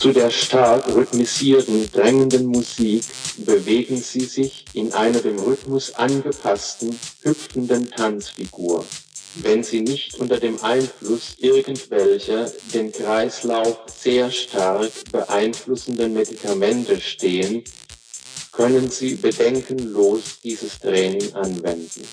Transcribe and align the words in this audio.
Zu 0.00 0.12
der 0.12 0.30
stark 0.30 0.86
rhythmisierten, 0.94 1.90
drängenden 1.90 2.46
Musik 2.46 3.02
bewegen 3.38 3.96
sie 3.96 4.20
sich 4.20 4.64
in 4.72 4.92
einer 4.92 5.18
dem 5.18 5.40
Rhythmus 5.40 5.92
angepassten, 5.96 6.96
hüpfenden 7.22 7.90
Tanzfigur. 7.90 8.86
Wenn 9.34 9.64
sie 9.64 9.80
nicht 9.80 10.14
unter 10.20 10.38
dem 10.38 10.62
Einfluss 10.62 11.34
irgendwelcher 11.38 12.48
den 12.72 12.92
Kreislauf 12.92 13.76
sehr 13.86 14.30
stark 14.30 14.92
beeinflussenden 15.10 16.12
Medikamente 16.12 17.00
stehen, 17.00 17.64
können 18.52 18.90
sie 18.92 19.16
bedenkenlos 19.16 20.38
dieses 20.44 20.78
Training 20.78 21.34
anwenden. 21.34 22.06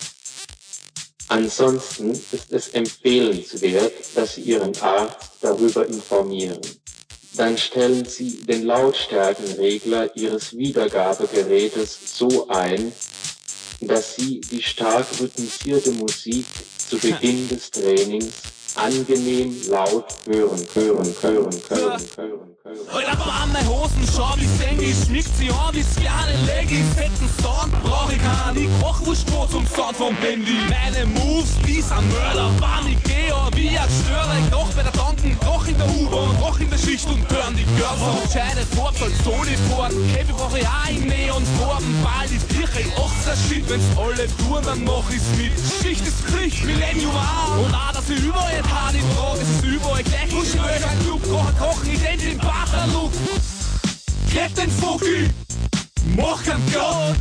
Ansonsten 1.28 2.12
ist 2.12 2.52
es 2.52 2.70
empfehlenswert, 2.70 3.94
dass 4.16 4.36
Sie 4.36 4.42
Ihren 4.42 4.76
Arzt 4.78 5.32
darüber 5.42 5.86
informieren. 5.88 6.62
Dann 7.38 7.58
stellen 7.58 8.06
Sie 8.06 8.44
den 8.46 8.66
Lautstärkenregler 8.66 10.16
Ihres 10.16 10.56
Wiedergabegerätes 10.56 12.18
so 12.18 12.48
ein, 12.48 12.94
dass 13.82 14.16
Sie 14.16 14.40
die 14.40 14.62
stark 14.62 15.06
rhythmisierte 15.20 15.92
Musik 15.92 16.46
zu 16.90 16.98
Beginn 16.98 17.48
des 17.50 17.72
Trainings 17.72 18.34
angenehm 18.76 19.56
laut 19.70 20.06
hören, 20.26 20.66
hören, 20.74 21.16
hören, 21.22 21.62
hören, 21.70 22.02
hören. 22.16 22.55
Heute 22.66 23.12
aber 23.12 23.32
an 23.32 23.52
meine 23.52 23.68
Hosen, 23.70 24.02
schau 24.12 24.34
wie 24.38 24.48
Sengi, 24.58 24.92
schmickt 24.92 25.38
sie 25.38 25.52
an 25.52 25.70
wie 25.74 25.84
kleine 26.02 26.34
Leggy, 26.48 26.84
fetten 26.96 27.30
Sound 27.40 27.72
brauch 27.84 28.10
ich 28.10 28.18
keinen, 28.18 28.58
ich 28.58 28.82
koch 28.82 29.06
Wurstbrot 29.06 29.52
zum 29.52 29.68
Sound 29.68 29.96
vom 29.96 30.18
Handy. 30.18 30.58
Meine 30.68 31.06
Moves, 31.06 31.52
wie 31.64 31.84
ein 31.84 32.10
Mörder, 32.10 32.50
wann 32.58 32.88
ich 32.88 32.98
geh, 33.04 33.30
wie 33.54 33.70
ein 33.70 33.88
Störer, 34.02 34.36
ich 34.44 34.50
doch 34.50 34.68
bei 34.74 34.82
der 34.82 34.92
Tanken, 34.94 35.38
doch 35.46 35.68
in 35.68 35.78
der 35.78 35.88
U-Bahn, 35.88 36.36
doch 36.40 36.60
in 36.60 36.68
der 36.72 36.80
Schicht 36.80 37.06
und 37.06 37.22
hören 37.30 37.56
die 37.56 37.66
Girls 37.78 38.02
auf. 38.02 38.34
Scheine 38.34 38.66
Farb 38.76 38.98
soll 38.98 39.12
Soliforden, 39.24 40.16
Käfig 40.16 40.36
brauch 40.36 40.58
ich 40.58 40.66
auch 40.66 40.90
in 40.90 41.06
Neonfarben, 41.06 42.02
bald 42.02 42.32
ist 42.32 42.50
Kirche, 42.50 42.90
18 42.98 43.38
Shit, 43.46 43.70
wenn's 43.70 43.86
alle 43.96 44.26
tun, 44.42 44.66
dann 44.66 44.84
mach 44.84 45.06
ich's 45.14 45.30
mit. 45.38 45.54
Schicht 45.84 46.02
ist 46.02 46.18
Pflicht, 46.26 46.66
Millennium 46.66 47.14
auch, 47.14 47.62
und 47.64 47.76
auch, 47.76 47.92
dass 47.94 48.10
ich 48.10 48.24
überall 48.24 48.58
hart 48.74 48.96
in 48.96 49.06
Frage, 49.14 49.42
es 49.42 49.50
ist 49.50 49.66
überall 49.66 50.02
gleich, 50.02 50.32
Luschi, 50.32 50.58
ein 50.58 51.00
Club, 51.06 51.22
kochen, 51.30 51.58
kochen, 51.60 51.90
ich 51.94 52.02
denk 52.02 52.20
den 52.20 52.40
Bacherlook. 52.56 53.12
Get 54.32 54.58
den 54.58 54.72
Vogel, 54.72 55.30
mach 56.16 56.46
ihn 56.46 56.66
glatt. 56.72 57.16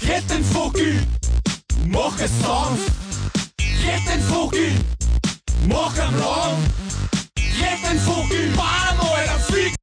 Get 0.00 0.28
den 0.30 0.44
Vogel, 0.44 1.06
mach 1.86 2.18
es 2.18 2.30
sanft. 2.42 2.90
Get 3.56 4.02
den 4.12 4.22
Vogel, 4.22 4.72
mach 5.68 5.94
ihn 5.96 6.18
lang. 6.18 6.56
Get 7.34 7.80
den 7.84 8.00
Vogel, 8.00 8.50
bam, 8.56 9.00
Alter, 9.00 9.38
flieg. 9.40 9.74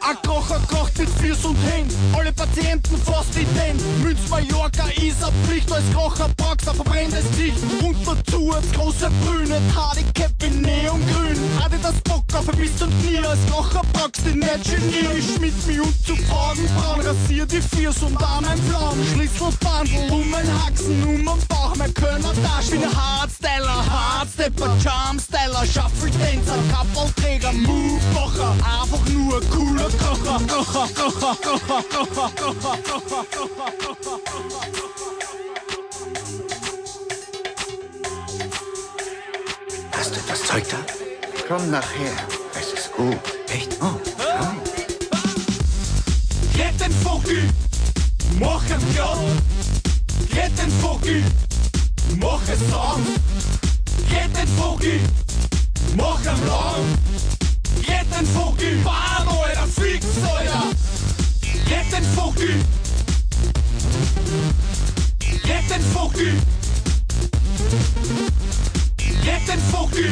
Ein 0.00 0.16
Kocher 0.26 0.60
kocht 0.68 0.98
mit 0.98 1.08
Füß 1.08 1.44
und 1.44 1.56
Händen, 1.56 1.94
alle 2.16 2.31
Patienten 2.42 2.98
fast 2.98 3.36
ident. 3.36 3.80
Münz 4.02 4.28
Mallorca 4.28 4.82
eine 4.82 5.32
Pflicht, 5.46 5.70
als 5.70 5.84
Kocher 5.94 6.26
ein 6.26 6.74
verbrenntes 6.74 7.24
Licht. 7.38 7.58
Und 7.80 7.96
dazu 8.04 8.52
als 8.52 8.72
große 8.72 9.08
Brüne, 9.22 9.60
Handicap 9.76 10.32
in 10.42 10.60
Neongrün. 10.60 11.38
Hatte 11.62 11.78
das 11.80 12.00
Bock 12.00 12.24
auf 12.34 12.48
ein 12.48 12.56
bisschen 12.56 12.90
Knie, 13.00 13.18
als 13.18 13.38
Kocher 13.48 13.82
du 14.24 14.30
nicht 14.30 14.64
genieren. 14.64 15.16
Ich 15.18 15.34
schmied 15.34 15.66
mich 15.66 15.80
und 15.80 16.06
zu 16.06 16.12
Augenbrauen, 16.32 17.06
rasier 17.06 17.46
die 17.46 17.60
Füß 17.60 18.02
und 18.02 18.22
an 18.22 18.44
mein 18.44 18.58
Flaum. 18.64 18.98
Schlüsselbandel 19.12 20.10
um 20.10 20.30
mein 20.30 20.46
Haxen, 20.64 21.02
um 21.04 21.24
mein 21.24 21.38
Bauch, 21.48 21.74
mein 21.76 21.94
Kölner 21.94 22.32
Tasch. 22.42 22.70
Bin 22.70 22.82
ein 22.82 22.96
Hardstyler, 22.96 23.84
Hardstepper, 23.88 24.76
Charmstyler, 24.82 25.64
Shuffle-Tänzer, 25.64 26.58
Kappelträger, 26.72 27.52
Move-Kocher. 27.52 28.52
Einfach 28.52 29.08
nur 29.08 29.40
cooler 29.50 29.90
Kocher, 29.90 30.40
Kocher, 30.48 30.88
Kocher, 30.94 31.36
Kocher, 31.44 31.84
Kocher, 31.90 32.31
Hast 39.92 40.16
du 40.16 40.20
das 40.26 40.42
Zeug 40.42 40.64
da? 40.70 40.76
Komm 41.48 41.70
nachher. 41.70 42.12
Es 42.58 42.72
ist 42.72 42.92
gut. 42.92 43.16
Echt? 43.48 43.76
Oh, 43.80 44.00
komm. 44.16 44.60
Get 46.54 46.80
den 46.80 46.92
Vogel, 46.92 47.48
mach 48.38 48.62
ihn 48.64 48.94
glatt. 48.94 49.18
Get 50.30 50.58
den 50.58 50.70
Vogel, 50.80 51.22
mach 52.18 52.40
es 52.48 52.60
sanft. 52.70 53.20
Get 54.08 54.36
den 54.36 54.48
Vogel, 54.56 55.00
mach 55.96 56.20
ihn 56.20 56.46
lang. 56.46 56.98
Get 57.82 58.06
den 58.16 58.26
Vogel, 58.26 58.76
bam, 58.84 59.28
Alter, 59.28 59.66
fix, 59.66 60.06
Alter. 60.22 60.91
Get 61.72 61.90
den 61.90 62.04
Vogel. 62.04 62.48
Get 65.42 65.70
den 65.70 65.80
Vogel. 65.80 66.34
Get 69.24 69.48
den 69.48 69.58
Vogel. 69.72 70.08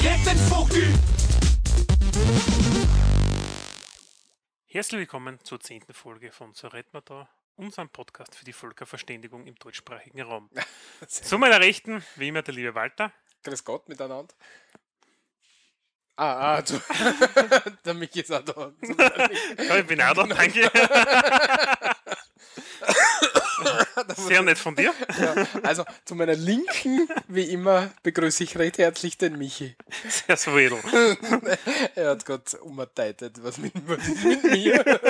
Get 0.00 0.26
den 0.26 0.38
Vogel. 0.48 0.88
Herzlich 4.64 5.00
willkommen 5.00 5.38
zur 5.44 5.60
zehnten 5.60 5.92
Folge 5.92 6.32
von 6.32 6.54
So 6.54 6.68
redet 6.68 6.94
man 6.94 7.02
da, 7.04 7.28
unserem 7.56 7.90
Podcast 7.90 8.34
für 8.34 8.46
die 8.46 8.54
Völkerverständigung 8.54 9.46
im 9.46 9.54
deutschsprachigen 9.56 10.22
Raum. 10.22 10.48
Zu 11.06 11.36
meiner 11.36 11.60
Rechten, 11.60 12.02
wie 12.16 12.28
immer, 12.28 12.40
der 12.40 12.54
liebe 12.54 12.74
Walter. 12.74 13.12
Grüß 13.44 13.64
Gott 13.64 13.90
miteinander. 13.90 14.34
Ah, 16.16 16.56
ah, 16.58 16.62
du, 16.62 16.78
der 17.84 17.94
Michi 17.94 18.20
ist 18.20 18.32
auch 18.32 18.42
da. 18.42 18.72
Ja, 19.58 19.76
ich 19.78 19.86
bin 19.86 20.00
auch 20.02 20.14
da, 20.14 20.24
danke. 20.24 20.70
Sehr 24.16 24.42
nett 24.42 24.58
von 24.58 24.74
dir. 24.74 24.92
Ja, 25.18 25.46
also 25.62 25.84
zu 26.04 26.14
meiner 26.14 26.34
Linken, 26.34 27.08
wie 27.28 27.44
immer, 27.50 27.90
begrüße 28.02 28.44
ich 28.44 28.56
recht 28.58 28.78
herzlich 28.78 29.16
den 29.18 29.38
Michi. 29.38 29.76
Sehr 30.08 30.36
swedel. 30.36 30.78
Er 31.94 32.10
hat 32.10 32.24
gerade 32.26 32.58
umgeteitet, 32.60 33.42
was 33.42 33.58
mit, 33.58 33.72
was 33.86 34.06
mit 34.24 34.44
mir. 34.44 35.00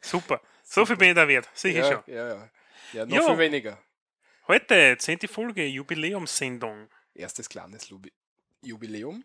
Super. 0.00 0.40
So 0.64 0.86
viel 0.86 0.96
bin 0.96 1.10
ich 1.10 1.14
da 1.14 1.28
wert, 1.28 1.48
sicher 1.54 1.80
Ja, 1.80 1.92
schon. 1.92 2.02
ja, 2.14 2.28
ja. 2.28 2.48
Ja, 2.92 3.06
noch 3.06 3.16
Jo. 3.16 3.26
viel 3.28 3.38
weniger. 3.38 3.78
Heute, 4.48 4.96
zehnte 4.98 5.28
Folge, 5.28 5.64
Jubiläumssendung. 5.66 6.88
Erstes 7.14 7.48
kleines 7.48 7.90
Lubi 7.90 8.12
Jubiläum. 8.62 9.24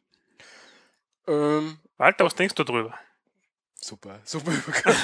Ähm, 1.28 1.80
Walter, 1.98 2.26
was 2.26 2.36
denkst 2.36 2.56
du 2.56 2.64
drüber? 2.64 2.98
super, 3.80 4.20
super 4.26 4.52
Übergang. 4.52 4.96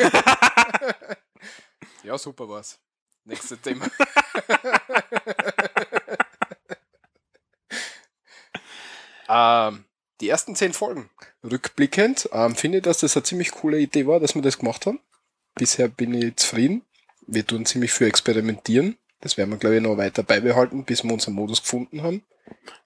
ja, 2.04 2.18
super 2.18 2.50
war's. 2.50 2.80
Nächstes 3.26 3.62
Thema. 3.62 3.88
ähm, 9.70 9.86
die 10.20 10.28
ersten 10.30 10.56
zehn 10.56 10.74
Folgen. 10.74 11.10
Rückblickend 11.44 12.30
ähm, 12.34 12.56
finde 12.56 12.80
ich, 12.80 12.84
dass 12.84 13.00
das 13.00 13.16
eine 13.16 13.24
ziemlich 13.24 13.52
coole 13.52 13.80
Idee 13.80 14.08
war, 14.08 14.20
dass 14.20 14.36
wir 14.36 14.42
das 14.42 14.58
gemacht 14.60 14.86
haben. 14.86 15.00
Bisher 15.56 15.88
bin 15.88 16.14
ich 16.14 16.36
zufrieden. 16.36 16.84
Wir 17.26 17.48
tun 17.48 17.66
ziemlich 17.66 17.94
viel 17.94 18.08
experimentieren. 18.08 18.98
Das 19.22 19.38
werden 19.38 19.52
wir, 19.52 19.58
glaube 19.58 19.78
ich, 19.78 19.82
noch 19.82 19.96
weiter 19.98 20.24
beibehalten, 20.24 20.84
bis 20.84 21.06
wir 21.06 21.14
unseren 21.14 21.36
Modus 21.36 21.62
gefunden 21.62 22.04
haben. 22.04 22.24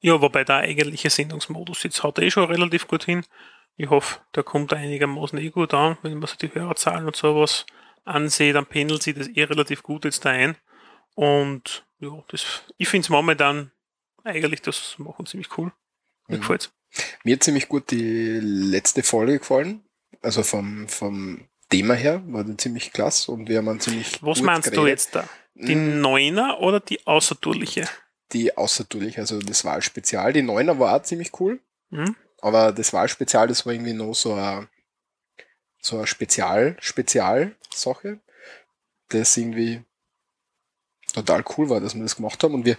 Ja, 0.01 0.21
wobei 0.21 0.43
der 0.43 0.57
eigentliche 0.57 1.09
Sendungsmodus 1.09 1.83
jetzt 1.83 2.03
haut 2.03 2.19
eh 2.19 2.29
schon 2.31 2.45
relativ 2.45 2.87
gut 2.87 3.03
hin. 3.05 3.25
Ich 3.75 3.89
hoffe, 3.89 4.19
der 4.35 4.43
kommt 4.43 4.73
einigermaßen 4.73 5.37
eh 5.39 5.49
gut 5.49 5.73
an. 5.73 5.97
Wenn 6.01 6.17
man 6.17 6.27
sich 6.27 6.37
die 6.37 6.53
Hörerzahlen 6.53 7.05
und 7.05 7.15
sowas 7.15 7.65
ansieht, 8.05 8.55
dann 8.55 8.65
pendelt 8.65 9.03
sich 9.03 9.15
das 9.15 9.27
eh 9.27 9.43
relativ 9.43 9.83
gut 9.83 10.05
jetzt 10.05 10.25
da 10.25 10.29
ein. 10.31 10.55
Und 11.15 11.85
ja, 11.99 12.09
das, 12.29 12.63
ich 12.77 12.87
finde 12.87 13.05
es 13.05 13.09
momentan 13.09 13.71
eigentlich 14.23 14.61
das 14.61 14.95
machen 14.97 15.25
ziemlich 15.25 15.57
cool. 15.57 15.71
Mir 16.27 16.37
Mhm. 16.37 16.41
gefällt's. 16.41 16.71
Mir 17.23 17.35
hat 17.35 17.43
ziemlich 17.43 17.67
gut 17.67 17.91
die 17.91 18.39
letzte 18.41 19.03
Folge 19.03 19.39
gefallen. 19.39 19.83
Also 20.21 20.41
vom, 20.43 20.87
vom 20.87 21.47
Thema 21.69 21.93
her 21.95 22.21
war 22.27 22.43
die 22.43 22.57
ziemlich 22.57 22.93
klasse 22.93 23.31
und 23.31 23.49
wir 23.49 23.57
haben 23.57 23.79
ziemlich 23.79 24.23
Was 24.23 24.41
meinst 24.41 24.67
du 24.67 24.71
geredet. 24.71 24.89
jetzt 24.89 25.15
da? 25.15 25.27
Die 25.55 25.75
Mm, 25.75 26.01
Neuner 26.01 26.59
oder 26.59 26.79
die 26.79 27.05
außertourliche? 27.05 27.87
Die 28.33 28.57
außertourlich, 28.57 29.19
also 29.19 29.39
das 29.39 29.63
Wahlspezial. 29.63 30.33
Die 30.33 30.41
Neuner 30.41 30.79
war 30.79 30.95
auch 30.95 31.03
ziemlich 31.03 31.39
cool, 31.39 31.59
Hm? 31.91 32.15
aber 32.41 32.71
das 32.71 32.91
Wahlspezial, 32.93 33.47
das 33.47 33.65
war 33.65 33.73
irgendwie 33.73 33.93
noch 33.93 34.13
so 34.13 34.33
eine, 34.33 34.67
so 35.81 35.97
eine 35.97 36.07
Spezial, 36.07 36.75
Spezial-Sache, 36.79 38.19
das 39.09 39.37
irgendwie 39.37 39.83
total 41.13 41.43
cool 41.57 41.69
war, 41.69 41.79
dass 41.79 41.95
wir 41.95 42.03
das 42.03 42.17
gemacht 42.17 42.43
haben 42.43 42.53
und 42.53 42.65
wir 42.65 42.77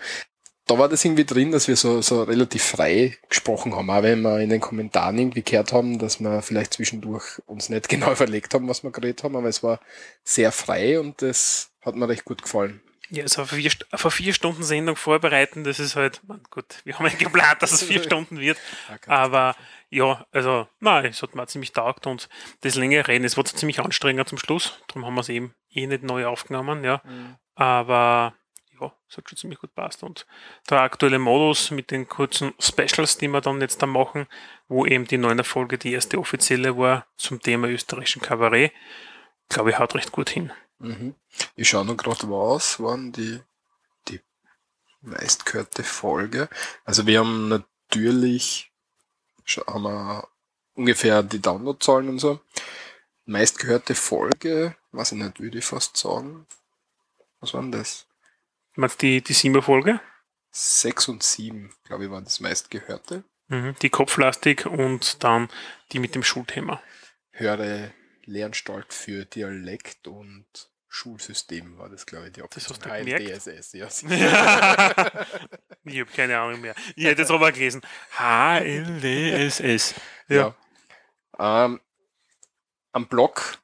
da 0.68 0.78
war 0.78 0.88
das 0.88 1.02
irgendwie 1.02 1.24
drin, 1.24 1.50
dass 1.50 1.66
wir 1.66 1.76
so, 1.76 2.02
so 2.02 2.22
relativ 2.22 2.62
frei 2.62 3.16
gesprochen 3.28 3.74
haben, 3.74 3.88
auch 3.88 4.02
wenn 4.02 4.20
wir 4.20 4.38
in 4.40 4.50
den 4.50 4.60
Kommentaren 4.60 5.16
irgendwie 5.16 5.42
gehört 5.42 5.72
haben, 5.72 5.98
dass 5.98 6.20
wir 6.20 6.42
vielleicht 6.42 6.74
zwischendurch 6.74 7.40
uns 7.46 7.70
nicht 7.70 7.88
genau 7.88 8.12
überlegt 8.12 8.52
haben, 8.52 8.68
was 8.68 8.82
wir 8.82 8.90
geredet 8.90 9.24
haben, 9.24 9.34
aber 9.34 9.48
es 9.48 9.62
war 9.62 9.80
sehr 10.24 10.52
frei 10.52 11.00
und 11.00 11.22
das 11.22 11.70
hat 11.80 11.96
mir 11.96 12.08
recht 12.08 12.26
gut 12.26 12.42
gefallen. 12.42 12.82
Ja, 13.10 13.22
also 13.22 13.42
auf 13.42 13.50
vier, 13.50 13.70
auf 13.92 14.04
eine 14.04 14.10
vier 14.10 14.34
Stunden 14.34 14.62
Sendung 14.62 14.96
vorbereiten, 14.96 15.64
das 15.64 15.78
ist 15.80 15.96
halt, 15.96 16.20
man, 16.26 16.42
gut, 16.50 16.80
wir 16.84 16.98
haben 16.98 17.06
ja 17.06 17.14
geplant, 17.14 17.62
dass 17.62 17.72
es 17.72 17.82
vier 17.82 18.02
Stunden 18.04 18.38
wird, 18.38 18.58
aber 19.06 19.56
ja, 19.90 20.26
also, 20.32 20.68
nein, 20.80 21.06
es 21.06 21.22
hat 21.22 21.34
mir 21.34 21.46
ziemlich 21.46 21.72
taugt 21.72 22.06
und 22.06 22.28
das 22.60 22.74
längere 22.74 23.08
Reden, 23.08 23.24
es 23.24 23.36
war 23.36 23.44
ziemlich 23.46 23.80
anstrengend 23.80 24.28
zum 24.28 24.38
Schluss, 24.38 24.82
darum 24.88 25.06
haben 25.06 25.14
wir 25.14 25.22
es 25.22 25.30
eben 25.30 25.54
eh 25.70 25.86
nicht 25.86 26.02
neu 26.02 26.26
aufgenommen, 26.26 26.84
ja, 26.84 27.00
Mhm. 27.04 27.36
aber 27.54 28.34
ja, 28.80 28.92
es 29.08 29.16
hat 29.16 29.28
schon 29.28 29.38
ziemlich 29.38 29.58
gut 29.58 29.74
passt 29.74 30.02
und 30.02 30.26
der 30.68 30.82
aktuelle 30.82 31.18
Modus 31.18 31.70
mit 31.70 31.90
den 31.90 32.06
kurzen 32.08 32.52
Specials, 32.60 33.16
die 33.18 33.28
wir 33.28 33.40
dann 33.40 33.60
jetzt 33.60 33.80
da 33.82 33.86
machen, 33.86 34.26
wo 34.68 34.84
eben 34.86 35.06
die 35.06 35.18
neue 35.18 35.42
Folge 35.44 35.78
die 35.78 35.92
erste 35.94 36.18
offizielle 36.18 36.76
war 36.76 37.06
zum 37.16 37.40
Thema 37.40 37.68
österreichischen 37.68 38.22
Kabarett, 38.22 38.72
glaube 39.48 39.70
ich, 39.70 39.78
haut 39.78 39.94
recht 39.94 40.12
gut 40.12 40.28
hin. 40.28 40.52
Mhm. 40.78 41.14
Ich 41.56 41.68
schaue 41.68 41.84
noch 41.84 41.96
gerade, 41.96 42.28
was 42.30 42.80
waren 42.80 43.12
die, 43.12 43.40
die 44.08 44.20
meistgehörte 45.00 45.82
Folge. 45.82 46.48
Also 46.84 47.06
wir 47.06 47.20
haben 47.20 47.48
natürlich, 47.48 48.70
haben 49.66 49.82
wir 49.82 50.28
ungefähr 50.74 51.22
die 51.22 51.40
Downloadzahlen 51.40 52.08
und 52.08 52.18
so. 52.18 52.40
Meistgehörte 53.24 53.94
Folge, 53.94 54.76
weiß 54.92 55.12
ich 55.12 55.18
nicht, 55.18 55.40
würde 55.40 55.58
ich 55.58 55.64
fast 55.64 55.96
sagen. 55.96 56.46
Was 57.40 57.54
waren 57.54 57.72
das? 57.72 58.06
Meinst 58.74 59.02
die, 59.02 59.20
die 59.20 59.32
Simba-Folge? 59.32 60.00
Sechs 60.50 61.08
und 61.08 61.22
sieben, 61.22 61.74
glaube 61.84 62.04
ich, 62.04 62.10
waren 62.10 62.24
das 62.24 62.40
meistgehörte. 62.40 63.24
Mhm. 63.48 63.74
Die 63.82 63.90
Kopflastik 63.90 64.66
und 64.66 65.22
dann 65.24 65.48
die 65.92 65.98
mit 65.98 66.14
dem 66.14 66.22
Schulthema. 66.22 66.82
Höre 67.32 67.92
Lehranstalt 68.28 68.92
für 68.92 69.24
Dialekt 69.24 70.06
und 70.06 70.46
Schulsystem 70.88 71.78
war 71.78 71.88
das, 71.88 72.06
glaube 72.06 72.26
ich, 72.26 72.32
die 72.32 72.42
Das 72.50 72.68
hast 72.68 72.84
du? 72.84 72.88
HLDSS, 72.88 73.72
ja. 73.72 73.86
ich 75.84 76.00
habe 76.00 76.10
keine 76.14 76.38
Ahnung 76.38 76.60
mehr. 76.60 76.74
Ich 76.96 77.04
hätte 77.04 77.22
jetzt 77.22 77.30
aber 77.30 77.52
gelesen. 77.52 77.82
HLDSS. 78.16 79.94
Ja. 80.30 80.54
Ja. 81.38 81.64
Ähm, 81.64 81.80
am 82.92 83.08
Blog, 83.08 83.62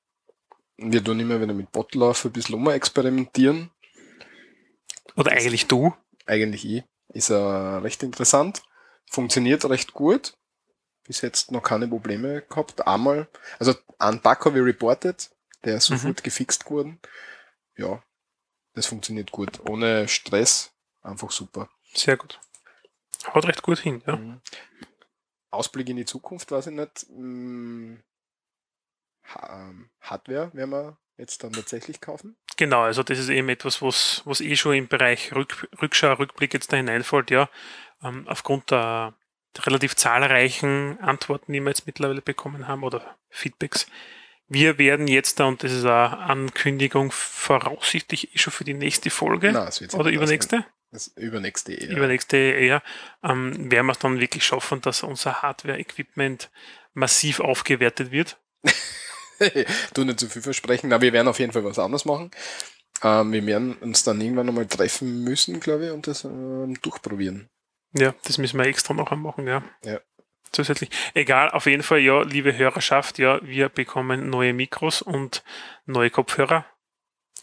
wir 0.79 1.05
tun 1.05 1.21
immer 1.21 1.39
wieder 1.39 1.53
mit 1.53 1.71
Botlauf 1.73 2.25
ein 2.25 2.33
bisschen 2.33 2.55
um 2.55 2.71
experimentieren. 2.71 3.71
Oder 5.15 5.33
eigentlich 5.33 5.67
du. 5.67 5.95
Eigentlich 6.25 6.65
eh. 6.65 6.85
Ist 7.09 7.29
er 7.29 7.83
recht 7.83 8.03
interessant. 8.03 8.63
Funktioniert 9.11 9.67
recht 9.67 9.93
gut. 9.93 10.39
Bis 11.07 11.21
jetzt 11.21 11.53
noch 11.53 11.63
keine 11.63 11.87
Probleme 11.87 12.43
gehabt. 12.43 12.87
Einmal, 12.87 13.29
also 13.59 13.75
einen 13.99 14.21
Bug 14.21 14.45
habe 14.45 14.59
ich 14.59 14.65
reported, 14.65 15.31
der 15.65 15.77
ist 15.77 15.87
sofort 15.87 16.25
gefixt 16.25 16.65
geworden. 16.65 16.99
Ja, 17.77 18.03
das 18.75 18.87
funktioniert 18.87 19.31
gut. 19.31 19.61
Ohne 19.69 20.09
Stress. 20.09 20.73
Einfach 21.03 21.31
super. 21.31 21.69
Sehr 21.95 22.17
gut. 22.17 22.41
Haut 23.33 23.47
recht 23.47 23.63
gut 23.63 23.79
hin, 23.79 24.03
ja. 24.07 24.17
Mhm. 24.17 24.41
Ausblick 25.51 25.89
in 25.89 25.97
die 25.97 26.05
Zukunft, 26.05 26.51
weiß 26.51 26.67
ich 26.69 26.75
nicht. 26.75 27.07
Mm, 27.11 27.97
ähm, 29.49 29.91
Hardware 30.01 30.51
werden 30.53 30.71
wir 30.71 30.99
jetzt 31.17 31.45
dann 31.45 31.53
tatsächlich 31.53 32.01
kaufen. 32.01 32.37
Genau, 32.57 32.83
also 32.83 33.03
das 33.03 33.19
ist 33.19 33.29
eben 33.29 33.49
etwas, 33.49 33.81
was, 33.83 34.23
was 34.25 34.41
eh 34.41 34.57
schon 34.57 34.75
im 34.75 34.89
Bereich 34.89 35.35
Rück, 35.35 35.69
Rückschau, 35.81 36.15
Rückblick 36.15 36.55
jetzt 36.55 36.73
da 36.73 36.77
hineinfällt, 36.77 37.31
ja. 37.31 37.49
Ähm, 38.03 38.27
aufgrund 38.29 38.71
der 38.71 39.15
relativ 39.67 39.97
zahlreichen 39.97 40.99
Antworten, 41.01 41.53
die 41.53 41.61
wir 41.61 41.69
jetzt 41.69 41.87
mittlerweile 41.87 42.23
bekommen 42.23 42.69
haben 42.69 42.83
oder 42.83 43.17
Feedbacks. 43.31 43.87
Wir 44.47 44.79
werden 44.79 45.09
jetzt 45.09 45.41
da, 45.41 45.47
und 45.47 45.63
das 45.63 45.73
ist 45.73 45.85
eine 45.85 46.19
Ankündigung, 46.19 47.11
voraussichtlich 47.11 48.35
eh 48.35 48.39
schon 48.39 48.53
für 48.53 48.65
die 48.65 48.75
nächste 48.75 49.11
Folge 49.11 49.53
Nein, 49.53 49.71
oder 49.95 50.11
übernächste, 50.11 50.67
Das 50.91 51.09
übernächste 51.09 51.73
eher. 51.73 51.97
übernächste 51.97 52.37
eher, 52.37 52.83
ähm, 53.23 53.71
werden 53.71 53.87
wir 53.87 53.93
es 53.93 53.99
dann 53.99 54.21
wirklich 54.21 54.45
schaffen, 54.45 54.83
dass 54.83 55.03
unser 55.03 55.43
Hardware-Equipment 55.43 56.51
massiv 56.93 57.41
aufgewertet 57.41 58.11
wird. 58.11 58.39
du 59.95 60.05
nicht 60.05 60.21
zu 60.21 60.29
viel 60.29 60.43
versprechen, 60.43 60.93
aber 60.93 61.03
wir 61.03 61.13
werden 61.13 61.29
auf 61.29 61.39
jeden 61.39 61.53
Fall 61.53 61.65
was 61.65 61.79
anderes 61.79 62.05
machen. 62.05 62.31
Ähm, 63.03 63.33
wir 63.33 63.45
werden 63.47 63.75
uns 63.77 64.05
dann 64.05 64.21
irgendwann 64.21 64.47
nochmal 64.47 64.67
treffen 64.67 65.25
müssen, 65.25 65.59
glaube 65.61 65.87
ich, 65.87 65.93
und 65.93 66.07
das 66.07 66.25
ähm, 66.25 66.79
durchprobieren. 66.83 67.49
Ja, 67.95 68.15
das 68.25 68.39
müssen 68.39 68.59
wir 68.59 68.67
extra 68.67 68.93
noch 68.95 69.11
machen, 69.13 69.47
ja. 69.47 69.63
Ja. 69.85 70.01
Zusätzlich. 70.53 70.91
Egal, 71.15 71.51
auf 71.51 71.67
jeden 71.67 71.83
Fall, 71.83 71.99
ja, 71.99 72.23
liebe 72.23 72.57
Hörerschaft, 72.57 73.19
ja, 73.19 73.41
wir 73.43 73.69
bekommen 73.69 74.31
neue 74.31 74.53
Mikros 74.53 75.03
und 75.03 75.43
neue 75.87 76.11
Kopfhörer. 76.11 76.65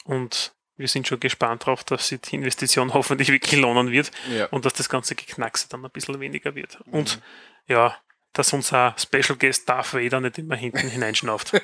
Und 0.06 0.54
wir 0.78 0.88
sind 0.88 1.08
schon 1.08 1.20
gespannt 1.20 1.64
darauf, 1.64 1.84
dass 1.84 2.08
sich 2.08 2.22
die 2.22 2.36
Investition 2.36 2.94
hoffentlich 2.94 3.30
wirklich 3.30 3.60
lohnen 3.60 3.92
wird 3.92 4.12
Ja. 4.30 4.46
und 4.48 4.66
dass 4.66 4.74
das 4.74 4.90
ganze 4.90 5.16
Geknackse 5.16 5.68
dann 5.70 5.84
ein 5.86 5.92
bisschen 5.92 6.20
weniger 6.20 6.56
wird. 6.56 6.80
Mhm. 6.88 6.94
Und 6.94 7.22
ja, 7.68 7.98
dass 8.34 8.54
unser 8.54 8.96
Special 8.98 9.38
Guest 9.38 9.68
Darth 9.68 9.94
Vader 9.94 10.22
nicht 10.22 10.38
immer 10.38 10.56
hinten 10.56 10.88
hineinschnauft. 10.90 11.54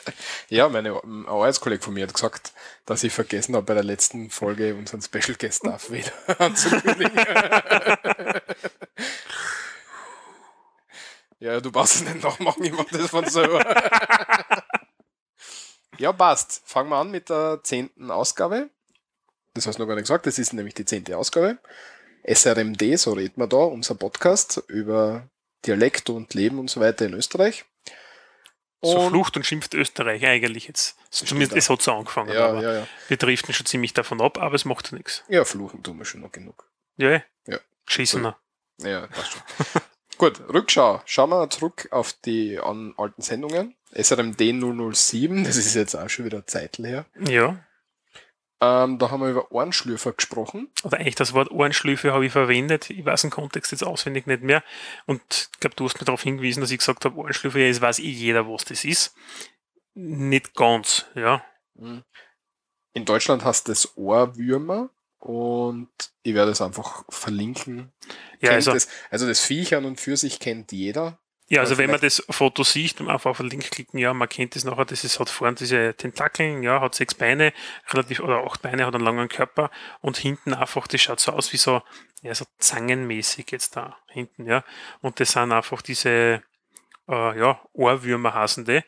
Ja, 0.48 0.68
meine, 0.68 1.02
ein 1.02 1.26
Arbeitskollege 1.26 1.82
von 1.82 1.94
mir 1.94 2.06
hat 2.06 2.14
gesagt, 2.14 2.52
dass 2.84 3.02
ich 3.04 3.12
vergessen 3.12 3.54
habe, 3.54 3.64
bei 3.66 3.74
der 3.74 3.84
letzten 3.84 4.30
Folge 4.30 4.74
unseren 4.74 5.00
Special 5.02 5.36
Guest 5.38 5.66
Darth 5.66 5.90
wieder 5.90 6.12
anzukündigen. 6.40 7.16
ja, 11.40 11.60
du 11.60 11.72
brauchst 11.72 11.96
es 11.96 12.02
nicht 12.02 12.22
nachmachen, 12.22 12.64
ich 12.64 12.72
mach 12.72 12.84
das 12.84 13.08
von 13.08 13.26
selber. 13.28 13.64
ja, 15.98 16.12
passt. 16.12 16.62
Fangen 16.64 16.90
wir 16.90 16.96
an 16.96 17.10
mit 17.10 17.30
der 17.30 17.60
zehnten 17.62 18.10
Ausgabe. 18.10 18.68
Das 19.54 19.66
hast 19.66 19.78
du 19.78 19.82
noch 19.82 19.88
gar 19.88 19.94
nicht 19.94 20.04
gesagt, 20.04 20.26
das 20.26 20.38
ist 20.38 20.52
nämlich 20.52 20.74
die 20.74 20.84
zehnte 20.84 21.16
Ausgabe. 21.16 21.58
SRMD, 22.24 22.98
so 22.98 23.12
reden 23.12 23.40
wir 23.40 23.48
da, 23.48 23.56
unser 23.56 23.94
Podcast 23.94 24.62
über 24.68 25.28
Dialekt 25.66 26.10
und 26.10 26.34
Leben 26.34 26.58
und 26.58 26.70
so 26.70 26.80
weiter 26.80 27.06
in 27.06 27.14
Österreich. 27.14 27.64
So 28.82 28.98
Und- 28.98 29.10
flucht 29.10 29.36
und 29.36 29.46
schimpft 29.46 29.74
Österreich 29.74 30.24
eigentlich 30.26 30.66
jetzt. 30.66 30.96
Zumindest 31.10 31.56
es 31.56 31.70
hat 31.70 31.82
so 31.82 31.92
angefangen, 31.92 32.32
Ja, 32.32 32.48
aber 32.48 32.62
ja, 32.62 32.74
ja. 32.80 32.86
wir 33.08 33.16
driften 33.16 33.54
schon 33.54 33.66
ziemlich 33.66 33.94
davon 33.94 34.20
ab, 34.20 34.38
aber 34.38 34.54
es 34.54 34.64
macht 34.64 34.92
nichts. 34.92 35.22
Ja, 35.28 35.44
fluchen 35.44 35.82
tun 35.82 35.98
wir 35.98 36.04
schon 36.04 36.20
noch 36.20 36.32
genug. 36.32 36.68
Ja, 36.96 37.10
eh. 37.10 37.20
Ja. 37.46 37.58
Schießen. 37.86 38.32
Ja, 38.78 39.06
passt 39.06 39.32
schon. 39.32 39.42
Gut, 40.18 40.40
Rückschau. 40.48 41.02
Schauen 41.04 41.30
wir 41.30 41.48
zurück 41.50 41.88
auf 41.90 42.12
die 42.12 42.58
an, 42.60 42.94
alten 42.96 43.22
Sendungen. 43.22 43.74
SRMD 43.94 44.40
007, 44.94 45.44
das 45.44 45.56
ist 45.56 45.74
jetzt 45.74 45.94
auch 45.94 46.08
schon 46.08 46.24
wieder 46.24 46.46
Zeit 46.46 46.78
her. 46.78 47.04
Ja. 47.28 47.58
Ähm, 48.62 48.98
da 49.00 49.10
haben 49.10 49.20
wir 49.20 49.28
über 49.28 49.50
Ohrenschlürfer 49.50 50.12
gesprochen. 50.12 50.70
oder 50.84 50.98
eigentlich 50.98 51.16
das 51.16 51.32
Wort 51.32 51.50
Ohrenschlüfe 51.50 52.12
habe 52.12 52.26
ich 52.26 52.30
verwendet. 52.30 52.90
Ich 52.90 53.04
weiß 53.04 53.22
den 53.22 53.30
Kontext 53.30 53.72
jetzt 53.72 53.82
auswendig 53.82 54.28
nicht 54.28 54.44
mehr. 54.44 54.62
Und 55.04 55.20
ich 55.52 55.58
glaube, 55.58 55.74
du 55.74 55.84
hast 55.84 55.98
mir 55.98 56.04
darauf 56.04 56.22
hingewiesen, 56.22 56.60
dass 56.60 56.70
ich 56.70 56.78
gesagt 56.78 57.04
habe, 57.04 57.16
Ohrenschlüfe, 57.16 57.58
ja, 57.58 57.66
es 57.66 57.80
weiß 57.80 57.98
eh 57.98 58.08
jeder, 58.08 58.48
was 58.48 58.64
das 58.64 58.84
ist. 58.84 59.16
Nicht 59.94 60.54
ganz, 60.54 61.06
ja. 61.16 61.44
In 61.74 63.04
Deutschland 63.04 63.44
heißt 63.44 63.68
das 63.68 63.96
Ohrwürmer 63.96 64.90
und 65.18 65.90
ich 66.22 66.34
werde 66.34 66.52
es 66.52 66.60
einfach 66.60 67.04
verlinken. 67.08 67.92
Ja, 68.40 68.50
Kennt 68.50 68.52
also, 68.52 68.74
das, 68.74 68.88
also 69.10 69.26
das 69.26 69.40
Viech 69.40 69.74
an 69.74 69.84
und 69.86 69.98
für 69.98 70.16
sich 70.16 70.38
kennt 70.38 70.70
jeder. 70.70 71.18
Ja, 71.48 71.60
also 71.60 71.76
wenn 71.76 71.90
man 71.90 72.00
das 72.00 72.24
Foto 72.30 72.62
sieht 72.62 73.00
einfach 73.00 73.30
auf 73.30 73.36
den 73.36 73.50
Link 73.50 73.70
klicken, 73.70 73.98
ja, 73.98 74.14
man 74.14 74.28
kennt 74.28 74.56
es 74.56 74.64
nachher, 74.64 74.84
das 74.84 75.04
ist, 75.04 75.20
hat 75.20 75.28
vorne 75.28 75.54
diese 75.54 75.94
Tentakeln, 75.94 76.62
ja, 76.62 76.80
hat 76.80 76.94
sechs 76.94 77.14
Beine, 77.14 77.52
relativ, 77.90 78.20
oder 78.20 78.44
acht 78.44 78.62
Beine, 78.62 78.86
hat 78.86 78.94
einen 78.94 79.04
langen 79.04 79.28
Körper 79.28 79.70
und 80.00 80.16
hinten 80.16 80.54
einfach, 80.54 80.86
das 80.86 81.02
schaut 81.02 81.20
so 81.20 81.32
aus 81.32 81.52
wie 81.52 81.58
so, 81.58 81.82
ja, 82.22 82.34
so 82.34 82.46
zangenmäßig 82.58 83.50
jetzt 83.50 83.76
da 83.76 83.98
hinten, 84.08 84.46
ja. 84.46 84.64
Und 85.00 85.20
das 85.20 85.32
sind 85.32 85.52
einfach 85.52 85.82
diese, 85.82 86.42
äh, 87.08 87.38
ja, 87.38 87.60
Ohrwürmer 87.72 88.34
heißen 88.34 88.64
die. 88.64 88.82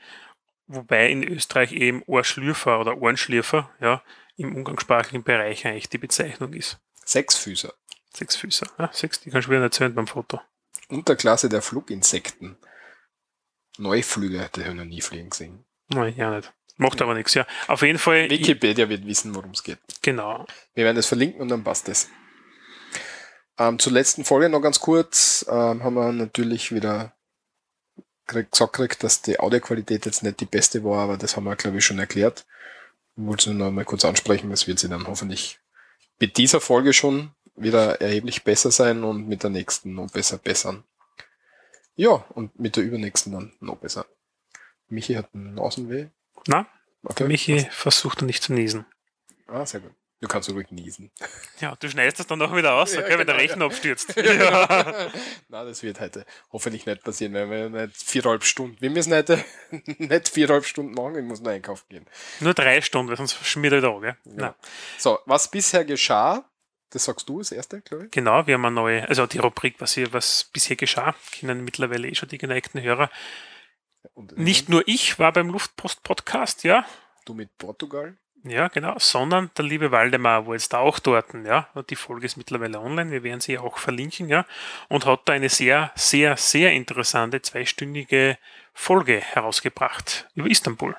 Wobei 0.66 1.10
in 1.10 1.22
Österreich 1.22 1.72
eben 1.72 2.02
Ohrschlürfer 2.06 2.80
oder 2.80 2.96
Ohrenschlürfer, 2.96 3.70
ja, 3.80 4.02
im 4.36 4.54
umgangssprachlichen 4.54 5.22
Bereich 5.22 5.66
eigentlich 5.66 5.90
die 5.90 5.98
Bezeichnung 5.98 6.54
ist. 6.54 6.78
Sechsfüßer. 7.04 7.74
Sechs 8.16 8.36
Füße, 8.36 8.66
ja, 8.78 8.90
sechs, 8.92 9.20
die 9.20 9.30
kannst 9.30 9.48
du 9.48 9.50
wieder 9.50 9.60
nicht 9.60 9.74
erzählen 9.74 9.94
beim 9.94 10.06
Foto. 10.06 10.40
Unterklasse 10.88 11.48
der 11.48 11.62
Fluginsekten. 11.62 12.56
Neuflüge 13.78 14.40
hätte 14.40 14.62
ich 14.62 14.72
noch 14.72 14.84
nie 14.84 15.00
fliegen 15.00 15.30
gesehen. 15.30 15.64
Nein, 15.88 16.14
ja 16.16 16.30
nicht. 16.30 16.52
Macht 16.76 17.00
aber 17.02 17.14
nichts, 17.14 17.34
ja. 17.34 17.46
Auf 17.68 17.82
jeden 17.82 17.98
Fall, 17.98 18.28
Wikipedia 18.30 18.88
wird 18.88 19.06
wissen, 19.06 19.34
worum 19.34 19.52
es 19.52 19.62
geht. 19.62 19.78
genau. 20.02 20.46
Wir 20.74 20.84
werden 20.84 20.96
das 20.96 21.06
verlinken 21.06 21.40
und 21.40 21.48
dann 21.48 21.62
passt 21.62 21.88
es. 21.88 22.08
Ähm, 23.58 23.78
zur 23.78 23.92
letzten 23.92 24.24
Folge 24.24 24.48
noch 24.48 24.60
ganz 24.60 24.80
kurz. 24.80 25.46
Ähm, 25.48 25.84
haben 25.84 25.94
wir 25.94 26.12
natürlich 26.12 26.72
wieder 26.72 27.12
gesagt 28.26 28.72
gekriegt, 28.72 29.04
dass 29.04 29.22
die 29.22 29.38
Audioqualität 29.38 30.06
jetzt 30.06 30.22
nicht 30.22 30.40
die 30.40 30.46
beste 30.46 30.82
war, 30.82 31.04
aber 31.04 31.16
das 31.16 31.36
haben 31.36 31.44
wir, 31.44 31.54
glaube 31.54 31.78
ich, 31.78 31.84
schon 31.84 31.98
erklärt. 31.98 32.46
Ich 33.16 33.24
wollte 33.24 33.42
es 33.42 33.46
nur 33.46 33.66
noch 33.66 33.72
mal 33.72 33.84
kurz 33.84 34.04
ansprechen. 34.04 34.50
Das 34.50 34.66
wird 34.66 34.80
sie 34.80 34.88
dann 34.88 35.06
hoffentlich 35.06 35.60
mit 36.18 36.36
dieser 36.36 36.60
Folge 36.60 36.92
schon 36.92 37.32
wieder 37.56 38.00
erheblich 38.00 38.44
besser 38.44 38.70
sein 38.70 39.04
und 39.04 39.28
mit 39.28 39.42
der 39.42 39.50
nächsten 39.50 39.94
noch 39.94 40.10
besser 40.10 40.38
bessern. 40.38 40.84
Ja, 41.96 42.24
und 42.30 42.58
mit 42.58 42.76
der 42.76 42.82
übernächsten 42.84 43.32
dann 43.32 43.52
noch 43.60 43.76
besser. 43.76 44.06
Michi 44.88 45.14
hat 45.14 45.28
einen 45.34 45.54
Nasenweh. 45.54 46.06
Na, 46.48 46.66
Okay. 47.06 47.24
Michi 47.28 47.60
versucht 47.70 48.22
er 48.22 48.24
nicht 48.26 48.42
zu 48.42 48.54
niesen. 48.54 48.86
Ah, 49.46 49.66
sehr 49.66 49.80
gut. 49.80 49.92
Du 50.22 50.28
kannst 50.28 50.48
ruhig 50.48 50.70
niesen. 50.70 51.10
Ja, 51.60 51.76
du 51.78 51.90
schneidest 51.90 52.18
das 52.18 52.26
dann 52.26 52.40
auch 52.40 52.56
wieder 52.56 52.72
aus, 52.72 52.94
Ja, 52.94 53.00
okay, 53.00 53.10
wenn 53.18 53.26
der 53.26 53.36
genau, 53.36 53.38
Rechner 53.38 53.64
abstürzt. 53.66 54.16
Ja. 54.16 55.10
Na, 55.50 55.64
das 55.64 55.82
wird 55.82 56.00
heute 56.00 56.24
hoffentlich 56.50 56.86
nicht 56.86 57.02
passieren, 57.04 57.34
weil 57.34 57.50
wir 57.50 57.68
nicht 57.68 57.96
viereinhalb 58.02 58.42
Stunden. 58.44 58.80
Wir 58.80 58.88
müssen 58.88 59.12
heute 59.12 59.44
nicht 59.98 60.30
viereinhalb 60.30 60.64
Stunden 60.64 60.94
machen, 60.94 61.16
ich 61.18 61.24
muss 61.24 61.42
noch 61.42 61.50
einkaufen 61.50 61.84
gehen. 61.90 62.06
Nur 62.40 62.54
drei 62.54 62.80
Stunden, 62.80 63.10
weil 63.10 63.18
sonst 63.18 63.34
schmiert 63.44 63.74
er 63.74 63.80
da, 63.82 63.98
gell? 63.98 64.16
Nein. 64.24 64.54
So, 64.96 65.18
was 65.26 65.50
bisher 65.50 65.84
geschah, 65.84 66.48
das 66.94 67.04
sagst 67.04 67.28
du 67.28 67.38
das 67.38 67.52
erste, 67.52 67.80
glaube 67.80 68.06
ich. 68.06 68.10
Genau, 68.10 68.46
wir 68.46 68.54
haben 68.54 68.64
eine 68.64 68.74
neue, 68.74 69.08
also 69.08 69.26
die 69.26 69.38
Rubrik, 69.38 69.76
was, 69.78 69.94
hier, 69.94 70.12
was 70.12 70.44
bisher 70.52 70.76
geschah, 70.76 71.14
kennen 71.32 71.64
mittlerweile 71.64 72.08
eh 72.08 72.14
schon 72.14 72.28
die 72.28 72.38
geneigten 72.38 72.80
Hörer. 72.80 73.10
Und, 74.14 74.36
Nicht 74.38 74.68
nur 74.68 74.82
ich 74.86 75.18
war 75.18 75.32
beim 75.32 75.48
Luftpost-Podcast, 75.50 76.64
ja, 76.64 76.84
Du 77.24 77.32
mit 77.34 77.56
Portugal. 77.56 78.16
ja, 78.44 78.68
genau, 78.68 78.94
sondern 78.98 79.50
der 79.56 79.64
liebe 79.64 79.90
Waldemar 79.90 80.46
war 80.46 80.52
jetzt 80.54 80.74
auch 80.74 80.98
dort, 80.98 81.32
ja, 81.32 81.68
und 81.74 81.88
die 81.90 81.96
Folge 81.96 82.26
ist 82.26 82.36
mittlerweile 82.36 82.78
online, 82.80 83.10
wir 83.10 83.22
werden 83.22 83.40
sie 83.40 83.58
auch 83.58 83.78
verlinken, 83.78 84.28
ja, 84.28 84.44
und 84.88 85.06
hat 85.06 85.22
da 85.24 85.32
eine 85.32 85.48
sehr, 85.48 85.90
sehr, 85.94 86.36
sehr 86.36 86.72
interessante 86.72 87.40
zweistündige 87.40 88.36
Folge 88.74 89.20
herausgebracht 89.20 90.28
über 90.34 90.48
Istanbul. 90.50 90.94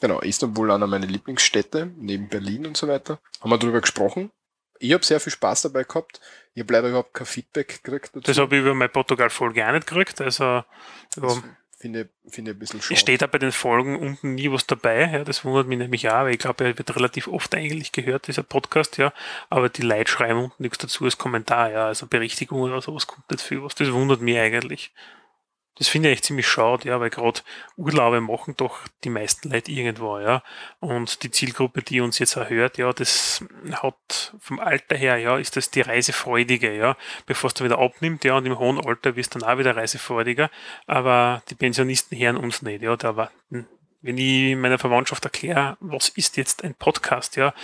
Genau, 0.00 0.20
Istanbul 0.20 0.70
einer 0.70 0.86
meiner 0.86 1.06
Lieblingsstädte, 1.06 1.90
neben 1.96 2.28
Berlin 2.28 2.66
und 2.66 2.76
so 2.76 2.86
weiter. 2.88 3.18
Haben 3.40 3.50
wir 3.50 3.58
darüber 3.58 3.80
gesprochen. 3.80 4.30
Ich 4.80 4.92
habe 4.92 5.04
sehr 5.04 5.20
viel 5.20 5.32
Spaß 5.32 5.62
dabei 5.62 5.84
gehabt. 5.84 6.20
Ich 6.54 6.62
habe 6.62 6.72
leider 6.72 6.88
überhaupt 6.88 7.14
kein 7.14 7.26
Feedback 7.26 7.82
gekriegt 7.82 8.10
dazu. 8.14 8.20
Das 8.20 8.38
habe 8.38 8.56
ich 8.56 8.62
über 8.62 8.74
meine 8.74 8.88
Portugal-Folge 8.88 9.66
auch 9.66 9.72
nicht 9.72 9.86
gekriegt, 9.86 10.20
also 10.20 10.64
Das 11.14 11.42
finde 11.78 12.00
ich, 12.02 12.32
finde 12.32 12.50
ich 12.50 12.56
ein 12.56 12.58
bisschen 12.58 12.82
schade. 12.82 12.94
Es 12.94 13.00
steht 13.00 13.22
da 13.22 13.26
bei 13.26 13.38
den 13.38 13.52
Folgen 13.52 13.96
unten 13.96 14.34
nie 14.34 14.50
was 14.50 14.66
dabei, 14.66 15.10
ja, 15.12 15.24
das 15.24 15.44
wundert 15.44 15.68
mich 15.68 15.78
nämlich 15.78 16.08
auch, 16.08 16.24
weil 16.24 16.32
ich 16.32 16.38
glaube, 16.38 16.64
er 16.64 16.78
wird 16.78 16.94
relativ 16.96 17.28
oft 17.28 17.54
eigentlich 17.54 17.92
gehört, 17.92 18.26
dieser 18.26 18.42
Podcast, 18.42 18.96
ja, 18.98 19.12
aber 19.48 19.68
die 19.68 19.82
Leute 19.82 20.10
schreiben 20.10 20.44
unten 20.44 20.62
nichts 20.62 20.78
dazu 20.78 21.04
als 21.04 21.18
Kommentar, 21.18 21.70
ja, 21.70 21.86
also 21.86 22.06
Berichtigung 22.06 22.60
oder 22.62 22.82
sowas 22.82 23.06
kommt 23.06 23.30
nicht 23.30 23.42
viel 23.42 23.62
was, 23.62 23.76
das 23.76 23.92
wundert 23.92 24.20
mich 24.20 24.38
eigentlich. 24.38 24.92
Das 25.78 25.86
finde 25.88 26.08
ich 26.08 26.14
echt 26.14 26.24
ziemlich 26.24 26.48
schade, 26.48 26.88
ja, 26.88 26.98
weil 27.00 27.10
gerade 27.10 27.40
Urlaube 27.76 28.20
machen 28.20 28.54
doch 28.56 28.80
die 29.04 29.10
meisten 29.10 29.50
Leute 29.50 29.70
irgendwo, 29.70 30.18
ja, 30.18 30.42
und 30.80 31.22
die 31.22 31.30
Zielgruppe, 31.30 31.82
die 31.82 32.00
uns 32.00 32.18
jetzt 32.18 32.36
auch 32.36 32.50
hört, 32.50 32.78
ja, 32.78 32.92
das 32.92 33.44
hat 33.70 34.34
vom 34.40 34.58
Alter 34.58 34.96
her, 34.96 35.18
ja, 35.18 35.38
ist 35.38 35.56
das 35.56 35.70
die 35.70 35.82
Reisefreudige, 35.82 36.76
ja, 36.76 36.96
bevor 37.26 37.48
es 37.48 37.54
dann 37.54 37.66
wieder 37.66 37.78
abnimmt, 37.78 38.24
ja, 38.24 38.36
und 38.36 38.46
im 38.46 38.58
hohen 38.58 38.84
Alter 38.84 39.14
wirst 39.14 39.34
du 39.34 39.38
dann 39.38 39.48
auch 39.48 39.58
wieder 39.58 39.76
reisefreudiger, 39.76 40.50
aber 40.86 41.42
die 41.48 41.54
Pensionisten 41.54 42.18
hören 42.18 42.36
uns 42.36 42.62
nicht, 42.62 42.82
ja, 42.82 42.96
da 42.96 43.16
warten. 43.16 43.68
Wenn 44.00 44.18
ich 44.18 44.56
meiner 44.56 44.78
Verwandtschaft 44.78 45.24
erkläre, 45.24 45.76
was 45.80 46.08
ist 46.08 46.36
jetzt 46.36 46.64
ein 46.64 46.74
Podcast, 46.74 47.36
ja, 47.36 47.54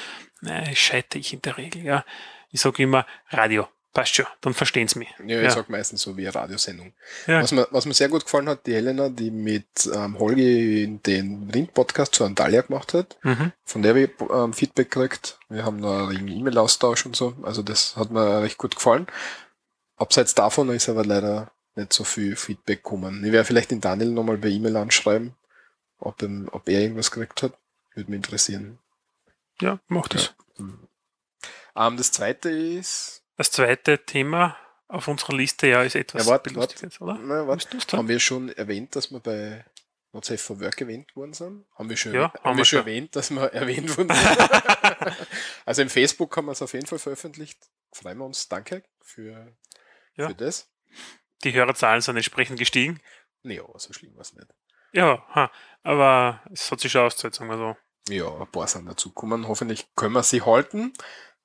nein, 0.40 0.74
scheite 0.76 1.18
ich 1.18 1.32
in 1.32 1.42
der 1.42 1.58
Regel, 1.58 1.82
ja. 1.82 2.04
Ich 2.50 2.60
sage 2.60 2.84
immer 2.84 3.06
Radio, 3.30 3.66
passt 3.94 4.14
schon, 4.16 4.26
dann 4.42 4.52
verstehen 4.54 4.88
sie 4.88 4.98
mich. 4.98 5.08
Ja, 5.24 5.38
ich 5.38 5.44
Ja. 5.44 5.50
sag 5.50 5.70
meistens 5.70 6.02
so 6.02 6.16
wie 6.16 6.22
eine 6.26 6.34
Radiosendung. 6.34 6.92
Ja. 7.26 7.40
Was, 7.40 7.52
mir, 7.52 7.66
was 7.70 7.86
mir 7.86 7.94
sehr 7.94 8.08
gut 8.08 8.24
gefallen 8.24 8.48
hat, 8.48 8.66
die 8.66 8.74
Helena, 8.74 9.08
die 9.08 9.30
mit 9.30 9.66
ähm, 9.94 10.18
Holgi 10.18 10.98
den 11.06 11.48
Rind-Podcast 11.54 12.14
zu 12.14 12.24
Antalya 12.24 12.62
gemacht 12.62 12.92
hat, 12.92 13.16
Mhm. 13.22 13.52
von 13.64 13.82
der 13.82 13.96
ich 13.96 14.10
ähm, 14.30 14.52
Feedback 14.52 14.90
gekriegt. 14.90 15.38
Wir 15.48 15.64
haben 15.64 15.78
noch 15.78 16.08
einen 16.10 16.28
E-Mail-Austausch 16.28 17.06
und 17.06 17.16
so. 17.16 17.34
Also 17.42 17.62
das 17.62 17.96
hat 17.96 18.10
mir 18.10 18.42
recht 18.42 18.58
gut 18.58 18.74
gefallen. 18.74 19.06
Abseits 19.96 20.34
davon 20.34 20.68
ist 20.70 20.88
aber 20.88 21.04
leider 21.04 21.50
nicht 21.76 21.92
so 21.92 22.04
viel 22.04 22.36
Feedback 22.36 22.82
gekommen. 22.82 23.24
Ich 23.24 23.32
werde 23.32 23.44
vielleicht 23.46 23.70
den 23.70 23.80
Daniel 23.80 24.10
nochmal 24.10 24.38
per 24.38 24.50
E-Mail 24.50 24.76
anschreiben, 24.76 25.34
ob, 25.98 26.20
ihm, 26.22 26.48
ob 26.52 26.68
er 26.68 26.80
irgendwas 26.80 27.10
gekriegt 27.10 27.42
hat. 27.42 27.52
Würde 27.94 28.10
mich 28.10 28.16
interessieren. 28.18 28.78
Ja, 29.60 29.78
mach 29.86 30.08
das. 30.08 30.34
Ähm, 30.58 31.96
das 31.96 32.12
zweite 32.12 32.50
ist, 32.50 33.22
Das 33.36 33.50
zweite 33.50 34.04
Thema 34.04 34.56
auf 34.88 35.08
unserer 35.08 35.34
Liste 35.34 35.66
ja 35.66 35.82
ist 35.82 35.96
etwas 35.96 36.26
Ja, 36.26 36.32
wart, 36.32 36.44
Belustigendes, 36.44 37.00
oder? 37.00 37.14
na, 37.14 37.46
warte, 37.46 37.48
Willst 37.64 37.74
du's 37.74 37.86
tun? 37.86 37.98
haben 37.98 38.08
wir 38.08 38.20
schon 38.20 38.48
erwähnt, 38.50 38.94
dass 38.94 39.10
wir 39.10 39.20
bei 39.20 39.64
WhatsApp 40.12 40.38
for 40.38 40.60
Work 40.60 40.80
erwähnt 40.80 41.16
worden 41.16 41.32
sind? 41.32 41.66
Haben 41.76 41.90
wir 41.90 41.96
schon, 41.96 42.14
Ja, 42.14 42.32
haben 42.32 42.44
haben 42.44 42.58
wir 42.58 42.64
schon 42.64 42.78
erwähnt, 42.80 43.16
dass 43.16 43.30
wir 43.30 43.42
erwähnt 43.52 43.96
worden 43.96 44.14
sind? 44.14 45.16
also 45.66 45.82
im 45.82 45.90
Facebook 45.90 46.36
haben 46.36 46.46
wir 46.46 46.52
es 46.52 46.62
auf 46.62 46.72
jeden 46.74 46.86
Fall 46.86 46.98
veröffentlicht. 47.00 47.58
Freuen 47.92 48.18
wir 48.18 48.24
uns. 48.24 48.48
Danke 48.48 48.84
für, 49.00 49.52
Ja. 50.14 50.28
für 50.28 50.34
das. 50.34 50.70
Die 51.42 51.52
Hörerzahlen 51.52 52.00
sind 52.00 52.16
entsprechend 52.16 52.58
gestiegen. 52.58 53.00
Nee, 53.42 53.58
aber 53.60 53.78
so 53.78 53.92
schlimm 53.92 54.14
war 54.14 54.22
es 54.22 54.32
nicht. 54.34 54.46
Ja, 54.92 55.26
ha, 55.34 55.50
aber 55.82 56.40
es 56.52 56.70
hat 56.70 56.78
sich 56.80 56.92
schon 56.92 57.02
ausgezahlt, 57.02 57.34
sagen 57.34 57.50
wir 57.50 57.58
so. 57.58 57.76
Ja, 58.14 58.32
ein 58.32 58.46
paar 58.46 58.68
sind 58.68 58.86
dazu 58.86 59.08
gekommen. 59.08 59.48
Hoffentlich 59.48 59.88
können 59.96 60.12
wir 60.14 60.22
sie 60.22 60.42
halten. 60.42 60.92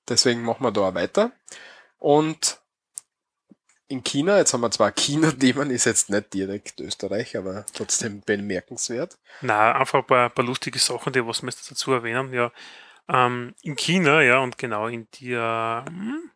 Deswegen 0.08 0.42
machen 0.44 0.64
wir 0.64 0.72
da 0.72 0.82
auch 0.82 0.94
weiter. 0.94 1.32
Und 2.00 2.60
in 3.88 4.04
China, 4.04 4.38
jetzt 4.38 4.54
haben 4.54 4.62
wir 4.62 4.72
zwar 4.72 4.92
China-Themen, 4.92 5.72
ist 5.72 5.86
jetzt 5.86 6.10
nicht 6.10 6.34
direkt 6.34 6.80
Österreich, 6.80 7.36
aber 7.36 7.66
trotzdem 7.74 8.22
bemerkenswert. 8.22 9.18
Na, 9.42 9.74
einfach 9.74 10.00
ein 10.00 10.06
paar, 10.06 10.30
paar 10.30 10.46
lustige 10.46 10.80
Sachen, 10.80 11.12
die 11.12 11.26
was 11.26 11.42
wir 11.42 11.52
dazu 11.52 11.92
erwähnen. 11.92 12.32
Ja, 12.32 12.52
ähm, 13.10 13.56
in 13.64 13.76
China, 13.76 14.22
ja, 14.22 14.40
und 14.40 14.58
genau 14.58 14.88
in 14.88 15.08
der, 15.20 15.86
hm, 15.88 16.32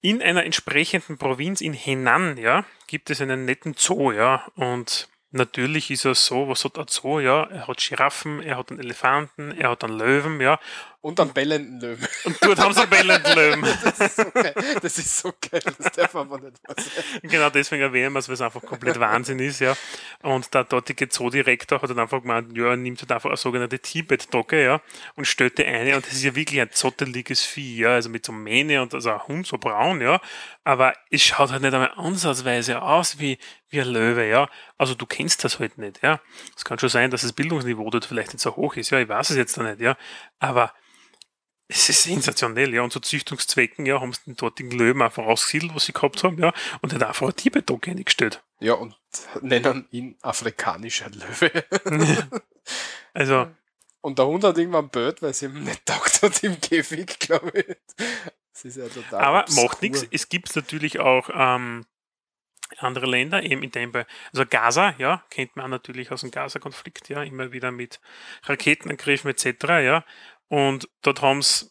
in 0.00 0.22
einer 0.22 0.44
entsprechenden 0.44 1.18
Provinz 1.18 1.60
in 1.60 1.74
Henan, 1.74 2.38
ja, 2.38 2.64
gibt 2.86 3.10
es 3.10 3.20
einen 3.20 3.44
netten 3.44 3.74
Zoo, 3.76 4.12
ja, 4.12 4.46
und 4.54 5.08
natürlich 5.32 5.90
ist 5.90 6.06
er 6.06 6.14
so, 6.14 6.48
was 6.48 6.64
hat 6.64 6.78
er 6.78 6.86
Zoo, 6.88 7.20
ja, 7.20 7.44
er 7.44 7.68
hat 7.68 7.78
Giraffen, 7.78 8.42
er 8.42 8.56
hat 8.56 8.70
einen 8.70 8.80
Elefanten, 8.80 9.52
er 9.52 9.70
hat 9.70 9.84
einen 9.84 9.98
Löwen, 9.98 10.40
ja, 10.40 10.58
Und 11.00 11.20
einen 11.20 11.32
bellenden 11.32 11.80
Löwen. 11.80 12.08
und 12.24 12.36
dort 12.40 12.58
haben 12.58 12.72
sie 12.74 12.80
einen 12.80 12.90
bellenden 12.90 13.34
Löwen. 13.34 13.64
Das 13.86 14.00
ist 14.00 14.16
so 14.16 14.24
geil. 14.32 14.54
Das 14.82 14.98
ist 14.98 15.18
so 15.18 15.32
geil. 15.50 15.62
Das 15.78 15.92
darf 15.92 16.14
aber 16.16 16.40
nicht 16.40 16.56
sein. 16.66 17.20
Genau 17.22 17.50
deswegen 17.50 17.82
erwähnen 17.82 18.12
wir 18.12 18.18
es, 18.18 18.28
weil 18.28 18.34
es 18.34 18.40
einfach 18.40 18.62
komplett 18.62 18.98
Wahnsinn 18.98 19.38
ist, 19.38 19.60
ja. 19.60 19.76
Und 20.22 20.52
der 20.52 20.64
dortige 20.64 21.08
Zoodirektor 21.08 21.80
hat 21.80 21.90
dann 21.90 21.98
einfach 21.98 22.22
gemeint, 22.22 22.56
ja, 22.56 22.70
er 22.70 22.76
nimmt 22.76 23.00
halt 23.00 23.12
einfach 23.12 23.30
eine 23.30 23.36
sogenannte 23.36 23.78
Tibet-Dogge, 23.78 24.62
ja, 24.62 24.80
und 25.14 25.26
stellt 25.26 25.58
die 25.58 25.64
eine, 25.64 25.96
und 25.96 26.06
das 26.06 26.14
ist 26.14 26.24
ja 26.24 26.34
wirklich 26.34 26.60
ein 26.60 26.70
zotteliges 26.72 27.42
Vieh, 27.42 27.78
ja, 27.78 27.90
also 27.90 28.08
mit 28.08 28.24
so 28.24 28.32
Mähne 28.32 28.82
und 28.82 28.94
also 28.94 29.10
ein 29.10 29.22
Hund, 29.26 29.46
so 29.46 29.58
braun, 29.58 30.00
ja, 30.00 30.20
aber 30.64 30.94
es 31.10 31.22
schaut 31.22 31.52
halt 31.52 31.62
nicht 31.62 31.74
einmal 31.74 31.92
ansatzweise 31.96 32.82
aus 32.82 33.18
wie, 33.18 33.38
wie 33.70 33.80
ein 33.80 33.88
Löwe, 33.88 34.28
ja. 34.28 34.48
Also 34.78 34.94
du 34.94 35.06
kennst 35.06 35.44
das 35.44 35.58
halt 35.58 35.78
nicht, 35.78 36.02
ja. 36.02 36.20
Es 36.56 36.64
kann 36.64 36.78
schon 36.78 36.88
sein, 36.88 37.10
dass 37.10 37.22
das 37.22 37.32
Bildungsniveau 37.32 37.88
dort 37.90 38.04
vielleicht 38.04 38.32
nicht 38.32 38.42
so 38.42 38.56
hoch 38.56 38.76
ist, 38.76 38.90
ja, 38.90 38.98
ich 38.98 39.08
weiß 39.08 39.30
es 39.30 39.36
jetzt 39.36 39.56
noch 39.56 39.64
nicht, 39.64 39.80
ja, 39.80 39.96
aber 40.38 40.72
es 41.68 41.88
ist 41.88 42.04
sensationell, 42.04 42.72
ja. 42.74 42.82
Und 42.82 42.92
zu 42.92 43.00
Züchtungszwecken, 43.00 43.86
ja, 43.86 44.00
haben 44.00 44.12
sie 44.12 44.20
den 44.26 44.36
dortigen 44.36 44.70
Löwen 44.70 45.02
einfach 45.02 45.24
rausgesiedelt, 45.24 45.74
was 45.74 45.86
sie 45.86 45.92
gehabt 45.92 46.22
haben, 46.22 46.38
ja. 46.38 46.52
Und 46.80 46.92
hat 46.92 47.02
einfach 47.02 47.26
ein 47.28 47.34
Tibet-Dog 47.36 47.88
eingestellt. 47.88 48.42
Ja, 48.60 48.74
und 48.74 48.96
nennen 49.42 49.86
ihn 49.90 50.16
afrikanischer 50.22 51.10
Löwe. 51.10 51.64
Also, 53.14 53.46
Und 54.02 54.18
der 54.18 54.26
Hund 54.26 54.44
hat 54.44 54.58
irgendwann 54.58 54.90
Bird, 54.90 55.22
weil 55.22 55.32
sie 55.32 55.46
ihm 55.46 55.64
nicht 55.64 55.86
taugt 55.86 56.20
hat 56.22 56.42
im 56.42 56.60
Käfig, 56.60 57.18
glaube 57.18 57.50
ich. 57.60 57.76
Das 58.52 58.64
ist 58.64 58.76
ja 58.76 58.88
total 58.88 59.24
aber 59.24 59.40
obskur. 59.42 59.64
macht 59.64 59.82
nichts. 59.82 60.06
Es 60.10 60.28
gibt 60.28 60.54
natürlich 60.54 61.00
auch 61.00 61.30
ähm, 61.32 61.86
andere 62.78 63.06
Länder, 63.06 63.42
eben 63.42 63.62
in 63.62 63.70
dem 63.70 63.92
Fall, 63.92 64.06
also 64.32 64.44
Gaza, 64.46 64.94
ja, 64.98 65.24
kennt 65.30 65.56
man 65.56 65.70
natürlich 65.70 66.10
aus 66.12 66.22
dem 66.22 66.30
Gaza-Konflikt, 66.30 67.08
ja, 67.08 67.22
immer 67.22 67.52
wieder 67.52 67.70
mit 67.70 68.00
Raketenangriffen 68.44 69.30
etc., 69.30 69.64
ja. 69.82 70.04
Und 70.48 70.88
dort 71.02 71.22
haben 71.22 71.42
sie 71.42 71.70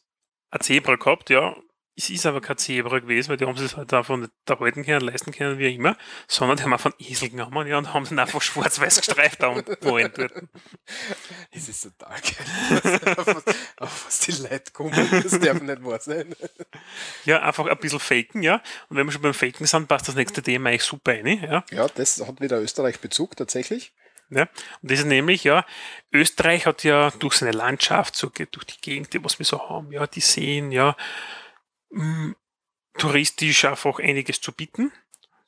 ein 0.51 0.61
Zebra 0.61 0.95
gehabt, 0.95 1.29
ja. 1.29 1.55
Es 1.97 2.09
ist 2.09 2.25
aber 2.25 2.41
kein 2.41 2.57
Zebra 2.57 2.99
gewesen, 2.99 3.29
weil 3.29 3.37
die 3.37 3.45
haben 3.45 3.55
es 3.55 3.77
halt 3.77 3.93
davon 3.93 4.21
nicht 4.21 4.31
erhalten 4.45 4.83
können, 4.83 4.99
leisten 4.99 5.31
können, 5.31 5.57
wie 5.59 5.73
immer, 5.73 5.95
sondern 6.27 6.57
die 6.57 6.63
haben 6.63 6.73
einfach 6.73 6.91
einen 6.91 7.09
Esel 7.09 7.29
genommen, 7.29 7.67
ja, 7.67 7.77
und 7.77 7.93
haben 7.93 8.05
ihn 8.05 8.19
einfach 8.19 8.41
schwarz-weiß 8.41 8.97
gestreift 8.97 9.41
da 9.41 9.47
und 9.47 9.65
wollen 9.81 10.11
dort. 10.13 10.33
Es 11.51 11.69
ist 11.69 11.83
total 11.97 12.19
geil. 12.19 13.15
auf, 13.17 13.27
was, 13.27 13.43
auf 13.77 14.05
was 14.07 14.19
die 14.19 14.31
Leute 14.33 14.71
kommen, 14.73 15.09
das 15.23 15.39
darf 15.39 15.61
nicht 15.61 15.83
wahr 15.85 15.99
sein. 16.01 16.35
Ja, 17.23 17.41
einfach 17.41 17.65
ein 17.65 17.77
bisschen 17.77 18.01
faken, 18.01 18.43
ja. 18.43 18.61
Und 18.89 18.97
wenn 18.97 19.05
wir 19.05 19.13
schon 19.13 19.21
beim 19.21 19.33
Faken 19.33 19.65
sind, 19.65 19.87
passt 19.87 20.09
das 20.09 20.15
nächste 20.15 20.43
Thema 20.43 20.69
eigentlich 20.69 20.83
super 20.83 21.13
rein, 21.13 21.41
ja. 21.41 21.63
Ja, 21.71 21.87
das 21.87 22.19
hat 22.27 22.41
wieder 22.41 22.59
Österreich-Bezug 22.59 23.37
tatsächlich. 23.37 23.93
Ja, 24.29 24.49
und 24.81 24.91
das 24.91 24.99
ist 24.99 25.05
nämlich, 25.05 25.43
ja, 25.43 25.65
Österreich 26.11 26.65
hat 26.65 26.83
ja 26.83 27.11
durch 27.11 27.35
seine 27.35 27.51
Landschaft, 27.51 28.15
so 28.15 28.29
geht 28.29 28.55
durch 28.55 28.65
die 28.65 28.81
Gegend, 28.81 29.13
die 29.13 29.23
was 29.23 29.39
wir 29.39 29.45
so 29.45 29.69
haben, 29.69 29.91
ja, 29.91 30.07
die 30.07 30.19
Seen, 30.19 30.71
ja, 30.71 30.97
touristisch 32.97 33.65
einfach 33.65 33.99
einiges 33.99 34.41
zu 34.41 34.51
bieten, 34.51 34.91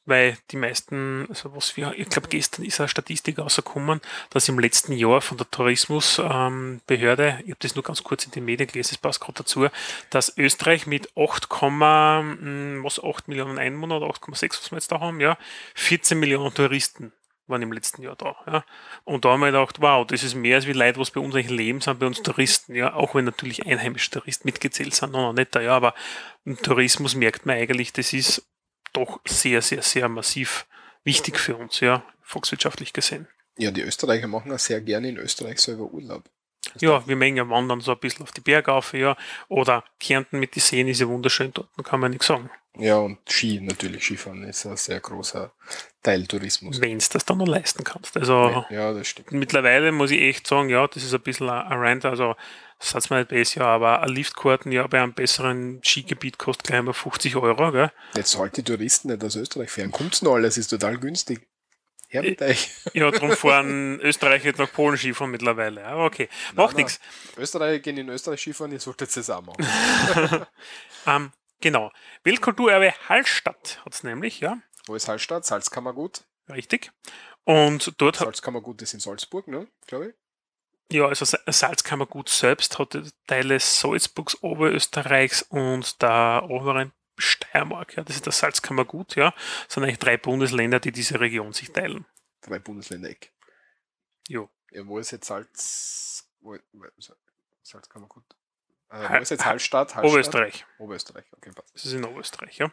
weil 0.05 0.37
die 0.51 0.57
meisten, 0.57 1.25
also 1.29 1.53
was 1.55 1.75
wir, 1.75 1.93
ich 1.97 2.07
glaube 2.09 2.29
gestern 2.29 2.63
ist 2.63 2.79
eine 2.79 2.87
Statistik 2.87 3.39
rausgekommen, 3.39 3.99
dass 4.29 4.47
im 4.47 4.57
letzten 4.57 4.93
Jahr 4.93 5.21
von 5.21 5.37
der 5.37 5.51
Tourismusbehörde, 5.51 7.39
ich 7.43 7.51
habe 7.51 7.59
das 7.59 7.75
nur 7.75 7.83
ganz 7.83 8.03
kurz 8.03 8.25
in 8.25 8.31
den 8.31 8.45
Medien 8.45 8.67
gelesen, 8.67 8.95
es 8.95 8.97
passt 8.97 9.19
gerade 9.19 9.39
dazu, 9.39 9.67
dass 10.09 10.37
Österreich 10.37 10.87
mit 10.87 11.09
8, 11.17 11.49
mh, 11.51 12.83
was 12.83 13.03
8 13.03 13.27
Millionen 13.27 13.59
Einwohner 13.59 13.97
oder 13.97 14.07
8,6, 14.07 14.61
was 14.61 14.71
wir 14.71 14.77
jetzt 14.77 14.91
da 14.91 15.01
haben, 15.01 15.19
ja, 15.19 15.37
14 15.75 16.17
Millionen 16.19 16.53
Touristen 16.53 17.11
waren 17.47 17.61
im 17.61 17.71
letzten 17.71 18.01
Jahr 18.01 18.15
da. 18.15 18.35
Ja. 18.45 18.65
Und 19.03 19.25
da 19.25 19.29
haben 19.29 19.39
wir 19.41 19.47
gedacht, 19.47 19.81
wow, 19.81 20.05
das 20.05 20.23
ist 20.23 20.35
mehr 20.35 20.57
als 20.57 20.67
wie 20.67 20.73
Leute, 20.73 20.99
was 20.99 21.11
bei 21.11 21.19
uns 21.19 21.35
eigentlich 21.35 21.49
leben, 21.49 21.81
sind 21.81 21.99
bei 21.99 22.05
uns 22.05 22.21
Touristen, 22.21 22.75
ja, 22.75 22.93
auch 22.93 23.15
wenn 23.15 23.25
natürlich 23.25 23.65
einheimische 23.65 24.11
Touristen 24.11 24.47
mitgezählt 24.47 24.93
sind, 24.93 25.11
noch 25.13 25.33
nicht 25.33 25.55
da, 25.55 25.61
ja, 25.61 25.75
aber 25.75 25.93
im 26.45 26.57
Tourismus 26.57 27.15
merkt 27.15 27.45
man 27.45 27.57
eigentlich, 27.57 27.93
das 27.93 28.13
ist 28.13 28.47
doch 28.93 29.19
sehr, 29.25 29.61
sehr, 29.61 29.81
sehr 29.81 30.09
massiv 30.09 30.65
wichtig 31.03 31.39
für 31.39 31.55
uns, 31.55 31.79
ja, 31.79 32.03
volkswirtschaftlich 32.21 32.93
gesehen. 32.93 33.27
Ja, 33.57 33.71
die 33.71 33.81
Österreicher 33.81 34.27
machen 34.27 34.51
auch 34.51 34.59
sehr 34.59 34.81
gerne 34.81 35.09
in 35.09 35.17
Österreich 35.17 35.59
selber 35.59 35.85
Urlaub. 35.85 36.23
Ja, 36.79 37.07
wir 37.07 37.15
mengen 37.15 37.37
ja 37.37 37.49
wandern 37.49 37.81
so 37.81 37.91
ein 37.91 37.99
bisschen 37.99 38.23
auf 38.23 38.31
die 38.31 38.41
Berge 38.41 38.71
auf, 38.71 38.93
ja. 38.93 39.15
Oder 39.47 39.83
Kärnten 39.99 40.39
mit 40.39 40.55
den 40.55 40.61
Seen 40.61 40.87
ist 40.87 40.99
ja 40.99 41.07
wunderschön, 41.07 41.51
dort 41.53 41.69
kann 41.83 41.99
man 41.99 42.11
nichts 42.11 42.27
sagen. 42.27 42.49
Ja, 42.77 42.97
und 42.97 43.17
Ski, 43.27 43.59
natürlich 43.61 44.03
Skifahren 44.03 44.43
ist 44.43 44.65
ein 44.65 44.77
sehr 44.77 44.99
großer 44.99 45.51
Teil 46.07 46.25
Tourismus. 46.25 46.79
Wenn 46.79 46.95
es 46.97 47.09
das 47.09 47.25
dann 47.25 47.39
noch 47.39 47.47
leisten 47.47 47.83
kannst. 47.83 48.15
Also 48.15 48.63
Ja, 48.69 48.93
das 48.93 49.07
stimmt. 49.09 49.33
mittlerweile 49.33 49.91
muss 49.91 50.11
ich 50.11 50.21
echt 50.21 50.47
sagen, 50.47 50.69
ja, 50.69 50.87
das 50.87 51.03
ist 51.03 51.13
ein 51.13 51.19
bisschen 51.21 51.49
ein 51.49 51.77
Rant, 51.77 52.05
also 52.05 52.35
sag's 52.79 53.09
mir 53.09 53.17
nicht 53.17 53.27
besser, 53.29 53.65
aber 53.65 54.03
ein 54.03 54.09
Liftkarten 54.09 54.71
ja 54.71 54.87
bei 54.87 55.01
einem 55.01 55.13
besseren 55.13 55.81
Skigebiet 55.83 56.37
kostet 56.37 56.67
gleich 56.67 56.81
mal 56.81 56.93
50 56.93 57.35
Euro, 57.35 57.73
gell? 57.73 57.91
Jetzt 58.15 58.31
sollte 58.31 58.63
die 58.63 58.71
Touristen 58.71 59.09
nicht 59.09 59.21
aus 59.21 59.35
Österreich 59.35 59.69
fahren. 59.69 59.91
Kommt's 59.91 60.21
noch 60.21 60.35
alles, 60.35 60.57
ist 60.57 60.69
total 60.69 60.97
günstig. 60.97 61.45
Her 62.07 62.21
mit 62.23 62.41
euch. 62.41 62.69
Ja, 62.93 63.11
darum 63.11 63.33
fahren 63.33 63.99
Österreicher 63.99 64.45
jetzt 64.45 64.59
nach 64.59 64.71
Polen 64.71 64.97
Skifahren 64.97 65.29
mittlerweile. 65.29 65.83
Aber 65.83 66.05
okay, 66.05 66.29
macht 66.55 66.77
nichts. 66.77 67.01
Österreicher 67.37 67.79
gehen 67.79 67.97
in 67.97 68.07
Österreich 68.07 68.39
Skifahren, 68.39 68.71
ihr 68.71 68.79
solltet 68.79 69.15
es 69.17 69.29
auch 69.29 69.41
machen. 69.41 69.65
Ähm, 71.05 71.31
genau. 71.61 71.91
Weltkulturerbe 72.23 72.93
Hallstatt 73.09 73.81
hat's 73.85 74.03
nämlich, 74.03 74.39
ja, 74.39 74.57
Wo 74.87 74.95
ist 74.95 75.07
Hallstatt? 75.07 75.45
Salzkammergut. 75.45 76.23
richtig. 76.49 76.91
Und 77.43 77.93
dort 78.01 78.19
hat, 78.19 78.25
Salzkammergut 78.25 78.81
ist 78.81 78.93
in 78.93 78.99
Salzburg, 78.99 79.47
ne? 79.47 79.67
Glaube 79.85 80.09
ich. 80.09 80.95
ja, 80.95 81.05
also 81.07 81.23
Sa- 81.25 81.39
Salzkammergut 81.47 82.27
selbst 82.29 82.77
hat 82.79 82.97
Teile 83.25 83.59
Salzburgs, 83.59 84.41
Oberösterreichs 84.43 85.43
und 85.43 86.01
der 86.01 86.45
oberen 86.49 86.91
Steiermark. 87.17 87.95
Ja, 87.95 88.03
das 88.03 88.17
ist 88.17 88.27
das 88.27 88.39
Salzkammergut, 88.39 89.15
ja. 89.15 89.31
Das 89.65 89.73
sind 89.75 89.83
eigentlich 89.83 89.99
drei 89.99 90.17
Bundesländer, 90.17 90.79
die 90.79 90.91
diese 90.91 91.19
Region 91.19 91.53
sich 91.53 91.71
teilen. 91.71 92.05
Drei 92.41 92.59
Bundesländer 92.59 93.09
Eck. 93.09 93.33
Jo. 94.27 94.49
Ja, 94.71 94.85
wo 94.85 94.99
ist 94.99 95.11
jetzt 95.11 95.27
Salz. 95.27 96.29
Wo, 96.41 96.57
Salzkammergut? 97.63 98.23
Äh, 98.89 99.09
wo 99.09 99.21
ist 99.21 99.31
jetzt 99.31 99.45
Hallstatt? 99.45 99.95
Hallstatt? 99.95 100.05
Oberösterreich. 100.05 100.65
Oberösterreich, 100.77 101.25
okay, 101.35 101.51
passt. 101.53 101.73
Das 101.73 101.85
ist 101.85 101.93
in 101.93 102.05
Oberösterreich, 102.05 102.57
ja. 102.57 102.71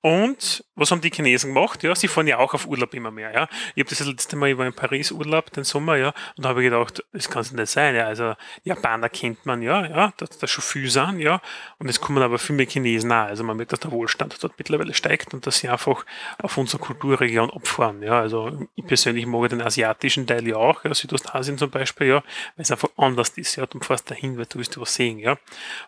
Und 0.00 0.64
was 0.74 0.90
haben 0.90 1.00
die 1.00 1.10
Chinesen 1.10 1.54
gemacht? 1.54 1.82
Ja, 1.84 1.94
sie 1.94 2.08
fahren 2.08 2.26
ja 2.26 2.38
auch 2.38 2.54
auf 2.54 2.66
Urlaub 2.66 2.92
immer 2.94 3.12
mehr, 3.12 3.30
ja. 3.32 3.48
Ich 3.74 3.84
habe 3.84 3.90
das 3.90 4.00
letzte 4.00 4.34
Mal, 4.34 4.50
ich 4.50 4.58
war 4.58 4.66
in 4.66 4.72
Paris 4.72 5.12
Urlaub, 5.12 5.52
den 5.52 5.62
Sommer, 5.62 5.96
ja, 5.96 6.08
und 6.36 6.44
da 6.44 6.48
habe 6.48 6.64
ich 6.64 6.70
gedacht, 6.70 7.04
das 7.12 7.30
kann 7.30 7.42
es 7.42 7.52
nicht 7.52 7.68
sein, 7.68 7.94
ja. 7.94 8.06
Also 8.06 8.34
Japaner 8.64 9.08
kennt 9.08 9.46
man, 9.46 9.62
ja, 9.62 9.86
ja, 9.86 10.12
dass 10.16 10.38
da 10.38 10.48
schon 10.48 10.64
viel 10.64 10.90
sind, 10.90 11.20
ja. 11.20 11.40
Und 11.78 11.88
es 11.88 12.00
kommen 12.00 12.22
aber 12.22 12.38
viel 12.40 12.56
mehr 12.56 12.66
Chinesen 12.66 13.12
auch. 13.12 13.26
Also 13.26 13.44
man 13.44 13.56
merkt, 13.56 13.72
dass 13.72 13.80
der 13.80 13.92
Wohlstand 13.92 14.42
dort 14.42 14.54
mittlerweile 14.58 14.94
steigt 14.94 15.32
und 15.32 15.46
dass 15.46 15.58
sie 15.58 15.68
einfach 15.68 16.04
auf 16.42 16.56
unsere 16.56 16.82
Kulturregion 16.82 17.50
abfahren, 17.50 18.02
ja. 18.02 18.18
Also 18.18 18.66
ich 18.74 18.86
persönlich 18.86 19.26
mag 19.26 19.48
den 19.50 19.62
asiatischen 19.62 20.26
Teil 20.26 20.48
ja 20.48 20.56
auch, 20.56 20.84
ja, 20.84 20.92
Südostasien 20.92 21.56
zum 21.56 21.70
Beispiel, 21.70 22.08
ja, 22.08 22.16
weil 22.56 22.62
es 22.64 22.70
einfach 22.72 22.90
anders 22.96 23.28
ist, 23.36 23.54
ja. 23.56 23.66
Du 23.66 23.78
fährst 23.78 24.10
dahin, 24.10 24.36
weil 24.38 24.46
du 24.46 24.58
willst 24.58 24.80
was 24.80 24.94
sehen, 24.94 25.18
ja. 25.18 25.36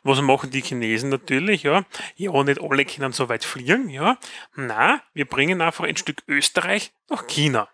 Was 0.03 0.21
machen 0.21 0.51
die 0.51 0.63
Chinesen 0.63 1.11
natürlich, 1.11 1.63
ja? 1.63 1.85
Ja, 2.17 2.43
nicht 2.45 2.61
alle 2.61 2.85
können 2.85 3.13
so 3.13 3.29
weit 3.29 3.45
fliegen, 3.45 3.89
ja. 3.89 4.19
Na, 4.55 5.03
wir 5.13 5.27
bringen 5.27 5.61
einfach 5.61 5.85
ein 5.85 5.97
Stück 5.97 6.23
Österreich 6.29 6.93
nach 7.09 7.27
China. 7.27 7.69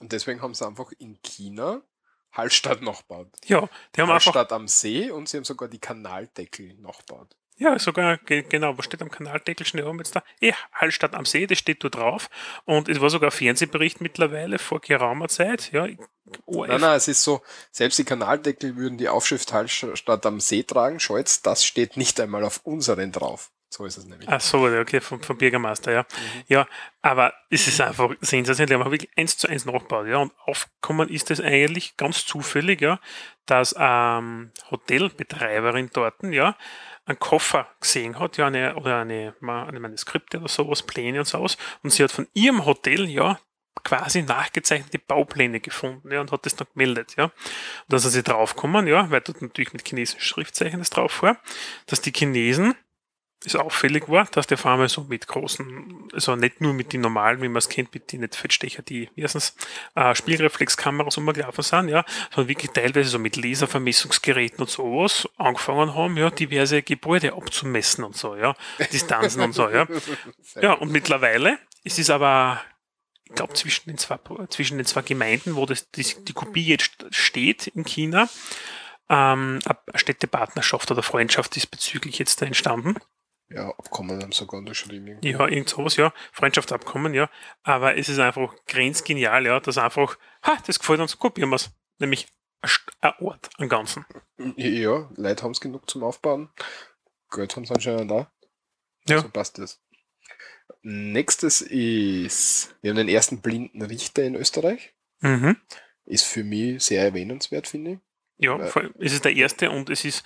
Und 0.00 0.12
deswegen 0.12 0.42
haben 0.42 0.54
sie 0.54 0.66
einfach 0.66 0.90
in 0.98 1.20
China 1.22 1.82
Hallstatt 2.32 2.82
nachgebaut. 2.82 3.28
Ja, 3.44 3.68
die 3.94 4.00
haben 4.00 4.10
einfach, 4.10 4.34
Hallstatt 4.34 4.52
am 4.52 4.66
See 4.66 5.10
und 5.10 5.28
sie 5.28 5.36
haben 5.36 5.44
sogar 5.44 5.68
die 5.68 5.78
Kanaldeckel 5.78 6.74
nachgebaut. 6.74 7.36
Ja, 7.62 7.78
sogar, 7.78 8.16
ge- 8.18 8.44
genau, 8.48 8.76
was 8.76 8.84
steht 8.86 9.00
am 9.02 9.10
Kanaldeckel 9.10 9.66
schnell 9.66 9.86
oben 9.86 9.98
jetzt 9.98 10.14
da? 10.16 10.22
Eh, 10.40 10.52
Hallstatt 10.72 11.14
am 11.14 11.24
See, 11.24 11.46
das 11.46 11.58
steht 11.58 11.82
da 11.84 11.88
drauf. 11.88 12.28
Und 12.64 12.88
es 12.88 13.00
war 13.00 13.10
sogar 13.10 13.30
ein 13.30 13.36
Fernsehbericht 13.36 14.00
mittlerweile 14.00 14.58
vor 14.58 14.80
geraumer 14.80 15.28
Zeit, 15.28 15.72
ja. 15.72 15.86
ORF. 16.46 16.68
Nein, 16.68 16.80
nein, 16.80 16.96
es 16.96 17.08
ist 17.08 17.22
so, 17.22 17.42
selbst 17.70 17.98
die 17.98 18.04
Kanaldeckel 18.04 18.76
würden 18.76 18.98
die 18.98 19.08
Aufschrift 19.08 19.52
Hallstatt 19.52 20.26
am 20.26 20.40
See 20.40 20.62
tragen. 20.62 20.98
Jetzt, 21.16 21.46
das 21.46 21.64
steht 21.64 21.96
nicht 21.96 22.18
einmal 22.20 22.44
auf 22.44 22.60
unseren 22.64 23.12
drauf. 23.12 23.50
So 23.68 23.86
ist 23.86 23.96
es 23.96 24.04
nämlich. 24.04 24.28
Ach 24.28 24.38
so, 24.40 24.68
ja, 24.68 24.82
okay, 24.82 25.00
vom, 25.00 25.22
vom 25.22 25.38
Bürgermeister, 25.38 25.92
ja. 25.92 26.04
Ja, 26.46 26.66
aber 27.00 27.32
es 27.48 27.66
ist 27.66 27.80
einfach 27.80 28.10
sensationell. 28.20 28.76
Die 28.76 28.84
haben 28.84 28.90
wirklich 28.90 29.10
eins 29.16 29.38
zu 29.38 29.48
eins 29.48 29.64
nachgebaut, 29.64 30.06
ja. 30.08 30.18
Und 30.18 30.32
aufgekommen 30.44 31.08
ist 31.08 31.30
es 31.30 31.40
eigentlich 31.40 31.96
ganz 31.96 32.26
zufällig, 32.26 32.82
ja, 32.82 33.00
dass 33.46 33.74
ähm, 33.78 34.52
Hotelbetreiberin 34.70 35.88
dort, 35.92 36.22
ja, 36.22 36.54
einen 37.04 37.18
Koffer 37.18 37.68
gesehen 37.80 38.18
hat, 38.18 38.36
ja, 38.36 38.46
eine, 38.46 38.76
oder 38.76 39.00
eine, 39.00 39.34
eine 39.40 39.80
Manuskripte 39.80 40.38
oder 40.38 40.48
sowas, 40.48 40.82
Pläne 40.82 41.20
und 41.20 41.26
sowas. 41.26 41.56
Und 41.82 41.90
sie 41.90 42.04
hat 42.04 42.12
von 42.12 42.28
ihrem 42.32 42.64
Hotel, 42.64 43.08
ja, 43.08 43.38
quasi 43.84 44.22
nachgezeichnete 44.22 44.98
Baupläne 44.98 45.60
gefunden, 45.60 46.12
ja, 46.12 46.20
und 46.20 46.30
hat 46.30 46.46
das 46.46 46.56
dann 46.56 46.68
gemeldet, 46.74 47.14
ja. 47.16 47.24
Und 47.24 47.32
da 47.88 47.98
sie 47.98 48.22
draufgekommen, 48.22 48.86
ja, 48.86 49.10
weil 49.10 49.20
dort 49.20 49.42
natürlich 49.42 49.72
mit 49.72 49.86
chinesischen 49.86 50.20
Schriftzeichen 50.20 50.78
das 50.78 50.90
drauf 50.90 51.22
war, 51.22 51.38
dass 51.86 52.00
die 52.00 52.12
Chinesen 52.12 52.74
es 53.44 53.56
auffällig 53.56 54.08
war, 54.08 54.26
dass 54.26 54.46
der 54.46 54.58
Farmer 54.58 54.88
so 54.88 55.02
mit 55.02 55.26
großen, 55.26 56.08
also 56.12 56.36
nicht 56.36 56.60
nur 56.60 56.72
mit 56.72 56.92
den 56.92 57.00
normalen, 57.00 57.42
wie 57.42 57.48
man 57.48 57.58
es 57.58 57.68
kennt, 57.68 57.92
mit 57.94 58.12
den 58.12 58.20
nicht 58.20 58.36
Fettstecher, 58.36 58.82
die 58.82 59.08
erstens 59.16 59.56
äh, 59.94 60.14
Spiegelreflexkameras 60.14 61.18
umgelaufen 61.18 61.62
sind, 61.62 61.88
ja, 61.88 62.04
sondern 62.34 62.48
wirklich 62.48 62.70
teilweise 62.72 63.10
so 63.10 63.18
mit 63.18 63.36
Laservermessungsgeräten 63.36 64.60
und 64.60 64.70
sowas 64.70 65.28
angefangen 65.36 65.94
haben, 65.94 66.16
ja, 66.16 66.30
diverse 66.30 66.82
Gebäude 66.82 67.32
abzumessen 67.34 68.04
und 68.04 68.16
so, 68.16 68.36
ja, 68.36 68.54
Distanzen 68.92 69.42
und 69.42 69.52
so, 69.52 69.68
ja. 69.68 69.86
Ja, 70.60 70.74
und 70.74 70.92
mittlerweile 70.92 71.58
ist 71.84 71.98
es 71.98 72.10
aber, 72.10 72.60
ich 73.24 73.34
glaube, 73.34 73.54
zwischen 73.54 73.90
den 73.90 73.98
zwei, 73.98 74.18
zwischen 74.50 74.78
den 74.78 74.86
zwei 74.86 75.02
Gemeinden, 75.02 75.56
wo 75.56 75.66
das, 75.66 75.90
die, 75.90 76.04
die 76.24 76.32
Kopie 76.32 76.66
jetzt 76.66 77.06
steht 77.10 77.68
in 77.68 77.84
China, 77.84 78.28
ähm, 79.08 79.60
eine 79.64 79.78
Städtepartnerschaft 79.94 80.90
oder 80.90 81.02
Freundschaft 81.02 81.54
diesbezüglich 81.54 82.18
jetzt 82.18 82.40
da 82.40 82.46
entstanden. 82.46 82.96
Ja, 83.54 83.68
Abkommen 83.70 84.22
haben 84.22 84.32
sogar 84.32 84.58
unterschrieben. 84.58 85.18
Ja, 85.22 85.46
irgend 85.46 85.68
sowas, 85.68 85.96
ja. 85.96 86.12
Freundschaftsabkommen, 86.32 87.14
ja. 87.14 87.28
Aber 87.62 87.96
es 87.96 88.08
ist 88.08 88.18
einfach 88.18 88.54
grenzgenial, 88.66 89.44
ja, 89.46 89.60
dass 89.60 89.78
einfach, 89.78 90.18
ha, 90.42 90.56
das 90.66 90.78
gefällt 90.78 91.00
uns, 91.00 91.18
kopieren 91.18 91.50
wir 91.50 91.56
es. 91.56 91.70
Nämlich 91.98 92.28
ein 93.00 93.12
Ort, 93.20 93.50
einen 93.58 93.68
ganzen. 93.68 94.06
Ja, 94.56 95.10
Leute 95.16 95.42
haben 95.42 95.50
es 95.50 95.60
genug 95.60 95.90
zum 95.90 96.04
Aufbauen. 96.04 96.50
Geld 97.30 97.56
haben 97.56 97.64
sie 97.64 97.74
anscheinend 97.74 98.10
da. 98.10 98.32
Ja. 99.08 99.20
So 99.20 99.28
passt 99.28 99.58
das. 99.58 99.82
Nächstes 100.82 101.60
ist, 101.60 102.74
wir 102.82 102.90
haben 102.90 102.96
den 102.96 103.08
ersten 103.08 103.40
blinden 103.40 103.82
Richter 103.82 104.22
in 104.24 104.36
Österreich. 104.36 104.94
Mhm. 105.20 105.56
Ist 106.04 106.24
für 106.24 106.44
mich 106.44 106.82
sehr 106.82 107.02
erwähnenswert, 107.02 107.68
finde 107.68 107.92
ich. 107.92 107.98
Ja, 108.38 108.58
vor 108.66 108.82
allem, 108.82 108.94
es 108.98 109.12
ist 109.12 109.24
der 109.24 109.34
erste 109.34 109.70
und 109.70 109.90
es 109.90 110.04
ist 110.04 110.24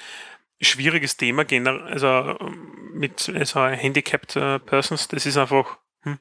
schwieriges 0.61 1.17
Thema 1.17 1.45
generell, 1.45 1.83
also 1.83 2.39
ähm, 2.41 2.91
mit 2.95 3.29
also 3.29 3.67
handicapped 3.67 4.37
äh, 4.37 4.59
Persons, 4.59 5.09
das 5.09 5.27
ist 5.27 5.37
einfach 5.37 5.79
hm, 6.03 6.19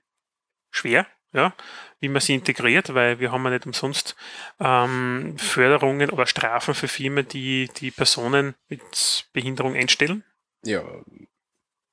schwer, 0.70 1.08
ja, 1.32 1.54
wie 2.00 2.10
man 2.10 2.22
sie 2.22 2.34
integriert, 2.34 2.94
weil 2.94 3.20
wir 3.20 3.32
haben 3.32 3.44
ja 3.46 3.52
nicht 3.52 3.66
umsonst 3.66 4.16
ähm, 4.60 5.36
Förderungen 5.38 6.10
oder 6.10 6.26
Strafen 6.26 6.74
für 6.74 6.88
Firmen, 6.88 7.28
die 7.28 7.70
die 7.78 7.92
Personen 7.92 8.56
mit 8.68 9.28
Behinderung 9.34 9.76
einstellen. 9.76 10.24
Ja, 10.64 10.84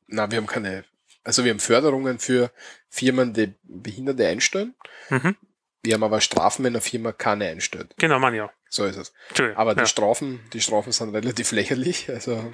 na, 0.07 0.31
wir 0.31 0.39
haben 0.39 0.47
keine, 0.47 0.85
also 1.25 1.45
wir 1.45 1.51
haben 1.53 1.61
Förderungen 1.61 2.19
für 2.19 2.51
Firmen, 2.89 3.33
die 3.33 3.55
Behinderte 3.63 4.27
einstellen. 4.27 4.75
Mhm. 5.11 5.37
Wir 5.83 5.95
haben 5.95 6.05
aber 6.05 6.21
Strafen, 6.21 6.65
wenn 6.65 6.75
eine 6.75 6.81
Firma 6.81 7.11
keine 7.13 7.47
einstellt. 7.47 7.95
Genau, 7.99 8.19
man 8.21 8.35
ja. 8.35 8.51
So 8.69 8.85
ist 8.85 8.97
es. 8.97 9.13
Aber 9.57 9.75
die 9.75 9.81
ja. 9.81 9.87
Strafen, 9.87 10.41
die 10.53 10.61
Strafen 10.61 10.93
sind 10.93 11.15
relativ 11.15 11.53
lächerlich. 11.53 12.09
Also, 12.09 12.53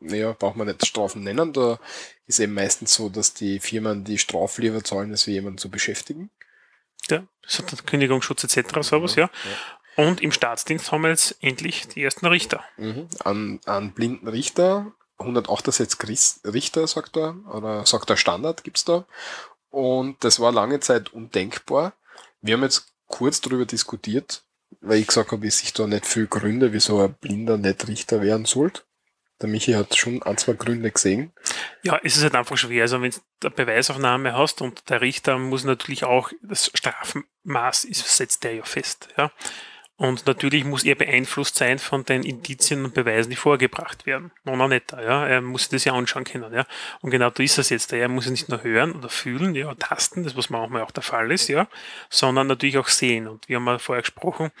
naja, 0.00 0.32
braucht 0.32 0.56
man 0.56 0.68
nicht 0.68 0.86
Strafen 0.86 1.24
nennen. 1.24 1.52
Da 1.52 1.78
ist 2.26 2.38
eben 2.38 2.54
meistens 2.54 2.94
so, 2.94 3.08
dass 3.08 3.34
die 3.34 3.58
Firmen 3.58 4.04
die 4.04 4.18
Strafe 4.18 4.62
lieber 4.62 4.82
zahlen, 4.84 5.10
als 5.10 5.26
wir 5.26 5.34
jemanden 5.34 5.58
zu 5.58 5.70
beschäftigen. 5.70 6.30
Ja, 7.10 7.24
das 7.42 7.58
hat 7.58 7.86
Kündigungsschutz 7.86 8.44
etc. 8.44 8.78
sowas, 8.80 9.16
ja. 9.16 9.28
Und 9.96 10.20
im 10.20 10.30
Staatsdienst 10.30 10.92
haben 10.92 11.02
wir 11.02 11.10
jetzt 11.10 11.36
endlich 11.40 11.88
die 11.88 12.02
ersten 12.02 12.26
Richter. 12.26 12.62
Mhm. 12.76 13.08
An, 13.24 13.60
an 13.66 13.92
blinden 13.92 14.28
Richter, 14.28 14.92
168 15.18 15.98
Chris- 15.98 16.40
Richter, 16.44 16.86
sagt 16.86 17.16
er, 17.16 17.36
oder 17.52 17.84
sagt 17.84 18.08
der 18.08 18.16
Standard, 18.16 18.62
gibt's 18.62 18.84
da. 18.84 19.04
Und 19.70 20.22
das 20.22 20.38
war 20.38 20.52
lange 20.52 20.78
Zeit 20.80 21.12
undenkbar. 21.12 21.92
Wir 22.40 22.54
haben 22.54 22.62
jetzt 22.62 22.92
kurz 23.06 23.40
darüber 23.40 23.66
diskutiert, 23.66 24.44
weil 24.80 24.98
ich 24.98 25.06
gesagt 25.06 25.32
habe, 25.32 25.46
ich 25.46 25.54
sehe 25.54 25.72
da 25.74 25.86
nicht 25.86 26.06
viel 26.06 26.26
Gründe, 26.26 26.72
wieso 26.72 27.00
ein 27.00 27.14
Blinder 27.14 27.56
nicht 27.56 27.88
Richter 27.88 28.20
werden 28.20 28.44
sollte. 28.44 28.82
Der 29.40 29.48
Michi 29.48 29.72
hat 29.72 29.96
schon 29.96 30.22
ein, 30.24 30.36
zwei 30.36 30.54
Gründe 30.54 30.90
gesehen. 30.90 31.32
Ja, 31.82 32.00
es 32.02 32.16
ist 32.16 32.24
halt 32.24 32.34
einfach 32.34 32.56
schwer. 32.56 32.82
Also 32.82 33.00
wenn 33.00 33.12
du 33.12 33.18
eine 33.46 33.50
Beweisaufnahme 33.54 34.32
hast 34.34 34.60
und 34.62 34.90
der 34.90 35.00
Richter 35.00 35.38
muss 35.38 35.62
natürlich 35.62 36.04
auch, 36.04 36.32
das 36.42 36.72
Strafmaß 36.74 37.84
ist, 37.84 38.16
setzt 38.16 38.42
der 38.42 38.56
ja 38.56 38.64
fest. 38.64 39.08
Ja. 39.16 39.30
Und 39.98 40.26
natürlich 40.28 40.64
muss 40.64 40.84
er 40.84 40.94
beeinflusst 40.94 41.56
sein 41.56 41.80
von 41.80 42.04
den 42.04 42.22
Indizien 42.22 42.84
und 42.84 42.94
Beweisen, 42.94 43.30
die 43.30 43.36
vorgebracht 43.36 44.06
werden. 44.06 44.30
No, 44.44 44.54
no, 44.54 44.68
nicht, 44.68 44.92
ja. 44.92 45.26
Er 45.26 45.40
muss 45.40 45.68
das 45.70 45.84
ja 45.84 45.92
anschauen 45.92 46.22
können, 46.22 46.54
ja. 46.54 46.66
Und 47.00 47.10
genau 47.10 47.30
da 47.30 47.42
ist 47.42 47.58
es 47.58 47.70
jetzt. 47.70 47.92
Er 47.92 48.08
muss 48.08 48.26
ja 48.26 48.30
nicht 48.30 48.48
nur 48.48 48.62
hören 48.62 48.92
oder 48.92 49.08
fühlen, 49.08 49.56
ja, 49.56 49.74
tasten, 49.74 50.22
das 50.22 50.36
was 50.36 50.50
manchmal 50.50 50.82
auch 50.82 50.92
der 50.92 51.02
Fall 51.02 51.32
ist, 51.32 51.48
ja, 51.48 51.66
sondern 52.10 52.46
natürlich 52.46 52.78
auch 52.78 52.86
sehen. 52.86 53.26
Und 53.26 53.48
wir 53.48 53.56
haben 53.56 53.66
ja 53.66 53.78
vorher 53.78 54.02
gesprochen, 54.02 54.52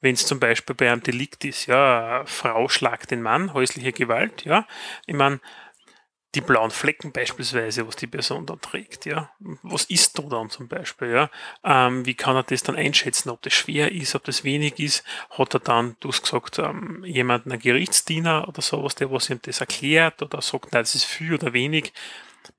wenn 0.00 0.14
es 0.14 0.26
zum 0.26 0.38
Beispiel 0.38 0.76
bei 0.76 0.92
einem 0.92 1.02
Delikt 1.02 1.44
ist, 1.44 1.66
ja, 1.66 2.22
Frau 2.26 2.68
schlagt 2.68 3.10
den 3.10 3.20
Mann, 3.20 3.52
häusliche 3.52 3.92
Gewalt, 3.92 4.44
ja. 4.44 4.64
Ich 5.06 5.14
meine, 5.16 5.40
die 6.34 6.40
blauen 6.40 6.70
Flecken 6.70 7.12
beispielsweise, 7.12 7.86
was 7.86 7.96
die 7.96 8.06
Person 8.06 8.46
dann 8.46 8.60
trägt, 8.60 9.06
ja. 9.06 9.30
Was 9.62 9.84
ist 9.84 10.18
da 10.18 10.22
dann 10.22 10.50
zum 10.50 10.68
Beispiel, 10.68 11.10
ja? 11.10 11.30
Ähm, 11.62 12.04
wie 12.06 12.14
kann 12.14 12.36
er 12.36 12.42
das 12.42 12.62
dann 12.62 12.76
einschätzen, 12.76 13.30
ob 13.30 13.42
das 13.42 13.52
schwer 13.54 13.92
ist, 13.92 14.14
ob 14.14 14.24
das 14.24 14.44
wenig 14.44 14.78
ist? 14.80 15.04
Hat 15.30 15.54
er 15.54 15.60
dann, 15.60 15.96
du 16.00 16.08
hast 16.08 16.22
gesagt, 16.22 16.58
ähm, 16.58 17.04
jemanden, 17.04 17.52
ein 17.52 17.58
Gerichtsdiener 17.58 18.48
oder 18.48 18.62
sowas, 18.62 18.94
der 18.94 19.10
was 19.10 19.30
ihm 19.30 19.40
das 19.42 19.60
erklärt 19.60 20.22
oder 20.22 20.42
sagt, 20.42 20.72
nein, 20.72 20.82
das 20.82 20.94
ist 20.94 21.04
viel 21.04 21.34
oder 21.34 21.52
wenig? 21.52 21.92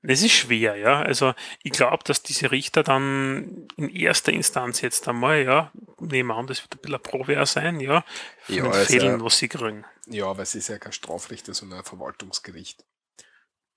Das 0.02 0.20
ist 0.22 0.32
schwer, 0.32 0.74
ja. 0.76 1.00
Also 1.02 1.34
ich 1.62 1.70
glaube, 1.72 2.02
dass 2.04 2.22
diese 2.22 2.50
Richter 2.50 2.82
dann 2.82 3.68
in 3.76 3.88
erster 3.94 4.32
Instanz 4.32 4.80
jetzt 4.80 5.06
einmal, 5.06 5.44
ja, 5.44 5.70
nehmen 6.00 6.32
an, 6.32 6.46
das 6.48 6.62
wird 6.62 6.74
ein 6.74 6.78
bisschen 6.80 6.96
ein 6.96 7.02
Probe 7.02 7.46
sein, 7.46 7.78
ja, 7.78 8.04
von 8.42 8.54
Ja, 8.56 8.62
den 8.64 8.72
also- 8.72 8.84
Fällen, 8.92 9.22
was 9.24 9.38
sie 9.38 9.48
kriegen. 9.48 9.84
Ja, 10.08 10.26
aber 10.26 10.42
es 10.42 10.54
ist 10.54 10.68
ja 10.68 10.78
kein 10.78 10.92
Strafrichter, 10.92 11.52
sondern 11.54 11.80
ein 11.80 11.84
Verwaltungsgericht. 11.84 12.84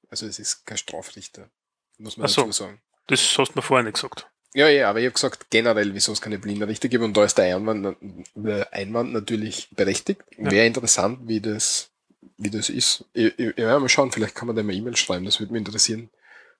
Also 0.10 0.26
es 0.26 0.40
ist 0.40 0.66
kein 0.66 0.78
Strafrichter, 0.78 1.50
muss 1.98 2.18
man 2.18 2.26
Ach 2.26 2.30
so. 2.30 2.42
dazu 2.42 2.52
sagen. 2.54 2.82
Das 3.08 3.20
hast 3.38 3.50
du 3.50 3.60
mir 3.60 3.62
vorher 3.62 3.84
nicht 3.84 3.96
gesagt. 3.96 4.28
Ja, 4.56 4.68
ja, 4.68 4.90
aber 4.90 5.00
ich 5.00 5.06
habe 5.06 5.14
gesagt, 5.14 5.52
generell, 5.52 5.94
wieso 5.94 6.12
es 6.12 6.22
keine 6.22 6.40
blinden 6.40 6.64
Richter 6.64 6.88
gibt 6.90 7.04
und 7.04 7.16
da 7.16 7.24
ist 7.24 7.38
der 7.38 7.56
Einwand, 7.56 7.98
der 8.34 8.74
Einwand 8.74 9.14
natürlich 9.14 9.70
berechtigt. 9.72 10.22
Ja. 10.38 10.50
Wäre 10.50 10.66
interessant, 10.66 11.20
wie 11.28 11.40
das, 11.40 11.92
wie 12.38 12.50
das 12.50 12.70
ist. 12.70 13.06
Ich, 13.14 13.38
ich, 13.38 13.58
werde 13.58 13.80
mal 13.80 13.90
schauen, 13.90 14.12
vielleicht 14.12 14.34
kann 14.34 14.48
man 14.48 14.56
da 14.56 14.64
mal 14.64 14.74
E-Mail 14.74 14.96
schreiben, 14.96 15.26
das 15.26 15.40
würde 15.40 15.54
mich 15.54 15.60
interessieren, 15.60 16.10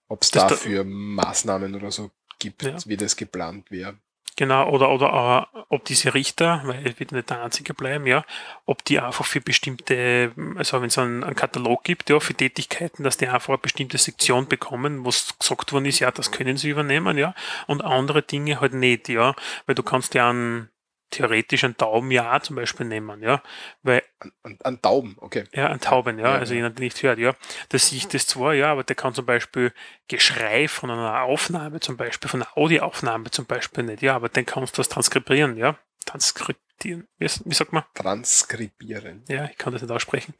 ob 0.08 0.22
es 0.22 0.30
Das 0.30 0.44
da- 0.44 0.50
dafür 0.50 0.84
Maßnahmen 0.84 1.74
oder 1.76 1.92
so 1.92 2.12
gibt, 2.38 2.62
Ja. 2.62 2.78
wie 2.86 2.98
das 2.98 3.16
geplant 3.16 3.72
wäre. 3.72 3.98
Genau, 4.40 4.70
oder, 4.70 4.90
oder 4.90 5.50
äh, 5.54 5.60
ob 5.68 5.84
diese 5.84 6.14
Richter, 6.14 6.62
weil 6.64 6.88
es 6.88 6.98
wird 6.98 7.12
nicht 7.12 7.30
der 7.30 7.44
einzige 7.44 7.74
bleiben, 7.74 8.08
ja, 8.08 8.24
ob 8.66 8.86
die 8.86 8.98
einfach 8.98 9.26
für 9.26 9.42
bestimmte, 9.42 10.32
also 10.56 10.80
wenn 10.80 10.88
es 10.88 10.98
einen, 10.98 11.26
einen 11.26 11.36
Katalog 11.36 11.84
gibt, 11.84 12.10
ja, 12.10 12.22
für 12.22 12.34
Tätigkeiten, 12.34 13.04
dass 13.04 13.18
die 13.18 13.28
einfach 13.28 13.50
eine 13.50 13.58
bestimmte 13.58 13.98
Sektion 13.98 14.48
bekommen, 14.48 15.04
wo 15.04 15.10
es 15.10 15.38
gesagt 15.38 15.74
worden 15.74 15.88
ist, 15.88 16.00
ja, 16.00 16.10
das 16.10 16.32
können 16.32 16.56
sie 16.56 16.70
übernehmen, 16.70 17.18
ja, 17.18 17.36
und 17.68 17.84
andere 17.84 18.22
Dinge 18.22 18.62
halt 18.62 18.74
nicht, 18.74 19.10
ja, 19.10 19.36
weil 19.66 19.76
du 19.76 19.84
kannst 19.84 20.14
ja 20.14 20.30
einen, 20.30 20.70
theoretisch 21.10 21.64
einen 21.64 21.78
Tauben 21.78 22.12
ja 22.12 22.40
zum 22.42 22.56
Beispiel 22.56 22.86
nehmen, 22.86 23.22
ja, 23.24 23.42
weil 23.84 24.04
An, 24.20 24.32
an, 24.44 24.58
an 24.64 24.82
Daumen, 24.82 25.16
okay. 25.20 25.44
ja, 25.54 25.68
ein 25.68 25.80
Tauben, 25.80 26.20
ja, 26.20 26.34
Ja, 26.34 26.36
also 26.36 26.54
ja. 26.54 26.58
jemand, 26.58 26.78
der 26.78 26.84
nicht 26.86 27.02
hört, 27.04 27.20
ja. 27.20 27.34
Da 27.70 27.78
sehe 27.80 27.98
ich 27.98 28.08
das 28.08 28.28
zwar, 28.28 28.54
ja, 28.54 28.72
aber 28.72 28.84
der 28.84 28.96
kann 28.96 29.14
zum 29.14 29.26
Beispiel 29.26 29.74
Geschrei 30.08 30.68
von 30.68 30.92
einer 30.92 31.22
Aufnahme, 31.24 31.80
zum 31.80 31.98
Beispiel, 31.98 32.30
von 32.30 32.42
einer 32.42 32.58
Audioaufnahme 32.58 33.32
zum 33.32 33.46
Beispiel 33.46 33.84
nicht, 33.84 34.02
ja, 34.02 34.16
aber 34.16 34.30
den 34.30 34.46
kannst 34.46 34.78
du 34.78 34.82
das 34.82 34.90
transkribieren, 34.90 35.58
ja. 35.58 35.78
Transkribieren, 36.06 37.08
wie, 37.18 37.28
wie 37.46 37.54
sagt 37.54 37.74
man? 37.74 37.84
Transkribieren. 37.94 39.24
Ja, 39.28 39.46
ich 39.46 39.58
kann 39.58 39.74
das 39.74 39.82
nicht 39.82 39.92
aussprechen. 39.92 40.34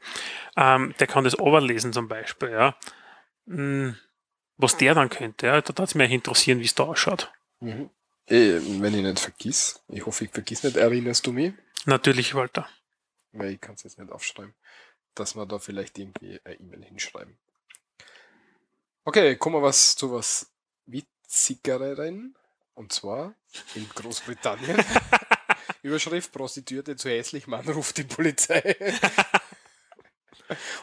Ähm, 0.56 0.94
der 0.98 1.06
kann 1.06 1.24
das 1.24 1.38
overlesen 1.38 1.92
zum 1.92 2.08
Beispiel, 2.08 2.50
ja. 2.50 2.76
Hm, 3.46 3.96
Was 4.56 4.76
der 4.76 4.94
dann 4.94 5.08
könnte, 5.10 5.46
ja, 5.46 5.60
da 5.60 5.68
würde 5.68 5.82
es 5.84 5.94
mich 5.94 6.10
interessieren, 6.10 6.60
wie 6.60 6.64
es 6.64 6.74
da 6.74 6.84
ausschaut. 6.84 7.32
Mhm. 7.60 7.90
Eh, 8.30 8.60
wenn 8.80 8.94
ich 8.94 9.02
nicht 9.02 9.18
vergiss, 9.18 9.82
ich 9.88 10.06
hoffe, 10.06 10.24
ich 10.24 10.30
vergiss 10.30 10.62
nicht, 10.62 10.76
erinnerst 10.76 11.26
du 11.26 11.32
mich? 11.32 11.52
Natürlich, 11.84 12.32
Walter. 12.34 12.68
weil 13.32 13.54
ich 13.54 13.60
kann 13.60 13.74
es 13.74 13.82
jetzt 13.82 13.98
nicht 13.98 14.12
aufschreiben, 14.12 14.54
dass 15.16 15.34
wir 15.34 15.46
da 15.46 15.58
vielleicht 15.58 15.98
irgendwie 15.98 16.40
eine 16.44 16.54
E-Mail 16.54 16.84
hinschreiben. 16.84 17.36
Okay, 19.04 19.34
kommen 19.34 19.56
wir 19.56 19.62
was 19.62 19.96
zu 19.96 20.12
was 20.12 20.48
witzigeren. 20.86 22.36
Und 22.74 22.92
zwar 22.92 23.34
in 23.74 23.88
Großbritannien. 23.88 24.80
Überschrift 25.82 26.30
Prostituierte 26.30 26.94
zu 26.94 27.08
hässlich, 27.08 27.48
Mann 27.48 27.68
ruft 27.68 27.98
die 27.98 28.04
Polizei. 28.04 28.76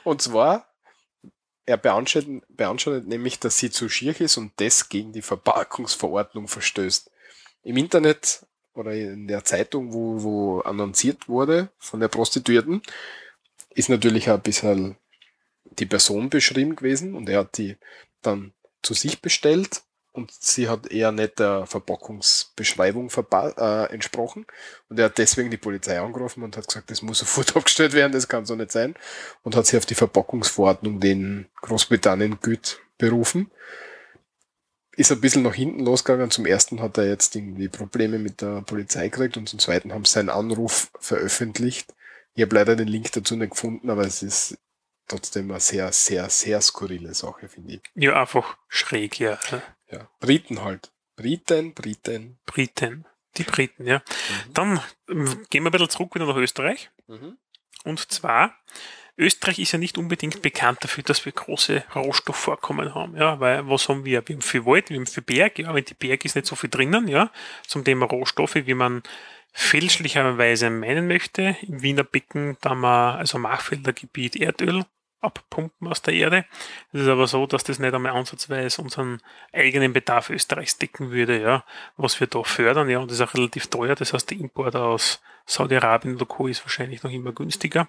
und 0.04 0.22
zwar, 0.22 0.68
er 1.66 1.78
beanstandet, 1.78 2.44
beanstandet 2.50 3.08
nämlich, 3.08 3.40
dass 3.40 3.58
sie 3.58 3.72
zu 3.72 3.88
schier 3.88 4.20
ist 4.20 4.36
und 4.36 4.52
das 4.58 4.90
gegen 4.90 5.14
die 5.14 5.22
Verpackungsverordnung 5.22 6.50
verstößt. 6.50 7.10
Im 7.68 7.76
Internet 7.76 8.46
oder 8.76 8.94
in 8.94 9.28
der 9.28 9.44
Zeitung, 9.44 9.92
wo, 9.92 10.24
wo 10.24 10.60
annonciert 10.62 11.28
wurde 11.28 11.68
von 11.78 12.00
der 12.00 12.08
Prostituierten, 12.08 12.82
ist 13.76 13.90
natürlich 13.90 14.30
ein 14.30 14.42
bisschen 14.42 14.96
die 15.78 15.86
Person 15.86 16.30
beschrieben 16.30 16.78
gewesen 16.78 17.14
und 17.14 17.28
er 17.28 17.40
hat 17.40 17.58
die 17.58 17.76
dann 18.22 18.54
zu 18.84 18.94
sich 18.94 19.22
bestellt 19.22 19.82
und 20.14 20.32
sie 20.32 20.70
hat 20.70 20.90
eher 20.90 21.12
nicht 21.12 21.40
der 21.40 21.66
Verpackungsbeschreibung 21.66 23.10
verpa 23.10 23.50
äh, 23.50 23.94
entsprochen. 23.94 24.46
Und 24.88 24.98
er 24.98 25.06
hat 25.06 25.18
deswegen 25.18 25.52
die 25.52 25.58
Polizei 25.58 26.00
angerufen 26.00 26.44
und 26.44 26.56
hat 26.56 26.68
gesagt, 26.68 26.90
das 26.90 27.02
muss 27.02 27.20
sofort 27.20 27.54
abgestellt 27.58 27.92
werden, 27.92 28.14
das 28.14 28.30
kann 28.30 28.46
so 28.46 28.56
nicht 28.56 28.72
sein. 28.72 28.96
Und 29.44 29.58
hat 29.58 29.66
sich 29.66 29.78
auf 29.78 29.86
die 29.86 29.94
Verpackungsverordnung, 29.94 31.02
die 31.02 31.12
in 31.12 31.46
Großbritannien 31.62 32.40
gilt, 32.42 32.80
berufen 32.98 33.52
ist 34.98 35.12
ein 35.12 35.22
bisschen 35.22 35.44
nach 35.44 35.54
hinten 35.54 35.86
losgegangen. 35.86 36.32
Zum 36.32 36.46
ersten 36.46 36.82
hat 36.82 36.98
er 36.98 37.08
jetzt 37.08 37.36
irgendwie 37.36 37.70
Probleme 37.70 38.18
mit 38.18 38.42
der 38.42 38.62
Polizei 38.64 39.10
gekriegt 39.10 39.38
und 39.38 39.48
zum 39.48 39.60
zweiten 39.60 39.94
haben 39.94 40.06
sie 40.06 40.14
seinen 40.14 40.30
Anruf 40.30 40.92
veröffentlicht. 41.00 41.94
Ich 42.34 42.42
habe 42.42 42.56
leider 42.56 42.76
den 42.76 42.88
Link 42.88 43.12
dazu 43.12 43.36
nicht 43.36 43.52
gefunden, 43.52 43.92
aber 43.92 44.02
es 44.02 44.24
ist 44.24 44.58
trotzdem 45.08 45.52
eine 45.52 45.60
sehr, 45.60 45.92
sehr, 45.94 46.30
sehr 46.30 46.62
skurrile 46.62 47.14
Sache, 47.14 47.48
finde 47.48 47.76
ich. 47.76 47.82
Ja, 47.94 48.20
einfach 48.20 48.58
schräg, 48.68 49.20
ja. 49.20 49.38
Ja. 49.92 50.10
Briten 50.20 50.64
halt. 50.64 50.92
Briten, 51.16 51.74
Briten. 51.74 52.40
Briten. 52.48 53.06
Die 53.38 53.44
Briten, 53.44 53.86
ja. 53.86 54.00
Mhm. 54.00 54.54
Dann 54.54 54.84
ähm, 55.10 55.46
gehen 55.52 55.64
wir 55.64 55.70
ein 55.70 55.72
bisschen 55.72 55.90
zurück 55.90 56.16
wieder 56.16 56.26
nach 56.26 56.36
Österreich. 56.36 56.90
Mhm. 57.06 57.38
Und 57.84 58.12
zwar, 58.12 58.56
Österreich 59.18 59.60
ist 59.60 59.72
ja 59.72 59.80
nicht 59.80 59.98
unbedingt 59.98 60.42
bekannt 60.42 60.84
dafür, 60.84 61.04
dass 61.04 61.26
wir 61.26 61.32
große 61.32 61.84
Rohstoffvorkommen 61.96 62.94
haben. 62.94 63.18
Ja, 63.18 63.40
weil 63.40 63.68
was 63.68 63.90
haben 63.90 64.06
wir? 64.06 64.28
Wir 64.28 64.36
haben 64.36 64.42
viel 64.42 64.66
Wald, 64.66 64.90
wir 64.90 64.98
haben 64.98 65.08
viel 65.08 65.24
Berg. 65.24 65.58
Ja, 65.60 65.74
wenn 65.74 65.84
die 65.84 65.96
Berg 65.96 66.24
ist 66.24 66.36
nicht 66.36 66.48
so 66.48 66.56
viel 66.56 66.70
drinnen, 66.70 67.08
ja, 67.08 67.32
zum 67.66 67.84
Thema 67.84 68.06
Rohstoffe, 68.06 68.56
wie 68.56 68.74
man 68.76 69.02
fälschlicherweise 69.54 70.70
meinen 70.70 71.08
möchte. 71.08 71.58
Im 71.64 71.82
Wiener 71.82 72.04
Becken, 72.04 72.58
da 72.62 72.72
haben 72.72 72.82
wir, 72.82 73.16
also 73.16 73.40
Machfelder 73.40 73.92
Gebiet 73.92 74.36
Erdöl 74.36 74.86
abpumpen 75.20 75.88
aus 75.88 76.04
der 76.04 76.14
Erde. 76.14 76.46
Es 76.94 77.02
ist 77.02 77.08
aber 77.08 77.26
so, 77.26 77.48
dass 77.48 77.64
das 77.64 77.80
nicht 77.80 77.94
einmal 77.94 78.12
ansatzweise 78.12 78.82
unseren 78.82 79.20
eigenen 79.52 79.94
Bedarf 79.94 80.30
Österreichs 80.30 80.78
decken 80.78 81.10
würde, 81.12 81.42
ja, 81.42 81.64
was 81.98 82.20
wir 82.20 82.28
da 82.28 82.44
fördern, 82.44 82.88
ja, 82.90 83.00
und 83.00 83.10
das 83.10 83.20
ist 83.20 83.28
auch 83.28 83.34
relativ 83.34 83.68
teuer. 83.68 83.96
Das 83.96 84.14
heißt, 84.14 84.30
der 84.30 84.38
Import 84.38 84.76
aus 84.76 85.22
Saudi-Arabien 85.48 86.16
oder 86.16 86.26
Co. 86.26 86.48
ist 86.48 86.64
wahrscheinlich 86.64 87.04
noch 87.04 87.12
immer 87.12 87.32
günstiger. 87.32 87.88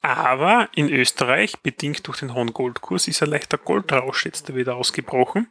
Aber 0.00 0.68
in 0.74 0.88
Österreich, 0.88 1.58
bedingt 1.60 2.06
durch 2.06 2.20
den 2.20 2.32
hohen 2.32 2.52
Goldkurs, 2.52 3.08
ist 3.08 3.22
ein 3.22 3.30
leichter 3.30 3.58
Goldrausch 3.58 4.26
jetzt 4.26 4.54
wieder 4.54 4.76
ausgebrochen. 4.76 5.48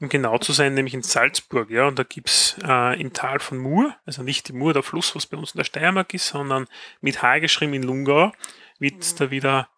Um 0.00 0.08
genau 0.08 0.38
zu 0.38 0.52
sein, 0.52 0.72
nämlich 0.72 0.94
in 0.94 1.02
Salzburg, 1.02 1.70
ja, 1.70 1.86
und 1.86 1.98
da 1.98 2.02
gibt's 2.02 2.56
äh, 2.64 2.98
im 2.98 3.12
Tal 3.12 3.40
von 3.40 3.58
Mur, 3.58 3.94
also 4.06 4.22
nicht 4.22 4.48
die 4.48 4.54
Mur, 4.54 4.72
der 4.72 4.82
Fluss, 4.82 5.14
was 5.14 5.26
bei 5.26 5.36
uns 5.36 5.52
in 5.52 5.58
der 5.58 5.64
Steiermark 5.64 6.14
ist, 6.14 6.28
sondern 6.28 6.66
mit 7.02 7.22
H 7.22 7.40
geschrieben 7.40 7.74
in 7.74 7.82
Lungau, 7.82 8.32
wird 8.78 9.20
da 9.20 9.30
wieder 9.30 9.68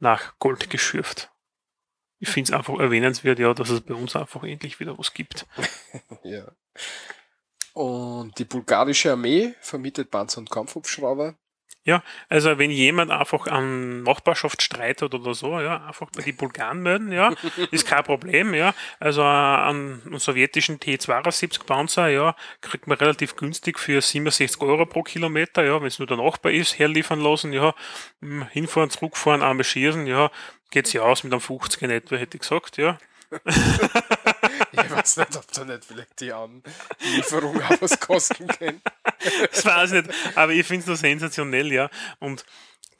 nach 0.00 0.36
Gold 0.40 0.68
geschürft. 0.68 1.30
Ich 2.18 2.28
finde 2.28 2.52
es 2.52 2.58
einfach 2.58 2.78
erwähnenswert, 2.78 3.38
ja, 3.38 3.54
dass 3.54 3.70
es 3.70 3.80
bei 3.80 3.94
uns 3.94 4.16
einfach 4.16 4.42
endlich 4.42 4.80
wieder 4.80 4.98
was 4.98 5.14
gibt. 5.14 5.46
Ja. 6.24 6.52
Und 7.72 8.38
die 8.38 8.44
bulgarische 8.44 9.12
Armee 9.12 9.54
vermietet 9.60 10.10
Panzer- 10.10 10.40
und 10.40 10.50
Kampfhubschrauber. 10.50 11.36
Also 12.28 12.58
wenn 12.58 12.70
jemand 12.70 13.10
einfach 13.10 13.46
an 13.46 14.02
Nachbarschaftsstreit 14.02 15.02
hat 15.02 15.14
oder 15.14 15.34
so, 15.34 15.60
ja, 15.60 15.86
einfach 15.86 16.08
bei 16.14 16.22
die 16.22 16.32
Bulgaren 16.32 16.82
melden, 16.82 17.10
ja, 17.10 17.32
ist 17.70 17.86
kein 17.86 18.04
Problem, 18.04 18.54
ja. 18.54 18.74
Also 18.98 19.22
an 19.22 20.02
einen 20.04 20.18
sowjetischen 20.18 20.78
T-72 20.78 21.64
Panzer, 21.64 22.08
ja, 22.08 22.36
kriegt 22.60 22.86
man 22.86 22.98
relativ 22.98 23.34
günstig 23.36 23.78
für 23.78 24.00
67 24.00 24.60
Euro 24.60 24.86
pro 24.86 25.02
Kilometer, 25.02 25.64
ja, 25.64 25.80
wenn 25.80 25.88
es 25.88 25.98
nur 25.98 26.06
der 26.06 26.18
Nachbar 26.18 26.52
ist, 26.52 26.78
herliefern 26.78 27.20
lassen, 27.20 27.52
ja, 27.52 27.74
hm, 28.20 28.46
hinfahren, 28.48 28.90
zurückfahren, 28.90 29.42
einmal 29.42 29.64
schießen, 29.64 30.06
ja, 30.06 30.30
geht's 30.70 30.92
ja 30.92 31.02
aus 31.02 31.24
mit 31.24 31.32
einem 31.32 31.40
50 31.40 31.82
in 31.82 31.90
etwa, 31.90 32.16
hätte 32.16 32.36
ich 32.36 32.42
gesagt, 32.42 32.76
ja. 32.76 32.98
Ich 34.72 34.90
weiß 34.90 35.16
nicht, 35.18 35.36
ob 35.36 35.52
da 35.52 35.64
nicht 35.64 35.84
vielleicht 35.84 36.20
die 36.20 36.32
Anlieferung 36.32 37.60
auch 37.62 37.80
was 37.80 37.98
kosten 37.98 38.46
kann. 38.46 38.80
Das 39.50 39.64
weiß 39.64 39.92
ich 39.92 40.06
nicht, 40.06 40.36
aber 40.36 40.52
ich 40.52 40.66
finde 40.66 40.80
es 40.82 40.86
nur 40.86 40.96
sensationell, 40.96 41.72
ja. 41.72 41.90
Und 42.18 42.44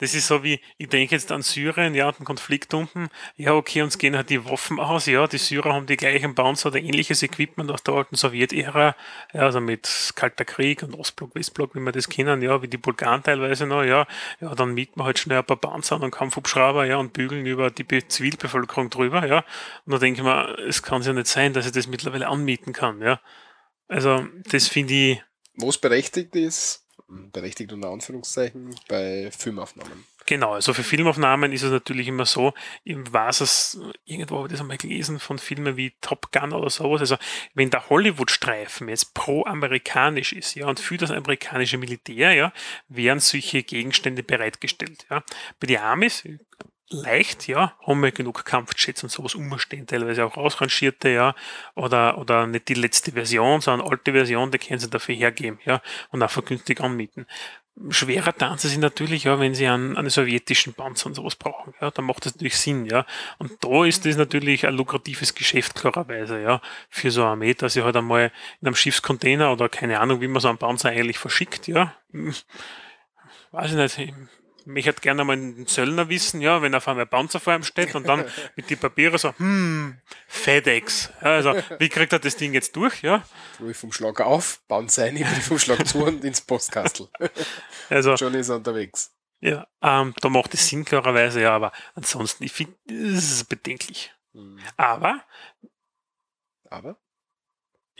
Das 0.01 0.15
ist 0.15 0.25
so 0.25 0.43
wie, 0.43 0.59
ich 0.79 0.89
denke 0.89 1.13
jetzt 1.13 1.31
an 1.31 1.43
Syrien, 1.43 1.93
ja, 1.93 2.11
den 2.11 2.25
Konflikt 2.25 2.73
unten. 2.73 3.09
Ja, 3.35 3.53
okay, 3.53 3.83
uns 3.83 3.99
gehen 3.99 4.15
halt 4.15 4.31
die 4.31 4.43
Waffen 4.45 4.79
aus. 4.79 5.05
Ja, 5.05 5.27
die 5.27 5.37
Syrer 5.37 5.75
haben 5.75 5.85
die 5.85 5.95
gleichen 5.95 6.33
Panzer 6.33 6.69
oder 6.69 6.79
ähnliches 6.79 7.21
Equipment 7.21 7.69
aus 7.69 7.83
der 7.83 7.93
alten 7.93 8.15
Sowjetära. 8.15 8.95
Ja, 9.31 9.41
also 9.41 9.61
mit 9.61 10.11
Kalter 10.15 10.43
Krieg 10.43 10.81
und 10.81 10.95
Ostblock, 10.95 11.35
Westblock, 11.35 11.75
wie 11.75 11.79
wir 11.81 11.91
das 11.91 12.09
kennen. 12.09 12.41
Ja, 12.41 12.63
wie 12.63 12.67
die 12.67 12.77
Bulgaren 12.77 13.21
teilweise 13.21 13.67
noch. 13.67 13.83
Ja, 13.83 14.07
ja, 14.39 14.55
dann 14.55 14.73
mieten 14.73 14.99
wir 14.99 15.05
halt 15.05 15.19
schnell 15.19 15.37
ein 15.37 15.45
paar 15.45 15.57
Panzer 15.57 16.01
und 16.01 16.09
Kampfhubschrauber, 16.09 16.85
ja, 16.85 16.97
und 16.97 17.13
bügeln 17.13 17.45
über 17.45 17.69
die 17.69 17.83
Be 17.83 18.07
Zivilbevölkerung 18.07 18.89
drüber. 18.89 19.27
Ja, 19.27 19.45
und 19.85 19.91
da 19.93 19.99
denke 19.99 20.21
ich 20.21 20.25
mir, 20.25 20.57
es 20.67 20.81
kann 20.81 21.03
ja 21.03 21.13
nicht 21.13 21.27
sein, 21.27 21.53
dass 21.53 21.67
ich 21.67 21.73
das 21.73 21.85
mittlerweile 21.85 22.27
anmieten 22.27 22.73
kann. 22.73 23.03
Ja, 23.03 23.21
also 23.87 24.25
das 24.49 24.67
finde 24.67 24.93
ich 24.95 25.23
Wo 25.57 25.69
es 25.69 25.77
berechtigt 25.77 26.35
ist, 26.35 26.80
berechtigt 27.31 27.73
unter 27.73 27.89
Anführungszeichen, 27.89 28.75
bei 28.87 29.29
Filmaufnahmen. 29.31 30.05
Genau, 30.27 30.53
also 30.53 30.73
für 30.73 30.83
Filmaufnahmen 30.83 31.51
ist 31.51 31.63
es 31.63 31.71
natürlich 31.71 32.07
immer 32.07 32.25
so, 32.25 32.53
weiß 32.85 33.41
es, 33.41 33.79
irgendwo 34.05 34.37
habe 34.37 34.47
ich 34.47 34.51
das 34.51 34.61
einmal 34.61 34.77
gelesen 34.77 35.19
von 35.19 35.39
Filmen 35.39 35.77
wie 35.77 35.93
Top 35.99 36.31
Gun 36.31 36.53
oder 36.53 36.69
sowas, 36.69 37.01
also 37.01 37.17
wenn 37.53 37.69
der 37.71 37.89
Hollywood-Streifen 37.89 38.87
jetzt 38.87 39.13
pro-amerikanisch 39.13 40.33
ist, 40.33 40.55
ja, 40.55 40.67
und 40.67 40.79
für 40.79 40.97
das 40.97 41.11
amerikanische 41.11 41.77
Militär, 41.77 42.33
ja, 42.33 42.53
werden 42.87 43.19
solche 43.19 43.63
Gegenstände 43.63 44.23
bereitgestellt, 44.23 45.05
ja. 45.09 45.23
Bei 45.59 45.67
den 45.67 45.79
Amis, 45.79 46.23
leicht, 46.91 47.47
ja, 47.47 47.73
haben 47.85 48.01
wir 48.01 48.11
genug 48.11 48.45
Kampfjets 48.45 49.03
und 49.03 49.09
sowas 49.09 49.35
umstehen, 49.35 49.87
teilweise 49.87 50.25
auch 50.25 50.37
ausrangierte, 50.37 51.09
ja, 51.09 51.35
oder, 51.75 52.17
oder 52.17 52.47
nicht 52.47 52.67
die 52.69 52.73
letzte 52.73 53.13
Version, 53.13 53.61
sondern 53.61 53.87
alte 53.87 54.11
Version, 54.11 54.51
die 54.51 54.59
können 54.59 54.79
sie 54.79 54.89
dafür 54.89 55.15
hergeben, 55.15 55.59
ja, 55.65 55.81
und 56.11 56.21
auch 56.23 56.29
vergünstigt 56.29 56.81
anmieten. 56.81 57.25
Schwerer 57.89 58.35
Tanz 58.35 58.65
ist 58.65 58.77
natürlich, 58.77 59.23
ja, 59.23 59.39
wenn 59.39 59.55
sie 59.55 59.67
einen, 59.67 59.97
einen 59.97 60.09
sowjetischen 60.09 60.73
Panzer 60.73 61.07
und 61.07 61.15
sowas 61.15 61.35
brauchen, 61.35 61.73
ja, 61.81 61.89
dann 61.89 62.05
macht 62.05 62.25
das 62.25 62.35
natürlich 62.35 62.57
Sinn, 62.57 62.85
ja. 62.85 63.05
Und 63.37 63.63
da 63.63 63.85
ist 63.85 64.05
das 64.05 64.17
natürlich 64.17 64.67
ein 64.67 64.75
lukratives 64.75 65.33
Geschäft, 65.33 65.75
klarerweise, 65.75 66.41
ja, 66.41 66.61
für 66.89 67.11
so 67.11 67.21
eine 67.21 67.31
Armee, 67.31 67.53
dass 67.53 67.73
sie 67.73 67.83
halt 67.83 67.95
einmal 67.95 68.31
in 68.59 68.67
einem 68.67 68.75
Schiffscontainer 68.75 69.51
oder 69.51 69.69
keine 69.69 69.99
Ahnung, 69.99 70.21
wie 70.21 70.27
man 70.27 70.41
so 70.41 70.49
einen 70.49 70.57
Panzer 70.57 70.89
eigentlich 70.89 71.17
verschickt, 71.17 71.67
ja. 71.67 71.95
Hm, 72.11 72.33
Weiß 73.51 73.71
ich 73.71 73.97
nicht, 73.97 74.13
mich 74.65 74.85
hätte 74.85 75.01
gerne 75.01 75.23
mal 75.23 75.35
den 75.35 75.67
Zöllner 75.67 76.09
wissen, 76.09 76.41
ja, 76.41 76.61
wenn 76.61 76.75
auf 76.75 76.87
einmal 76.87 77.05
ein 77.05 77.09
Panzer 77.09 77.39
vor 77.39 77.53
ihm 77.53 77.63
steht 77.63 77.95
und 77.95 78.07
dann 78.07 78.25
mit 78.55 78.69
die 78.69 78.75
Papiere 78.75 79.17
so, 79.17 79.33
hm, 79.37 79.99
FedEx. 80.27 81.09
Ja, 81.21 81.35
also, 81.35 81.55
wie 81.79 81.89
kriegt 81.89 82.13
er 82.13 82.19
das 82.19 82.35
Ding 82.35 82.53
jetzt 82.53 82.75
durch, 82.75 83.01
ja? 83.01 83.23
Briefumschlag 83.59 84.21
auf, 84.21 84.61
bauen 84.67 84.89
seine 84.89 85.19
Briefumschlag 85.25 85.87
zu 85.87 86.03
und 86.05 86.23
ins 86.23 86.41
Postkastel. 86.41 87.07
Also, 87.89 88.15
Schon 88.15 88.33
ist 88.35 88.49
er 88.49 88.55
unterwegs. 88.55 89.13
ja, 89.41 89.67
ähm, 89.81 90.13
da 90.21 90.29
macht 90.29 90.53
es 90.53 90.67
Sinn, 90.67 90.85
klarerweise, 90.85 91.41
ja, 91.41 91.53
aber 91.53 91.71
ansonsten, 91.95 92.43
ich 92.43 92.53
finde, 92.53 92.75
das 92.85 93.23
ist 93.31 93.49
bedenklich. 93.49 94.13
Hm. 94.33 94.59
Aber, 94.77 95.21
Aber 96.69 96.97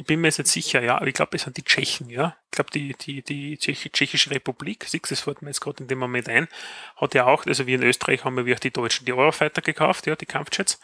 ich 0.02 0.08
bin 0.08 0.20
mir 0.20 0.30
jetzt 0.30 0.40
nicht 0.40 0.50
sicher, 0.50 0.82
ja, 0.82 0.96
aber 0.96 1.06
ich 1.06 1.14
glaube, 1.14 1.36
es 1.36 1.44
sind 1.44 1.58
die 1.58 1.64
Tschechen, 1.64 2.10
ja. 2.10 2.36
Ich 2.46 2.52
glaube, 2.52 2.72
die, 2.72 2.94
die, 2.94 3.22
die 3.22 3.56
Tschech 3.60 3.88
Tschechische 3.94 4.32
Republik, 4.32 4.84
siehst 4.88 5.12
das 5.12 5.20
fällt 5.22 5.44
mir 5.44 5.50
jetzt 5.50 5.62
gerade 5.62 5.84
in 5.84 5.88
dem 5.88 6.00
Moment 6.00 6.28
ein, 6.28 6.48
hat 6.96 7.14
ja 7.14 7.28
auch, 7.28 7.46
also 7.46 7.68
wir 7.68 7.76
in 7.76 7.84
Österreich 7.84 8.26
haben 8.26 8.36
ja 8.36 8.46
wie 8.48 8.56
auch 8.56 8.60
die 8.60 8.72
Deutschen 8.72 9.06
die 9.06 9.14
Eurofighter 9.14 9.62
gekauft, 9.62 10.08
ja, 10.08 10.16
die 10.16 10.26
Kampfjets. 10.26 10.80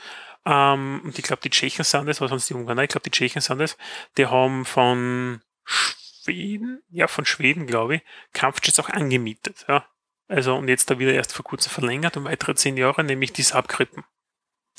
Ähm, 0.45 1.01
und 1.03 1.17
ich 1.17 1.25
glaube, 1.25 1.41
die 1.41 1.49
Tschechen 1.49 1.83
sind 1.83 2.07
es, 2.07 2.21
was 2.21 2.29
sonst 2.29 2.47
die 2.47 2.53
Ungarn, 2.53 2.77
ich 2.77 2.89
glaube, 2.89 3.09
die 3.09 3.11
Tschechen 3.11 3.41
sind 3.41 3.59
es, 3.59 3.75
die 4.19 4.27
haben 4.27 4.65
von 4.65 5.41
Schweden, 5.63 6.83
ja, 6.91 7.07
von 7.07 7.25
Schweden, 7.25 7.65
glaube 7.65 7.95
ich, 7.95 8.01
Kampfjets 8.33 8.79
auch 8.79 8.89
angemietet, 8.89 9.65
ja. 9.67 9.87
Also, 10.27 10.55
und 10.55 10.67
jetzt 10.67 10.91
da 10.91 10.99
wieder 10.99 11.13
erst 11.13 11.33
vor 11.33 11.43
kurzem 11.43 11.71
verlängert 11.71 12.17
um 12.17 12.25
weitere 12.25 12.53
zehn 12.53 12.77
Jahre, 12.77 13.03
nämlich 13.03 13.33
die 13.33 13.41
Saab-Krippen. 13.41 14.03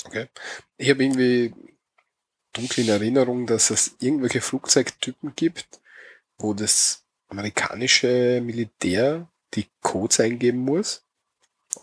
Okay. 0.05 0.27
Ich 0.77 0.89
habe 0.89 1.03
irgendwie 1.03 1.53
dunkel 2.53 2.83
in 2.85 2.89
Erinnerung, 2.89 3.45
dass 3.47 3.69
es 3.69 3.95
irgendwelche 3.99 4.41
Flugzeugtypen 4.41 5.33
gibt, 5.35 5.79
wo 6.37 6.53
das 6.53 7.03
amerikanische 7.29 8.41
Militär 8.43 9.27
die 9.53 9.67
Codes 9.81 10.19
eingeben 10.19 10.59
muss. 10.59 11.03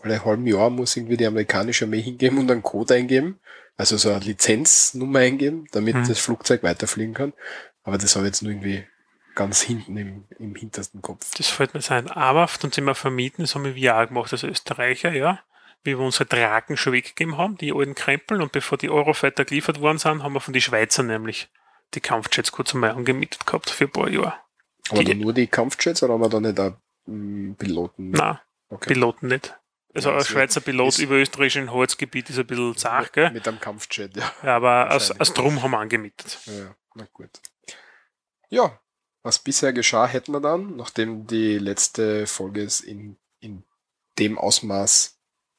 Alle 0.01 0.23
halben 0.23 0.45
Jahr 0.47 0.69
muss 0.69 0.97
irgendwie 0.97 1.17
die 1.17 1.25
amerikanische 1.25 1.85
Armee 1.85 2.01
hingeben 2.01 2.37
und 2.39 2.51
einen 2.51 2.63
Code 2.63 2.95
eingeben. 2.95 3.39
Also 3.77 3.97
so 3.97 4.09
eine 4.09 4.19
Lizenznummer 4.19 5.19
eingeben, 5.19 5.67
damit 5.71 5.95
Hm. 5.95 6.07
das 6.07 6.19
Flugzeug 6.19 6.63
weiterfliegen 6.63 7.13
kann. 7.13 7.33
Aber 7.83 7.97
das 7.97 8.15
habe 8.15 8.25
ich 8.25 8.31
jetzt 8.31 8.41
nur 8.41 8.51
irgendwie 8.51 8.83
ganz 9.35 9.61
hinten 9.61 9.95
im, 9.97 10.25
im 10.39 10.55
hintersten 10.55 11.01
Kopf. 11.01 11.31
Das 11.37 11.47
fällt 11.47 11.75
mir 11.75 11.81
sein. 11.81 12.09
Aber 12.09 12.49
dann 12.59 12.71
sind 12.71 12.85
wir 12.85 12.95
vermieten, 12.95 13.43
das 13.43 13.53
haben 13.53 13.75
wir 13.75 13.95
auch 13.95 14.07
gemacht 14.07 14.33
als 14.33 14.43
Österreicher, 14.43 15.13
ja. 15.13 15.39
Wie 15.83 15.97
wir 15.97 15.99
unsere 15.99 16.25
Draken 16.25 16.75
schon 16.77 16.93
weggegeben 16.93 17.37
haben, 17.37 17.57
die 17.57 17.71
alten 17.73 17.95
Krempel, 17.95 18.41
und 18.41 18.51
bevor 18.51 18.77
die 18.77 18.89
Eurofighter 18.89 19.45
geliefert 19.45 19.79
worden 19.79 19.97
sind, 19.99 20.21
haben 20.23 20.33
wir 20.33 20.41
von 20.41 20.53
den 20.53 20.61
Schweizer 20.61 21.03
nämlich 21.03 21.49
die 21.93 22.01
Kampfjets 22.01 22.51
kurz 22.51 22.73
einmal 22.73 22.91
angemietet 22.91 23.45
gehabt 23.45 23.69
für 23.69 23.85
ein 23.85 23.91
paar 23.91 24.09
Jahre. 24.09 24.33
Aber 24.89 25.03
Die- 25.03 25.15
nur 25.15 25.33
die 25.33 25.47
Kampfjets 25.47 26.03
oder 26.03 26.13
haben 26.13 26.21
wir 26.21 26.29
da 26.29 26.39
nicht 26.39 26.59
auch 26.59 26.73
mm, 27.05 27.53
Piloten? 27.53 28.11
Nein, 28.11 28.39
okay. 28.69 28.93
Piloten 28.93 29.27
nicht. 29.27 29.57
Also 29.93 30.09
Ja, 30.09 30.15
ein 30.15 30.19
wird- 30.19 30.27
Schweizer 30.27 30.61
Pilot 30.61 30.99
über 30.99 31.15
österreichischen 31.15 31.71
Holzgebiet 31.71 32.29
ist 32.29 32.37
ein 32.39 32.45
bisschen 32.47 32.75
zart, 32.75 33.13
gell? 33.13 33.31
Mit 33.31 33.47
einem 33.47 33.59
Kampfjet, 33.59 34.15
ja. 34.17 34.31
Ja, 34.43 34.55
aber 34.57 34.89
als, 34.89 35.11
als 35.17 35.33
Drum 35.33 35.61
haben 35.63 35.71
wir 35.71 35.79
angemietet. 35.79 36.37
Ja, 36.45 36.75
na 36.95 37.07
gut. 37.13 37.29
Ja, 38.49 38.79
was 39.23 39.39
bisher 39.39 39.73
geschah, 39.73 40.07
hätten 40.07 40.31
wir 40.33 40.39
dann, 40.41 40.75
nachdem 40.75 41.25
die 41.27 41.57
letzte 41.57 42.27
Folge 42.27 42.67
in, 42.85 43.17
in 43.39 43.63
dem 44.19 44.37
Ausmaß 44.37 45.16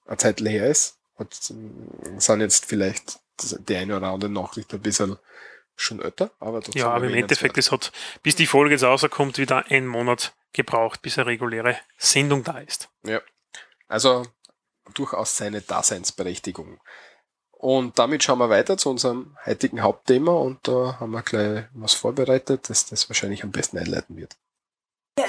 eine 0.08 0.16
Zeit 0.16 0.40
her 0.40 0.66
ist, 0.66 0.98
hat, 1.18 1.32
äh, 1.50 2.18
sind 2.20 2.40
jetzt 2.40 2.66
vielleicht 2.66 3.20
die 3.38 3.76
eine 3.76 3.96
oder 3.96 4.08
andere 4.08 4.30
Nachricht 4.30 4.72
ein 4.74 4.80
bisschen 4.80 5.16
schon 5.76 6.02
älter, 6.02 6.32
aber 6.40 6.60
Ja, 6.74 6.90
aber 6.90 7.06
im 7.06 7.14
Endeffekt, 7.14 7.56
es 7.56 7.70
hat, 7.70 7.92
bis 8.22 8.34
die 8.34 8.46
Folge 8.46 8.74
jetzt 8.74 8.84
rauskommt, 8.84 9.38
wieder 9.38 9.66
einen 9.70 9.86
Monat 9.86 10.34
gebraucht, 10.52 11.02
bis 11.02 11.18
eine 11.18 11.26
reguläre 11.26 11.78
Sendung 11.96 12.42
da 12.42 12.58
ist. 12.58 12.88
Also 13.86 14.26
durchaus 14.94 15.36
seine 15.36 15.60
Daseinsberechtigung. 15.60 16.80
Und 17.52 17.98
damit 17.98 18.22
schauen 18.22 18.38
wir 18.38 18.50
weiter 18.50 18.76
zu 18.76 18.90
unserem 18.90 19.36
heutigen 19.44 19.82
Hauptthema 19.82 20.32
und 20.32 20.66
da 20.66 20.98
haben 21.00 21.10
wir 21.10 21.22
gleich 21.22 21.64
was 21.74 21.94
vorbereitet, 21.94 22.70
das 22.70 22.86
das 22.86 23.08
wahrscheinlich 23.08 23.42
am 23.42 23.50
besten 23.50 23.78
einleiten 23.78 24.16
wird. 24.16 24.36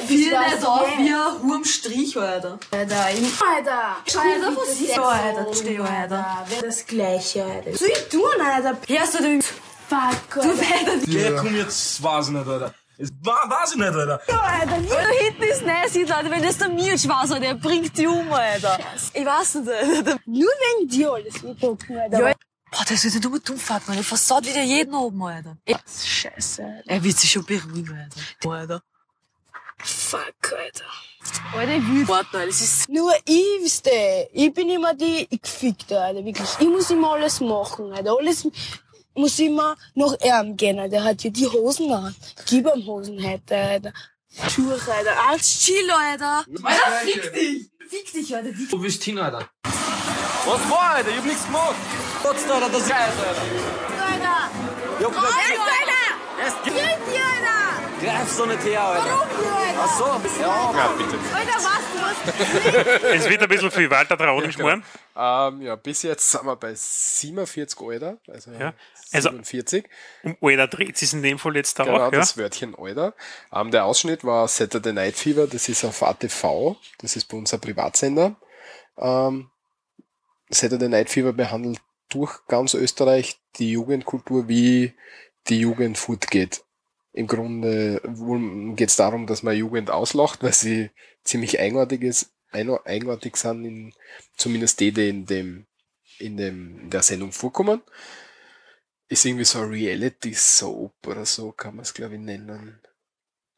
Viel 0.08 0.30
nicht 0.39 0.65
auf 0.65 0.88
wie 0.97 1.13
ein 1.13 1.43
Hurm 1.43 1.63
Strich, 1.65 2.17
Alter. 2.17 2.60
Alter, 2.71 3.10
ich, 3.13 3.41
Alter. 3.41 3.97
Alter, 3.97 4.58
was 4.58 4.80
ist 4.80 4.95
da, 4.97 5.02
Alter? 5.04 5.54
Steh, 5.54 5.80
Alter. 5.80 6.45
Wäre 6.49 6.65
das 6.65 6.86
gleiche, 6.86 7.43
Alter. 7.43 7.75
So 7.78 7.86
ich 7.86 8.10
tun, 8.10 8.21
Alter. 8.43 8.78
Hörst 8.88 9.19
du 9.19 9.23
den 9.23 9.41
Fuck, 9.41 10.34
Du 10.34 10.41
Alter. 10.41 10.91
Alter, 10.91 11.10
Ja, 11.10 11.41
komm 11.41 11.56
jetzt, 11.56 12.02
weiß 12.04 12.28
ich 12.28 12.34
nicht, 12.34 12.47
Alter. 12.47 12.73
Es 12.97 13.10
war, 13.23 13.49
weiß 13.49 13.71
ich 13.71 13.78
nicht, 13.78 13.88
Alter. 13.93 14.21
Alter, 14.28 14.82
wie 14.84 14.88
da 14.88 15.08
hinten 15.23 15.43
ist 15.43 15.65
nice, 15.65 16.12
Alter. 16.12 16.30
Wenn 16.30 16.43
das 16.43 16.58
der 16.58 16.69
Milch 16.69 17.08
war, 17.08 17.25
so, 17.25 17.39
der 17.39 17.56
bringt 17.56 17.97
die 17.97 18.08
um, 18.08 18.32
Alter. 18.32 18.78
Ich 19.13 19.25
weiß 19.25 19.56
nicht, 19.56 19.69
Alter. 19.69 20.17
nur 20.25 20.49
wegen 20.78 20.89
dir 20.89 21.13
alles 21.13 21.41
mitgucken, 21.41 21.97
Alter. 21.97 22.30
Ja. 22.30 22.36
Boah, 22.71 22.86
der 22.88 22.97
sollte 22.97 23.28
nur 23.28 23.39
dumm 23.39 23.58
fahren, 23.58 23.82
man. 23.88 23.95
Der 23.95 24.04
versaut 24.04 24.45
wieder 24.45 24.62
jeden 24.62 24.93
oben, 24.93 25.23
Alter. 25.23 25.58
Scheiße, 25.67 26.63
Alter. 26.63 26.84
Er 26.89 27.04
wird 27.04 27.17
sich 27.17 27.32
schon 27.32 27.43
beruhigen, 27.45 27.97
Alter. 27.97 28.52
Alter. 28.52 28.84
Fuck, 29.84 30.54
Alter. 30.58 30.86
Alter, 31.56 31.76
ich 31.76 31.88
will. 31.88 32.08
Warte, 32.08 32.38
Alter, 32.38 32.48
das 32.48 32.62
ist 32.62 32.89
Nur 32.89 33.13
ich, 33.26 33.62
wisste, 33.62 34.30
ich 34.34 34.54
bin 34.54 34.70
immer 34.70 34.94
die 34.94 35.28
Gefickte, 35.42 36.00
Alter, 36.00 36.24
wirklich. 36.24 36.50
Ich 36.60 36.68
muss 36.68 36.89
immer 36.89 37.13
alles 37.13 37.39
machen, 37.39 37.92
Alter. 37.94 38.15
Alles 38.18 38.48
muss 39.13 39.39
immer 39.39 39.76
nach 39.96 40.15
ihm 40.22 40.56
gehen, 40.56 40.80
Alter. 40.80 40.92
Der 40.92 41.04
hat 41.04 41.24
ja 41.24 41.30
die 41.30 41.48
Hosen 41.48 41.92
an. 41.92 42.15
Gib 42.48 42.65
ihm 42.65 42.86
Hosen 42.86 43.22
heute, 43.24 43.56
Alter. 43.56 43.94
Schuhe, 44.50 44.74
Alter. 44.74 45.30
Alles 45.30 45.60
chill, 45.60 45.89
Alter. 45.92 46.46
Alter, 46.63 46.92
fick 47.04 47.34
dich. 47.34 47.70
Fick 47.89 48.13
dich, 48.13 48.36
Alter. 48.36 48.52
Du 48.70 48.80
bist 48.80 49.04
hin, 49.04 49.18
Alter. 49.18 49.50
Was 49.63 50.70
war, 50.70 50.92
Alter? 50.96 51.10
Ich 51.10 51.18
hab 51.18 51.26
nichts 51.26 51.46
gemacht. 51.46 51.76
Gott, 52.24 52.36
Alter, 52.50 52.70
das 52.70 52.82
ist 52.82 52.89
geil, 52.89 53.12
Alter. 53.18 53.42
Alter. 54.12 54.52
Ich 55.00 55.06
hab 55.06 55.13
gesagt, 55.13 55.34
Alter. 55.34 56.44
erst 56.44 56.58
Gib 56.63 56.74
dir, 56.74 56.84
Alter. 56.84 57.09
Greif 58.10 58.30
so 58.30 58.45
nicht 58.45 58.63
her, 58.63 58.82
Alter. 58.84 59.06
Warum, 59.06 59.56
Alter? 59.56 59.80
Ach 59.82 59.98
so, 59.98 60.41
ja. 60.41 60.74
Ja, 60.78 60.88
bitte. 60.98 61.17
Alter, 61.34 61.54
was? 61.56 61.84
Du 61.93 62.00
hast 62.02 63.04
Es 63.15 63.30
wird 63.30 63.41
ein 63.41 63.50
bisschen 63.50 63.72
viel 63.72 63.89
Walter 63.89 64.17
Traut 64.17 64.43
im 64.43 64.52
Schmoren. 64.52 64.84
Ähm, 65.15 65.62
ja, 65.62 65.76
bis 65.76 66.04
jetzt 66.04 66.30
sind 66.32 66.45
wir 66.45 66.56
bei 66.56 66.74
47 66.76 67.80
Alter, 67.82 68.17
also, 68.28 68.52
Ja. 68.52 68.74
Also- 69.12 69.30
47. 69.30 69.86
Um 70.24 70.38
Alter 70.41 70.67
dreht 70.67 70.98
sich 70.98 71.13
in 71.13 71.24
dem 71.24 71.39
Fall 71.39 71.56
jetzt 71.56 71.80
da 71.80 71.84
Genau, 71.86 71.98
auch, 72.08 72.12
ja. 72.12 72.19
das 72.19 72.38
Wörtchen 72.38 72.76
Alter. 72.78 73.13
Ähm, 73.54 73.72
der 73.72 73.86
Ausschnitt 73.86 74.24
war 74.24 74.48
Saturday 74.48 74.93
Night 74.93 75.15
Fever, 75.15 75.48
das 75.48 75.67
ist 75.69 75.84
auf 75.84 76.04
ATV, 76.04 76.76
das 77.00 77.15
ist 77.15 77.26
bei 77.26 77.38
uns 77.38 77.54
ein 77.54 77.60
Privatsender. 77.62 78.36
Ähm, 78.98 79.50
Saturday 80.50 80.89
Night 80.89 81.10
Fever 81.10 81.34
behandelt 81.34 81.80
durch 82.10 82.45
ganz 82.48 82.74
Österreich 82.74 83.39
die 83.58 83.72
Jugendkultur, 83.72 84.48
wie 84.48 84.93
die 85.48 85.60
Jugend 85.60 85.98
fortgeht. 85.98 86.63
Im 87.12 87.28
Grunde 87.28 88.02
geht 88.76 88.89
es 88.89 88.95
darum, 88.95 89.26
dass 89.26 89.43
man 89.43 89.56
Jugend 89.56 89.89
auslacht, 89.89 90.43
weil 90.43 90.54
sie 90.54 90.91
ziemlich 91.24 91.60
eigenartig 91.60 92.04
ist. 92.04 92.32
eigenartig 92.52 93.36
sind, 93.36 93.65
in, 93.65 93.93
zumindest 94.36 94.80
die, 94.80 94.91
die 94.91 95.10
in 95.10 95.26
dem, 95.26 95.65
in 96.19 96.38
dem, 96.38 96.80
in 96.82 96.89
der 96.89 97.02
Sendung 97.02 97.32
vorkommen, 97.32 97.82
ist 99.08 99.26
irgendwie 99.26 99.45
so 99.45 99.60
ein 99.60 99.69
Reality 99.69 100.34
Soap 100.34 101.08
oder 101.08 101.26
so, 101.26 101.52
kann 101.52 101.76
man 101.76 101.84
es 101.84 101.93
glaube 101.93 102.15
ich 102.15 102.22
nennen. 102.22 102.80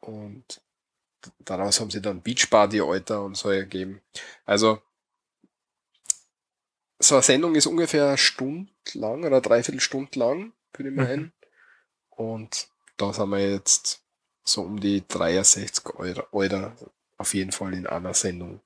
Und 0.00 0.62
daraus 1.38 1.78
haben 1.78 1.90
sie 1.90 2.00
dann 2.00 2.22
Beach 2.22 2.48
Party 2.50 2.80
Alter 2.80 3.22
und 3.22 3.36
so 3.36 3.50
ergeben. 3.50 4.00
Also, 4.44 4.80
so 6.98 7.16
eine 7.16 7.22
Sendung 7.22 7.54
ist 7.54 7.66
ungefähr 7.66 8.08
eine 8.08 8.18
Stunde 8.18 8.72
lang 8.94 9.24
oder 9.24 9.40
dreiviertel 9.40 9.80
Stunde 9.80 10.18
lang, 10.18 10.52
würde 10.72 10.90
ich 10.90 10.96
meinen. 10.96 11.32
Und 12.10 12.71
da 13.02 13.12
sind 13.12 13.30
wir 13.30 13.50
jetzt 13.50 14.02
so 14.44 14.62
um 14.62 14.78
die 14.80 15.02
63 15.06 15.94
Euro, 15.96 16.26
Euro 16.32 16.72
auf 17.18 17.34
jeden 17.34 17.52
Fall 17.52 17.74
in 17.74 17.86
einer 17.86 18.14
Sendung. 18.14 18.60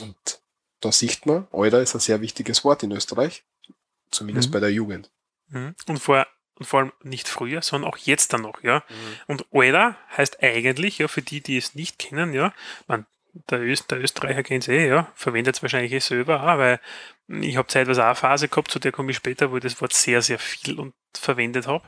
Und 0.00 0.40
da 0.80 0.92
sieht 0.92 1.26
man, 1.26 1.46
Euro 1.52 1.78
ist 1.78 1.94
ein 1.94 2.00
sehr 2.00 2.20
wichtiges 2.20 2.64
Wort 2.64 2.82
in 2.82 2.92
Österreich, 2.92 3.44
zumindest 4.10 4.48
Mhm. 4.48 4.52
bei 4.52 4.60
der 4.60 4.72
Jugend. 4.72 5.10
Mhm. 5.48 5.74
Und 5.88 5.98
vor, 5.98 6.26
und 6.54 6.66
vor 6.66 6.80
allem 6.80 6.92
nicht 7.02 7.28
früher, 7.28 7.62
sondern 7.62 7.90
auch 7.90 7.96
jetzt 7.96 8.32
dann 8.32 8.42
noch, 8.42 8.62
ja. 8.62 8.84
Und 9.26 9.46
Alter 9.52 9.96
heißt 10.16 10.42
eigentlich, 10.42 10.98
ja, 10.98 11.08
für 11.08 11.22
die, 11.22 11.40
die 11.40 11.56
es 11.56 11.74
nicht 11.74 11.98
kennen, 11.98 12.32
ja, 12.34 12.54
man, 12.86 13.06
der, 13.50 13.60
Öst, 13.60 13.90
der 13.90 14.00
Österreicher 14.00 14.42
kennt 14.42 14.64
es 14.64 14.68
eh, 14.68 14.88
ja, 14.88 15.10
verwendet 15.14 15.56
es 15.56 15.62
wahrscheinlich 15.62 15.92
eh 15.92 15.98
selber 15.98 16.42
auch, 16.42 16.58
weil 16.58 16.80
ich 17.28 17.56
habe 17.56 17.68
zeitweise 17.68 18.02
auch 18.02 18.06
eine 18.06 18.14
Phase 18.14 18.48
gehabt, 18.48 18.70
zu 18.70 18.78
der 18.78 18.92
komme 18.92 19.10
ich 19.10 19.16
später, 19.16 19.50
wo 19.50 19.56
ich 19.56 19.62
das 19.62 19.80
Wort 19.80 19.92
sehr, 19.92 20.22
sehr 20.22 20.38
viel 20.38 20.78
und 20.78 20.94
verwendet 21.14 21.66
habe. 21.66 21.84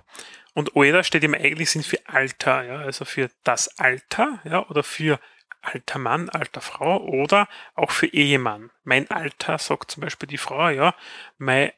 Und 0.55 0.77
Alter 0.77 1.05
steht 1.05 1.25
im 1.25 1.35
eigentlichen 1.35 1.83
Sinn 1.83 1.91
für 1.91 2.09
Alter, 2.09 2.63
ja, 2.65 2.77
also 2.79 3.05
für 3.05 3.31
das 3.45 3.79
Alter, 3.79 4.41
ja, 4.45 4.67
oder 4.69 4.83
für 4.83 5.21
alter 5.61 5.99
Mann, 5.99 6.29
alter 6.29 6.61
Frau 6.61 6.99
oder 7.05 7.49
auch 7.75 7.91
für 7.91 8.07
Ehemann. 8.07 8.71
Mein 8.85 9.11
Alter, 9.11 9.59
sagt 9.59 9.91
zum 9.91 10.03
Beispiel 10.03 10.29
die 10.29 10.39
Frau, 10.39 10.69
ja, 10.69 10.95
mein 11.37 11.73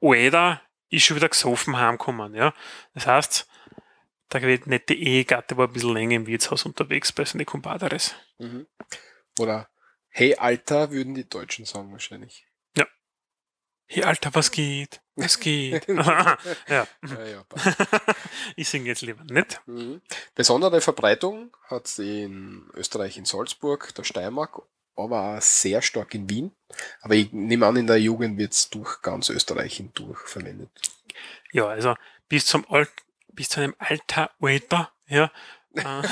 Alter 0.00 0.62
ist 0.90 1.04
schon 1.04 1.16
wieder 1.16 1.28
gesoffen 1.28 1.76
heimgekommen, 1.76 2.34
ja. 2.34 2.54
Das 2.94 3.06
heißt, 3.06 3.48
der 4.32 4.40
nette 4.66 4.94
Ehegatte 4.94 5.56
war 5.56 5.68
ein 5.68 5.72
bisschen 5.72 5.94
länger 5.94 6.16
im 6.16 6.26
Wirtshaus 6.26 6.64
unterwegs 6.64 7.12
bei 7.12 7.24
seinen 7.24 7.46
Compadres. 7.46 8.14
Mhm. 8.38 8.66
Oder 9.38 9.68
Hey 10.10 10.34
Alter, 10.36 10.90
würden 10.90 11.14
die 11.14 11.28
Deutschen 11.28 11.64
sagen 11.64 11.92
wahrscheinlich. 11.92 12.48
Hey 13.90 14.02
Alter, 14.02 14.34
was 14.34 14.50
geht? 14.50 15.00
Was 15.16 15.40
geht? 15.40 15.88
ja, 15.88 16.36
Ja, 16.68 16.86
ja, 17.24 17.44
ich 18.56 18.68
singe 18.68 18.84
jetzt 18.84 19.00
lieber 19.00 19.24
nicht. 19.24 19.62
Mhm. 19.64 20.02
Besondere 20.34 20.82
Verbreitung 20.82 21.56
hat 21.64 21.86
es 21.86 21.98
in 21.98 22.68
Österreich 22.74 23.16
in 23.16 23.24
Salzburg, 23.24 23.94
der 23.94 24.04
Steiermark, 24.04 24.60
aber 24.94 25.38
auch 25.38 25.40
sehr 25.40 25.80
stark 25.80 26.14
in 26.14 26.28
Wien. 26.28 26.52
Aber 27.00 27.14
ich 27.14 27.32
nehme 27.32 27.66
an, 27.66 27.76
in 27.76 27.86
der 27.86 27.98
Jugend 27.98 28.36
wird 28.36 28.52
es 28.52 28.68
durch 28.68 29.00
ganz 29.00 29.30
Österreich 29.30 29.78
hindurch 29.78 30.20
verwendet. 30.20 30.68
Ja, 31.50 31.68
also 31.68 31.94
bis 32.28 32.44
zum 32.44 32.70
Alt, 32.70 32.90
bis 33.32 33.48
zu 33.48 33.60
einem 33.60 33.74
Alter, 33.78 34.30
Alter, 34.40 34.92
ja. 35.06 35.30
äh, 35.74 36.02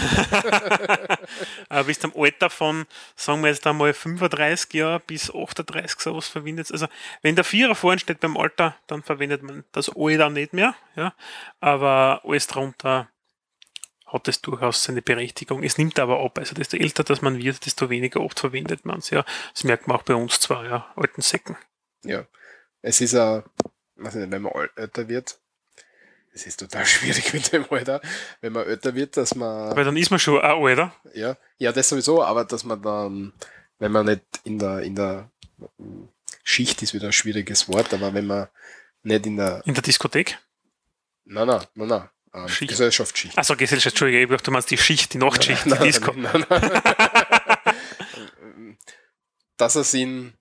äh, 1.80 1.84
bis 1.84 1.98
zum 1.98 2.12
Alter 2.14 2.50
von, 2.50 2.86
sagen 3.16 3.42
wir 3.42 3.48
jetzt 3.48 3.66
einmal 3.66 3.92
35 3.92 4.74
Jahre 4.74 5.00
bis 5.00 5.30
38 5.34 5.98
sowas 5.98 6.28
verwendet. 6.28 6.70
Also 6.70 6.86
wenn 7.22 7.34
der 7.36 7.44
Vierer 7.44 7.74
vorne 7.74 7.98
steht 7.98 8.20
beim 8.20 8.36
Alter, 8.36 8.76
dann 8.86 9.02
verwendet 9.02 9.42
man 9.42 9.64
das 9.72 9.90
Alter 9.94 10.30
nicht 10.30 10.52
mehr, 10.52 10.74
ja. 10.94 11.14
Aber 11.60 12.20
alles 12.24 12.46
drunter 12.46 13.08
hat 14.06 14.28
es 14.28 14.40
durchaus 14.40 14.84
seine 14.84 15.02
Berechtigung. 15.02 15.64
Es 15.64 15.78
nimmt 15.78 15.98
aber 15.98 16.22
ab. 16.24 16.38
Also 16.38 16.54
desto 16.54 16.76
älter 16.76 17.02
das 17.02 17.22
man 17.22 17.38
wird, 17.38 17.66
desto 17.66 17.90
weniger 17.90 18.20
oft 18.20 18.38
verwendet 18.38 18.84
man 18.84 18.98
es, 18.98 19.10
ja. 19.10 19.24
Das 19.52 19.64
merkt 19.64 19.88
man 19.88 19.96
auch 19.96 20.02
bei 20.02 20.14
uns 20.14 20.38
zwar, 20.38 20.64
ja, 20.64 20.92
alten 20.96 21.22
Säcken. 21.22 21.56
Ja. 22.04 22.26
Es 22.82 23.00
ist 23.00 23.14
weiß 23.14 24.14
nicht, 24.14 24.30
wenn 24.30 24.42
man 24.42 24.52
älter 24.76 25.08
wird, 25.08 25.38
es 26.36 26.46
ist 26.46 26.60
total 26.60 26.84
schwierig 26.94 27.32
mit 27.32 27.52
dem 27.52 27.64
Alter, 27.70 28.00
wenn 28.42 28.52
man 28.52 28.66
älter 28.66 28.94
wird, 28.94 29.16
dass 29.16 29.34
man 29.34 29.74
Weil 29.74 29.84
dann 29.84 29.96
ist 29.96 30.10
man 30.10 30.20
schon 30.20 30.38
ein 30.40 30.50
Alter. 30.62 30.94
Ja, 31.14 31.36
ja, 31.58 31.72
das 31.72 31.88
sowieso, 31.88 32.22
aber 32.22 32.44
dass 32.44 32.62
man 32.64 32.80
dann, 32.82 33.32
wenn 33.78 33.90
man 33.92 34.06
nicht 34.06 34.22
in 34.44 34.58
der, 34.58 34.80
in 34.80 34.94
der 34.94 35.30
Schicht 36.44 36.82
ist 36.82 36.92
wieder 36.94 37.06
ein 37.06 37.12
schwieriges 37.12 37.68
Wort, 37.68 37.92
aber 37.94 38.12
wenn 38.14 38.26
man 38.26 38.48
nicht 39.02 39.24
in 39.26 39.36
der, 39.36 39.62
In 39.66 39.74
der 39.74 39.82
Diskothek. 39.82 40.38
nein, 41.24 41.46
nein, 41.46 41.62
nein, 41.74 41.88
nein, 41.88 42.08
ähm, 42.34 42.48
Schicht. 42.48 42.70
Gesellschaftsschicht. 42.70 43.38
Achso, 43.38 43.56
Gesellschaft, 43.56 43.94
Entschuldige, 43.94 44.22
ich 44.22 44.28
dachte, 44.28 44.44
du 44.44 44.50
meinst 44.50 44.70
die 44.70 44.76
Schicht, 44.78 45.14
die 45.14 45.18
Nachtschicht, 45.18 45.64
die 45.64 45.68
Nein, 45.70 45.82
Disco. 45.82 46.12
nein, 46.12 46.44
nein. 46.48 46.82
Dass 49.56 49.74
es 49.74 49.94
in, 49.94 50.34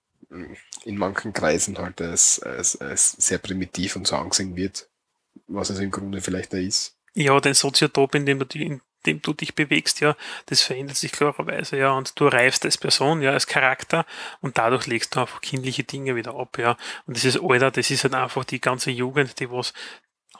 in 0.84 0.98
manchen 0.98 1.32
Kreisen 1.32 1.78
halt 1.78 2.02
als, 2.02 2.38
als, 2.42 2.76
als 2.76 3.12
sehr 3.12 3.38
primitiv 3.38 3.96
und 3.96 4.06
so 4.06 4.16
angesehen 4.16 4.56
wird, 4.56 4.88
was 5.46 5.70
es 5.70 5.78
im 5.78 5.90
Grunde 5.90 6.20
vielleicht 6.20 6.52
da 6.52 6.58
ist. 6.58 6.96
Ja, 7.14 7.38
dein 7.40 7.54
Soziotop, 7.54 8.14
in 8.14 8.26
dem 8.26 8.38
du, 8.38 8.58
in 8.58 8.80
dem 9.06 9.22
du 9.22 9.32
dich 9.32 9.54
bewegst, 9.54 10.00
ja, 10.00 10.16
das 10.46 10.62
verändert 10.62 10.96
sich 10.96 11.12
klarerweise, 11.12 11.78
ja, 11.78 11.92
und 11.92 12.18
du 12.20 12.26
reifst 12.26 12.64
als 12.64 12.76
Person, 12.76 13.22
ja, 13.22 13.32
als 13.32 13.46
Charakter 13.46 14.04
und 14.40 14.58
dadurch 14.58 14.86
legst 14.86 15.14
du 15.14 15.20
einfach 15.20 15.40
kindliche 15.40 15.84
Dinge 15.84 16.16
wieder 16.16 16.34
ab, 16.34 16.58
ja. 16.58 16.76
Und 17.06 17.16
dieses 17.16 17.40
Alter, 17.40 17.70
das 17.70 17.90
ist 17.90 18.04
halt 18.04 18.14
einfach 18.14 18.44
die 18.44 18.60
ganze 18.60 18.90
Jugend, 18.90 19.40
die 19.40 19.50
was 19.50 19.72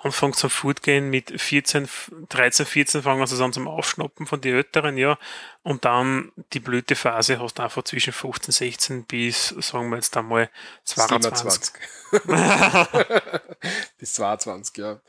anfängt 0.03 0.37
zum 0.37 0.51
Fortgehen 0.51 1.11
mit 1.11 1.41
14, 1.41 1.89
13, 2.29 2.67
14 2.67 3.03
fangen 3.03 3.27
sie 3.27 3.43
an 3.43 3.53
zum 3.53 3.69
Aufschnappen 3.69 4.27
von 4.27 4.41
den 4.41 4.57
Älteren, 4.57 4.97
ja, 4.97 5.19
und 5.63 5.85
dann 5.85 6.33
die 6.53 6.61
Blütephase 6.61 7.41
hast 7.41 7.59
du 7.59 7.63
einfach 7.63 7.83
zwischen 7.85 8.13
15, 8.13 8.53
16 8.53 9.05
bis, 9.05 9.49
sagen 9.49 9.91
wir 9.91 9.97
jetzt 9.97 10.17
einmal, 10.17 10.51
22. 10.85 11.73
27. 12.11 12.13
Bis 13.99 14.15
22, 14.15 14.77
ja. 14.79 15.01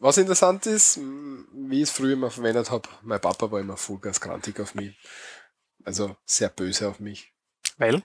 Was 0.00 0.16
interessant 0.16 0.66
ist, 0.66 0.98
wie 0.98 1.78
ich 1.78 1.82
es 1.82 1.90
früher 1.90 2.12
immer 2.12 2.30
verwendet 2.30 2.70
habe, 2.70 2.88
mein 3.02 3.20
Papa 3.20 3.50
war 3.50 3.58
immer 3.58 3.76
vollgaskrantig 3.76 4.60
auf 4.60 4.74
mich. 4.74 4.96
Also 5.84 6.16
sehr 6.24 6.50
böse 6.50 6.88
auf 6.88 7.00
mich. 7.00 7.32
Weil? 7.78 8.02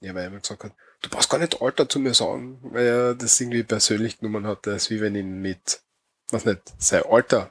Ja, 0.00 0.14
weil 0.14 0.22
er 0.22 0.28
immer 0.28 0.40
gesagt 0.40 0.64
hat, 0.64 0.72
du 1.02 1.08
brauchst 1.10 1.30
gar 1.30 1.38
nicht 1.38 1.60
Alter 1.62 1.88
zu 1.88 1.98
mir 2.00 2.14
sagen, 2.14 2.58
weil 2.62 2.86
er 2.86 3.14
das 3.14 3.40
irgendwie 3.40 3.62
persönlich 3.62 4.18
genommen 4.18 4.46
hat. 4.46 4.66
Das 4.66 4.82
ist 4.84 4.90
wie 4.90 5.00
wenn 5.00 5.14
ihn 5.14 5.40
mit, 5.40 5.80
was 6.30 6.44
nicht, 6.44 6.62
sein 6.78 7.02
Alter, 7.04 7.50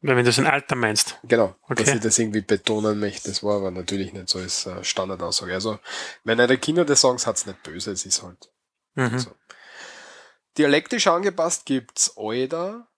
wenn 0.00 0.24
du 0.24 0.32
sein 0.32 0.46
Alter 0.46 0.74
meinst. 0.74 1.18
genau, 1.22 1.54
dass 1.68 1.80
Okay. 1.80 1.94
ich 1.96 2.00
das 2.02 2.18
irgendwie 2.18 2.40
betonen 2.40 2.98
möchte. 2.98 3.28
Das 3.28 3.42
war 3.44 3.56
aber 3.58 3.70
natürlich 3.70 4.12
nicht 4.12 4.28
so 4.28 4.40
als 4.40 4.66
äh, 4.66 4.82
Standardaussage. 4.82 5.54
Also, 5.54 5.78
wenn 6.24 6.40
eure 6.40 6.58
Kinder 6.58 6.84
das 6.84 7.00
sagen, 7.02 7.18
hat's 7.24 7.46
nicht 7.46 7.62
böse, 7.62 7.92
es 7.92 8.04
ist 8.06 8.22
halt 8.22 8.50
Mhm. 8.94 9.18
so. 9.18 9.30
Dialektisch 10.58 11.06
angepasst 11.06 11.64
gibt's 11.64 12.12
Alter, 12.16 12.88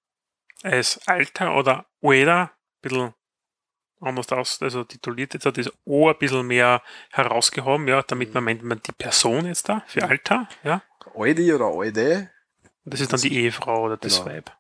als 0.62 0.98
Alter 1.06 1.56
oder 1.56 1.86
ein 2.02 2.50
bisschen 2.80 3.14
anders 4.04 4.30
aus, 4.32 4.62
also 4.62 4.84
tituliert 4.84 5.34
jetzt 5.34 5.46
hat 5.46 5.58
das 5.58 5.70
O 5.84 6.08
ein 6.08 6.16
bisschen 6.18 6.46
mehr 6.46 6.82
herausgehoben, 7.10 7.88
ja, 7.88 8.02
damit 8.02 8.32
man 8.34 8.44
meint 8.44 8.62
man 8.62 8.80
die 8.82 8.92
Person 8.92 9.46
jetzt 9.46 9.68
da 9.68 9.82
für 9.86 10.04
Alter, 10.04 10.48
ja. 10.62 10.82
Aldi 11.14 11.52
oder 11.52 11.66
Alde, 11.66 12.30
das 12.84 13.00
ist 13.00 13.12
dann 13.12 13.20
die 13.20 13.34
Ehefrau 13.36 13.82
oder 13.84 13.96
das 13.96 14.18
Genau. 14.18 14.26
Weib. 14.36 14.50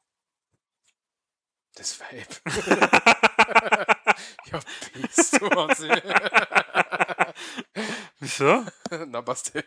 das 1.76 2.00
Weib. 2.00 2.40
ja, 4.46 4.60
bist 4.94 5.40
du 5.40 5.46
was? 5.50 5.80
Wieso? 8.20 8.64
Na, 9.06 9.22
passt 9.22 9.54
eh. 9.56 9.62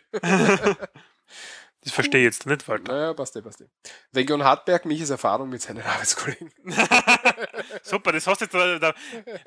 Das 1.84 1.92
verstehe 1.92 2.20
ich 2.20 2.24
jetzt 2.26 2.46
nicht, 2.46 2.66
Walter. 2.66 2.92
Naja, 2.92 3.12
passt 3.14 3.36
eh, 3.36 3.42
passt 3.42 3.60
eh. 3.60 3.66
Region 4.14 4.42
Hartberg, 4.42 4.84
Michis 4.86 5.10
Erfahrung 5.10 5.48
mit 5.50 5.60
seinen 5.62 5.82
Arbeitskollegen. 5.82 6.50
Super, 7.88 8.12
das 8.12 8.26
hast 8.26 8.40
du 8.40 8.44
jetzt 8.44 8.54
da, 8.54 8.78
da 8.78 8.94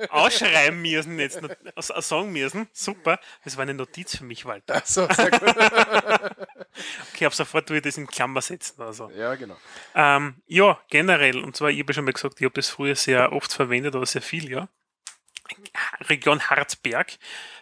ausschreiben 0.09 0.81
müssen, 0.81 1.19
jetzt 1.19 1.41
äh, 1.41 2.01
sagen 2.01 2.31
müssen. 2.31 2.67
Super, 2.73 3.19
das 3.43 3.57
war 3.57 3.63
eine 3.63 3.73
Notiz 3.73 4.17
für 4.17 4.23
mich, 4.23 4.45
Walter. 4.45 4.75
Also, 4.75 5.07
sehr 5.11 5.31
gut. 5.31 5.55
Okay, 7.13 7.25
ab 7.25 7.33
sofort 7.33 7.67
tue 7.67 7.77
ich 7.77 7.83
das 7.83 7.97
in 7.97 8.07
Klammer 8.07 8.41
setzen. 8.41 8.81
Also. 8.81 9.09
ja, 9.11 9.35
genau. 9.35 9.57
Ähm, 9.93 10.35
ja, 10.47 10.79
generell, 10.89 11.43
und 11.43 11.55
zwar, 11.55 11.69
ich 11.69 11.79
habe 11.79 11.91
ja 11.91 11.95
schon 11.95 12.05
mal 12.05 12.13
gesagt, 12.13 12.39
ich 12.39 12.45
habe 12.45 12.53
das 12.53 12.69
früher 12.69 12.95
sehr 12.95 13.33
oft 13.33 13.51
verwendet, 13.51 13.93
oder 13.95 14.05
sehr 14.05 14.21
viel, 14.21 14.49
ja. 14.49 14.69
Region 16.01 16.41
Harzberg. 16.49 17.17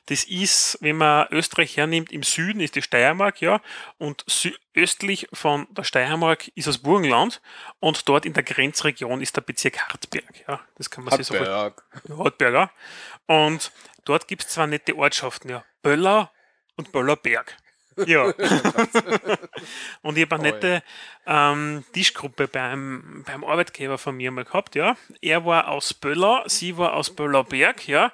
Das 0.08 0.24
ist, 0.24 0.78
wenn 0.82 0.98
man 0.98 1.28
Österreich 1.30 1.78
hernimmt, 1.78 2.12
im 2.12 2.24
Süden 2.24 2.62
ist 2.62 2.76
die 2.76 2.82
Steiermark, 2.82 3.42
ja, 3.42 3.62
und 3.98 4.26
östlich 4.76 5.28
von 5.34 5.68
der 5.72 5.84
Steiermark 5.84 6.48
ist 6.56 6.68
das 6.68 6.80
Burgenland 6.80 7.42
und 7.80 8.10
dort 8.10 8.26
in 8.26 8.34
der 8.34 8.44
Grenzregion 8.44 9.22
ist 9.22 9.36
der 9.36 9.42
Bezirk 9.42 9.78
Hartberg, 9.80 10.48
ja. 10.48 10.60
Das 10.76 10.90
kann 10.90 11.04
man 11.04 11.16
sich 11.16 11.28
so 11.28 11.36
vorstellen. 11.36 11.56
Hartberg. 11.56 12.18
Hartberger. 12.18 12.72
Und 13.28 13.72
dort 14.06 14.28
gibt 14.28 14.44
es 14.44 14.50
zwar 14.50 14.66
nette 14.66 14.96
Ortschaften, 14.96 15.50
ja. 15.50 15.64
Böller 15.84 16.32
und 16.76 16.92
Böllerberg. 16.92 17.56
Ja. 18.06 18.24
und 20.02 20.18
ich 20.18 20.24
habe 20.24 20.36
eine 20.36 20.44
nette 20.44 20.84
ähm, 21.26 21.84
Tischgruppe 21.94 22.48
beim, 22.48 23.24
beim 23.26 23.44
Arbeitgeber 23.44 23.98
von 23.98 24.16
mir 24.16 24.32
mal 24.32 24.46
gehabt, 24.46 24.76
ja. 24.76 24.96
Er 25.22 25.46
war 25.46 25.68
aus 25.68 25.94
Böller, 25.94 26.44
sie 26.48 26.78
war 26.78 26.94
aus 26.94 27.16
Böllerberg, 27.16 27.88
ja. 27.88 28.12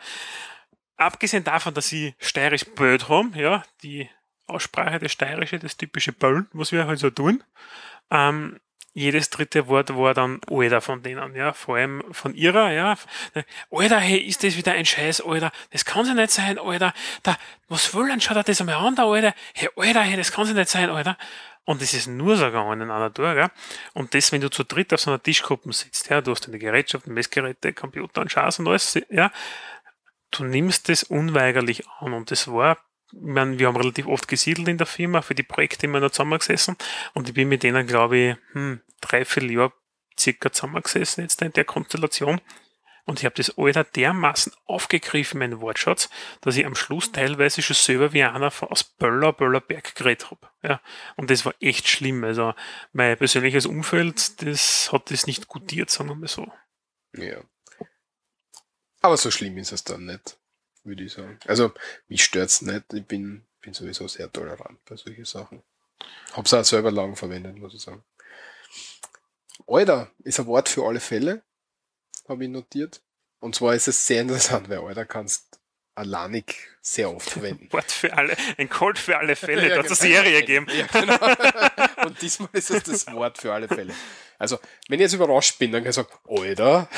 abgesehen 0.98 1.44
davon, 1.44 1.74
dass 1.74 1.88
sie 1.88 2.16
steirisch 2.20 2.66
Böd 2.66 3.10
haben, 3.10 3.34
ja, 3.36 3.64
die 3.84 4.10
Aussprache, 4.48 5.00
das 5.00 5.12
steirische, 5.12 5.60
das 5.60 5.78
typische 5.78 6.14
Böllen, 6.14 6.48
was 6.54 6.72
wir 6.72 6.88
halt 6.88 7.00
so 7.00 7.10
tun, 7.10 7.44
ähm, 8.12 8.60
jedes 8.96 9.30
dritte 9.30 9.68
Wort 9.68 9.96
war 9.96 10.14
dann 10.14 10.40
Alter 10.50 10.82
von 10.82 11.04
denen, 11.04 11.36
ja, 11.36 11.54
vor 11.54 11.76
allem 11.76 12.02
von 12.12 12.34
ihrer, 12.34 12.72
ja. 12.72 12.96
Alter, 13.70 14.00
hey, 14.00 14.18
ist 14.18 14.44
das 14.44 14.58
wieder 14.58 14.72
ein 14.72 14.86
Scheiß, 14.86 15.22
Alter, 15.22 15.52
das 15.72 15.86
kann 15.86 16.08
ja 16.08 16.14
nicht 16.14 16.32
sein, 16.32 16.58
Alter, 16.58 16.94
da, 17.22 17.38
was 17.68 17.94
will 17.94 18.08
denn, 18.08 18.22
schaut 18.22 18.38
er 18.38 18.44
das 18.44 18.62
einmal 18.62 18.76
an, 18.76 18.96
da, 18.96 19.06
Alter, 19.06 19.36
hey, 19.54 19.70
Alter, 19.76 20.02
hey, 20.02 20.18
das 20.18 20.32
kann 20.32 20.48
ja 20.48 20.54
nicht 20.54 20.70
sein, 20.70 20.90
Alter. 20.90 21.18
Und 21.66 21.82
es 21.82 21.94
ist 21.94 22.08
nur 22.08 22.38
so 22.38 22.46
gegangen 22.46 22.82
in 22.82 22.92
einer 22.92 23.12
Tour, 23.12 23.34
ja. 23.34 23.52
Und 23.94 24.14
das, 24.14 24.32
wenn 24.32 24.42
du 24.42 24.50
zu 24.50 24.64
dritt 24.64 24.94
auf 24.94 25.02
so 25.02 25.10
einer 25.12 25.22
Tischgruppe 25.22 25.74
sitzt, 25.74 26.10
ja, 26.10 26.22
du 26.22 26.32
hast 26.32 26.48
deine 26.48 26.60
Gerätschaften, 26.60 27.14
Messgeräte, 27.14 27.74
Computer 27.74 28.22
und 28.22 28.32
Schaß 28.32 28.60
und 28.60 28.68
alles, 28.68 29.00
ja, 29.10 29.32
du 30.30 30.44
nimmst 30.44 30.90
das 30.90 31.04
unweigerlich 31.04 31.84
an. 32.00 32.14
Und 32.14 32.30
das 32.30 32.48
war, 32.48 32.78
ich 33.12 33.20
meine, 33.20 33.58
wir 33.58 33.68
haben 33.68 33.78
relativ 33.78 34.06
oft 34.08 34.28
gesiedelt 34.28 34.68
in 34.68 34.78
der 34.78 34.86
Firma, 34.86 35.24
für 35.24 35.34
die 35.34 35.44
Projekte 35.44 35.88
immer 35.88 36.00
noch 36.00 36.12
zusammengesessen. 36.12 36.76
Und 37.14 37.30
ich 37.30 37.34
bin 37.34 37.50
mit 37.50 37.64
denen, 37.64 37.88
glaube 37.88 38.18
ich, 38.18 38.36
hm, 38.54 38.82
drei, 39.02 39.26
vier 39.26 39.52
Jahre 39.52 39.74
circa 40.18 40.52
zusammengesessen 40.52 41.24
jetzt 41.24 41.42
in 41.42 41.54
der 41.54 41.66
Konstellation. 41.66 42.42
Und 43.06 43.20
ich 43.20 43.26
habe 43.26 43.36
das 43.36 43.56
Alter 43.56 43.84
dermaßen 43.84 44.52
aufgegriffen, 44.66 45.38
mein 45.38 45.62
Wortschatz, 45.62 46.10
dass 46.42 46.58
ich 46.58 46.66
am 46.66 46.74
Schluss 46.74 47.12
teilweise 47.12 47.62
schon 47.62 47.76
selber 47.76 48.14
wie 48.14 48.24
einer 48.24 48.52
aus 48.62 48.84
Böller, 48.84 49.32
Böllerberg 49.32 49.94
geredet 49.94 50.32
habe. 50.32 50.50
Ja. 50.64 50.82
Und 51.16 51.30
das 51.30 51.46
war 51.46 51.54
echt 51.60 51.88
schlimm. 51.88 52.24
Also 52.24 52.56
mein 52.94 53.16
persönliches 53.16 53.68
Umfeld, 53.68 54.42
das 54.42 54.92
hat 54.92 55.12
das 55.12 55.28
nicht 55.28 55.48
gutiert, 55.48 55.92
sagen 55.92 56.10
wir 56.10 56.16
mal 56.16 56.28
so. 56.28 56.52
Ja. 57.14 57.44
Aber 59.02 59.18
so 59.18 59.30
schlimm 59.30 59.60
ist 59.60 59.72
es 59.72 59.84
dann 59.84 60.08
nicht, 60.08 60.40
würde 60.84 61.04
ich 61.04 61.14
sagen. 61.14 61.38
Also, 61.46 61.72
mich 62.08 62.24
stört's 62.24 62.64
nicht. 62.64 62.92
Ich 62.92 63.06
bin, 63.06 63.46
bin 63.62 63.76
sowieso 63.76 64.08
sehr 64.08 64.32
tolerant 64.32 64.84
bei 64.86 64.96
solchen 64.96 65.26
Sachen. 65.26 65.62
Hab's 66.34 66.56
auch 66.56 66.66
selber 66.66 66.90
lang 66.90 67.16
verwendet, 67.16 67.56
muss 67.58 67.76
ich 67.76 67.82
sagen. 67.82 68.04
Alter 69.68 70.12
ist 70.24 70.40
ein 70.40 70.46
Wort 70.46 70.70
für 70.70 70.86
alle 70.86 71.00
Fälle, 71.00 71.44
habe 72.28 72.44
ich 72.44 72.50
notiert. 72.50 73.02
Und 73.40 73.56
zwar 73.56 73.76
ist 73.76 73.88
es 73.88 74.06
sehr 74.06 74.22
interessant, 74.22 74.70
weil 74.70 74.80
Alter 74.80 75.06
kannst 75.06 75.60
alleinig 75.96 76.56
sehr 76.82 77.10
oft 77.10 77.30
verwenden. 77.30 77.68
Wort 77.72 77.92
für 77.92 78.14
alle, 78.16 78.36
ein 78.58 78.70
Code 78.70 79.00
für 79.00 79.18
alle 79.18 79.36
Fälle, 79.36 79.70
Ja, 79.70 79.82
da 79.82 79.82
es 79.82 80.02
eine 80.02 80.10
genau. 80.10 80.24
Serie 80.24 80.42
gegeben. 80.42 80.68
Ja, 80.78 80.88
genau. 80.88 82.06
Und 82.08 82.22
diesmal 82.22 82.50
ist 82.54 82.70
es 82.70 82.84
das 82.84 83.08
Wort 83.14 83.38
für 83.38 83.54
alle 83.54 83.68
Fälle. 83.68 83.94
Also, 84.38 84.60
wenn 84.90 85.00
ich 85.00 85.04
jetzt 85.06 85.14
überrascht 85.14 85.58
bin, 85.58 85.72
dann 85.72 85.84
kann 85.84 85.90
ich 85.90 85.96
sagen, 85.96 86.10
Alter. 86.28 86.90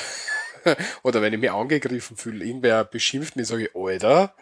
Oder 1.03 1.22
wenn 1.22 1.34
ich 1.34 1.39
mich 1.39 1.51
angegriffen 1.51 2.18
fühle, 2.18 2.43
irgendwer 2.43 2.84
beschimpft 2.84 3.36
mich, 3.36 3.47
sage 3.47 3.68
ich, 3.68 3.76
Alter. 3.76 4.36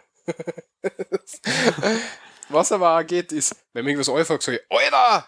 Was 2.48 2.72
aber 2.72 2.98
auch 2.98 3.06
geht, 3.06 3.32
ist, 3.32 3.54
wenn 3.72 3.84
mir 3.84 3.92
irgendwas 3.92 4.08
anfängt, 4.08 4.42
sage 4.42 4.58
ich, 4.58 4.76
Alter! 4.76 5.26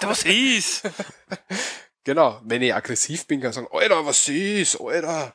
Was 0.00 0.24
ist? 0.24 0.82
Genau, 2.04 2.40
wenn 2.44 2.62
ich 2.62 2.74
aggressiv 2.74 3.26
bin, 3.26 3.40
kann 3.40 3.50
ich 3.50 3.54
sagen, 3.56 3.68
Alter, 3.70 4.04
was 4.06 4.28
ist, 4.28 4.80
Alter? 4.80 5.34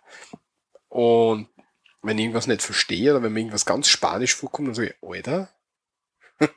Und 0.90 1.48
wenn 2.02 2.18
ich 2.18 2.24
irgendwas 2.26 2.48
nicht 2.48 2.62
verstehe 2.62 3.12
oder 3.14 3.24
wenn 3.24 3.34
mir 3.34 3.40
irgendwas 3.42 3.66
ganz 3.66 3.88
Spanisch 3.88 4.36
vorkommt, 4.36 4.68
dann 4.70 4.76
sage 4.76 4.96
ich, 5.02 5.08
Alter? 5.08 5.50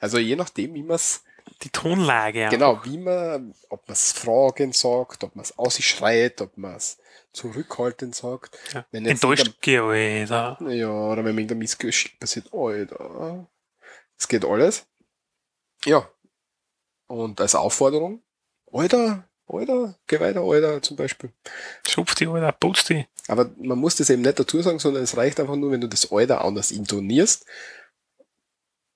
also 0.00 0.18
je 0.18 0.36
nachdem, 0.36 0.74
wie 0.74 0.82
man 0.82 0.96
es 0.96 1.22
Die 1.62 1.70
Tonlage. 1.70 2.40
ja. 2.42 2.48
Genau, 2.48 2.80
wie 2.84 2.98
man, 2.98 3.54
ob 3.68 3.86
man 3.88 3.92
es 3.92 4.12
Fragen 4.12 4.72
sagt, 4.72 5.24
ob 5.24 5.34
man 5.36 5.44
es 5.44 5.58
ausschreit, 5.58 6.40
ob 6.40 6.56
man 6.56 6.76
es 6.76 6.98
zurückhaltend 7.32 8.14
sagt. 8.14 8.56
Ja. 8.72 8.86
Wenn 8.90 9.04
Enttäuscht 9.06 9.46
irgendein- 9.46 9.60
Ja, 10.70 10.88
oder 10.90 11.24
wenn 11.24 11.34
mir 11.34 11.42
irgendein 11.42 11.58
Missgeschick 11.58 12.18
passiert, 12.20 12.52
Alter. 12.52 13.46
Es 14.16 14.26
geht 14.28 14.44
alles. 14.44 14.86
Ja. 15.84 16.08
Und 17.06 17.40
als 17.40 17.54
Aufforderung, 17.54 18.22
Alter, 18.72 19.28
Alter, 19.46 19.98
geh 20.06 20.20
weiter, 20.20 20.40
Alter, 20.42 20.82
zum 20.82 20.96
Beispiel. 20.96 21.32
Schupf 21.88 22.14
die, 22.14 22.26
Alter, 22.26 22.52
putz 22.52 22.84
die. 22.84 23.06
Aber 23.28 23.50
man 23.56 23.78
muss 23.78 23.96
das 23.96 24.10
eben 24.10 24.22
nicht 24.22 24.38
dazu 24.38 24.60
sagen, 24.60 24.78
sondern 24.78 25.02
es 25.02 25.16
reicht 25.16 25.40
einfach 25.40 25.56
nur, 25.56 25.70
wenn 25.70 25.80
du 25.80 25.88
das 25.88 26.12
Alter 26.12 26.44
anders 26.44 26.70
intonierst, 26.70 27.46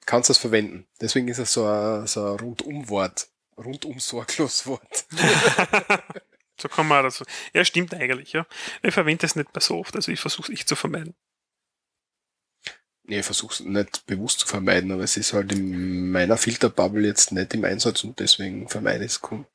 kannst 0.05 0.29
du 0.29 0.33
es 0.33 0.39
verwenden. 0.39 0.87
Deswegen 1.01 1.29
ist 1.29 1.39
es 1.39 1.53
so 1.53 1.67
ein, 1.67 2.07
so 2.07 2.25
ein 2.25 2.41
Rundumwort. 2.41 3.29
Rundum 3.57 3.99
sorglos 4.01 4.67
Wort. 4.67 5.07
So 6.61 6.69
kann 6.69 6.87
man 6.87 7.01
auch 7.01 7.09
dazu. 7.09 7.25
Ja, 7.53 7.65
stimmt 7.65 7.93
eigentlich, 7.93 8.33
ja. 8.33 8.47
Ich 8.83 8.95
verwende 8.95 9.27
es 9.27 9.35
nicht 9.35 9.53
mehr 9.53 9.61
so 9.61 9.79
oft, 9.79 9.97
also 9.97 10.13
ich 10.13 10.21
versuche 10.21 10.53
es 10.53 10.61
echt 10.61 10.69
zu 10.69 10.77
vermeiden. 10.77 11.15
Nee, 13.05 13.19
ich 13.19 13.27
versuche 13.27 13.53
es 13.53 13.61
nicht 13.61 14.07
bewusst 14.07 14.41
zu 14.41 14.47
vermeiden, 14.47 14.93
aber 14.93 15.03
es 15.03 15.17
ist 15.17 15.33
halt 15.33 15.53
in 15.53 16.11
meiner 16.11 16.37
Filterbubble 16.37 17.07
jetzt 17.07 17.33
nicht 17.33 17.53
im 17.55 17.65
Einsatz 17.65 18.05
und 18.05 18.21
deswegen 18.21 18.69
vermeide 18.69 19.05
ich 19.05 19.13
es 19.13 19.21
grund 19.21 19.47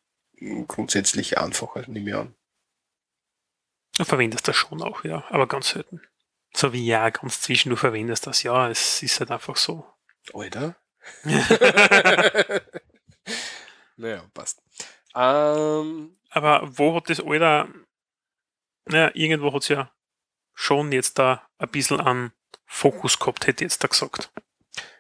grundsätzlich 0.68 1.38
einfacher, 1.38 1.84
nehme 1.88 2.10
ich 2.10 2.16
an. 2.16 2.36
Du 3.98 4.06
verwendest 4.06 4.48
das 4.48 4.56
schon 4.56 4.82
auch, 4.84 5.04
ja, 5.04 5.26
aber 5.30 5.48
ganz 5.48 5.70
selten. 5.70 6.02
So 6.56 6.74
wie 6.74 6.86
ja, 6.86 7.10
ganz 7.10 7.42
zwischen, 7.42 7.70
du 7.70 7.76
verwendest 7.76 8.28
das, 8.28 8.44
ja, 8.44 8.70
es 8.70 9.02
ist 9.02 9.20
halt 9.20 9.32
einfach 9.32 9.56
so. 9.56 9.86
Alter? 10.34 10.76
naja, 13.96 14.24
passt. 14.34 14.62
Ähm, 15.16 16.18
Aber 16.30 16.70
wo 16.78 16.96
hat 16.96 17.10
das 17.10 17.20
Alter, 17.20 17.70
naja, 18.86 19.12
irgendwo 19.14 19.54
hat 19.54 19.64
es 19.64 19.70
ja 19.70 19.92
schon 20.54 20.92
jetzt 20.92 21.18
da 21.18 21.48
ein 21.58 21.70
bisschen 21.70 22.00
an 22.00 22.32
Fokus 22.68 23.18
gehabt, 23.18 23.48
hätte 23.48 23.64
ich 23.64 23.72
jetzt 23.72 23.84
da 23.84 23.88
gesagt. 23.88 24.30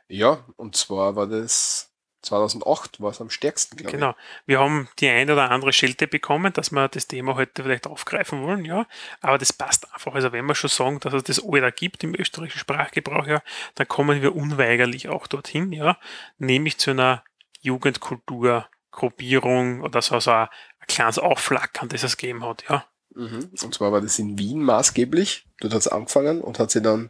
ja, 0.07 0.43
und 0.55 0.75
zwar 0.75 1.15
war 1.15 1.27
das 1.27 1.91
2008, 2.23 2.99
war 3.01 3.11
es 3.11 3.21
am 3.21 3.29
stärksten, 3.29 3.77
glaube 3.77 3.91
Genau. 3.91 4.15
Wir 4.45 4.59
haben 4.59 4.89
die 4.99 5.07
ein 5.07 5.29
oder 5.29 5.51
andere 5.51 5.71
Schelte 5.71 6.07
bekommen, 6.07 6.51
dass 6.53 6.71
wir 6.71 6.87
das 6.87 7.05
Thema 7.07 7.35
heute 7.35 7.61
vielleicht 7.63 7.85
aufgreifen 7.87 8.41
wollen, 8.41 8.65
ja. 8.65 8.87
Aber 9.21 9.37
das 9.37 9.53
passt 9.53 9.93
einfach. 9.93 10.15
Also 10.15 10.31
wenn 10.31 10.45
wir 10.45 10.55
schon 10.55 10.69
sagen, 10.69 10.99
dass 10.99 11.13
es 11.13 11.23
das 11.23 11.43
Alter 11.43 11.71
gibt 11.71 12.03
im 12.03 12.15
österreichischen 12.15 12.59
Sprachgebrauch, 12.59 13.27
ja, 13.27 13.41
dann 13.75 13.87
kommen 13.87 14.21
wir 14.21 14.35
unweigerlich 14.35 15.09
auch 15.09 15.27
dorthin, 15.27 15.71
ja. 15.71 15.97
Nämlich 16.37 16.79
zu 16.79 16.91
einer 16.91 17.23
Jugendkulturgruppierung 17.61 19.81
oder 19.81 20.01
so, 20.01 20.19
so 20.19 20.31
ein, 20.31 20.47
ein 20.79 20.87
kleines 20.87 21.19
Aufflackern, 21.19 21.89
das 21.89 22.03
es 22.03 22.17
gegeben 22.17 22.45
hat, 22.45 22.63
ja. 22.69 22.85
ich. 23.09 23.17
Mhm. 23.17 23.49
Und 23.63 23.73
zwar 23.73 23.91
war 23.91 24.01
das 24.01 24.19
in 24.19 24.37
Wien 24.37 24.61
maßgeblich. 24.61 25.47
Dort 25.59 25.73
hat 25.73 25.81
es 25.81 25.87
angefangen 25.87 26.41
und 26.41 26.59
hat 26.59 26.69
sie 26.71 26.81
dann 26.81 27.09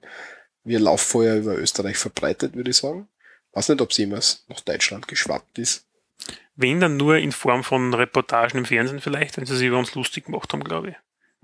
wie 0.67 0.75
ein 0.75 0.83
Lauffeuer 0.83 1.35
über 1.35 1.57
Österreich 1.57 1.97
verbreitet, 1.97 2.55
würde 2.55 2.71
ich 2.71 2.77
sagen. 2.77 3.07
Weiß 3.53 3.69
nicht, 3.69 3.81
ob 3.81 3.93
sie 3.93 4.03
jemals 4.03 4.45
nach 4.49 4.61
Deutschland 4.61 5.07
geschwappt 5.07 5.57
ist. 5.57 5.85
Wenn 6.55 6.79
dann 6.79 6.97
nur 6.97 7.17
in 7.17 7.31
Form 7.31 7.63
von 7.63 7.93
Reportagen 7.93 8.57
im 8.57 8.65
Fernsehen 8.65 8.99
vielleicht, 8.99 9.37
wenn 9.37 9.45
sie 9.45 9.55
sich 9.55 9.67
über 9.67 9.77
uns 9.77 9.95
lustig 9.95 10.25
gemacht 10.25 10.51
haben, 10.51 10.63
glaube 10.63 10.89
ich. 10.89 10.95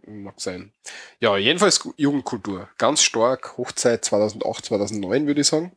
Mag 0.06 0.40
sein. 0.42 0.74
Ja, 1.20 1.38
jedenfalls 1.38 1.88
Jugendkultur. 1.96 2.70
Ganz 2.78 3.04
stark. 3.04 3.58
Hochzeit 3.58 4.04
2008, 4.04 4.66
2009 4.66 5.28
würde 5.28 5.42
ich 5.42 5.48
sagen. 5.48 5.72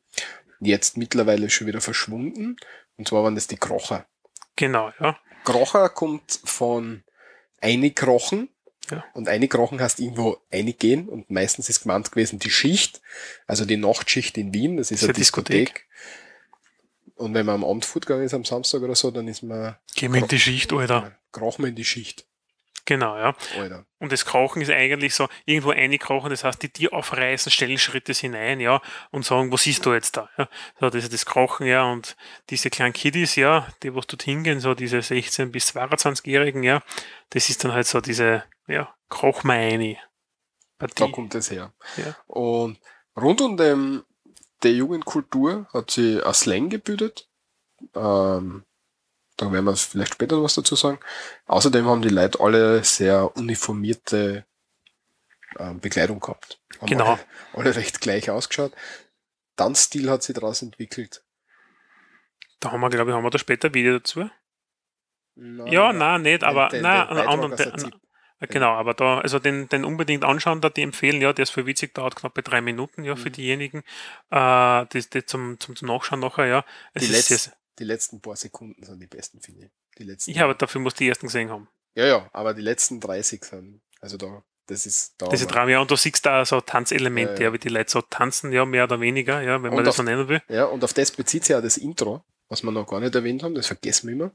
Jetzt 0.59 0.97
mittlerweile 0.97 1.49
schon 1.49 1.67
wieder 1.67 1.81
verschwunden. 1.81 2.57
Und 2.97 3.07
zwar 3.07 3.23
waren 3.23 3.35
das 3.35 3.47
die 3.47 3.57
Krocher. 3.57 4.07
Genau, 4.57 4.91
ja. 4.99 5.17
Krocher 5.45 5.89
kommt 5.91 6.41
von 6.45 7.05
Einigrochen. 7.61 8.49
Ja. 8.91 9.05
Und 9.15 9.29
Einigrochen 9.29 9.81
heißt 9.81 10.01
irgendwo 10.01 10.39
eingehen. 10.51 11.09
Und 11.09 11.31
meistens 11.31 11.69
ist 11.69 11.83
gemeint 11.83 12.11
gewesen 12.13 12.39
die 12.39 12.51
Schicht. 12.51 13.01
Also 13.47 13.65
die 13.65 13.77
Nachtschicht 13.77 14.37
in 14.39 14.53
Wien. 14.55 14.77
Das 14.77 14.91
ist 14.91 14.99
Ist 14.99 15.03
eine 15.05 15.11
eine 15.11 15.19
Diskothek. 15.19 15.59
Diskothek. 15.75 15.87
Und 17.17 17.35
wenn 17.35 17.47
man 17.47 17.55
am 17.57 17.65
Abend 17.65 17.85
fortgegangen 17.85 18.27
ist 18.27 18.35
am 18.35 18.45
Samstag 18.45 18.83
oder 18.83 18.95
so, 18.95 19.11
dann 19.11 19.27
ist 19.29 19.43
man, 19.43 19.77
Gehen 19.95 20.13
wir 20.13 20.21
in 20.23 20.29
die 20.29 20.39
Schicht, 20.39 20.73
Alter. 20.73 21.17
krochen 21.33 21.65
wir 21.65 21.69
in 21.71 21.75
die 21.75 21.85
Schicht. 21.85 22.27
Genau, 22.87 23.17
ja. 23.19 23.35
Alter. 23.59 23.85
Und 23.99 24.13
das 24.13 24.25
Krochen 24.25 24.63
ist 24.63 24.71
eigentlich 24.71 25.15
so, 25.15 25.29
irgendwo 25.45 25.71
einkrochen, 25.71 26.31
das 26.31 26.45
heißt, 26.45 26.63
die 26.63 26.69
Tier 26.69 26.93
aufreißen, 26.93 27.51
stellen 27.51 27.79
Schritte 27.79 28.13
hinein, 28.13 28.61
ja, 28.61 28.81
und 29.11 29.25
sagen, 29.25 29.51
was 29.53 29.65
siehst 29.65 29.85
du 29.85 29.93
jetzt 29.93 30.17
da? 30.17 30.31
Ja, 30.39 30.49
so, 30.81 30.91
das 30.91 31.05
ist 31.05 31.13
das 31.13 31.27
Krochen, 31.27 31.67
ja, 31.67 31.85
und 31.85 32.17
diese 32.49 32.71
kleinen 32.71 32.93
Kiddies, 32.93 33.37
ja, 33.37 33.67
die, 33.83 33.95
was 33.95 34.07
dort 34.07 34.23
hingehen, 34.23 34.61
so 34.61 34.75
diese 34.75 34.99
16- 34.99 35.47
bis 35.47 35.75
22-Jährigen, 35.75 36.63
ja, 36.63 36.83
das 37.31 37.49
ist 37.49 37.65
dann 37.65 37.73
halt 37.73 37.87
so 37.87 38.01
diese, 38.01 38.45
ja, 38.69 38.95
kroch 39.09 39.43
mal 39.45 39.59
eine. 39.59 39.99
Da 40.79 40.87
Partie. 40.87 41.13
kommt 41.13 41.35
es 41.35 41.51
her. 41.51 41.73
Ja. 41.97 42.15
Und 42.27 42.79
rund 43.17 43.41
um 43.41 43.57
dem, 43.57 44.05
der 44.63 44.73
Jugendkultur 44.73 45.67
hat 45.73 45.91
sie 45.91 46.23
ein 46.23 46.35
Slang 46.35 46.69
gebildet. 46.69 47.29
Ähm, 47.95 48.65
da 49.37 49.53
werden 49.53 49.65
wir 49.65 49.77
vielleicht 49.77 50.15
später 50.15 50.37
noch 50.37 50.45
was 50.45 50.55
dazu 50.55 50.77
sagen. 50.77 50.99
Außerdem 51.47 51.87
haben 51.87 52.03
die 52.03 52.09
Leute 52.09 52.41
alle 52.41 52.83
sehr 52.85 53.37
uniformierte 53.37 54.45
ähm, 55.59 55.81
Bekleidung 55.81 56.21
gehabt. 56.21 56.61
Haben 56.81 56.87
Genau. 56.87 57.13
Alle, 57.13 57.21
alle 57.55 57.77
recht 57.77 58.01
gleich 58.01 58.31
ausgeschaut. 58.31 58.73
Tanzstil 59.57 60.11
hat 60.11 60.23
sie 60.23 60.33
daraus 60.33 60.63
entwickelt. 60.63 61.23
Da 62.61 62.73
haben 62.73 62.81
wir, 62.81 62.91
glaube 62.91 63.11
ich, 63.11 63.17
haben 63.17 63.25
wir 63.25 63.31
da 63.31 63.39
später 63.39 63.69
ein 63.69 63.75
Video 63.75 63.99
dazu. 63.99 64.29
Nein, 65.35 65.67
Ja, 65.67 65.93
nein, 65.93 66.23
nicht, 66.23 66.43
aber, 66.45 66.69
den- 66.69 66.83
nein, 66.83 67.07
den 67.09 67.19
einen 67.19 67.29
anderen. 67.29 67.93
Äh, 68.39 68.47
Genau, 68.49 68.73
aber 68.75 68.93
da, 68.93 69.21
also 69.21 69.39
den, 69.39 69.67
den 69.71 69.83
unbedingt 69.87 70.23
anschauen, 70.23 70.61
da 70.61 70.69
die 70.69 70.83
empfehlen, 70.83 71.23
ja, 71.23 71.33
der 71.33 71.45
ist 71.45 71.51
voll 71.53 71.65
witzig, 71.65 71.95
dauert 71.95 72.17
knappe 72.17 72.43
drei 72.43 72.61
Minuten, 72.61 73.03
ja, 73.03 73.15
Mhm. 73.15 73.19
für 73.19 73.31
diejenigen, 73.31 73.83
äh, 74.31 74.85
die, 74.93 75.01
die 75.09 75.25
zum, 75.25 75.59
zum, 75.59 75.75
zum 75.75 75.89
Nachschauen 75.89 76.21
nachher, 76.21 76.45
ja. 76.47 76.65
Es 76.93 77.03
Die, 77.07 77.15
ist 77.15 77.31
letz, 77.31 77.51
die 77.79 77.85
letzten 77.85 78.21
paar 78.21 78.37
Sekunden 78.37 78.83
sind 78.85 79.01
die 79.01 79.07
besten, 79.07 79.41
finde 79.41 79.67
ich. 79.67 79.71
Die 79.99 80.05
letzten, 80.05 80.31
ja, 80.33 80.45
aber 80.45 80.55
dafür 80.55 80.81
musst 80.81 80.99
du 80.99 81.05
die 81.05 81.09
ersten 81.09 81.27
gesehen 81.27 81.51
haben. 81.51 81.69
ja, 81.95 82.07
ja, 82.07 82.31
aber 82.33 82.55
die 82.55 82.63
letzten 82.63 83.01
30 83.01 83.45
sind, 83.45 83.81
also 84.01 84.17
da, 84.17 84.43
das 84.67 84.85
ist 84.87 85.15
da. 85.19 85.29
Diese 85.29 85.45
haben 85.45 85.49
wir- 85.51 85.55
Traum, 85.55 85.69
ja, 85.69 85.81
und 85.81 85.91
du 85.91 85.97
siehst 85.97 86.25
da 86.27 86.45
so 86.45 86.61
Tanzelemente, 86.61 87.35
Ja, 87.35 87.49
ja, 87.49 87.53
wie 87.53 87.59
die 87.59 87.69
Leute 87.69 87.91
so 87.91 88.03
tanzen, 88.03 88.53
ja, 88.53 88.65
mehr 88.65 88.85
oder 88.85 89.01
weniger, 89.01 89.41
ja, 89.43 89.63
wenn 89.63 89.71
Und 89.71 89.77
man 89.77 89.85
das 89.85 89.93
auf- 89.93 89.97
so 89.97 90.03
nennen 90.03 90.29
will. 90.29 90.43
Ja, 90.49 90.65
und 90.67 90.83
auf 90.85 90.93
das 90.93 91.11
bezieht 91.13 91.45
sich 91.45 91.53
ja 91.55 91.61
das 91.61 91.77
Intro, 91.77 92.25
was 92.49 92.63
wir 92.63 92.71
noch 92.73 92.87
gar 92.87 93.01
nicht 93.01 93.15
erwähnt 93.15 93.43
haben, 93.43 93.55
das 93.55 93.67
vergessen 93.69 94.09
wir 94.09 94.15
immer. 94.15 94.31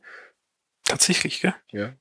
Tatsächlich, 0.86 1.42
gell? 1.42 1.56
Ja. 1.72 1.94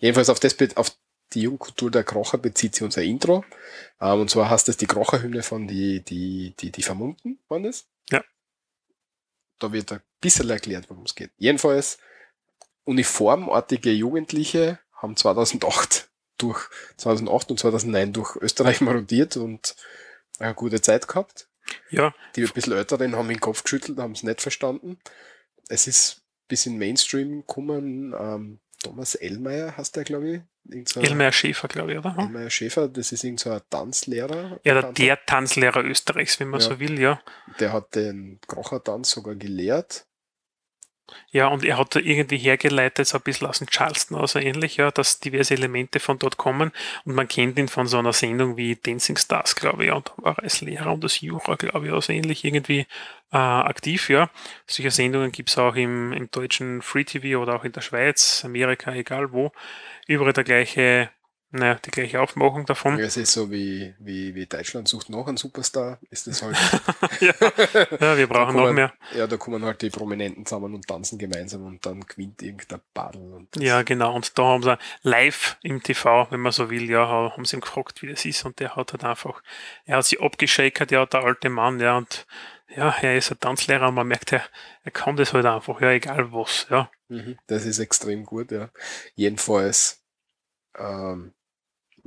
Jedenfalls 0.00 0.28
auf 0.30 0.40
das, 0.40 0.56
auf 0.76 0.96
die 1.34 1.42
Jugendkultur 1.42 1.90
der 1.90 2.04
Krocher 2.04 2.38
bezieht 2.38 2.74
sich 2.74 2.82
unser 2.82 3.02
Intro. 3.02 3.44
Ähm, 4.00 4.20
und 4.20 4.30
zwar 4.30 4.48
heißt 4.50 4.68
das 4.68 4.76
die 4.76 4.86
Krocherhymne 4.86 5.42
von 5.42 5.66
die, 5.66 6.00
die, 6.02 6.54
die, 6.58 6.70
die 6.70 6.82
Vermummten, 6.82 7.38
waren 7.48 7.62
das? 7.64 7.86
Ja. 8.10 8.22
Da 9.58 9.72
wird 9.72 9.92
ein 9.92 10.00
bisschen 10.20 10.50
erklärt, 10.50 10.88
worum 10.88 11.04
es 11.04 11.14
geht. 11.14 11.30
Jedenfalls, 11.36 11.98
uniformartige 12.84 13.90
Jugendliche 13.90 14.78
haben 14.92 15.16
2008 15.16 16.08
durch, 16.38 16.68
2008 16.96 17.50
und 17.50 17.60
2009 17.60 18.12
durch 18.12 18.36
Österreich 18.36 18.80
marodiert 18.80 19.36
und 19.36 19.76
eine 20.38 20.54
gute 20.54 20.80
Zeit 20.80 21.08
gehabt. 21.08 21.48
Ja, 21.90 22.14
Die 22.34 22.44
ein 22.44 22.52
bisschen 22.52 22.72
Älteren 22.72 23.14
haben 23.14 23.28
den 23.28 23.40
Kopf 23.40 23.62
geschüttelt, 23.62 23.98
haben 23.98 24.12
es 24.12 24.22
nicht 24.22 24.40
verstanden. 24.40 24.98
Es 25.68 25.86
ist 25.86 26.22
bis 26.46 26.64
in 26.64 26.78
Mainstream 26.78 27.40
gekommen. 27.40 28.14
Ähm, 28.18 28.60
Thomas 28.82 29.14
Ellmeier 29.14 29.76
heißt 29.76 29.96
der, 29.96 30.04
glaube 30.04 30.44
ich. 30.64 30.88
So 30.88 31.00
Elmer 31.00 31.32
Schäfer, 31.32 31.66
glaube 31.68 31.92
ich, 31.92 31.98
oder? 31.98 32.16
Hm? 32.16 32.26
Elmeier 32.26 32.50
Schäfer, 32.50 32.88
das 32.88 33.12
ist 33.12 33.24
irgend 33.24 33.40
so 33.40 33.50
ein 33.50 33.60
Tanzlehrer. 33.70 34.60
Ja, 34.64 34.82
der, 34.82 34.92
der 34.92 35.24
Tanzlehrer 35.24 35.82
Österreichs, 35.84 36.38
wenn 36.40 36.48
man 36.48 36.60
Ja. 36.60 36.66
so 36.66 36.78
will, 36.80 36.98
ja. 37.00 37.20
der 37.58 37.72
hat 37.72 37.94
den 37.94 38.38
Krochertanz 38.46 39.10
sogar 39.10 39.34
gelehrt. 39.34 40.06
Ja, 41.30 41.48
und 41.48 41.64
er 41.64 41.78
hat 41.78 41.96
irgendwie 41.96 42.38
hergeleitet, 42.38 43.06
so 43.06 43.18
ein 43.18 43.22
bisschen 43.22 43.46
aus 43.46 43.58
dem 43.58 43.68
Charleston 43.68 44.16
aus, 44.16 44.32
so 44.32 44.38
ähnlich, 44.38 44.76
ja, 44.76 44.90
dass 44.90 45.20
diverse 45.20 45.54
Elemente 45.54 46.00
von 46.00 46.18
dort 46.18 46.36
kommen 46.36 46.72
und 47.04 47.14
man 47.14 47.28
kennt 47.28 47.58
ihn 47.58 47.68
von 47.68 47.86
so 47.86 47.98
einer 47.98 48.12
Sendung 48.12 48.56
wie 48.56 48.76
Dancing 48.76 49.16
Stars, 49.16 49.54
glaube 49.54 49.84
ich, 49.86 49.92
und 49.92 50.12
war 50.16 50.38
als 50.38 50.60
Lehrer 50.60 50.92
und 50.92 51.04
als 51.04 51.20
Jura, 51.20 51.56
glaube 51.56 51.86
ich, 51.86 51.92
auch 51.92 52.02
so 52.02 52.12
ähnlich 52.12 52.44
irgendwie 52.44 52.86
äh, 53.32 53.36
aktiv, 53.36 54.08
ja. 54.08 54.30
Solche 54.66 54.90
Sendungen 54.90 55.32
gibt's 55.32 55.58
auch 55.58 55.76
im, 55.76 56.12
im 56.12 56.30
deutschen 56.30 56.82
Free 56.82 57.04
TV 57.04 57.40
oder 57.40 57.56
auch 57.56 57.64
in 57.64 57.72
der 57.72 57.82
Schweiz, 57.82 58.42
Amerika, 58.44 58.92
egal 58.94 59.32
wo, 59.32 59.52
überall 60.06 60.32
der 60.32 60.44
gleiche, 60.44 61.10
naja, 61.50 61.76
die 61.84 61.90
gleiche 61.90 62.20
Aufmachung 62.20 62.66
davon. 62.66 62.98
Es 62.98 63.16
ist 63.16 63.32
so 63.32 63.50
wie, 63.50 63.94
wie, 63.98 64.34
wie 64.34 64.46
Deutschland 64.46 64.86
sucht 64.86 65.08
noch 65.08 65.26
einen 65.28 65.36
Superstar, 65.38 65.98
ist 66.10 66.26
das 66.26 66.42
halt. 66.42 66.56
ja. 67.20 67.32
ja, 68.00 68.16
wir 68.18 68.26
brauchen 68.26 68.54
Da 68.54 68.60
noch 68.60 68.66
kommen- 68.66 68.74
mehr. 68.74 68.92
Ja, 69.14 69.26
da 69.26 69.36
kommen 69.38 69.64
halt 69.64 69.80
die 69.82 69.90
Prominenten 69.90 70.44
zusammen 70.44 70.74
und 70.74 70.86
tanzen 70.86 71.18
gemeinsam 71.18 71.64
und 71.64 71.84
dann 71.86 72.00
gewinnt 72.02 72.42
irgendein 72.42 72.80
Badel. 72.92 73.46
Ja, 73.56 73.82
genau. 73.82 74.14
Und 74.14 74.38
da 74.38 74.42
haben 74.44 74.62
sie 74.62 74.76
live 75.02 75.56
im 75.62 75.82
TV, 75.82 76.26
wenn 76.30 76.40
man 76.40 76.52
so 76.52 76.68
will, 76.70 76.90
ja, 76.90 77.06
haben 77.08 77.44
sie 77.44 77.56
ihn 77.56 77.60
gefragt, 77.60 78.02
wie 78.02 78.08
das 78.10 78.24
ist. 78.24 78.44
Und 78.44 78.60
der 78.60 78.76
hat 78.76 78.92
halt 78.92 79.04
einfach, 79.04 79.42
er 79.86 79.96
hat 79.98 80.04
sich 80.04 80.20
abgeschakert, 80.20 80.90
ja, 80.90 81.06
der 81.06 81.20
alte 81.24 81.48
Mann, 81.48 81.80
ja, 81.80 81.96
und 81.96 82.26
ja, 82.76 82.94
er 83.00 83.16
ist 83.16 83.30
ein 83.30 83.40
Tanzlehrer 83.40 83.88
und 83.88 83.94
man 83.94 84.06
merkt, 84.06 84.30
er, 84.34 84.42
er 84.84 84.90
kann 84.90 85.16
das 85.16 85.32
halt 85.32 85.46
einfach, 85.46 85.80
ja, 85.80 85.90
egal 85.92 86.30
was, 86.32 86.66
ja. 86.68 86.90
Mhm, 87.08 87.38
Das 87.46 87.64
ist 87.64 87.78
extrem 87.78 88.24
gut, 88.26 88.52
ja. 88.52 88.68
Jedenfalls 89.14 90.02
ähm, 90.78 91.32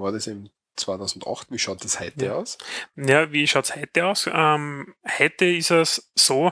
war 0.02 0.12
das 0.12 0.28
im 0.28 0.50
2008. 0.78 1.52
Wie 1.52 1.60
schaut 1.60 1.84
das 1.84 2.00
heute 2.00 2.26
Ja. 2.26 2.34
aus? 2.36 2.58
Ja, 2.96 3.32
wie 3.32 3.48
schaut's 3.48 3.76
heute 3.76 4.06
aus? 4.06 4.30
Ähm, 4.32 4.96
heute 5.20 5.46
ist 5.46 5.72
es 5.72 6.12
so, 6.16 6.52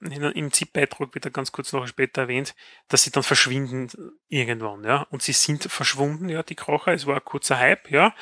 im 0.00 0.52
ZIP-Beitrag 0.52 1.14
wird 1.14 1.24
er 1.24 1.30
ganz 1.30 1.52
kurz 1.52 1.72
noch 1.72 1.86
später 1.86 2.22
erwähnt, 2.22 2.54
dass 2.88 3.02
sie 3.02 3.10
dann 3.10 3.22
verschwinden 3.22 3.88
irgendwann, 4.28 4.84
ja. 4.84 5.06
Und 5.10 5.22
sie 5.22 5.32
sind 5.32 5.64
verschwunden, 5.64 6.28
ja, 6.28 6.42
die 6.42 6.54
Krocher. 6.54 6.92
Es 6.92 7.06
war 7.06 7.16
ein 7.16 7.24
kurzer 7.24 7.58
Hype, 7.58 7.90
ja. 7.90 8.14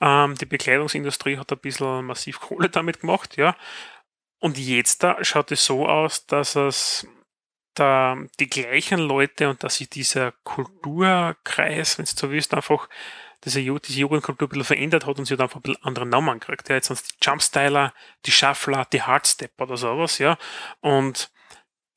Ähm, 0.00 0.34
die 0.36 0.44
Bekleidungsindustrie 0.46 1.38
hat 1.38 1.50
ein 1.50 1.58
bisschen 1.58 2.04
massiv 2.04 2.38
Kohle 2.40 2.68
damit 2.68 3.00
gemacht, 3.00 3.36
ja. 3.38 3.56
Und 4.40 4.58
jetzt 4.58 5.02
da 5.02 5.22
schaut 5.24 5.52
es 5.52 5.64
so 5.64 5.88
aus, 5.88 6.26
dass 6.26 6.54
es 6.54 7.06
da 7.74 8.18
die 8.38 8.50
gleichen 8.50 8.98
Leute 8.98 9.48
und 9.48 9.64
dass 9.64 9.76
sich 9.76 9.88
dieser 9.88 10.32
Kulturkreis, 10.44 11.96
wenn 11.96 12.04
du 12.04 12.10
so 12.14 12.30
willst, 12.30 12.52
einfach 12.52 12.88
diese, 13.44 13.60
diese 13.62 13.98
Jugendkultur 13.98 14.48
ein 14.48 14.50
bisschen 14.50 14.64
verändert 14.64 15.06
hat 15.06 15.18
und 15.18 15.24
sie 15.24 15.34
hat 15.34 15.40
einfach 15.40 15.56
ein 15.56 15.62
bisschen 15.62 15.84
andere 15.84 16.06
Namen 16.06 16.40
gekriegt. 16.40 16.68
Ja, 16.68 16.76
jetzt 16.76 16.88
sind 16.88 17.00
es 17.00 17.04
die 17.04 17.14
Jumpstyler, 17.22 17.92
die 18.26 18.32
Shuffler, 18.32 18.86
die 18.92 19.02
Hardstepper 19.02 19.64
oder 19.64 19.76
sowas, 19.76 20.18
ja. 20.18 20.38
Und 20.80 21.30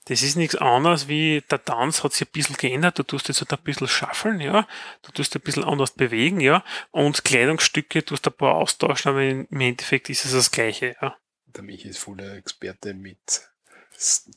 das 0.06 0.22
ist 0.22 0.36
nichts 0.36 0.56
anderes 0.56 1.08
wie 1.08 1.44
der 1.50 1.64
Tanz 1.64 2.04
hat 2.04 2.14
sich 2.14 2.28
ein 2.28 2.32
bisschen 2.32 2.58
geändert. 2.58 3.00
Du 3.00 3.04
tust 3.04 3.28
jetzt 3.28 3.42
halt 3.42 3.52
ein 3.54 3.64
bisschen 3.64 3.88
schaffeln, 3.88 4.40
ja. 4.40 4.68
Du 5.02 5.12
tust 5.12 5.36
ein 5.36 5.42
bisschen 5.42 5.64
anders 5.64 5.92
bewegen, 5.92 6.40
ja. 6.40 6.64
Und 6.92 7.24
Kleidungsstücke 7.24 8.06
tust 8.06 8.28
ein 8.28 8.34
paar 8.34 8.56
austauschen, 8.56 9.12
aber 9.12 9.24
im 9.24 9.62
Endeffekt 9.62 10.10
ist 10.10 10.26
es 10.26 10.32
das 10.32 10.52
Gleiche, 10.52 10.96
ja. 11.02 11.16
Der 11.48 11.64
Michi 11.64 11.88
ist 11.88 12.00
voller 12.00 12.36
Experte 12.36 12.94
mit 12.94 13.50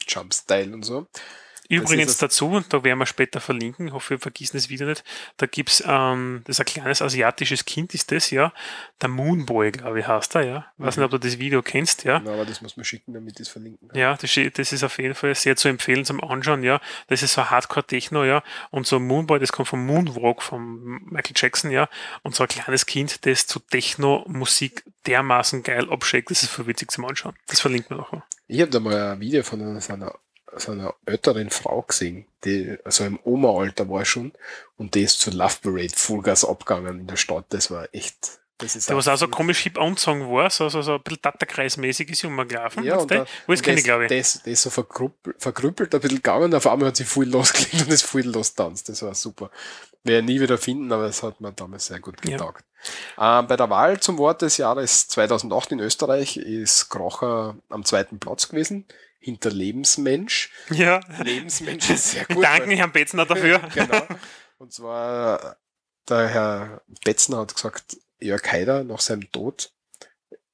Jumpstyle 0.06 0.72
und 0.72 0.84
so. 0.84 1.08
Übrigens 1.68 2.16
dazu, 2.16 2.48
und 2.48 2.72
da 2.72 2.82
werden 2.82 2.98
wir 2.98 3.06
später 3.06 3.40
verlinken, 3.40 3.88
ich 3.88 3.92
hoffe, 3.92 4.10
wir 4.10 4.18
vergessen 4.18 4.56
es 4.56 4.68
wieder 4.70 4.86
nicht, 4.86 5.04
da 5.36 5.46
gibt's 5.46 5.82
ähm, 5.86 6.40
das 6.44 6.56
ist 6.56 6.60
ein 6.60 6.66
kleines 6.66 7.02
asiatisches 7.02 7.64
Kind 7.66 7.92
ist 7.94 8.10
das, 8.10 8.30
ja, 8.30 8.52
der 9.02 9.08
Moonboy, 9.10 9.70
glaube 9.72 10.00
ich, 10.00 10.06
heißt 10.08 10.34
er, 10.36 10.42
ja. 10.44 10.66
Ich 10.78 10.84
weiß 10.84 10.96
Mhm. 10.96 11.02
nicht, 11.02 11.12
ob 11.14 11.20
du 11.20 11.26
das 11.28 11.38
Video 11.38 11.60
kennst, 11.62 12.04
ja. 12.04 12.20
Na, 12.24 12.32
aber 12.32 12.46
das 12.46 12.62
muss 12.62 12.76
man 12.76 12.84
schicken, 12.84 13.12
damit 13.12 13.34
ich 13.34 13.40
es 13.46 13.48
verlinken 13.48 13.88
kann. 13.88 13.98
Ja, 13.98 14.14
das, 14.16 14.34
ist- 14.36 14.58
das 14.58 14.72
ist 14.72 14.82
auf 14.82 14.96
jeden 14.98 15.14
Fall 15.14 15.34
sehr 15.34 15.56
zu 15.56 15.68
empfehlen 15.68 16.04
zum 16.04 16.22
Anschauen, 16.24 16.62
ja. 16.62 16.80
Das 17.08 17.22
ist 17.22 17.34
so 17.34 17.50
Hardcore-Techno, 17.50 18.24
ja. 18.24 18.42
Und 18.70 18.86
so 18.86 18.98
Moonboy, 18.98 19.38
das 19.38 19.52
kommt 19.52 19.68
vom 19.68 19.84
Moonwalk 19.84 20.42
von 20.42 21.00
Michael 21.10 21.34
Jackson, 21.36 21.70
ja. 21.70 21.88
Und 22.22 22.34
so 22.34 22.44
ein 22.44 22.48
kleines 22.48 22.86
Kind, 22.86 23.26
das 23.26 23.46
zu 23.46 23.60
Techno-Musik 23.60 24.84
dermaßen 25.06 25.62
geil 25.62 25.90
abschickt, 25.90 26.30
das 26.30 26.42
ist 26.42 26.50
voll 26.50 26.66
witzig 26.66 26.90
zum 26.90 27.04
Anschauen. 27.04 27.34
Das 27.46 27.60
verlinkt 27.60 27.90
man 27.90 28.00
nachher. 28.00 28.24
Ich 28.46 28.60
habe 28.60 28.70
da 28.70 28.80
mal 28.80 29.12
ein 29.12 29.20
Video 29.20 29.42
von 29.42 29.60
einer, 29.60 30.14
so 30.58 30.72
einer, 30.72 30.94
älteren 31.06 31.50
Frau 31.50 31.82
gesehen, 31.82 32.26
die 32.44 32.76
also 32.84 33.04
im 33.04 33.18
Oma-Alter 33.24 33.88
war 33.88 34.04
schon 34.04 34.32
und 34.76 34.94
die 34.94 35.02
ist 35.02 35.20
zur 35.20 35.32
Love 35.34 35.56
Parade 35.62 35.92
Vollgas 35.94 36.44
abgegangen 36.44 37.00
in 37.00 37.06
der 37.06 37.16
Stadt. 37.16 37.46
Das 37.50 37.70
war 37.70 37.88
echt. 37.92 38.40
Das 38.60 38.74
ist 38.74 38.88
Der, 38.88 38.96
was 38.96 39.06
auch 39.06 39.16
so 39.16 39.28
komisch 39.28 39.60
hip 39.60 39.78
anzogen 39.78 40.28
war, 40.32 40.50
so, 40.50 40.68
so, 40.68 40.82
so 40.82 40.94
ein 40.96 41.02
bisschen 41.02 41.22
Tatterkreismäßig 41.22 42.10
ist 42.10 42.24
rumgelaufen. 42.24 42.82
Ja, 42.82 42.96
und 42.96 43.08
da, 43.08 43.24
Wo 43.46 43.52
ist 43.52 43.62
keine, 43.62 43.76
das, 43.76 43.84
glaube 43.84 44.04
ich. 44.06 44.08
Das, 44.08 44.34
das 44.42 44.46
ist 44.48 44.62
so 44.62 44.70
verkrüppelt, 44.70 45.40
verkrüppelt 45.40 45.94
ein 45.94 46.00
bisschen 46.00 46.16
gegangen, 46.16 46.52
auf 46.52 46.66
einmal 46.66 46.88
hat 46.88 46.96
sie 46.96 47.04
voll 47.04 47.26
losgelegt 47.26 47.82
und 47.82 47.92
ist 47.92 48.02
voll 48.02 48.22
lostanzt. 48.22 48.88
Das 48.88 49.00
war 49.02 49.14
super. 49.14 49.52
Werde 50.02 50.20
ich 50.20 50.26
nie 50.26 50.40
wieder 50.40 50.58
finden, 50.58 50.90
aber 50.90 51.04
es 51.04 51.22
hat 51.22 51.40
mir 51.40 51.52
damals 51.52 51.86
sehr 51.86 52.00
gut 52.00 52.16
Ja. 52.24 52.32
getaugt. 52.32 52.64
Ähm, 53.16 53.46
bei 53.46 53.56
der 53.56 53.70
Wahl 53.70 54.00
zum 54.00 54.18
Wort 54.18 54.42
des 54.42 54.56
Jahres 54.56 55.06
2008 55.06 55.72
in 55.72 55.78
Österreich 55.80 56.36
ist 56.36 56.88
Krocher 56.88 57.56
am 57.68 57.84
zweiten 57.84 58.18
Platz 58.18 58.48
gewesen, 58.48 58.86
hinter 59.18 59.50
Lebensmensch. 59.50 60.50
Ja. 60.70 61.00
Lebensmensch 61.22 61.90
ist 61.90 62.12
sehr 62.12 62.24
gut. 62.26 62.44
Danke, 62.44 62.76
Herrn 62.76 62.92
Betzner, 62.92 63.26
dafür. 63.26 63.58
genau. 63.74 64.06
Und 64.58 64.72
zwar, 64.72 65.56
der 66.08 66.28
Herr 66.28 66.82
Betzner 67.04 67.38
hat 67.38 67.54
gesagt, 67.54 67.96
Jörg 68.20 68.42
Haider 68.50 68.84
nach 68.84 69.00
seinem 69.00 69.30
Tod, 69.30 69.72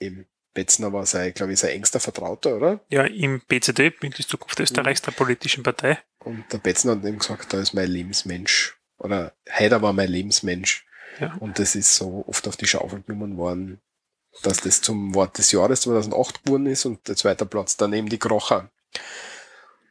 eben 0.00 0.26
Betzner 0.52 0.92
war 0.92 1.04
sein, 1.04 1.34
glaube 1.34 1.52
ich, 1.52 1.58
sein 1.58 1.70
engster 1.70 2.00
Vertrauter, 2.00 2.56
oder? 2.56 2.80
Ja, 2.88 3.04
im 3.04 3.40
BCD, 3.40 3.90
Bündnis 3.90 4.28
Zukunft 4.28 4.60
Österreichs, 4.60 5.02
der 5.02 5.12
politischen 5.12 5.64
Partei. 5.64 5.98
Und 6.20 6.44
der 6.52 6.58
Betzner 6.58 6.92
hat 6.92 7.04
ihm 7.04 7.18
gesagt, 7.18 7.52
da 7.52 7.60
ist 7.60 7.74
mein 7.74 7.90
Lebensmensch. 7.90 8.78
Oder 8.98 9.34
Haider 9.50 9.82
war 9.82 9.92
mein 9.92 10.08
Lebensmensch. 10.08 10.86
Ja. 11.20 11.34
Und 11.40 11.58
das 11.58 11.74
ist 11.74 11.96
so 11.96 12.24
oft 12.26 12.46
auf 12.46 12.56
die 12.56 12.66
Schaufel 12.66 13.02
genommen 13.02 13.36
worden, 13.36 13.80
dass 14.42 14.58
das 14.58 14.80
zum 14.82 15.14
Wort 15.14 15.38
des 15.38 15.52
Jahres 15.52 15.82
2008 15.82 16.44
geworden 16.44 16.66
ist 16.66 16.84
und 16.84 17.06
der 17.08 17.16
zweite 17.16 17.46
Platz 17.46 17.76
daneben 17.76 18.08
die 18.08 18.18
Krocher. 18.18 18.70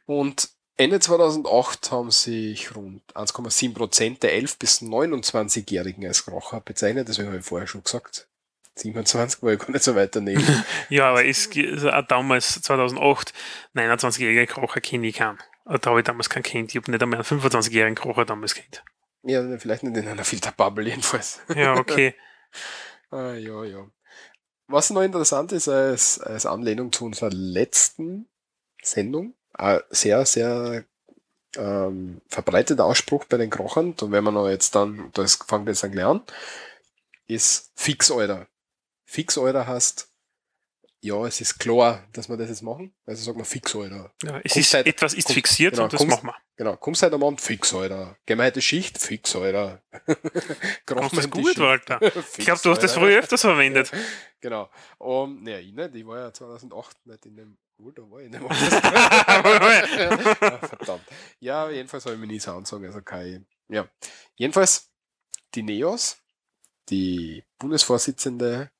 Und 0.06 0.50
Ende 0.76 0.98
2008 1.00 1.92
haben 1.92 2.10
sich 2.10 2.74
rund 2.74 3.02
1,7 3.14 3.74
Prozent 3.74 4.22
der 4.22 4.32
11- 4.40 4.58
bis 4.58 4.82
29-Jährigen 4.82 6.06
als 6.06 6.24
Krocher 6.24 6.60
bezeichnet. 6.60 7.06
Deswegen 7.08 7.28
habe 7.28 7.38
ich 7.38 7.44
vorher 7.44 7.66
schon 7.68 7.84
gesagt. 7.84 8.26
27 8.76 9.40
war 9.42 9.52
ich 9.52 9.60
gar 9.60 9.70
nicht 9.70 9.84
so 9.84 9.94
weit 9.94 10.16
daneben. 10.16 10.44
Ja, 10.88 11.10
aber 11.10 11.24
es, 11.24 11.48
also 11.56 11.90
auch 11.90 12.06
damals, 12.08 12.60
2008, 12.60 13.32
29-jährige 13.76 14.46
Krocher 14.48 14.80
kenne 14.80 15.06
ich 15.06 15.14
keinen. 15.16 15.38
Äh, 15.68 15.78
Da 15.78 15.90
habe 15.90 16.00
ich 16.00 16.04
damals 16.06 16.28
keinen 16.28 16.42
kennt. 16.42 16.70
Ich 16.72 16.76
habe 16.76 16.90
nicht 16.90 17.00
einmal 17.02 17.20
einen 17.20 17.40
25-jährigen 17.40 17.94
Krocher 17.94 18.24
damals 18.24 18.54
kennt. 18.56 18.82
ja, 19.22 19.42
vielleicht 19.58 19.84
nicht 19.84 19.96
in 19.96 20.08
einer 20.08 20.24
Filterbubble 20.24 20.88
jedenfalls. 20.88 21.40
Ja, 21.54 21.74
okay. 21.76 22.14
Ah, 23.10 23.34
ja, 23.34 23.62
ja. 23.64 23.86
Was 24.66 24.90
noch 24.90 25.02
interessant 25.02 25.52
ist, 25.52 25.68
als, 25.68 26.18
als 26.20 26.46
Anlehnung 26.46 26.92
zu 26.92 27.04
unserer 27.04 27.30
letzten 27.30 28.28
Sendung, 28.82 29.34
eine 29.52 29.84
sehr, 29.90 30.24
sehr 30.24 30.84
ähm, 31.56 32.20
verbreiteter 32.28 32.84
Ausspruch 32.84 33.24
bei 33.26 33.36
den 33.36 33.50
Krochern, 33.50 33.94
da 33.96 34.10
werden 34.10 34.24
wir 34.24 34.32
noch 34.32 34.48
jetzt 34.48 34.74
dann, 34.74 35.10
das 35.12 35.36
fängt 35.46 35.68
jetzt 35.68 35.84
an, 35.84 36.22
ist 37.26 37.72
Fix, 37.74 38.10
Alter. 38.10 38.46
Fix, 39.04 39.38
Alter 39.38 39.66
heißt, 39.66 40.08
ja, 41.04 41.26
es 41.26 41.40
ist 41.40 41.58
klar, 41.58 42.06
dass 42.12 42.28
wir 42.30 42.36
das 42.38 42.48
jetzt 42.48 42.62
machen. 42.62 42.94
Also 43.04 43.22
sagt 43.24 43.36
man 43.36 43.44
Fix, 43.44 43.74
Alter. 43.76 44.10
Ja, 44.22 44.38
es 44.42 44.52
Kommst 44.52 44.56
ist, 44.56 44.74
halt- 44.74 44.86
etwas 44.86 45.12
ist 45.14 45.24
kommst- 45.26 45.34
fixiert 45.34 45.72
genau, 45.72 45.84
und 45.84 45.92
das 45.92 45.98
kommst- 45.98 46.22
machen 46.22 46.26
wir. 46.28 46.34
Genau, 46.56 46.76
kommst 46.76 47.02
heute 47.02 47.16
am 47.16 47.24
Abend, 47.24 47.40
Fix, 47.40 47.74
Alter. 47.74 48.16
Gehen 48.26 48.38
wir 48.38 48.44
heute 48.46 48.62
Schicht, 48.62 48.96
Fix, 48.98 49.34
Alter. 49.36 49.82
Krochen 50.86 51.16
das 51.16 51.28
gut, 51.30 51.46
Schicht. 51.48 51.58
Walter. 51.58 51.98
Fix, 52.00 52.38
Ich 52.38 52.44
glaube, 52.44 52.60
du 52.62 52.70
hast 52.70 52.82
das 52.82 52.94
früher 52.94 53.18
öfters 53.18 53.40
verwendet. 53.42 53.90
Genau. 54.40 54.68
Um, 54.98 55.42
naja, 55.42 55.58
ich 55.58 55.72
nicht. 55.72 55.94
Ich 55.94 56.06
war 56.06 56.18
ja 56.18 56.30
2008 56.32 57.06
nicht 57.06 57.24
in 57.24 57.36
dem. 57.36 57.56
Oh, 57.78 57.90
da 57.90 58.02
war 58.02 58.20
ich 58.20 58.28
nicht. 58.28 58.42
Ah, 58.42 60.58
Verdammt. 60.58 61.02
Ja, 61.40 61.70
jedenfalls 61.70 62.04
habe 62.04 62.16
ich 62.16 62.20
mich 62.20 62.28
nie 62.30 62.38
so 62.38 62.52
angezogen. 62.52 62.84
Also 62.84 63.00
kein. 63.00 63.46
Ja. 63.68 63.88
Jedenfalls, 64.34 64.90
die 65.54 65.62
Neos, 65.62 66.18
die 66.90 67.42
Bundesvorsitzende 67.58 68.70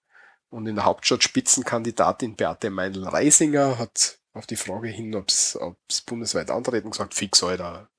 und 0.54 0.68
in 0.68 0.76
der 0.76 0.84
Hauptstadt 0.84 1.24
Spitzenkandidatin 1.24 2.36
Beate 2.36 2.70
Meindl-Reisinger 2.70 3.76
hat 3.76 4.20
auf 4.32 4.46
die 4.46 4.56
Frage 4.56 4.86
hin, 4.88 5.14
ob 5.16 5.28
es 5.28 5.58
bundesweit 6.06 6.50
antreten, 6.50 6.90
gesagt, 6.90 7.14
fix, 7.14 7.42
Alter. 7.42 7.90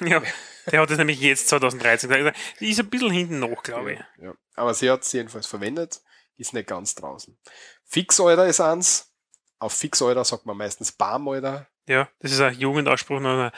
Ja, 0.00 0.22
der 0.70 0.80
hat 0.80 0.90
das 0.90 0.98
nämlich 0.98 1.20
jetzt 1.20 1.48
2013 1.48 2.10
gesagt. 2.10 2.38
Die 2.60 2.70
ist 2.70 2.80
ein 2.80 2.90
bisschen 2.90 3.10
hinten 3.10 3.38
noch, 3.40 3.62
glaube 3.62 3.94
ich. 3.94 4.00
Ja. 4.22 4.34
Aber 4.54 4.74
sie 4.74 4.90
hat 4.90 5.02
es 5.02 5.12
jedenfalls 5.12 5.46
verwendet, 5.46 6.02
ist 6.36 6.52
nicht 6.52 6.66
ganz 6.66 6.94
draußen. 6.94 7.38
Fix, 7.84 8.20
Alter 8.20 8.46
ist 8.46 8.60
eins. 8.60 9.10
Auf 9.58 9.72
Fix, 9.72 10.02
Alter 10.02 10.24
sagt 10.24 10.44
man 10.44 10.56
meistens 10.56 10.92
Bam, 10.92 11.26
Alter. 11.28 11.68
Ja, 11.86 12.08
das 12.20 12.32
ist 12.32 12.40
ein 12.40 12.58
Jugendausspruch. 12.58 13.20
Bam, 13.20 13.52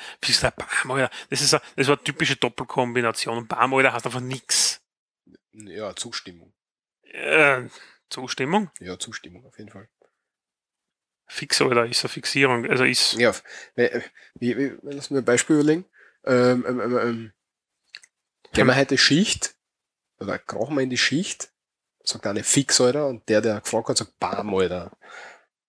Alter? 0.91 1.11
Das 1.31 1.41
ist, 1.41 1.55
eine, 1.55 1.63
das 1.77 1.89
war 1.89 1.97
eine 1.97 2.05
typische 2.05 2.37
Doppelkombination. 2.37 3.49
Bam, 3.49 3.75
Alter, 3.75 3.93
heißt 3.93 4.07
einfach 4.07 4.21
nix. 4.21 4.81
Ja, 5.53 5.95
Zustimmung. 5.95 6.53
Äh, 7.03 7.69
Zustimmung? 8.15 8.71
Ja, 8.81 8.99
Zustimmung 8.99 9.45
auf 9.45 9.59
jeden 9.59 9.71
Fall. 9.71 9.89
Fix, 11.27 11.61
Alter, 11.61 11.87
ist 11.87 12.05
eine 12.05 12.11
Fixierung. 12.11 12.65
Also 12.71 12.85
ist, 12.85 13.15
Ja, 13.15 13.35
wie, 13.77 13.91
wie, 14.39 14.57
wie, 14.59 14.77
lass 14.83 15.11
mir 15.11 15.19
ein 15.19 15.25
Beispiel 15.25 15.57
überlegen. 15.57 15.85
Ähm, 16.25 16.65
ähm, 16.69 16.81
ähm, 16.99 17.33
gehen 18.53 18.67
wir 18.67 18.77
heute 18.77 18.97
Schicht, 18.99 19.55
oder 20.19 20.39
krachen 20.39 20.77
wir 20.77 20.83
in 20.83 20.91
die 20.91 20.99
Schicht, 20.99 21.51
sagt 22.03 22.27
eine 22.27 22.45
Fix, 22.45 22.81
Alter, 22.81 23.07
und 23.09 23.29
der, 23.29 23.41
der 23.41 23.61
gefragt 23.61 23.89
hat, 23.89 23.97
sagt 23.99 24.19
Bam, 24.19 24.55
Alter. 24.55 24.97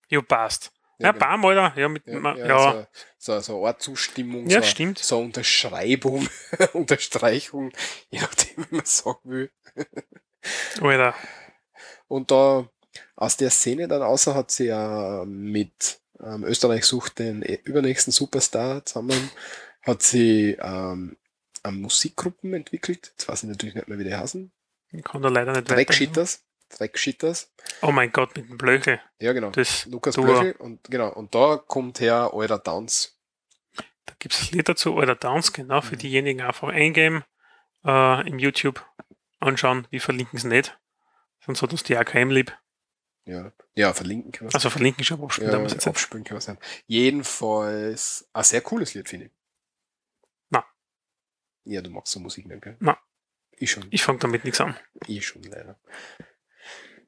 ja, 0.10 0.22
passt. 0.22 0.72
Ja, 1.00 1.12
genau. 1.12 1.26
Bam, 1.26 1.46
Alter. 1.46 1.74
Ja, 1.80 1.90
mit, 1.90 2.06
Ja, 2.06 2.20
ma- 2.20 2.36
ja, 2.38 2.48
ja, 2.48 2.88
So, 3.18 3.34
so, 3.34 3.40
so 3.42 3.58
eine 3.60 3.68
Art 3.68 3.82
Zustimmung, 3.82 4.48
Ja, 4.50 4.62
so, 4.62 4.68
stimmt. 4.68 5.00
so 5.00 5.18
eine 5.18 5.26
Unterschreibung, 5.26 6.28
Unterstreichung, 6.74 7.72
je 8.10 8.20
nachdem, 8.20 8.66
wie 8.70 8.76
man 8.76 8.86
sagen 8.86 9.20
will. 9.30 9.52
Alter. 10.82 11.16
Und 12.08 12.32
da 12.32 12.70
aus 13.16 13.38
der 13.38 13.50
Szene 13.50 13.88
dann 13.88 14.02
außer 14.02 14.36
hat 14.36 14.52
sie 14.52 14.66
ja 14.68 15.24
mit 15.26 16.00
ähm, 16.24 16.44
Österreich 16.46 16.86
sucht 16.86 17.20
den 17.20 17.42
äh, 17.42 17.60
übernächsten 17.64 18.12
Superstar 18.14 18.86
zusammen, 18.86 19.30
hat 19.82 20.02
sie 20.02 20.58
ähm, 20.62 21.18
ähm, 21.64 21.82
Musikgruppen 21.82 22.54
entwickelt. 22.54 23.12
Jetzt 23.12 23.28
weiß 23.28 23.44
ich 23.44 23.50
natürlich 23.50 23.76
nicht 23.76 23.88
mehr, 23.88 24.00
wie 24.00 24.04
die 24.06 24.16
heißen. 24.16 24.52
Ich 24.92 25.04
kann 25.04 25.22
da 25.22 25.30
leider 25.30 25.52
nicht 25.52 25.64
weiter. 25.66 25.76
Dreckshitters. 25.76 26.44
Dreckshitters. 26.70 27.52
Oh 27.82 27.92
mein 27.92 28.12
Gott, 28.12 28.36
mit 28.36 28.50
dem 28.50 28.58
Blöchel. 28.58 29.00
Ja, 29.20 29.34
genau. 29.34 29.52
Das, 29.52 29.86
Lukas 29.86 30.16
Duo. 30.16 30.26
Blöchel. 30.26 30.54
Und 30.54 30.84
genau. 30.86 31.10
Und 31.14 31.36
da 31.36 31.58
kommt 31.58 32.00
her 32.00 32.34
eurer 32.34 32.62
Tanz. 32.64 33.18
Da 34.06 34.14
gibt 34.20 34.34
es 34.34 34.42
ein 34.52 34.58
Lied 34.58 34.70
dazu, 34.70 34.98
Alter 34.98 35.16
Dance, 35.16 35.52
genau, 35.52 35.78
Mhm. 35.78 35.84
für 35.84 35.98
diejenigen 35.98 36.42
einfach 36.42 36.70
eingeben, 36.70 37.24
äh, 37.84 38.28
im 38.28 38.40
YouTube 38.40 38.86
anschauen, 39.40 39.88
wir 39.90 40.00
verlinken 40.02 40.38
es 40.38 40.44
nicht. 40.44 40.78
Sonst 41.46 41.62
hat 41.62 41.72
uns 41.72 41.84
die 41.84 41.98
AKM 41.98 42.30
lieb. 42.30 42.58
Ja, 43.26 43.52
ja 43.76 43.94
verlinken 43.94 44.32
kann 44.32 44.46
man 44.46 44.54
Also 44.54 44.70
verlinken 44.70 45.04
schon 45.04 45.22
abspielen, 45.22 45.52
da 45.52 45.58
ja, 45.58 45.64
muss 45.64 45.74
jetzt 45.74 45.88
abspielen 45.88 46.24
kann 46.24 46.36
man 46.36 46.42
sein. 46.42 46.58
Jedenfalls 46.88 48.28
ein 48.34 48.44
sehr 48.44 48.62
cooles 48.62 48.94
Lied, 48.94 49.10
finde 49.10 49.28
ich. 49.28 49.32
Na. 50.50 50.64
Ja, 51.64 51.82
du 51.82 51.90
magst 51.90 52.14
so 52.14 52.20
Musik 52.20 52.46
nicht, 52.48 52.62
gell? 52.62 52.78
Na. 52.80 52.98
Ich 53.58 53.72
schon. 53.72 53.86
Ich 53.90 54.04
fange 54.04 54.20
damit 54.20 54.44
nichts 54.44 54.60
an. 54.62 54.76
Ich 55.08 55.26
schon 55.26 55.44
leider. 55.44 55.80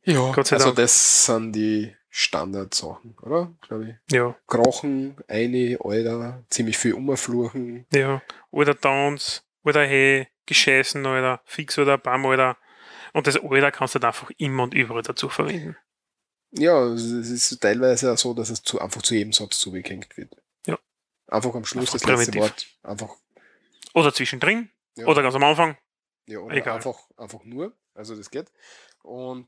Ja, 0.03 0.31
Gott 0.31 0.47
sei 0.47 0.55
also 0.55 0.67
Dank. 0.67 0.77
das 0.77 1.25
sind 1.25 1.53
die 1.53 1.93
Standardsachen, 2.09 3.15
oder? 3.21 3.53
Glaube 3.61 3.89
ich. 3.89 4.15
Ja, 4.15 4.35
Krochen, 4.47 5.17
eine, 5.27 5.77
Alter, 5.83 6.43
ziemlich 6.49 6.77
viel 6.77 6.93
umfluchen. 6.93 7.85
ja. 7.91 8.21
Oder 8.49 8.73
Dance, 8.73 9.41
oder 9.63 9.85
Hey, 9.85 10.29
Gescheißen, 10.45 11.05
oder 11.05 11.41
Fix 11.43 11.77
oder 11.77 11.97
Bam, 11.97 12.25
oder. 12.25 12.57
Und 13.17 13.25
das 13.25 13.35
Alter 13.35 13.71
kannst 13.71 13.95
du 13.95 13.99
dann 13.99 14.09
einfach 14.09 14.29
immer 14.37 14.61
und 14.61 14.75
überall 14.75 15.01
dazu 15.01 15.27
verwenden. 15.27 15.75
Ja, 16.51 16.85
es 16.85 17.03
ist 17.03 17.59
teilweise 17.59 18.13
auch 18.13 18.17
so, 18.17 18.35
dass 18.35 18.51
es 18.51 18.61
zu, 18.61 18.79
einfach 18.79 19.01
zu 19.01 19.15
jedem 19.15 19.33
Satz 19.33 19.57
zugehängt 19.57 20.15
wird. 20.17 20.35
Ja. 20.67 20.77
Einfach 21.25 21.55
am 21.55 21.65
Schluss 21.65 21.91
Einfach 21.93 22.07
das 22.07 22.19
letzte 22.19 22.31
primitiv. 22.31 22.41
Wort. 22.41 22.67
Einfach, 22.83 23.15
Oder 23.95 24.13
zwischendrin, 24.13 24.69
ja, 24.95 25.07
oder 25.07 25.23
ganz 25.23 25.33
am 25.33 25.43
Anfang. 25.43 25.77
ja, 26.27 26.37
oder 26.37 26.55
egal. 26.57 26.75
einfach, 26.75 26.99
einfach 27.17 27.43
nur. 27.43 27.75
Also 27.95 28.15
das 28.15 28.29
geht. 28.29 28.51
Und 29.01 29.47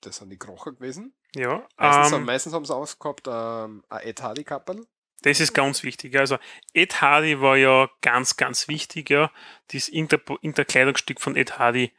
das 0.00 0.16
sind 0.16 0.30
die 0.30 0.38
Krocher 0.38 0.72
gewesen. 0.72 1.14
Ja. 1.36 1.64
Meistens, 1.76 2.12
haben, 2.12 2.14
Ähm, 2.14 2.24
meistens 2.24 2.52
haben 2.52 2.64
sie 2.64 2.74
aufgehabt 2.74 3.28
ähm, 3.28 3.84
ein 3.90 4.00
Ed 4.08 4.20
Hardy 4.22 4.42
Kappel. 4.42 4.88
Das 5.22 5.38
ist 5.38 5.54
ganz 5.54 5.84
wichtig. 5.84 6.16
Also 6.18 6.36
Ed 6.74 7.00
Hardy 7.00 7.40
war 7.40 7.56
ja 7.56 7.88
ganz, 8.00 8.36
ganz 8.36 8.66
wichtig. 8.66 9.08
Ja. 9.08 9.30
Das 9.68 9.86
Inter 9.88 10.18
Interkleidungsstück 10.40 11.20
von 11.20 11.36
Ed 11.36 11.60
Hardy 11.60 11.92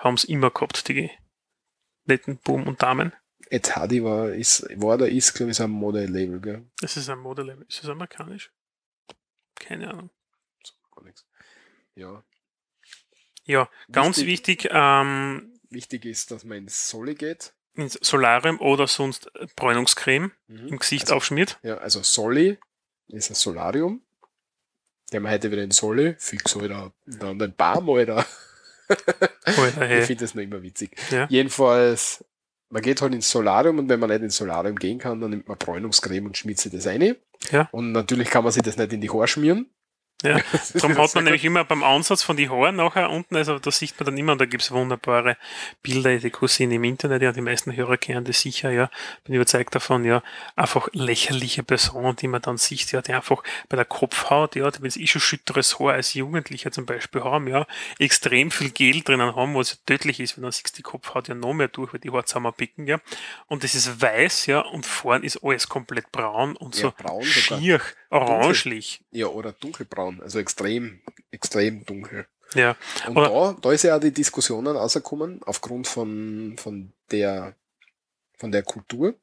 haben 0.00 0.14
es 0.14 0.24
immer 0.24 0.50
gehabt, 0.50 0.88
die 0.88 1.10
netten 2.04 2.38
Buben 2.38 2.66
und 2.66 2.82
Damen. 2.82 3.12
Ed 3.50 3.74
Hardy 3.76 4.02
war, 4.04 4.30
ist, 4.32 4.62
war 4.80 4.94
oder 4.94 5.08
ist, 5.08 5.34
glaube 5.34 5.50
ich, 5.50 5.56
so 5.56 5.64
ein 5.64 5.70
Modellabel, 5.70 6.40
gell? 6.40 6.64
Das 6.80 6.96
ist 6.96 7.08
ein 7.08 7.18
Modell. 7.18 7.64
Ist 7.68 7.82
das 7.82 7.90
amerikanisch? 7.90 8.50
Keine 9.56 9.90
Ahnung. 9.90 10.10
Gar 10.94 11.04
nichts. 11.04 11.26
Ja. 11.94 12.22
Ja, 13.44 13.68
ganz 13.90 14.18
Wichtig- 14.18 14.64
wichtig, 14.64 14.70
ähm, 14.72 15.58
Wichtig 15.70 16.04
ist, 16.04 16.30
dass 16.30 16.44
man 16.44 16.58
ins 16.58 16.88
Soli 16.88 17.14
geht. 17.14 17.52
ins 17.74 17.94
Solarium 18.02 18.60
oder 18.60 18.86
sonst 18.88 19.30
Bräunungscreme 19.56 20.32
im 20.48 20.78
Gesicht 20.78 21.04
Also- 21.04 21.14
aufschmiert. 21.16 21.58
Ja, 21.62 21.78
also 21.78 22.02
Soli 22.02 22.58
ist 23.08 23.30
ein 23.30 23.34
Solarium. 23.34 24.02
Gehen 25.10 25.22
wir 25.24 25.30
heute 25.30 25.50
wieder 25.50 25.62
in 25.62 25.70
Soli. 25.72 26.14
Fix, 26.18 26.56
Alter. 26.56 26.92
Dann 27.06 27.38
den 27.38 27.54
Baum, 27.54 27.88
Alter. 27.90 28.24
Ich 29.46 30.06
finde 30.06 30.24
das 30.24 30.34
noch 30.34 30.42
immer 30.42 30.62
witzig. 30.62 30.96
Ja. 31.10 31.26
Jedenfalls, 31.28 32.24
man 32.70 32.82
geht 32.82 33.02
halt 33.02 33.14
ins 33.14 33.30
Solarium 33.30 33.78
und 33.78 33.88
wenn 33.88 34.00
man 34.00 34.10
nicht 34.10 34.22
ins 34.22 34.36
Solarium 34.36 34.76
gehen 34.76 34.98
kann, 34.98 35.20
dann 35.20 35.30
nimmt 35.30 35.48
man 35.48 35.58
Bräunungscreme 35.58 36.26
und 36.26 36.36
schmiert 36.36 36.58
sich 36.58 36.72
das 36.72 36.86
rein. 36.86 37.16
Ja. 37.50 37.68
Und 37.72 37.92
natürlich 37.92 38.30
kann 38.30 38.44
man 38.44 38.52
sich 38.52 38.62
das 38.62 38.76
nicht 38.76 38.92
in 38.92 39.00
die 39.00 39.10
Haare 39.10 39.28
schmieren. 39.28 39.70
Ja. 40.22 40.38
Das 40.52 40.72
Darum 40.72 40.98
hat 40.98 41.14
man 41.14 41.24
nämlich 41.24 41.44
immer 41.44 41.64
beim 41.64 41.82
Ansatz 41.82 42.22
von 42.22 42.36
die 42.36 42.48
Haaren 42.48 42.76
nachher 42.76 43.10
unten, 43.10 43.36
also 43.36 43.58
da 43.58 43.70
sieht 43.70 43.98
man 43.98 44.06
dann 44.06 44.18
immer, 44.18 44.32
und 44.32 44.40
da 44.40 44.46
gibt's 44.46 44.70
wunderbare 44.70 45.36
Bilder, 45.82 46.18
die 46.18 46.30
kursieren 46.30 46.70
im 46.72 46.84
Internet, 46.84 47.22
ja, 47.22 47.32
die 47.32 47.40
meisten 47.40 47.74
Hörer 47.74 47.96
kennen 47.96 48.24
das 48.24 48.40
sicher, 48.40 48.70
ja, 48.70 48.90
bin 49.24 49.34
überzeugt 49.34 49.74
davon, 49.74 50.04
ja, 50.04 50.22
einfach 50.56 50.88
lächerliche 50.92 51.62
Personen, 51.62 52.16
die 52.16 52.28
man 52.28 52.42
dann 52.42 52.58
sieht, 52.58 52.92
ja, 52.92 53.02
die 53.02 53.14
einfach 53.14 53.42
bei 53.68 53.76
der 53.76 53.84
Kopfhaut, 53.84 54.54
ja, 54.56 54.70
die 54.70 54.82
wenn 54.82 54.90
sie 54.90 55.02
eh 55.02 55.06
schon 55.06 55.20
schütteres 55.20 55.78
Haar 55.78 55.94
als 55.94 56.14
Jugendliche 56.14 56.70
zum 56.70 56.86
Beispiel 56.86 57.22
haben, 57.22 57.48
ja, 57.48 57.66
extrem 57.98 58.50
viel 58.50 58.70
Gel 58.70 59.02
drinnen 59.02 59.34
haben, 59.34 59.54
was 59.54 59.82
tödlich 59.86 60.20
ist, 60.20 60.36
wenn 60.36 60.42
dann 60.42 60.52
siehst 60.52 60.76
die 60.78 60.82
Kopfhaut 60.82 61.28
ja 61.28 61.34
noch 61.34 61.54
mehr 61.54 61.68
durch, 61.68 61.92
weil 61.92 62.00
die 62.00 62.10
Haare 62.10 62.24
zusammenpicken, 62.24 62.86
ja, 62.86 63.00
und 63.46 63.64
das 63.64 63.74
ist 63.74 64.00
weiß, 64.00 64.46
ja, 64.46 64.60
und 64.60 64.86
vorn 64.86 65.22
ist 65.22 65.42
alles 65.42 65.68
komplett 65.68 66.12
braun 66.12 66.56
und 66.56 66.76
Ja, 66.76 66.82
so 66.82 66.92
braun 66.96 67.24
sogar. 67.24 67.58
Orangelich, 68.10 69.04
Ja, 69.10 69.26
oder 69.26 69.52
dunkelbraun, 69.52 70.20
also 70.22 70.38
extrem, 70.38 71.00
extrem 71.30 71.84
dunkel. 71.86 72.26
ja, 72.54 72.76
Und 73.06 73.14
da, 73.16 73.56
da 73.60 73.72
ist 73.72 73.82
ja 73.84 73.96
auch 73.96 74.00
die 74.00 74.12
Diskussionen 74.12 74.76
rausgekommen, 74.76 75.42
aufgrund 75.44 75.86
von, 75.86 76.56
von 76.58 76.92
der, 77.10 77.54
von 78.36 78.50
der 78.52 78.62
Kultur, 78.62 79.14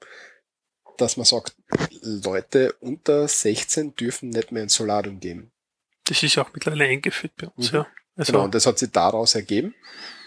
dass 0.97 1.17
man 1.17 1.25
sagt, 1.25 1.55
Leute 2.01 2.73
unter 2.79 3.27
16 3.27 3.95
dürfen 3.95 4.29
nicht 4.29 4.51
mehr 4.51 4.63
ins 4.63 4.73
Solarium 4.75 5.19
gehen. 5.19 5.51
Das 6.05 6.23
ist 6.23 6.37
auch 6.37 6.49
mittlerweile 6.53 6.85
eingeführt 6.85 7.33
bei 7.37 7.47
uns, 7.49 7.71
Mhm. 7.71 7.77
ja. 7.79 7.87
Also, 8.15 8.31
Genau, 8.31 8.45
und 8.45 8.55
das 8.55 8.65
hat 8.65 8.79
sich 8.79 8.89
daraus 8.91 9.35
ergeben, 9.35 9.75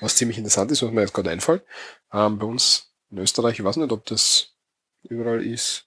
was 0.00 0.14
ziemlich 0.14 0.38
interessant 0.38 0.70
ist, 0.70 0.80
was 0.82 0.92
mir 0.92 1.00
jetzt 1.00 1.12
gerade 1.12 1.30
einfällt. 1.30 1.64
Ähm, 2.12 2.38
bei 2.38 2.46
uns 2.46 2.92
in 3.10 3.18
Österreich, 3.18 3.58
ich 3.58 3.64
weiß 3.64 3.76
nicht, 3.78 3.90
ob 3.90 4.06
das 4.06 4.54
überall 5.02 5.44
ist, 5.44 5.86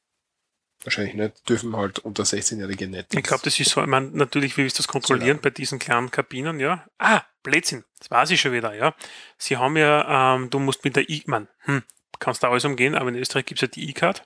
wahrscheinlich 0.86 1.16
nicht, 1.16 1.48
dürfen 1.50 1.76
halt 1.76 2.00
unter 2.00 2.24
16-Jährige 2.24 2.88
nicht. 2.88 3.14
ich 3.14 3.24
glaube, 3.24 3.44
das 3.44 3.60
ist 3.60 3.72
so, 3.72 3.82
ich 3.82 3.88
meine, 3.88 4.08
natürlich, 4.12 4.58
wie 4.58 4.66
ist 4.66 4.80
das 4.80 4.88
kontrollieren 4.88 5.40
bei 5.42 5.50
diesen 5.50 5.80
kleinen 5.80 6.12
Kabinen, 6.12 6.60
ja. 6.60 6.86
Ah, 6.98 7.22
Blödsinn, 7.44 7.84
das 8.00 8.12
weiß 8.12 8.32
ich 8.32 8.42
schon 8.42 8.54
wieder, 8.54 8.74
ja. 8.74 8.96
Sie 9.38 9.58
haben 9.58 9.78
ja, 9.78 10.36
ähm, 10.36 10.50
du 10.50 10.60
musst 10.60 10.84
mit 10.84 10.96
der 10.96 11.10
E, 11.10 11.22
man, 11.26 11.48
hm, 11.60 11.84
kannst 12.20 12.44
da 12.44 12.50
alles 12.50 12.66
umgehen, 12.66 12.96
aber 12.96 13.10
in 13.10 13.16
Österreich 13.16 13.46
gibt's 13.46 13.62
ja 13.62 13.68
die 13.68 13.90
E-Card. 13.90 14.24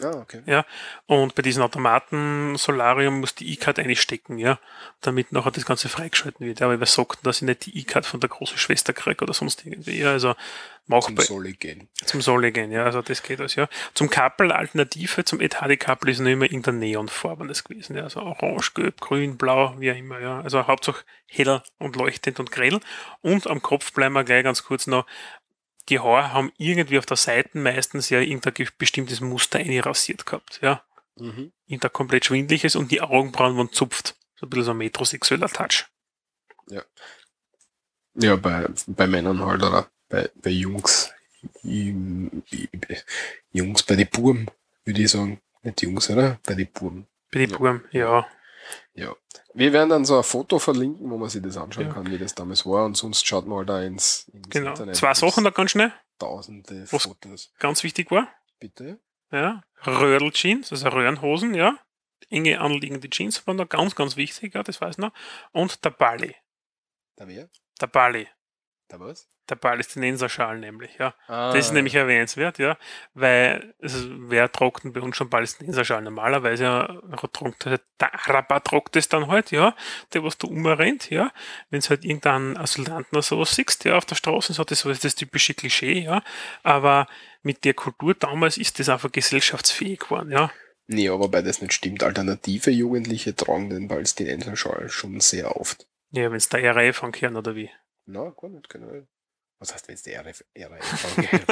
Ah, 0.00 0.16
okay. 0.16 0.42
Ja, 0.46 0.64
und 1.06 1.34
bei 1.34 1.42
diesem 1.42 1.62
Automaten 1.62 2.56
Solarium 2.56 3.20
muss 3.20 3.34
die 3.34 3.52
E-Card 3.52 3.78
einstecken, 3.78 4.38
ja, 4.38 4.58
damit 5.00 5.32
nachher 5.32 5.50
das 5.50 5.66
Ganze 5.66 5.88
freigeschalten 5.88 6.46
wird. 6.46 6.60
Ja, 6.60 6.66
aber 6.66 6.80
wer 6.80 6.86
sagt, 6.86 7.26
dass 7.26 7.36
ich 7.36 7.42
nicht 7.42 7.66
die 7.66 7.78
E-Card 7.78 8.06
von 8.06 8.20
der 8.20 8.30
großen 8.30 8.56
Schwester 8.56 8.92
kriege 8.92 9.22
oder 9.22 9.34
sonst 9.34 9.66
irgendwie. 9.66 9.98
Ja, 9.98 10.12
also 10.12 10.32
Zum 10.32 10.38
machbar. 10.86 11.24
Solle 11.24 11.52
gehen. 11.52 11.88
Zum 12.04 12.22
Solle 12.22 12.52
gehen, 12.52 12.72
ja, 12.72 12.84
also 12.84 13.02
das 13.02 13.22
geht 13.22 13.40
alles, 13.40 13.54
ja. 13.54 13.68
Zum 13.94 14.08
Kappel, 14.08 14.50
Alternative 14.50 15.24
zum 15.24 15.40
ETHD-Kappel 15.40 16.08
ist 16.08 16.20
noch 16.20 16.30
immer 16.30 16.46
irgendein 16.46 16.78
Neonfarbenes 16.78 17.64
gewesen, 17.64 17.96
ja, 17.96 18.04
also 18.04 18.20
orange, 18.20 18.72
gelb, 18.74 19.00
grün, 19.00 19.36
blau, 19.36 19.74
wie 19.78 19.92
auch 19.92 19.96
immer, 19.96 20.20
ja. 20.20 20.40
Also 20.40 20.66
Hauptsache 20.66 21.04
hell 21.26 21.62
und 21.78 21.96
leuchtend 21.96 22.40
und 22.40 22.50
grell. 22.50 22.80
Und 23.20 23.46
am 23.46 23.62
Kopf 23.62 23.92
bleiben 23.92 24.14
wir 24.14 24.24
gleich 24.24 24.44
ganz 24.44 24.64
kurz 24.64 24.86
noch, 24.86 25.06
die 25.88 25.98
Haare 25.98 26.32
haben 26.32 26.52
irgendwie 26.58 26.98
auf 26.98 27.06
der 27.06 27.16
Seite 27.16 27.58
meistens 27.58 28.10
ja 28.10 28.20
irgendein 28.20 28.54
ge- 28.54 28.68
bestimmtes 28.78 29.20
Muster 29.20 29.58
einrasiert 29.58 30.26
gehabt, 30.26 30.60
ja. 30.62 30.84
Mhm. 31.16 31.52
Irgendein 31.66 31.92
komplett 31.92 32.24
schwindliches 32.24 32.76
und 32.76 32.90
die 32.90 33.00
Augenbrauen 33.00 33.56
waren 33.56 33.72
zupft. 33.72 34.16
So 34.36 34.46
ein 34.46 34.50
bisschen 34.50 34.64
so 34.64 34.70
ein 34.72 34.78
metrosexueller 34.78 35.48
Touch. 35.48 35.86
Ja, 38.14 38.36
bei, 38.36 38.68
bei 38.86 39.06
Männern 39.06 39.44
halt, 39.44 39.62
oder? 39.62 39.90
Bei, 40.08 40.30
bei 40.36 40.50
Jungs. 40.50 41.10
Jungs, 41.62 42.32
bei 43.82 43.96
den 43.96 44.08
Burm, 44.08 44.48
würde 44.84 45.02
ich 45.02 45.10
sagen. 45.10 45.40
Nicht 45.62 45.82
Jungs, 45.82 46.10
oder? 46.10 46.38
Bei 46.44 46.54
den 46.54 46.70
Burm. 46.72 47.06
Bei 47.30 47.40
den 47.40 47.50
Ja. 47.50 47.56
Buben, 47.56 47.84
ja. 47.92 48.26
Ja. 48.94 49.14
Wir 49.54 49.72
werden 49.72 49.88
dann 49.88 50.04
so 50.04 50.16
ein 50.18 50.22
Foto 50.24 50.58
verlinken, 50.58 51.10
wo 51.10 51.16
man 51.16 51.28
sich 51.30 51.42
das 51.42 51.56
anschauen 51.56 51.86
Ja. 51.86 51.92
kann, 51.94 52.10
wie 52.10 52.18
das 52.18 52.34
damals 52.34 52.66
war. 52.66 52.84
Und 52.84 52.96
sonst 52.96 53.26
schaut 53.26 53.46
mal 53.46 53.64
da 53.64 53.82
ins, 53.82 54.28
ins 54.32 54.48
Genau. 54.50 54.70
Internet. 54.70 54.96
Zwei 54.96 55.14
Sachen 55.14 55.44
da 55.44 55.50
ganz 55.50 55.70
schnell, 55.70 55.92
Tausende 56.18 56.86
Was- 56.90 57.02
Fotos. 57.04 57.52
ganz 57.58 57.82
wichtig 57.82 58.10
war. 58.10 58.28
Bitte? 58.60 59.00
Ja. 59.30 59.62
Röhrl-Jeans, 59.86 60.70
also 60.72 60.88
Röhrenhosen, 60.88 61.54
ja. 61.54 61.78
Enge 62.30 62.60
anliegende 62.60 63.08
Jeans 63.10 63.46
waren 63.46 63.56
da 63.56 63.64
ganz, 63.64 63.94
ganz 63.94 64.16
wichtig, 64.16 64.54
ja, 64.54 64.62
das 64.62 64.80
weiß 64.80 64.94
ich 64.94 64.98
noch. 64.98 65.12
Und 65.52 65.84
der 65.84 65.90
Balli. 65.90 66.34
Da 67.16 67.26
wer? 67.28 67.48
Der 67.80 67.86
Balli. 67.88 68.28
Da 68.92 69.00
was? 69.00 69.26
Der 69.48 69.54
Ball 69.54 69.80
ist 69.80 69.94
die 69.94 70.00
Nenserschal 70.00 70.58
nämlich, 70.58 70.98
ja. 70.98 71.14
Ah, 71.26 71.50
Das 71.50 71.64
ist 71.64 71.72
nämlich 71.72 71.94
erwähnenswert, 71.94 72.58
ja, 72.58 72.76
weil 73.14 73.74
ist, 73.78 74.06
wer 74.06 74.52
trockt 74.52 74.82
bei 74.92 75.00
uns 75.00 75.16
schon 75.16 75.30
Palästinenserschal? 75.30 76.02
Normalerweise 76.02 76.64
ja, 76.64 77.00
der 77.98 78.14
Araber 78.14 78.62
trockt 78.62 78.96
es 78.96 79.08
dann 79.08 79.28
halt, 79.28 79.50
ja, 79.50 79.74
der 80.12 80.24
was 80.24 80.36
da 80.36 80.46
umrennt, 80.46 81.08
ja. 81.08 81.32
Wenn 81.70 81.78
es 81.78 81.88
halt 81.88 82.04
irgendeinen 82.04 82.58
Asylanten 82.58 83.16
oder 83.16 83.22
sowas 83.22 83.56
siehst, 83.56 83.84
ja, 83.84 83.96
auf 83.96 84.04
der 84.04 84.14
Straße, 84.16 84.52
so, 84.52 84.62
das 84.62 84.84
ist 84.84 85.04
das 85.04 85.14
typische 85.14 85.54
Klischee, 85.54 86.00
ja. 86.00 86.22
Aber 86.62 87.06
mit 87.42 87.64
der 87.64 87.72
Kultur 87.72 88.12
damals 88.12 88.58
ist 88.58 88.78
das 88.78 88.90
einfach 88.90 89.10
gesellschaftsfähig 89.10 90.00
geworden, 90.00 90.30
ja. 90.30 90.52
Nee, 90.86 91.08
aber 91.08 91.20
wobei 91.20 91.40
das 91.40 91.62
nicht 91.62 91.72
stimmt. 91.72 92.02
Alternative 92.02 92.70
Jugendliche 92.70 93.34
tragen 93.34 93.70
den 93.70 93.88
Palästinenserschal 93.88 94.90
schon 94.90 95.18
sehr 95.20 95.56
oft. 95.56 95.86
Ja, 96.10 96.30
wenn 96.30 96.36
es 96.36 96.50
der 96.50 96.76
RAF 96.76 97.02
ankehren 97.02 97.36
oder 97.36 97.56
wie. 97.56 97.70
Na, 98.06 98.30
gar 98.30 98.48
nicht, 98.48 98.68
genau. 98.68 99.06
Was 99.58 99.72
heißt, 99.72 99.86
wenn 99.88 99.94
es 99.94 100.02
die 100.02 100.12
RF, 100.14 100.44
angeht? 101.16 101.46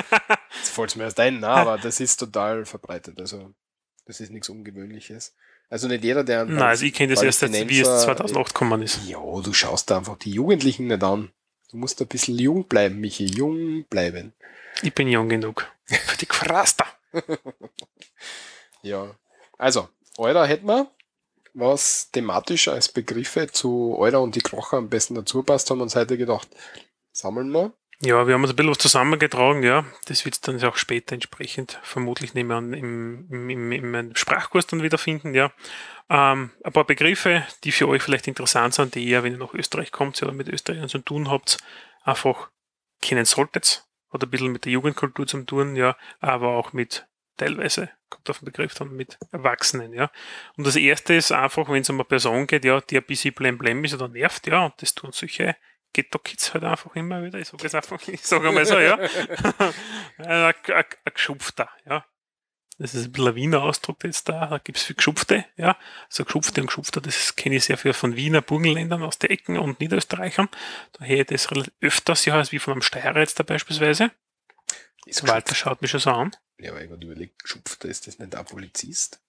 Jetzt 0.56 0.70
fällt 0.70 0.96
mir 0.96 1.04
erst 1.04 1.20
ein, 1.20 1.38
na, 1.40 1.54
aber 1.54 1.78
das 1.78 2.00
ist 2.00 2.16
total 2.16 2.64
verbreitet. 2.64 3.20
Also, 3.20 3.54
das 4.06 4.20
ist 4.20 4.30
nichts 4.32 4.48
Ungewöhnliches. 4.48 5.34
Also 5.68 5.86
nicht 5.86 6.02
jeder, 6.02 6.24
der 6.24 6.44
Nein, 6.44 6.60
also 6.60 6.84
ich 6.84 6.92
kenne 6.92 7.14
das 7.14 7.22
erst, 7.22 7.42
jetzt, 7.42 7.52
wie 7.68 7.80
es 7.80 7.86
Palästinenser- 7.88 8.04
2008 8.04 8.54
gekommen 8.54 8.82
ist. 8.82 9.06
Ja, 9.06 9.20
du 9.20 9.52
schaust 9.52 9.88
da 9.90 9.98
einfach 9.98 10.16
die 10.18 10.32
Jugendlichen 10.32 10.88
nicht 10.88 11.04
an. 11.04 11.30
Du 11.70 11.76
musst 11.76 12.00
ein 12.00 12.08
bisschen 12.08 12.36
jung 12.36 12.66
bleiben, 12.66 12.98
Michi, 12.98 13.26
jung 13.26 13.84
bleiben. 13.84 14.32
Ich 14.82 14.92
bin 14.92 15.06
jung 15.06 15.28
genug. 15.28 15.70
Für 15.84 16.16
die 16.16 16.26
Gefraster. 16.26 16.86
Ja. 18.82 19.14
Also, 19.58 19.88
Eurer 20.16 20.46
hätten 20.46 20.66
wir, 20.66 20.90
was 21.54 22.10
thematisch 22.10 22.68
als 22.68 22.88
Begriffe 22.88 23.48
zu 23.48 23.96
Eurer 23.98 24.20
und 24.20 24.34
die 24.34 24.40
Krocher 24.40 24.78
am 24.78 24.88
besten 24.88 25.14
dazu 25.14 25.42
passt, 25.42 25.70
haben 25.70 25.78
wir 25.78 25.84
uns 25.84 25.96
heute 25.96 26.16
gedacht, 26.18 26.48
sammeln 27.12 27.50
wir. 27.50 27.72
Ja, 28.02 28.26
wir 28.26 28.32
haben 28.32 28.42
uns 28.42 28.52
ein 28.52 28.56
bisschen 28.56 28.70
was 28.70 28.78
zusammengetragen, 28.78 29.62
ja. 29.62 29.84
Das 30.06 30.24
wird 30.24 30.34
es 30.34 30.40
dann 30.40 30.62
auch 30.64 30.76
später 30.76 31.12
entsprechend, 31.12 31.78
vermutlich 31.82 32.32
nehmen 32.32 32.48
wir 32.48 32.56
an, 32.56 32.72
im, 32.72 33.26
im, 33.30 33.72
im, 33.72 33.94
im 33.94 34.16
Sprachkurs 34.16 34.66
dann 34.66 34.82
wiederfinden, 34.82 35.34
ja. 35.34 35.52
Ähm, 36.08 36.50
ein 36.64 36.72
paar 36.72 36.84
Begriffe, 36.84 37.46
die 37.62 37.72
für 37.72 37.88
euch 37.88 38.02
vielleicht 38.02 38.26
interessant 38.26 38.72
sind, 38.72 38.94
die 38.94 39.04
ihr, 39.04 39.22
wenn 39.22 39.32
ihr 39.32 39.38
nach 39.38 39.52
Österreich 39.52 39.92
kommt 39.92 40.20
oder 40.22 40.32
mit 40.32 40.48
Österreichern 40.48 40.88
zu 40.88 40.98
tun 40.98 41.30
habt, 41.30 41.58
einfach 42.02 42.48
kennen 43.02 43.26
solltet. 43.26 43.84
Oder 44.12 44.26
ein 44.26 44.30
bisschen 44.30 44.50
mit 44.50 44.64
der 44.64 44.72
Jugendkultur 44.72 45.26
zu 45.26 45.42
tun, 45.42 45.76
ja, 45.76 45.94
aber 46.20 46.56
auch 46.56 46.72
mit 46.72 47.06
teilweise, 47.36 47.90
kommt 48.10 48.28
auf 48.28 48.40
den 48.40 48.46
Begriff 48.46 48.74
dann, 48.74 48.94
mit 48.94 49.18
Erwachsenen, 49.32 49.92
ja. 49.92 50.10
Und 50.56 50.66
das 50.66 50.76
erste 50.76 51.14
ist 51.14 51.32
einfach, 51.32 51.68
wenn 51.68 51.82
es 51.82 51.90
um 51.90 51.96
eine 51.96 52.04
Person 52.04 52.46
geht, 52.46 52.64
ja, 52.64 52.80
die 52.80 52.98
ein 52.98 53.04
bisschen 53.04 53.34
blemblem 53.34 53.84
ist 53.84 53.94
oder 53.94 54.08
nervt, 54.08 54.46
ja, 54.46 54.66
und 54.66 54.74
das 54.82 54.94
tun 54.94 55.12
solche 55.12 55.56
Ghetto-Kids 55.92 56.54
halt 56.54 56.64
einfach 56.64 56.94
immer 56.94 57.22
wieder. 57.24 57.38
Ich 57.38 57.48
sage 57.48 57.62
jetzt 57.62 57.74
einfach, 57.74 58.00
ich 58.08 58.22
sage 58.22 58.48
einmal 58.48 58.66
so, 58.66 58.78
ja. 58.78 58.98
ein, 60.18 60.26
ein, 60.26 60.54
ein 60.68 60.84
Geschupfter, 61.14 61.68
ja. 61.86 62.04
Das 62.78 62.94
ist 62.94 63.04
ein 63.04 63.12
bisschen 63.12 63.28
ein 63.28 63.34
Wiener 63.34 63.62
Ausdruck 63.62 64.02
jetzt 64.04 64.26
da. 64.30 64.46
Da 64.46 64.56
gibt 64.56 64.78
es 64.78 64.84
viel 64.84 64.96
Geschupfte, 64.96 65.44
ja. 65.56 65.76
Also 66.06 66.24
Geschupfte 66.24 66.62
und 66.62 66.68
Geschupfter, 66.68 67.02
das 67.02 67.36
kenne 67.36 67.56
ich 67.56 67.64
sehr 67.64 67.76
viel 67.76 67.92
von 67.92 68.16
Wiener 68.16 68.40
Burgenländern 68.40 69.02
aus 69.02 69.18
der 69.18 69.30
Ecken 69.30 69.58
und 69.58 69.80
Niederösterreichern. 69.80 70.48
Daher 70.92 71.26
das 71.26 71.50
relativ 71.50 71.74
öfters, 71.82 72.24
ja, 72.24 72.36
als 72.36 72.52
wie 72.52 72.58
von 72.58 72.72
einem 72.72 72.82
Steirer 72.82 73.20
jetzt 73.20 73.38
da 73.38 73.42
beispielsweise. 73.42 74.10
Ist 75.06 75.26
Walter 75.26 75.54
schaut 75.54 75.82
mich 75.82 75.90
schon 75.90 76.00
so 76.00 76.10
an. 76.10 76.36
Ja, 76.58 76.70
aber 76.72 76.82
ich 76.82 76.90
habe 76.90 77.04
überlegt, 77.04 77.48
Schupfter, 77.48 77.88
ist 77.88 78.06
das 78.06 78.18
nicht 78.18 78.34
ein 78.34 78.44
Polizist? 78.44 79.22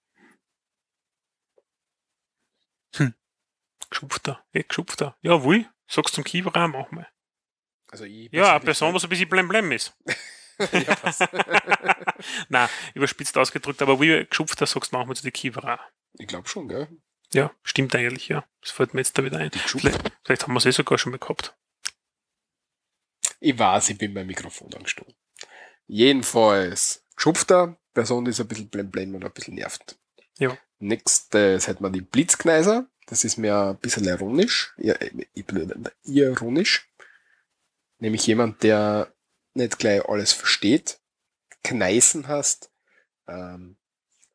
Geschupfter, 3.89 4.43
ja, 4.53 4.61
Geschupfter. 4.61 5.17
Ja, 5.21 5.43
wohl. 5.43 5.69
Sagst 5.87 6.15
zum 6.15 6.23
Kiewerer, 6.23 6.67
mach 6.67 6.91
mal. 6.91 7.07
Also 7.89 8.05
ich 8.05 8.31
Ja, 8.31 8.51
eine 8.51 8.61
Person, 8.61 8.93
was 8.93 9.03
ein 9.03 9.09
bisschen 9.09 9.29
blemblem 9.29 9.71
ist. 9.71 9.93
ja, 10.71 10.95
passt. 10.95 11.21
Nein, 12.49 12.69
überspitzt 12.93 13.37
ausgedrückt, 13.37 13.81
aber 13.81 13.99
wie 13.99 14.25
Geschupfter 14.25 14.65
sagst, 14.65 14.91
machen 14.91 15.09
wir 15.09 15.15
zu 15.15 15.23
die 15.23 15.31
Kiewerer. 15.31 15.79
ich 16.13 16.27
glaube 16.27 16.47
schon, 16.47 16.67
gell? 16.67 16.87
Ja, 17.33 17.51
stimmt 17.63 17.95
eigentlich, 17.95 18.27
ja. 18.27 18.45
Das 18.61 18.71
fällt 18.71 18.93
mir 18.93 19.01
jetzt 19.01 19.17
da 19.17 19.23
wieder 19.23 19.37
ein. 19.39 19.49
Geschupfter. 19.49 19.91
Vielleicht, 19.91 20.17
vielleicht 20.23 20.43
haben 20.43 20.53
wir 20.53 20.57
es 20.57 20.65
eh 20.65 20.71
sogar 20.71 20.97
schon 20.97 21.11
mal 21.11 21.17
gehabt. 21.17 21.55
Ich 23.39 23.57
weiß, 23.57 23.89
ich 23.89 23.97
bin 23.97 24.13
beim 24.13 24.27
Mikrofon 24.27 24.73
angestoßen. 24.73 25.15
Jedenfalls, 25.91 27.03
Geschupfter, 27.17 27.77
Person, 27.93 28.23
die 28.23 28.31
ist 28.31 28.39
ein 28.39 28.47
bisschen 28.47 28.69
blemblem 28.69 29.13
und 29.13 29.25
ein 29.25 29.31
bisschen 29.33 29.55
nervt. 29.55 29.99
Ja. 30.37 30.57
Nächstes 30.79 31.67
hätten 31.67 31.83
wir 31.83 31.89
die 31.89 31.99
Blitzkneiser. 31.99 32.87
Das 33.07 33.25
ist 33.25 33.35
mir 33.35 33.57
ein 33.57 33.77
bisschen 33.77 34.05
ironisch. 34.05 34.73
Ir- 34.77 34.97
Ironisch. 36.05 36.89
Nämlich 37.99 38.25
jemand, 38.25 38.63
der 38.63 39.13
nicht 39.53 39.79
gleich 39.79 40.05
alles 40.07 40.31
versteht. 40.31 41.01
Kneißen 41.65 42.29
hast. 42.29 42.71
Ähm, 43.27 43.75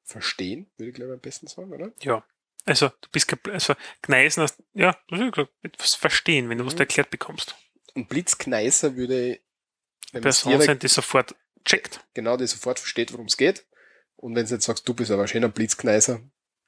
verstehen, 0.05 0.71
würde 0.77 0.91
ich 0.91 0.95
glaube 0.95 1.13
ich 1.13 1.17
am 1.17 1.21
besten 1.21 1.47
sagen, 1.47 1.73
oder? 1.73 1.91
Ja. 2.03 2.23
Also, 2.67 2.89
du 3.01 3.09
bist, 3.11 3.35
also, 3.49 3.75
Gneisen 4.03 4.43
hast, 4.43 4.63
ja, 4.75 4.95
das 5.09 5.21
ist 5.21 5.33
klar, 5.33 5.49
etwas 5.63 5.95
verstehen, 5.95 6.49
wenn 6.51 6.59
du 6.59 6.67
was 6.67 6.75
Mhm. 6.75 6.81
erklärt 6.81 7.11
bekommst. 7.11 7.57
Und 7.95 8.09
Blitzkneiser 8.11 8.95
würde, 8.95 9.41
Person 10.13 10.61
sein, 10.61 10.79
die 10.79 10.89
sofort 10.89 11.35
checkt. 11.67 12.01
genau, 12.14 12.37
die 12.39 12.47
sofort 12.47 12.79
versteht, 12.79 13.12
worum 13.12 13.27
es 13.27 13.37
geht. 13.37 13.67
Und 14.17 14.35
wenn 14.35 14.47
du 14.47 14.55
jetzt 14.55 14.64
sagst, 14.64 14.89
du 14.89 14.95
bist 14.95 15.11
aber 15.11 15.23
ein 15.23 15.29
schöner 15.29 15.49
Blitzkneiser, 15.51 16.21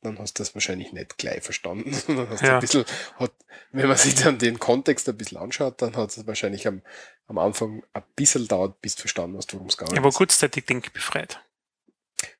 dann 0.02 0.18
hast 0.18 0.38
du 0.38 0.42
das 0.42 0.54
wahrscheinlich 0.54 0.92
nicht 0.92 1.16
gleich 1.18 1.42
verstanden. 1.42 1.90
dann 2.08 2.28
hast 2.28 2.42
Ja. 2.42 2.54
ein 2.56 2.60
bisschen, 2.60 2.84
hat, 3.16 3.32
wenn 3.72 3.88
man 3.88 3.96
sich 3.96 4.14
dann 4.16 4.38
den 4.38 4.58
Kontext 4.58 5.08
ein 5.08 5.16
bisschen 5.16 5.38
anschaut, 5.38 5.80
dann 5.80 5.96
hat 5.96 6.10
es 6.10 6.26
wahrscheinlich 6.26 6.68
am, 6.68 6.82
am 7.26 7.38
Anfang 7.38 7.82
ein 7.94 8.02
bisschen 8.14 8.46
dauert, 8.46 8.80
bis 8.82 8.94
du 8.96 9.00
verstanden 9.02 9.36
hast, 9.38 9.52
worum 9.54 9.68
es 9.68 9.76
geht. 9.78 9.92
Er 9.92 10.04
war 10.04 10.12
kurzzeitig 10.12 10.66
denkbefreit. 10.66 11.40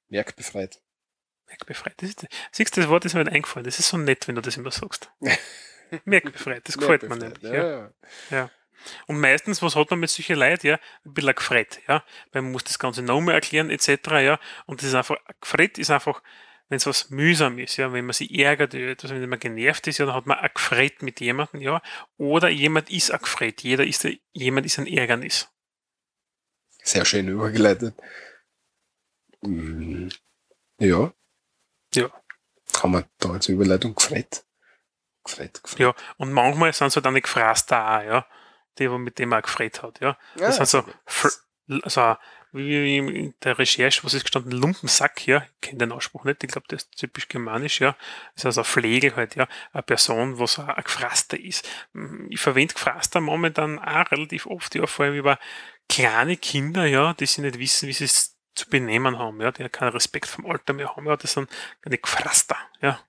Merkbefreit. 0.09 0.80
Merkbefreit. 1.46 1.94
Das 1.98 2.11
ist, 2.11 2.26
siehst 2.52 2.76
du, 2.76 2.80
das 2.80 2.90
Wort 2.90 3.04
ist 3.04 3.14
mir 3.14 3.24
nicht 3.24 3.34
eingefallen. 3.34 3.64
Das 3.64 3.78
ist 3.78 3.88
so 3.88 3.96
nett, 3.96 4.28
wenn 4.28 4.34
du 4.34 4.42
das 4.42 4.56
immer 4.56 4.70
sagst. 4.70 5.11
Merkbefreit, 6.04 6.68
das 6.68 6.76
gefällt 6.76 7.09
mir 7.09 7.16
nämlich. 7.16 7.42
Ja. 7.42 7.52
Ja, 7.54 7.90
ja. 8.30 8.50
Und 9.06 9.20
meistens, 9.20 9.62
was 9.62 9.76
hat 9.76 9.90
man 9.90 10.00
mit 10.00 10.10
solchen 10.10 10.36
Leuten? 10.38 10.66
Ja, 10.68 10.78
ein 11.04 11.14
bisschen 11.14 11.34
gefret, 11.34 11.80
ja. 11.88 12.04
Weil 12.32 12.42
man 12.42 12.52
muss 12.52 12.64
das 12.64 12.78
Ganze 12.78 13.02
nochmal 13.02 13.34
erklären, 13.34 13.70
etc., 13.70 13.88
ja. 14.22 14.40
Und 14.66 14.80
das 14.80 14.88
ist 14.88 14.94
einfach, 14.94 15.16
gefret 15.40 15.78
ist 15.78 15.90
einfach, 15.90 16.22
wenn 16.68 16.76
es 16.76 16.86
was 16.86 17.08
mühsam 17.10 17.58
ist, 17.58 17.76
ja, 17.78 17.92
wenn 17.92 18.04
man 18.06 18.12
sich 18.12 18.30
ärgert, 18.38 18.74
über 18.74 18.90
etwas, 18.90 19.10
wenn 19.10 19.28
man 19.28 19.38
genervt 19.40 19.86
ist, 19.86 19.98
ja, 19.98 20.06
dann 20.06 20.14
hat 20.14 20.26
man 20.26 20.38
gefret 20.54 21.02
mit 21.02 21.20
jemandem, 21.20 21.60
ja. 21.62 21.80
Oder 22.18 22.48
jemand 22.50 22.90
ist 22.90 23.10
ein 23.10 23.18
gefret. 23.20 23.62
Jeder 23.62 23.86
ist, 23.86 24.04
ein- 24.04 24.18
jemand 24.32 24.66
ist 24.66 24.78
ein 24.78 24.86
Ärgernis. 24.86 25.48
Sehr 26.82 27.04
schön 27.04 27.28
übergeleitet. 27.28 27.94
Mm, 29.42 30.08
Ja. 30.80 31.12
Ja. 31.94 32.10
Kann 32.72 32.90
man 32.90 33.04
da 33.18 33.30
als 33.30 33.48
Überleitung 33.48 33.94
gefret? 33.94 34.44
Gefret, 35.24 35.62
gefret. 35.62 35.80
Ja. 35.80 35.94
Und 36.18 36.32
manchmal 36.32 36.72
sind 36.72 36.88
es 36.88 36.96
halt 36.96 37.06
auch 37.06 37.10
nicht 37.10 37.24
gefraßt 37.24 37.70
da 37.70 38.02
ja. 38.02 38.26
Die, 38.78 38.88
mit 38.88 39.18
dem 39.18 39.32
er 39.32 39.42
gefret 39.42 39.82
hat, 39.82 40.00
ja. 40.00 40.16
Das 40.36 40.56
sind 40.56 40.68
so, 40.68 40.84
also 41.82 42.16
wie 42.52 42.96
in 42.96 43.34
der 43.42 43.58
Recherche, 43.58 44.04
was 44.04 44.14
ist 44.14 44.22
gestanden, 44.22 44.52
Lumpensack, 44.52 45.26
ja, 45.26 45.44
ich 45.44 45.60
kenne 45.60 45.78
den 45.78 45.92
Ausspruch 45.92 46.24
nicht, 46.24 46.42
ich 46.42 46.50
glaube, 46.50 46.66
der 46.68 46.76
ist 46.78 46.92
typisch 46.96 47.28
germanisch, 47.28 47.80
ja. 47.80 47.94
Das 48.34 48.42
ist 48.42 48.46
also 48.46 48.60
ein 48.62 48.64
Pflegel 48.64 49.16
halt, 49.16 49.34
ja, 49.34 49.46
eine 49.72 49.82
Person, 49.82 50.38
was 50.38 50.58
ein 50.58 50.82
Gefraster 50.82 51.38
ist. 51.38 51.68
Ich 52.30 52.40
verwende 52.40 52.72
Gefraster 52.74 53.20
momentan 53.20 53.78
auch 53.78 54.10
relativ 54.10 54.46
oft, 54.46 54.74
ja, 54.74 54.86
vor 54.86 55.04
allem 55.06 55.14
über 55.14 55.38
kleine 55.88 56.36
Kinder, 56.36 56.86
ja, 56.86 57.12
die 57.14 57.26
sie 57.26 57.42
nicht 57.42 57.58
wissen, 57.58 57.88
wie 57.88 57.92
sie 57.92 58.04
es 58.04 58.36
zu 58.54 58.68
benehmen 58.68 59.18
haben, 59.18 59.40
ja, 59.40 59.52
die 59.52 59.68
keinen 59.68 59.92
Respekt 59.92 60.26
vom 60.26 60.46
Alter 60.46 60.72
mehr 60.72 60.96
haben, 60.96 61.06
ja, 61.06 61.16
das 61.16 61.32
sind 61.32 61.50
eine 61.84 61.98
Gefraster, 61.98 62.56
ja. 62.80 63.00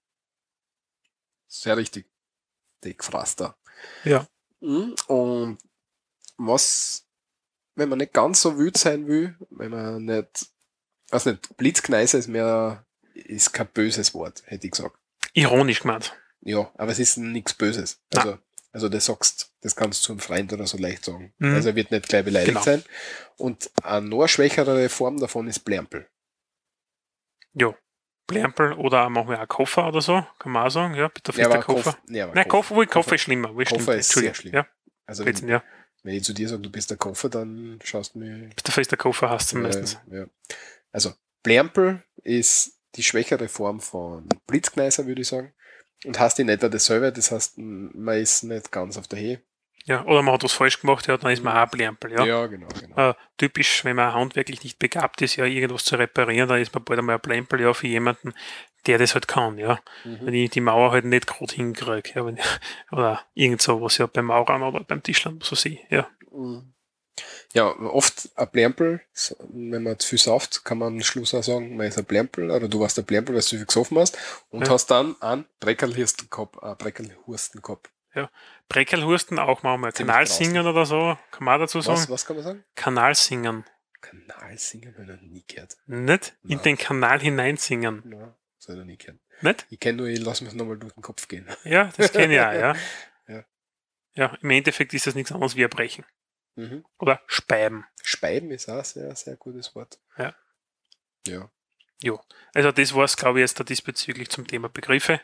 Sehr 1.48 1.78
richtig. 1.78 2.08
Die 2.84 2.96
Gefraster. 2.96 3.58
Ja. 4.04 4.28
Mhm. 4.62 4.96
Und 5.08 5.58
was, 6.38 7.06
wenn 7.76 7.90
man 7.90 7.98
nicht 8.00 8.14
ganz 8.14 8.42
so 8.42 8.58
wütend 8.58 8.78
sein 8.78 9.08
will, 9.08 9.36
wenn 9.50 9.72
man 9.72 10.06
nicht, 10.06 10.48
weiß 11.10 11.26
nicht, 11.28 11.56
Blitzkneise 11.58 12.18
ist 12.18 12.28
mehr, 12.28 12.86
ist 13.14 13.54
kein 13.54 13.68
böses 13.68 14.14
Wort, 14.14 14.44
hätte 14.46 14.68
ich 14.68 14.72
gesagt. 14.72 14.98
Ironisch 15.34 15.82
gemeint. 15.82 16.14
Ja, 16.42 16.72
aber 16.76 16.92
es 16.92 17.00
ist 17.00 17.18
nichts 17.18 17.54
Böses. 17.54 18.00
Na. 18.14 18.22
Also, 18.22 18.38
also 18.72 18.90
das 18.90 19.06
sagst, 19.06 19.52
das 19.62 19.76
kannst 19.76 20.02
du 20.02 20.06
zu 20.06 20.12
einem 20.14 20.20
Freund 20.22 20.54
oder 20.54 20.66
so 20.68 20.78
leicht 20.78 21.04
sagen. 21.04 21.34
Mhm. 21.38 21.54
Also 21.56 21.70
er 21.70 21.76
wird 21.76 21.92
nicht 21.92 22.08
gleich 22.08 22.24
beleidigt 22.24 22.50
Genau. 22.52 22.64
sein. 22.64 22.84
Und 23.38 23.70
eine 23.84 24.08
noch 24.08 24.28
schwächere 24.28 24.88
Form 24.90 25.20
davon 25.20 25.48
ist 25.48 25.60
Blärmpel. 25.60 26.08
Ja. 27.54 27.76
Blärmpel 28.30 28.74
oder 28.74 29.10
machen 29.10 29.30
wir 29.30 29.42
auch 29.42 29.48
Koffer 29.48 29.88
oder 29.88 30.02
so, 30.02 30.26
kann 30.40 30.52
man 30.52 30.66
auch 30.68 30.70
sagen, 30.72 30.96
ja, 30.96 31.08
bitte 31.10 31.32
Ja, 31.34 31.50
der 31.50 31.62
Koffer. 31.62 31.92
Koff- 31.94 31.98
nee, 32.08 32.22
aber 32.22 32.34
Nein, 32.34 32.48
Koff- 32.48 32.70
Koffer, 32.70 32.86
Koffer 32.86 32.94
Koffer- 33.02 33.16
ist 33.16 33.22
schlimmer. 33.22 33.48
Koffer 33.50 33.66
stimmt, 33.66 33.90
ist 33.90 34.12
sehr 34.14 34.34
schlimm. 34.34 34.54
Ja, 34.54 34.68
Also 35.06 35.26
wenn, 35.26 35.48
ja. 35.48 35.64
wenn 36.04 36.14
ich 36.16 36.24
zu 36.24 36.34
dir 36.34 36.48
sage, 36.48 36.62
du 36.62 36.72
bist 36.72 36.90
der 36.90 36.98
Koffer, 36.98 37.30
dann 37.30 37.80
schaust 37.84 38.16
du 38.16 38.20
mir 38.20 38.50
Bitte 38.56 38.72
fest 38.72 38.92
der 38.92 38.98
Koffer 38.98 39.30
hast 39.30 39.52
du 39.52 39.58
meistens. 39.58 39.98
Ja, 40.10 40.20
ja. 40.20 40.26
Also, 40.92 41.14
Blärmpel 41.44 42.04
ist 42.24 42.80
die 42.96 43.04
schwächere 43.04 43.48
Form 43.48 43.80
von 43.80 44.28
Blitzkneiser, 44.48 45.06
würde 45.06 45.22
ich 45.22 45.28
sagen. 45.28 45.54
Und 46.06 46.18
hast 46.20 46.38
die 46.38 46.44
nicht 46.46 46.64
auch 46.64 46.70
dasselbe, 46.70 47.12
das 47.12 47.32
heißt, 47.32 47.58
man 47.58 48.18
ist 48.18 48.44
nicht 48.44 48.72
ganz 48.72 48.98
auf 48.98 49.08
der 49.08 49.20
Höhe. 49.20 49.42
Ja, 49.90 50.06
oder 50.06 50.22
man 50.22 50.36
hat 50.36 50.44
was 50.44 50.54
falsch 50.54 50.82
gemacht, 50.82 51.08
ja, 51.08 51.18
dann 51.18 51.32
ist 51.32 51.44
man 51.44 51.58
auch 51.58 51.64
ein 51.64 51.70
Blärmpel, 51.72 52.12
ja. 52.12 52.24
ja 52.24 52.46
genau, 52.46 52.68
genau. 52.80 53.10
Äh, 53.10 53.16
typisch, 53.38 53.84
wenn 53.84 53.96
man 53.96 54.14
handwerklich 54.14 54.64
nicht 54.64 54.78
begabt 54.78 55.20
ist, 55.24 55.36
ja, 55.36 55.46
irgendwas 55.46 55.84
zu 55.84 55.96
reparieren, 55.96 56.48
dann 56.48 56.62
ist 56.62 56.72
man 56.76 56.84
bald 56.84 57.00
einmal 57.00 57.16
ein 57.16 57.22
Blempel, 57.22 57.60
ja, 57.60 57.74
für 57.74 57.88
jemanden, 57.88 58.36
der 58.86 59.00
das 59.00 59.16
halt 59.16 59.28
kann, 59.28 59.58
ja. 59.58 59.80
Mhm. 60.04 60.20
Wenn 60.22 60.34
ich 60.36 60.52
die 60.52 60.62
Mauer 60.62 60.92
halt 60.92 61.06
nicht 61.06 61.26
gerade 61.26 61.56
hinkriege, 61.56 62.12
ja, 62.14 62.24
wenn 62.24 62.38
oder 62.92 63.22
irgend 63.34 63.64
so 63.64 63.82
was 63.82 63.98
ja 63.98 64.06
beim 64.06 64.26
Maurern 64.26 64.62
oder 64.62 64.84
beim 64.84 65.02
Tischlern 65.02 65.40
so 65.42 65.56
sehe, 65.56 65.80
ja. 65.90 66.08
Mhm. 66.32 66.72
Ja, 67.56 67.76
oft 67.80 68.30
ein 68.36 68.52
Blärmpel, 68.52 69.02
so, 69.12 69.36
wenn 69.50 69.82
man 69.82 69.98
zu 69.98 70.10
viel 70.10 70.20
sauft, 70.20 70.64
kann 70.66 70.78
man 70.78 70.94
am 70.94 71.02
Schluss 71.02 71.34
auch 71.34 71.42
sagen, 71.42 71.76
man 71.76 71.88
ist 71.88 71.98
ein 71.98 72.06
Blärmpel, 72.06 72.52
oder 72.52 72.68
du 72.68 72.80
warst 72.80 73.00
ein 73.00 73.06
Blärmpel, 73.06 73.34
weil 73.34 73.42
du 73.42 73.48
zu 73.48 73.56
viel 73.58 73.66
gesoffen 73.66 73.98
hast, 73.98 74.20
und 74.50 74.68
Ja. 74.68 74.74
hast 74.74 74.92
dann 74.92 75.20
einen 75.20 75.46
Breckerlhursten 75.60 76.30
gehabt, 76.30 76.62
einen 76.62 76.78
Breckerlhursten 76.78 77.64
gehabt. 78.22 78.34
Breckelhursten 78.70 79.40
auch 79.40 79.64
mal 79.64 79.76
Ziemlich 79.94 79.96
Kanalsingen 79.96 80.68
oder 80.68 80.86
so, 80.86 81.18
kann 81.32 81.44
man 81.44 81.60
dazu 81.60 81.82
sagen. 81.82 81.98
Was, 81.98 82.10
was 82.10 82.26
kann 82.26 82.36
man 82.36 82.46
sagen? 82.46 82.64
Kanalsingen. 82.76 83.66
Kanalsingen 84.02 84.94
habe 84.94 85.04
ich 85.04 85.10
noch 85.10 85.22
nie 85.22 85.44
gehört. 85.48 85.78
Nicht 85.88 86.38
in 86.44 86.50
Nein. 86.50 86.64
den 86.64 86.78
Kanal 86.78 87.20
hineinsingen. 87.20 88.02
Nein, 88.06 88.34
das 88.58 88.68
habe 88.68 88.74
ich 88.74 88.80
noch 88.80 88.86
nie 88.86 88.98
gehört. 88.98 89.20
Nicht? 89.42 89.66
Ich 89.70 89.80
kenne 89.80 89.98
nur, 89.98 90.08
ich 90.08 90.20
lasse 90.20 90.44
mich 90.44 90.54
nochmal 90.54 90.78
durch 90.78 90.94
den 90.94 91.02
Kopf 91.04 91.28
gehen. 91.28 91.48
Ja, 91.64 91.92
das 91.98 92.12
kenne 92.12 92.34
ich 92.34 92.42
auch, 92.42 92.54
ja. 92.54 92.76
Ja. 93.28 93.46
Ja, 94.14 94.38
im 94.42 94.50
Endeffekt 94.50 94.94
ist 94.94 95.08
das 95.08 95.16
nichts 95.16 95.32
anderes 95.32 95.56
wie 95.56 95.62
erbrechen. 95.62 96.06
Mhm. 96.56 96.84
Oder 96.98 97.22
speiben. 97.28 97.86
Speiben 98.04 98.52
ist 98.52 98.70
auch 98.70 98.80
ein 98.80 98.84
sehr, 98.84 99.16
sehr 99.16 99.36
gutes 99.36 99.76
Wort. 99.76 100.00
Ja. 100.18 100.34
Ja. 101.28 101.50
Also 102.54 102.72
das 102.72 102.94
war 102.96 103.04
es, 103.04 103.18
glaube 103.18 103.40
ich, 103.40 103.44
jetzt 103.44 103.60
da 103.60 103.64
diesbezüglich 103.64 104.30
zum 104.30 104.48
Thema 104.48 104.70
Begriffe, 104.70 105.22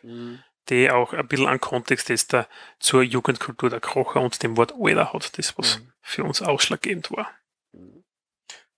die 0.70 0.89
auch 0.89 1.13
ein 1.13 1.28
bisschen 1.28 1.47
an 1.47 1.59
Kontext 1.59 2.09
jetzt 2.09 2.34
da 2.34 2.47
zur 2.80 3.03
Jugendkultur 3.03 3.70
der 3.70 3.80
Krocher 3.80 4.22
und 4.22 4.41
dem 4.43 4.57
Wort 4.57 4.74
Alter 4.80 5.13
hat, 5.13 5.38
das 5.38 5.57
was 5.57 5.80
Mhm. 5.80 5.91
für 6.01 6.24
uns 6.24 6.41
ausschlaggebend 6.41 7.11
war. 7.11 7.30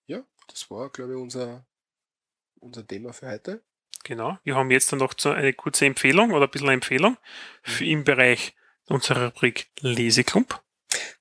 Ja, 0.05 0.23
das 0.47 0.69
war, 0.69 0.89
glaube 0.89 1.13
ich, 1.13 1.17
unser, 1.19 1.65
unser 2.59 2.85
Thema 2.85 3.13
für 3.13 3.27
heute. 3.29 3.63
Genau. 4.03 4.37
Wir 4.43 4.55
haben 4.55 4.71
jetzt 4.71 4.91
dann 4.91 4.99
noch 4.99 5.13
so 5.17 5.31
eine 5.31 5.53
kurze 5.53 5.85
Empfehlung 5.85 6.31
oder 6.31 6.45
ein 6.45 6.51
bisschen 6.51 6.67
eine 6.69 6.75
Empfehlung 6.75 7.17
für 7.63 7.85
im 7.85 8.03
Bereich 8.03 8.55
unserer 8.87 9.25
Rubrik 9.27 9.67
Leseklump. 9.79 10.61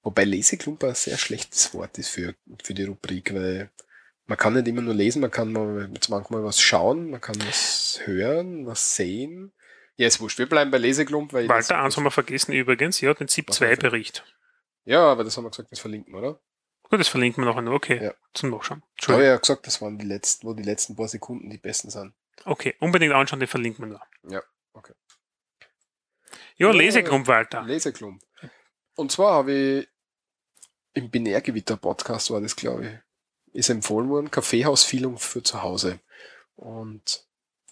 Wobei 0.03 0.25
Leseklump 0.25 0.85
ein 0.85 0.95
sehr 0.95 1.19
schlechtes 1.19 1.75
Wort 1.75 1.99
ist 1.99 2.11
für, 2.11 2.35
für 2.63 2.75
die 2.75 2.85
Rubrik, 2.85 3.35
weil 3.35 3.71
man 4.27 4.39
kann 4.39 4.55
nicht 4.55 4.69
immer 4.69 4.83
nur 4.83 4.95
lesen, 4.95 5.21
man 5.21 5.31
kann 5.31 5.53
mal, 5.53 5.89
manchmal 6.09 6.45
was 6.45 6.61
schauen, 6.61 7.11
man 7.11 7.21
kann 7.21 7.37
was 7.47 8.01
hören, 8.05 8.67
was 8.67 8.95
sehen. 8.95 9.53
Ja, 9.97 10.07
ist 10.07 10.21
wurscht. 10.21 10.39
Wir 10.39 10.49
bleiben 10.49 10.71
bei 10.71 10.79
Leseklump, 10.79 11.33
weil 11.33 11.49
Walter, 11.49 11.79
eins 11.79 11.97
haben 11.97 12.05
wir 12.05 12.11
vergessen 12.11 12.53
übrigens, 12.53 13.01
ja, 13.01 13.15
den 13.15 13.29
ZIP 13.29 13.49
Was 13.49 13.61
war 13.61 13.69
2-Bericht. 13.69 14.25
Ja, 14.85 15.01
aber 15.11 15.25
das 15.25 15.37
haben 15.37 15.45
wir 15.45 15.51
gesagt, 15.51 15.73
das 15.73 15.81
verlinken, 15.81 16.15
oder? 16.15 16.39
Gut, 16.85 17.01
das 17.01 17.09
verlinken 17.09 17.43
wir 17.43 17.49
nachher 17.51 17.63
noch. 17.63 17.73
Okay, 17.73 18.05
Ja. 18.05 18.15
zum 18.35 18.51
Nachschauen. 18.51 18.83
Habe 18.83 18.87
ich 18.89 18.93
Entschuldigung. 18.99 19.27
ja 19.27 19.37
gesagt, 19.39 19.67
das 19.67 19.83
waren 19.83 19.99
die 19.99 20.05
letzten, 20.07 20.47
wo 20.47 20.53
die 20.55 20.63
letzten 20.63 20.95
paar 20.97 21.09
Sekunden 21.09 21.51
die 21.51 21.59
besten 21.59 21.91
sind. 21.91 22.15
Okay, 22.45 22.77
unbedingt 22.79 23.13
anschauen, 23.13 23.41
den 23.41 23.49
verlinken 23.49 23.87
wir 23.87 23.95
noch. 23.99 24.07
Ja, 24.31 24.43
okay. 24.75 24.93
Ja, 26.59 26.69
Ja, 26.69 26.71
Leseklump, 26.73 27.27
Walter. 27.27 27.63
Leseklump. 27.63 28.23
Und 28.95 29.11
zwar 29.11 29.33
habe 29.33 29.53
ich 29.53 29.89
im 30.93 31.11
Binärgewitter-Podcast 31.11 32.31
war 32.31 32.41
das, 32.41 32.55
glaube 32.57 32.87
ich, 32.87 33.55
ist 33.61 33.69
empfohlen 33.71 34.09
worden, 34.11 34.31
Kaffeehausfühlung 34.31 35.19
für 35.19 35.43
zu 35.43 35.63
Hause. 35.63 36.01
Und 36.55 37.27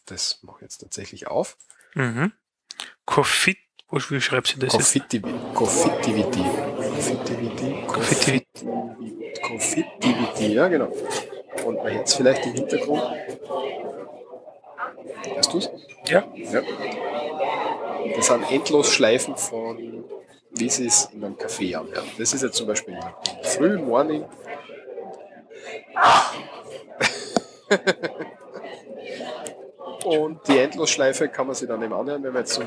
das 0.07 0.43
mache 0.43 0.57
ich 0.59 0.63
jetzt 0.63 0.79
tatsächlich 0.79 1.27
auf. 1.27 1.57
Mhm. 1.95 2.33
Coffee, 3.05 3.57
wo, 3.89 3.99
wie 4.09 4.21
schreibst 4.21 4.57
du 4.57 4.61
das 4.61 4.73
jetzt? 4.73 4.95
Confittivity. 4.95 5.33
Confittivity. 5.55 6.45
Confittivity. 6.77 7.87
Confittivity. 7.87 9.33
Confittivity, 9.43 10.55
ja 10.55 10.69
genau. 10.69 10.93
Und 11.65 11.77
man 11.77 11.93
hört 11.93 12.09
es 12.09 12.15
vielleicht 12.15 12.45
im 12.47 12.55
Hintergrund. 12.55 13.03
Hörst 15.35 15.53
du 15.53 15.59
es? 15.59 15.71
Ja. 16.07 16.25
Ja. 16.35 16.63
Das 18.17 18.27
sind 18.27 18.51
endlos 18.51 18.93
Schleifen 18.93 19.37
von, 19.37 20.05
wie 20.51 20.71
sie 20.71 20.87
es 20.87 21.07
in 21.13 21.25
einem 21.25 21.37
Café 21.37 21.77
anhören. 21.77 22.07
Das 22.19 22.33
ist 22.33 22.43
jetzt 22.43 22.57
zum 22.57 22.67
Beispiel 22.67 22.99
früh 23.43 23.79
Morning. 23.79 24.25
Und 30.05 30.47
die 30.49 30.59
Endlosschleife 30.59 31.29
kann 31.29 31.47
man 31.47 31.55
sich 31.55 31.69
dann 31.69 31.83
eben 31.83 31.93
anhören, 31.93 32.23
wenn 32.23 32.33
man 32.33 32.43
jetzt 32.43 32.55
so 32.55 32.63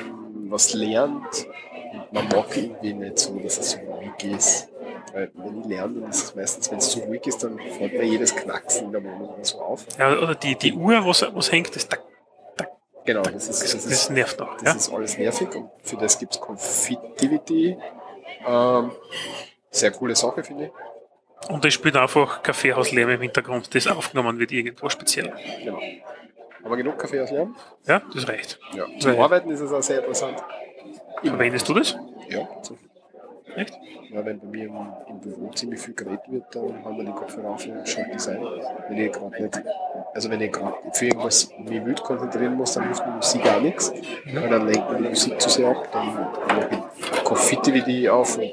was 0.50 0.74
lernt. 0.74 1.48
Und 1.94 2.14
man 2.14 2.28
mag 2.30 2.56
irgendwie 2.56 2.94
nicht 2.94 3.20
so, 3.20 3.38
dass 3.40 3.58
es 3.58 3.72
so 3.72 3.78
ruhig 3.80 4.36
ist. 4.36 4.70
Weil 5.14 5.32
wenn 5.36 5.62
ich 5.62 5.68
lerne, 5.68 6.02
dann 6.02 6.10
ist 6.10 6.24
es 6.24 6.36
meistens, 6.36 6.70
wenn 6.72 6.78
es 6.80 6.90
zu 6.90 7.00
ruhig 7.00 7.26
ist, 7.28 7.44
dann 7.44 7.58
fällt 7.78 7.94
mir 7.94 8.04
jedes 8.04 8.36
Knacksen 8.36 8.88
in 8.88 8.92
der 8.92 9.04
Wohnung 9.04 9.36
so 9.42 9.60
auf. 9.62 9.86
ja. 9.98 10.18
Oder 10.18 10.36
die, 10.36 10.56
die 10.56 10.74
Uhr, 10.74 11.06
was, 11.06 11.26
was 11.34 11.52
hängt, 11.52 11.76
das, 11.76 11.88
tack, 11.88 12.02
Genau, 13.06 13.22
das 13.22 13.48
ist, 13.48 13.64
das, 13.64 13.72
das 13.72 13.84
das 13.86 13.92
ist 13.94 14.10
nervt 14.12 14.38
noch. 14.40 14.56
Das 14.58 14.64
Ja? 14.66 14.76
ist 14.76 14.94
alles 14.94 15.18
nervig 15.18 15.56
und 15.56 15.70
für 15.82 15.96
das 15.96 16.20
gibt 16.20 16.36
es 16.36 16.42
Confittivity. 16.42 17.78
Ähm, 18.46 18.92
sehr 19.72 19.92
coole 19.92 20.14
Sache, 20.14 20.44
finde 20.44 20.66
ich. 20.66 21.50
Und 21.50 21.64
es 21.64 21.74
spielt 21.74 21.96
einfach 21.96 22.44
Kaffeehauslärm 22.44 23.12
im 23.12 23.22
Hintergrund, 23.22 23.74
das 23.74 23.88
aufgenommen 23.88 24.40
wird 24.40 24.52
irgendwo 24.52 24.90
speziell. 24.90 25.32
Genau. 25.64 25.80
Haben 26.64 26.70
wir 26.72 26.78
genug 26.78 26.98
Kaffee 26.98 27.22
aus 27.22 27.32
Lärm? 27.32 27.56
Ja, 27.86 28.02
das 28.14 28.28
reicht. 28.28 28.60
Ja. 28.74 28.86
Zum 29.00 29.14
Ja. 29.14 29.24
Arbeiten 29.24 29.50
ist 29.52 29.60
es 29.62 29.72
auch 29.72 29.82
sehr 29.84 30.00
interessant. 30.00 30.44
Verwendest 31.24 31.68
du 31.70 31.74
das? 31.74 31.96
Ja. 32.30 32.48
Echt? 33.56 33.74
Ja, 34.12 34.24
wenn 34.24 34.40
bei 34.40 34.46
mir 34.48 34.66
im, 34.68 34.78
im 35.10 35.20
Büro 35.20 35.50
ziemlich 35.52 35.82
viel 35.82 35.94
geredet 35.96 36.22
wird, 36.30 36.44
dann 36.56 36.84
haben 36.86 36.98
wir 36.98 37.06
die 37.06 37.12
Kopfhörer 37.12 37.50
auf 37.50 37.66
und 37.66 37.88
schalte 37.88 38.12
die 38.12 38.20
sein. 38.20 38.40
Wenn 38.88 38.98
ich 38.98 39.12
gerade 39.12 39.42
nicht, 39.44 39.62
also 40.14 40.30
wenn 40.30 40.42
ich 40.42 40.52
gerade 40.52 40.76
für 40.94 41.06
irgendwas 41.06 41.50
mich 41.58 41.84
wild 41.84 42.02
konzentrieren 42.04 42.54
muss, 42.54 42.74
dann 42.74 42.84
hilft 42.86 43.06
mir 43.06 43.14
Musik 43.14 43.44
gar 43.44 43.60
nichts. 43.60 43.92
Weil 44.32 44.50
dann 44.50 44.68
lenkt 44.68 44.92
mir 44.92 44.98
die 44.98 45.10
Musik 45.10 45.42
zu 45.42 45.50
sehr 45.50 45.70
ab, 45.70 45.88
dann 45.92 46.14
mache 46.14 46.70
ich 46.72 47.24
Confittivity 47.24 48.08
auf 48.10 48.38
und 48.38 48.52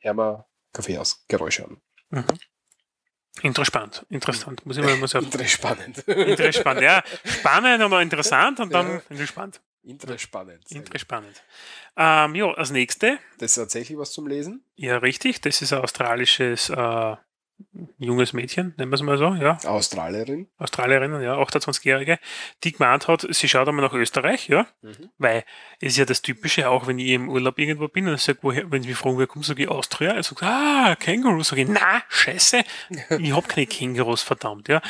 höre 0.00 0.14
mir 0.14 0.46
Kaffee 0.72 0.98
aus, 0.98 1.24
Geräusche 1.28 1.64
an. 1.66 1.76
Mhm. 2.10 2.24
Interessant, 3.42 4.04
interessant. 4.10 4.66
Muss 4.66 4.76
ich 4.76 4.84
mal, 4.84 4.96
muss 4.96 5.14
Interessant. 5.14 5.98
interessant, 6.06 6.80
ja. 6.80 7.02
Spannend 7.24 7.82
und 7.82 7.92
interessant 8.02 8.60
und 8.60 8.72
dann 8.72 9.00
interessant. 9.08 9.60
Interessant. 9.82 10.50
Interessant. 10.68 11.42
Ähm, 11.96 12.34
ja, 12.34 12.52
als 12.52 12.70
nächste, 12.70 13.18
Das 13.38 13.52
ist 13.52 13.56
tatsächlich 13.56 13.96
was 13.96 14.12
zum 14.12 14.26
Lesen. 14.26 14.62
ja 14.76 14.98
richtig, 14.98 15.40
das 15.40 15.62
ist 15.62 15.72
ein 15.72 15.80
australisches 15.80 16.68
äh, 16.70 17.16
junges 17.98 18.32
Mädchen, 18.32 18.74
nennen 18.76 18.90
wir 18.90 18.94
es 18.96 19.02
mal 19.02 19.18
so, 19.18 19.34
ja, 19.34 19.58
Australierin. 19.66 20.48
Australierin, 20.58 21.20
ja, 21.22 21.34
28-Jährige, 21.36 22.18
die 22.64 22.72
gemeint 22.72 23.08
hat, 23.08 23.26
sie 23.30 23.48
schaut 23.48 23.68
einmal 23.68 23.84
nach 23.84 23.92
Österreich, 23.94 24.48
ja, 24.48 24.66
Mhm. 24.82 25.10
weil 25.18 25.44
es 25.80 25.92
ist 25.92 25.96
ja 25.98 26.04
das 26.04 26.22
Typische, 26.22 26.68
auch 26.68 26.86
wenn 26.86 26.98
ich 26.98 27.08
im 27.08 27.28
Urlaub 27.28 27.58
irgendwo 27.58 27.88
bin 27.88 28.08
und 28.08 28.14
ich 28.14 28.22
sag, 28.22 28.38
woher, 28.42 28.70
wenn 28.70 28.82
sie 28.82 28.88
mich 28.88 28.96
fragen, 28.98 29.16
woher 29.16 29.26
kommst 29.26 29.48
du, 29.48 29.52
sage 29.52 29.62
ich 29.64 29.68
Austria, 29.68 30.18
ich 30.18 30.26
sage, 30.26 30.46
ah, 30.46 30.96
Kängurus, 30.96 31.48
sage 31.48 31.62
ich, 31.62 31.68
na, 31.68 32.02
scheiße, 32.08 32.62
ich 33.18 33.32
hab 33.34 33.48
keine 33.48 33.66
Kängurus, 33.66 34.22
verdammt, 34.22 34.68
ja. 34.68 34.80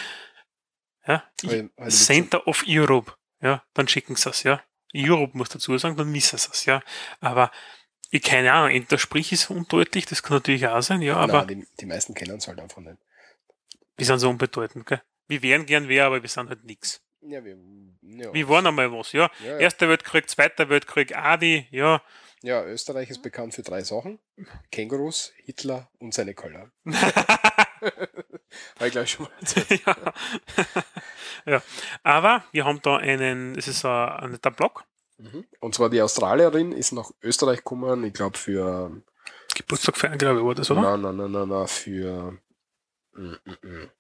Ja, 1.07 1.25
ich, 1.43 1.65
Center 1.89 2.47
of 2.47 2.65
Europe, 2.69 3.13
ja, 3.41 3.63
dann 3.75 3.89
schicken 3.89 4.17
sie 4.17 4.31
es, 4.31 4.43
ja. 4.43 4.63
Europe 4.95 5.37
muss 5.39 5.49
dazu 5.49 5.77
sagen, 5.79 5.97
dann 5.97 6.13
wissen 6.13 6.37
sie 6.39 6.49
es, 6.53 6.65
ja. 6.65 6.83
Aber 7.21 7.51
ich 8.11 8.23
keine 8.23 8.53
Ahnung, 8.53 8.71
entweder 8.71 8.99
sprich 8.99 9.33
ist 9.33 9.51
undeutlich, 9.51 10.07
das 10.07 10.23
kann 10.23 10.37
natürlich 10.37 10.67
auch 10.67 10.83
sein, 10.83 11.01
ja, 11.03 11.17
aber 11.17 11.45
Nein, 11.45 11.61
die, 11.61 11.67
die 11.81 11.87
meisten 11.87 12.15
kennen 12.15 12.39
es 12.39 12.49
halt 12.49 12.59
einfach 12.59 12.81
nicht. 12.81 12.99
wir 13.97 14.07
sind 14.07 14.19
so 14.19 14.29
unbedeutend, 14.29 14.87
gell. 14.87 15.01
Wir 15.29 15.43
wären 15.43 15.65
gern 15.65 15.87
wer, 15.89 16.07
aber 16.07 16.21
wir 16.21 16.29
sind 16.29 16.49
halt 16.49 16.65
nix. 16.65 17.01
Ja, 17.23 17.45
wir, 17.45 17.57
ja. 18.03 18.33
Wir 18.35 18.49
waren 18.49 18.67
einmal 18.67 18.91
was, 18.91 19.13
ja. 19.13 19.31
ja, 19.45 19.53
ja. 19.53 19.59
Erster 19.59 19.89
Weltkrieg, 19.89 20.29
Zweiter 20.29 20.69
Weltkrieg, 20.69 21.17
Adi, 21.17 21.69
ja. 21.71 22.03
ja, 22.43 22.65
Österreich 22.65 23.11
ist 23.11 23.23
bekannt 23.23 23.55
für 23.55 23.63
drei 23.63 23.83
Sachen. 23.83 24.19
Kängurus, 24.73 25.33
Hitler 25.37 25.89
und 25.99 26.15
seine 26.15 26.35
Kölner. 26.35 26.73
Habe 28.77 28.87
ich 28.87 28.93
gleich 28.93 29.11
schon 29.11 29.27
mal 29.27 29.33
ja. 29.87 30.15
ja. 31.53 31.63
Aber 32.03 32.45
wir 32.53 32.65
haben 32.65 32.81
da 32.83 32.97
einen, 32.97 33.57
es 33.57 33.69
ist 33.69 33.85
ein, 33.85 34.09
ein 34.09 34.31
netter 34.33 34.51
Blog, 34.51 34.85
Mhm. 35.21 35.45
Und 35.61 35.75
zwar 35.75 35.91
die 35.91 36.01
Australierin 36.01 36.73
ist 36.73 36.93
nach 36.93 37.11
Österreich 37.23 37.59
gekommen, 37.59 38.05
ich 38.05 38.15
glaube 38.15 38.39
für 38.39 39.03
Geburtstag 39.55 39.97
feiern, 39.97 40.17
glaube 40.17 40.41
ich, 40.41 40.47
war 40.47 40.55
das, 40.55 40.71
oder? 40.71 40.97
Nein, 40.97 41.01
nein, 41.03 41.17
nein, 41.17 41.31
nein, 41.31 41.49
nein, 41.49 41.69
für 41.69 42.39
mm, 43.13 43.35
mm, 43.45 43.69
mm. 43.69 43.91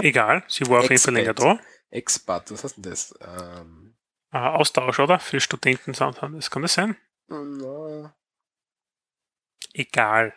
Egal, 0.00 0.44
sie 0.48 0.66
war 0.68 0.80
auf 0.80 0.88
jeden 0.88 1.02
Fall 1.02 1.14
länger 1.14 1.34
da. 1.34 1.60
Expat. 1.90 2.50
Was 2.50 2.64
heißt 2.64 2.76
denn 2.76 2.84
das? 2.84 3.14
Ähm, 3.20 3.94
Äh, 4.32 4.38
Austausch, 4.38 4.98
oder? 4.98 5.18
Für 5.18 5.40
Studenten 5.40 5.92
das, 5.92 6.50
kann 6.50 6.62
das 6.62 6.72
sein? 6.72 6.96
na, 7.28 8.14
Egal. 9.74 10.34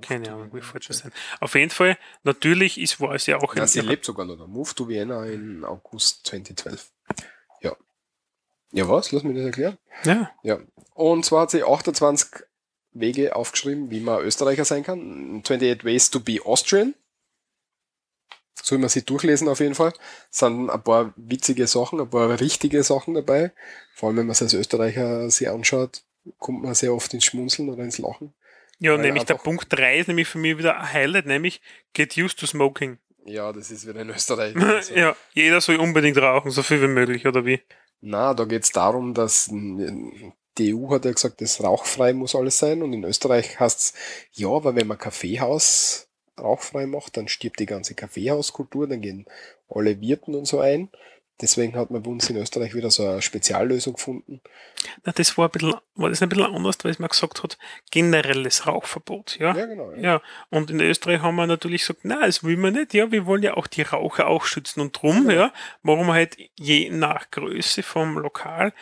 Keine 0.00 0.30
Ahnung, 0.30 0.54
wie 0.54 0.60
fällt 0.60 0.88
das 0.88 0.98
sein. 0.98 1.12
Auf 1.40 1.54
jeden 1.54 1.70
Fall, 1.70 1.98
natürlich 2.22 2.78
ist, 2.78 3.00
war 3.00 3.14
es 3.14 3.26
ja 3.26 3.38
auch 3.38 3.54
Ja, 3.56 3.62
in 3.62 3.68
sie 3.68 3.80
lebt 3.80 4.04
sogar 4.04 4.26
noch. 4.26 4.46
Move 4.46 4.74
to 4.74 4.88
Vienna 4.88 5.24
in 5.26 5.64
August 5.64 6.26
2012. 6.26 6.92
Ja. 8.72 8.88
Was? 8.88 9.12
Lass 9.12 9.22
mich 9.22 9.36
das 9.36 9.46
erklären. 9.46 9.78
Ja, 10.04 10.30
Ja. 10.42 10.58
Und 10.94 11.24
zwar 11.24 11.42
hat 11.42 11.50
sie 11.50 11.62
28 11.62 12.44
Wege 12.92 13.36
aufgeschrieben, 13.36 13.90
wie 13.90 14.00
man 14.00 14.22
Österreicher 14.22 14.64
sein 14.64 14.82
kann. 14.82 15.40
28 15.44 15.84
Ways 15.84 16.10
to 16.10 16.20
be 16.20 16.38
Austrian. 16.44 16.94
Soll 18.62 18.78
man 18.78 18.88
sich 18.88 19.04
durchlesen 19.04 19.48
auf 19.48 19.60
jeden 19.60 19.74
Fall. 19.74 19.92
Sind 20.30 20.70
ein 20.70 20.82
paar 20.82 21.12
witzige 21.16 21.66
Sachen, 21.66 22.00
ein 22.00 22.10
paar 22.10 22.40
richtige 22.40 22.82
Sachen 22.82 23.14
dabei. 23.14 23.52
Vor 23.94 24.08
allem, 24.08 24.18
wenn 24.18 24.26
man 24.26 24.32
es 24.32 24.42
als 24.42 24.54
Österreicher 24.54 25.30
sich 25.30 25.48
anschaut, 25.48 26.02
kommt 26.38 26.62
man 26.62 26.74
sehr 26.74 26.92
oft 26.94 27.12
ins 27.14 27.24
Schmunzeln 27.24 27.68
oder 27.68 27.84
ins 27.84 27.98
Lachen. 27.98 28.34
ja 28.78 28.96
nämlich 28.96 29.24
der 29.24 29.34
Punkt 29.34 29.66
3 29.70 29.98
ist 29.98 30.08
nämlich 30.08 30.26
für 30.26 30.38
mich 30.38 30.58
wieder 30.58 30.80
ein 30.80 30.92
Highlight, 30.92 31.26
nämlich 31.26 31.60
Get 31.92 32.16
used 32.16 32.38
to 32.40 32.46
smoking. 32.46 32.98
Ja, 33.26 33.52
das 33.52 33.70
ist 33.70 33.86
wieder 33.86 34.00
in 34.00 34.10
Österreich. 34.10 34.54
Also, 34.60 34.94
ja, 34.94 35.14
jeder 35.34 35.60
soll 35.60 35.76
unbedingt 35.76 36.16
rauchen, 36.18 36.50
so 36.50 36.62
viel 36.62 36.80
wie 36.80 36.88
möglich, 36.88 37.26
oder 37.26 37.44
wie? 37.44 37.60
Na, 38.00 38.34
da 38.34 38.44
geht's 38.44 38.72
darum, 38.72 39.14
dass 39.14 39.50
die 39.50 40.74
EU 40.74 40.90
hat 40.90 41.04
ja 41.04 41.12
gesagt, 41.12 41.40
das 41.40 41.62
rauchfrei 41.62 42.12
muss 42.12 42.34
alles 42.34 42.58
sein 42.58 42.82
und 42.82 42.92
in 42.92 43.04
Österreich 43.04 43.58
heißt's 43.58 43.94
ja, 44.32 44.48
aber 44.48 44.74
wenn 44.74 44.86
man 44.86 44.98
Kaffeehaus 44.98 46.08
rauchfrei 46.38 46.86
macht, 46.86 47.16
dann 47.16 47.28
stirbt 47.28 47.58
die 47.60 47.66
ganze 47.66 47.94
Kaffeehauskultur, 47.94 48.86
dann 48.86 49.00
gehen 49.00 49.26
alle 49.68 50.00
Wirten 50.00 50.34
und 50.34 50.46
so 50.46 50.60
ein. 50.60 50.90
Deswegen 51.40 51.76
hat 51.76 51.90
man 51.90 52.02
bei 52.02 52.10
uns 52.10 52.30
in 52.30 52.36
Österreich 52.36 52.74
wieder 52.74 52.90
so 52.90 53.06
eine 53.06 53.20
Speziallösung 53.20 53.94
gefunden. 53.94 54.40
Na, 55.04 55.12
das 55.12 55.36
war 55.36 55.48
ein 55.48 55.50
bisschen, 55.50 55.74
war 55.94 56.08
das 56.08 56.22
ein 56.22 56.30
bisschen 56.30 56.54
anders, 56.54 56.76
weil 56.82 56.92
es 56.92 56.98
mir 56.98 57.08
gesagt 57.08 57.42
hat, 57.42 57.58
generelles 57.90 58.66
Rauchverbot, 58.66 59.38
ja? 59.38 59.54
Ja, 59.54 59.66
genau. 59.66 59.92
Ja. 59.92 60.00
Ja, 60.00 60.22
und 60.48 60.70
in 60.70 60.80
Österreich 60.80 61.20
haben 61.20 61.36
wir 61.36 61.46
natürlich 61.46 61.82
gesagt, 61.82 62.00
na, 62.04 62.24
das 62.24 62.42
will 62.42 62.56
man 62.56 62.72
nicht, 62.72 62.94
ja, 62.94 63.12
wir 63.12 63.26
wollen 63.26 63.42
ja 63.42 63.54
auch 63.54 63.66
die 63.66 63.82
Raucher 63.82 64.28
auch 64.28 64.46
schützen 64.46 64.80
und 64.80 64.92
drum, 64.92 65.28
ja, 65.30 65.52
machen 65.82 66.06
wir 66.06 66.14
halt 66.14 66.38
je 66.58 66.88
nach 66.88 67.30
Größe 67.30 67.82
vom 67.82 68.18
Lokal 68.18 68.72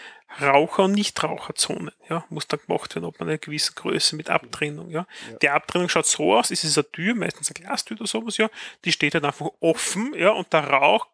Raucher- 0.40 0.84
und 0.84 0.92
Nichtraucherzonen, 0.92 1.92
ja, 2.09 2.24
muss 2.28 2.48
dann 2.48 2.61
gemacht 2.66 2.94
werden, 2.94 3.05
ob 3.05 3.20
man 3.20 3.28
eine 3.28 3.38
gewisse 3.38 3.72
Größe 3.72 4.16
mit 4.16 4.30
Abtrennung, 4.30 4.90
ja. 4.90 5.07
Ja. 5.30 5.38
Die 5.38 5.48
Abtrennung 5.48 5.88
schaut 5.88 6.07
so 6.07 6.34
aus, 6.34 6.50
es 6.50 6.64
ist 6.64 6.76
eine 6.76 6.90
Tür, 6.90 7.14
meistens 7.14 7.50
eine 7.50 7.64
Glastür 7.64 7.96
oder 7.98 8.07
sowas, 8.07 8.36
ja, 8.36 8.48
die 8.84 8.92
steht 8.92 9.14
halt 9.14 9.24
einfach 9.24 9.50
offen, 9.61 10.12
ja, 10.16 10.30
und 10.30 10.52
der 10.52 10.68
Rauch 10.68 11.07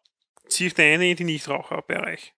zieht 0.51 0.79
eine 0.79 1.09
in 1.09 1.17
den 1.17 1.25
Nichtraucherbereich. 1.27 2.33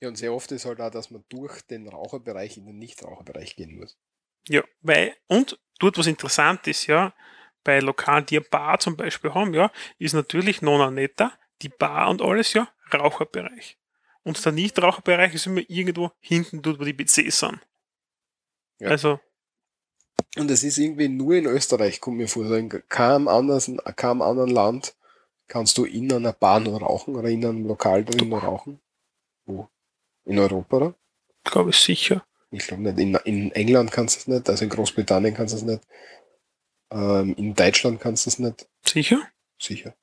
ja, 0.00 0.08
und 0.08 0.16
sehr 0.16 0.32
oft 0.32 0.50
ist 0.52 0.64
halt 0.64 0.80
auch, 0.80 0.90
dass 0.90 1.10
man 1.10 1.24
durch 1.28 1.62
den 1.62 1.88
Raucherbereich 1.88 2.56
in 2.56 2.66
den 2.66 2.78
Nichtraucherbereich 2.78 3.56
gehen 3.56 3.78
muss. 3.78 3.96
Ja, 4.48 4.62
weil, 4.82 5.16
und 5.26 5.58
dort 5.78 5.98
was 5.98 6.06
interessant 6.06 6.66
ist, 6.66 6.86
ja, 6.86 7.14
bei 7.62 7.80
Lokalen, 7.80 8.26
die 8.26 8.36
eine 8.36 8.46
Bar 8.46 8.78
zum 8.78 8.96
Beispiel 8.96 9.32
haben, 9.32 9.54
ja, 9.54 9.72
ist 9.98 10.12
natürlich 10.12 10.60
nona 10.60 10.90
netta, 10.90 11.32
die 11.62 11.70
Bar 11.70 12.10
und 12.10 12.20
alles, 12.20 12.52
ja, 12.52 12.68
Raucherbereich. 12.92 13.78
Und 14.22 14.42
der 14.44 14.52
Nichtraucherbereich 14.52 15.34
ist 15.34 15.46
immer 15.46 15.62
irgendwo 15.68 16.10
hinten 16.20 16.62
dort, 16.62 16.78
wo 16.78 16.84
die 16.84 16.92
PCs 16.92 17.38
sind. 17.40 17.60
Ja. 18.78 18.90
Also, 18.90 19.20
Und 20.36 20.50
es 20.50 20.62
ist 20.62 20.78
irgendwie 20.78 21.08
nur 21.08 21.34
in 21.34 21.46
Österreich, 21.46 22.00
kommt 22.00 22.18
mir 22.18 22.28
vor, 22.28 22.44
so 22.46 22.54
in 22.54 22.68
keinem 22.68 23.28
anderen, 23.28 23.78
keinem 23.96 24.22
anderen 24.22 24.50
Land 24.50 24.94
kannst 25.48 25.76
du 25.78 25.84
in 25.84 26.12
einer 26.12 26.32
Bar 26.32 26.60
nur 26.60 26.80
rauchen 26.80 27.16
oder 27.16 27.28
in 27.28 27.44
einem 27.44 27.66
Lokal 27.66 28.04
drin 28.04 28.28
nur 28.28 28.40
rauchen. 28.42 28.80
Wo? 29.46 29.68
In 30.24 30.38
Europa, 30.38 30.76
oder? 30.76 30.94
glaube 31.44 31.70
ich 31.70 31.76
sicher. 31.76 32.24
Ich 32.50 32.66
glaube 32.66 32.82
nicht. 32.84 32.98
In, 32.98 33.14
in 33.24 33.52
England 33.52 33.92
kannst 33.92 34.16
du 34.16 34.18
es 34.20 34.26
nicht, 34.28 34.48
also 34.48 34.64
in 34.64 34.70
Großbritannien 34.70 35.34
kannst 35.34 35.52
du 35.54 35.58
es 35.58 35.62
nicht. 35.64 35.82
Ähm, 36.90 37.34
in 37.36 37.54
Deutschland 37.54 38.00
kannst 38.00 38.26
du 38.26 38.30
es 38.30 38.38
nicht. 38.38 38.66
Sicher? 38.86 39.20
Sicher. 39.60 39.94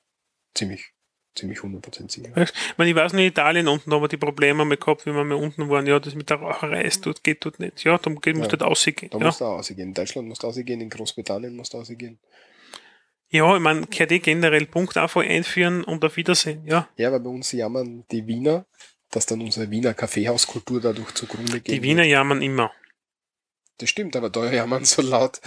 Ziemlich, 0.54 0.92
ziemlich 1.34 1.58
100% 1.58 2.10
sicher. 2.12 2.36
Ich 2.36 2.52
meine, 2.76 2.90
ich 2.90 2.96
weiß 2.96 3.12
nicht, 3.14 3.22
in 3.24 3.28
Italien 3.30 3.68
unten 3.68 3.92
haben 3.92 4.02
wir 4.02 4.08
die 4.08 4.16
Probleme 4.18 4.64
mal 4.64 4.76
gehabt, 4.76 5.06
wie 5.06 5.12
wir 5.14 5.24
mal 5.24 5.34
unten 5.34 5.68
waren, 5.70 5.86
ja, 5.86 5.98
das 5.98 6.14
mit 6.14 6.28
der 6.30 6.36
Raucherei 6.38 6.82
ist 6.82 7.04
dort, 7.06 7.24
geht 7.24 7.44
dort 7.44 7.58
nicht. 7.58 7.82
Ja, 7.84 7.96
darum 7.98 8.20
geht, 8.20 8.36
muss 8.36 8.46
Ja. 8.46 8.56
dort 8.56 8.62
ausgehen. 8.70 9.10
Da 9.10 9.18
Ja. 9.18 9.24
musst 9.26 9.40
du 9.40 9.44
auch 9.46 9.58
ausgehen. 9.58 9.88
In 9.88 9.94
Deutschland 9.94 10.28
musst 10.28 10.42
du 10.42 10.46
ausgehen, 10.46 10.80
in 10.80 10.90
Großbritannien 10.90 11.56
musst 11.56 11.72
du 11.74 11.78
ausgehen. 11.78 12.18
Ja, 13.32 13.56
ich 13.56 13.62
meine, 13.62 13.86
gehört 13.86 14.12
eh 14.12 14.18
generell 14.18 14.66
Punkt 14.66 14.96
einfach 14.98 15.22
einführen 15.22 15.84
und 15.84 16.04
auf 16.04 16.16
Wiedersehen, 16.18 16.66
ja. 16.66 16.88
Ja, 16.96 17.10
weil 17.10 17.20
bei 17.20 17.30
uns 17.30 17.50
jammern 17.52 18.04
die 18.10 18.26
Wiener, 18.26 18.66
dass 19.10 19.24
dann 19.24 19.40
unsere 19.40 19.70
Wiener 19.70 19.94
Kaffeehauskultur 19.94 20.82
dadurch 20.82 21.12
zugrunde 21.14 21.60
geht. 21.60 21.74
Die 21.74 21.82
Wiener 21.82 22.04
jammern 22.04 22.42
immer. 22.42 22.70
Das 23.78 23.88
stimmt, 23.88 24.16
aber 24.16 24.28
da 24.28 24.52
jammern 24.52 24.84
so 24.84 25.00
laut, 25.00 25.40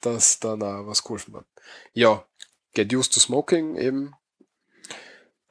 dass 0.00 0.40
dann 0.40 0.62
auch 0.62 0.88
was 0.88 1.04
geholfen 1.04 1.34
wird. 1.34 1.46
Ja, 1.92 2.26
Get 2.74 2.92
Used 2.92 3.14
to 3.14 3.20
Smoking 3.20 3.76
eben. 3.76 4.12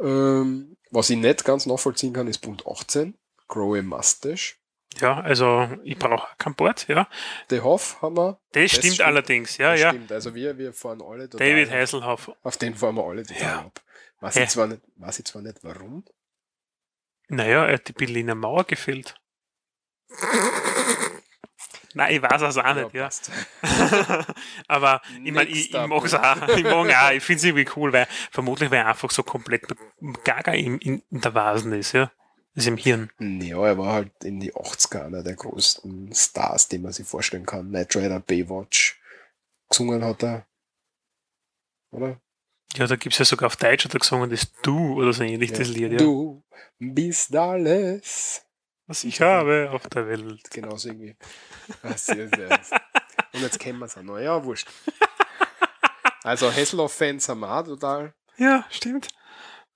Ähm, 0.02 0.76
was 0.92 1.10
ich 1.10 1.18
nicht 1.18 1.46
ganz 1.46 1.66
nachvollziehen 1.66 2.12
kann, 2.12 2.28
ist 2.28 2.40
Punkt 2.40 2.68
18. 2.68 3.18
Grow 3.48 3.78
a 3.78 3.82
Mustache. 3.82 4.56
Ja, 5.00 5.20
also 5.22 5.70
ich 5.84 5.98
brauche 5.98 6.28
kein 6.38 6.54
Board, 6.56 6.88
ja. 6.88 7.08
The 7.50 7.62
Hoff 7.62 8.02
haben 8.02 8.16
wir. 8.18 8.40
Das, 8.52 8.72
stimmt, 8.72 8.94
stimmt. 8.96 9.02
allerdings, 9.02 9.58
ja, 9.58 9.72
Das 9.72 9.82
ja. 9.82 9.90
Stimmt, 9.90 10.12
also 10.12 10.36
wir, 10.36 10.58
wir 10.58 10.72
fahren 10.74 11.02
alle 11.02 11.30
total. 11.30 11.50
David 11.50 11.72
Heiselhoff. 11.72 12.32
Auf 12.44 12.58
den 12.58 12.76
fahren 12.76 12.96
wir 12.96 13.04
alle 13.04 13.24
total 13.24 13.42
Ja. 13.42 13.60
ab. 13.62 13.82
Weiß, 14.20 14.36
Ja. 14.36 14.44
ich 14.44 14.50
zwar 14.50 14.68
nicht, 14.68 14.82
weiß 14.98 15.20
ich 15.20 15.26
zwar 15.26 15.42
nicht 15.42 15.58
warum. 15.64 16.06
Naja, 17.30 17.66
er 17.66 17.74
hat 17.76 17.88
die 17.88 17.94
Berliner 17.94 18.36
Mauer 18.36 18.64
gefällt. 18.66 19.16
Nein, 21.96 22.16
ich 22.16 22.22
weiß 22.24 22.42
es 22.42 22.58
auch 22.58 22.74
nicht, 22.74 22.94
ja. 22.94 23.04
passt. 23.04 23.32
Aber 24.68 25.02
ich 25.24 25.32
meine, 25.32 25.50
ich, 25.50 25.72
ich 25.74 25.88
mag 25.88 26.04
es 26.04 26.14
auch. 26.16 26.48
Ich 26.58 26.64
mag 26.64 26.74
auch. 26.74 27.12
Ich 27.12 27.24
finde 27.24 27.38
es 27.38 27.44
irgendwie 27.44 27.70
cool, 27.76 27.94
weil 27.94 28.08
vermutlich, 28.32 28.72
weil 28.72 28.80
er 28.80 28.88
einfach 28.88 29.12
so 29.12 29.22
komplett 29.22 29.64
gaga 30.24 30.54
in, 30.54 30.80
in, 30.80 31.04
in 31.12 31.22
der 31.22 31.36
Vasen 31.36 31.72
ist, 31.74 31.92
ja. 31.92 32.12
Ist 32.56 32.68
im 32.68 32.78
Hirn. 32.78 33.10
Ja, 33.20 33.66
er 33.66 33.78
war 33.78 33.94
halt 33.94 34.24
in 34.24 34.40
die 34.40 34.54
80er 34.54 35.06
einer 35.06 35.24
der 35.24 35.36
größten 35.36 36.14
Stars, 36.14 36.68
die 36.68 36.78
man 36.78 36.94
sich 36.94 37.08
vorstellen 37.08 37.46
kann. 37.46 37.70
Knight 37.70 37.96
Rider, 37.96 38.20
Baywatch. 38.20 39.00
Gesungen 39.70 40.04
hat 40.04 40.24
er. 40.24 40.46
Oder? 41.92 42.22
Ja, 42.76 42.88
da 42.88 42.96
gibt 42.96 43.14
es 43.14 43.20
ja 43.20 43.26
sogar 43.26 43.48
auf 43.48 43.56
Deutsch 43.56 43.86
hat 43.86 43.94
er 43.94 44.00
gesungen, 44.00 44.30
das 44.30 44.52
Du 44.62 45.00
oder 45.00 45.14
so 45.14 45.24
ähnlich, 45.24 45.52
das 45.52 45.68
Lied, 45.68 45.94
ja. 45.94 45.98
Du 45.98 46.44
bist 46.80 47.36
alles. 47.36 48.46
Was 48.88 49.04
ich 49.04 49.22
habe 49.22 49.70
auf 49.72 49.88
der 49.88 50.08
Welt. 50.08 50.50
Genauso 50.52 50.90
irgendwie. 50.90 51.16
Ah. 51.82 51.96
Und 53.34 53.42
jetzt 53.42 53.60
kennen 53.60 53.80
wir 53.80 53.86
es 53.86 53.98
auch 53.98 54.04
noch. 54.04 54.20
Ja, 54.20 54.44
wurscht. 54.44 54.68
Also 56.24 56.52
Hasselhoff-Fans 56.52 57.30
haben 57.30 57.40
wir 57.42 57.52
auch 57.52 57.64
total. 57.64 58.14
Ja, 58.38 58.66
stimmt. 58.70 59.08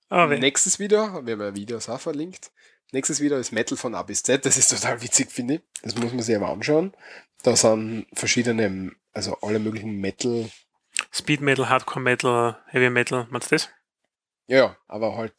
Aber 0.10 0.38
Nächstes 0.38 0.80
Video, 0.80 1.26
wir 1.26 1.34
haben 1.34 1.42
ja 1.42 1.56
Videos 1.56 1.90
auch 1.90 2.00
verlinkt. 2.00 2.52
Nächstes 2.92 3.20
Video 3.20 3.38
ist 3.38 3.52
Metal 3.52 3.78
von 3.78 3.96
A 3.96 4.04
bis 4.04 4.24
Z. 4.24 4.46
Das 4.46 4.58
ist 4.58 4.70
total 4.70 5.02
witzig, 5.02 5.32
finde 5.32 5.56
ich. 5.56 5.62
Das 5.82 5.96
muss 5.96 6.14
man 6.14 6.24
sich 6.24 6.36
aber 6.36 6.50
anschauen. 6.50 6.94
Da 7.44 7.56
sind 7.56 8.08
verschiedene, 8.14 8.92
also 9.14 9.38
alle 9.42 9.60
möglichen 9.60 10.00
Metal 10.00 10.50
Speed 11.12 11.42
Metal, 11.42 11.70
Hardcore 11.70 12.02
Metal, 12.02 12.58
Heavy 12.68 12.90
Metal, 12.90 13.28
meinst 13.30 13.52
du 13.52 13.56
das? 13.56 13.70
Ja, 14.48 14.78
aber 14.88 15.16
halt 15.18 15.34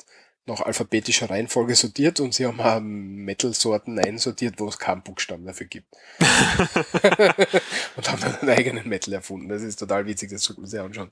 nach 0.47 0.61
alphabetischer 0.61 1.29
Reihenfolge 1.29 1.75
sortiert 1.75 2.21
und 2.21 2.33
sie 2.33 2.47
haben 2.47 2.61
auch 2.61 2.81
Metal-Sorten 2.81 3.99
einsortiert, 3.99 4.55
wo 4.59 4.69
es 4.69 4.79
keinen 4.79 5.03
Buchstaben 5.03 5.45
dafür 5.45 5.67
gibt. 5.67 5.95
und 7.97 8.11
haben 8.11 8.21
dann 8.21 8.37
einen 8.41 8.51
eigenen 8.51 8.89
Metal 8.89 9.13
erfunden. 9.13 9.49
Das 9.49 9.63
ist 9.63 9.79
total 9.79 10.07
witzig, 10.07 10.31
das 10.31 10.43
sollte 10.43 10.63
man 10.63 10.71
sich 10.71 10.81
anschauen. 10.81 11.11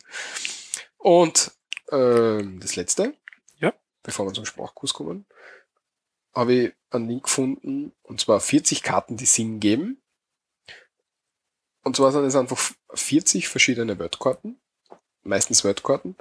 Und 0.97 1.53
ähm, 1.93 2.59
das 2.61 2.77
letzte. 2.77 3.15
Bevor 4.07 4.27
wir 4.27 4.33
zum 4.33 4.47
Sprachkurs 4.47 4.95
kommen, 4.95 5.27
habe 6.35 6.53
ich 6.55 6.73
einen 6.91 7.09
Link 7.09 7.25
gefunden, 7.25 7.93
und 8.03 8.21
zwar 8.21 8.41
40 8.41 8.83
Karten, 8.83 9.17
die 9.17 9.27
Sinn 9.27 9.59
geben. 9.61 10.01
Und 11.83 11.97
zwar 11.97 12.13
sind 12.13 12.25
es 12.25 12.37
einfach 12.37 12.59
40 12.95 13.49
verschiedene 13.49 13.99
Wordkarten, 13.99 14.61
meistens 15.23 15.65
Wordkarten, 15.65 16.17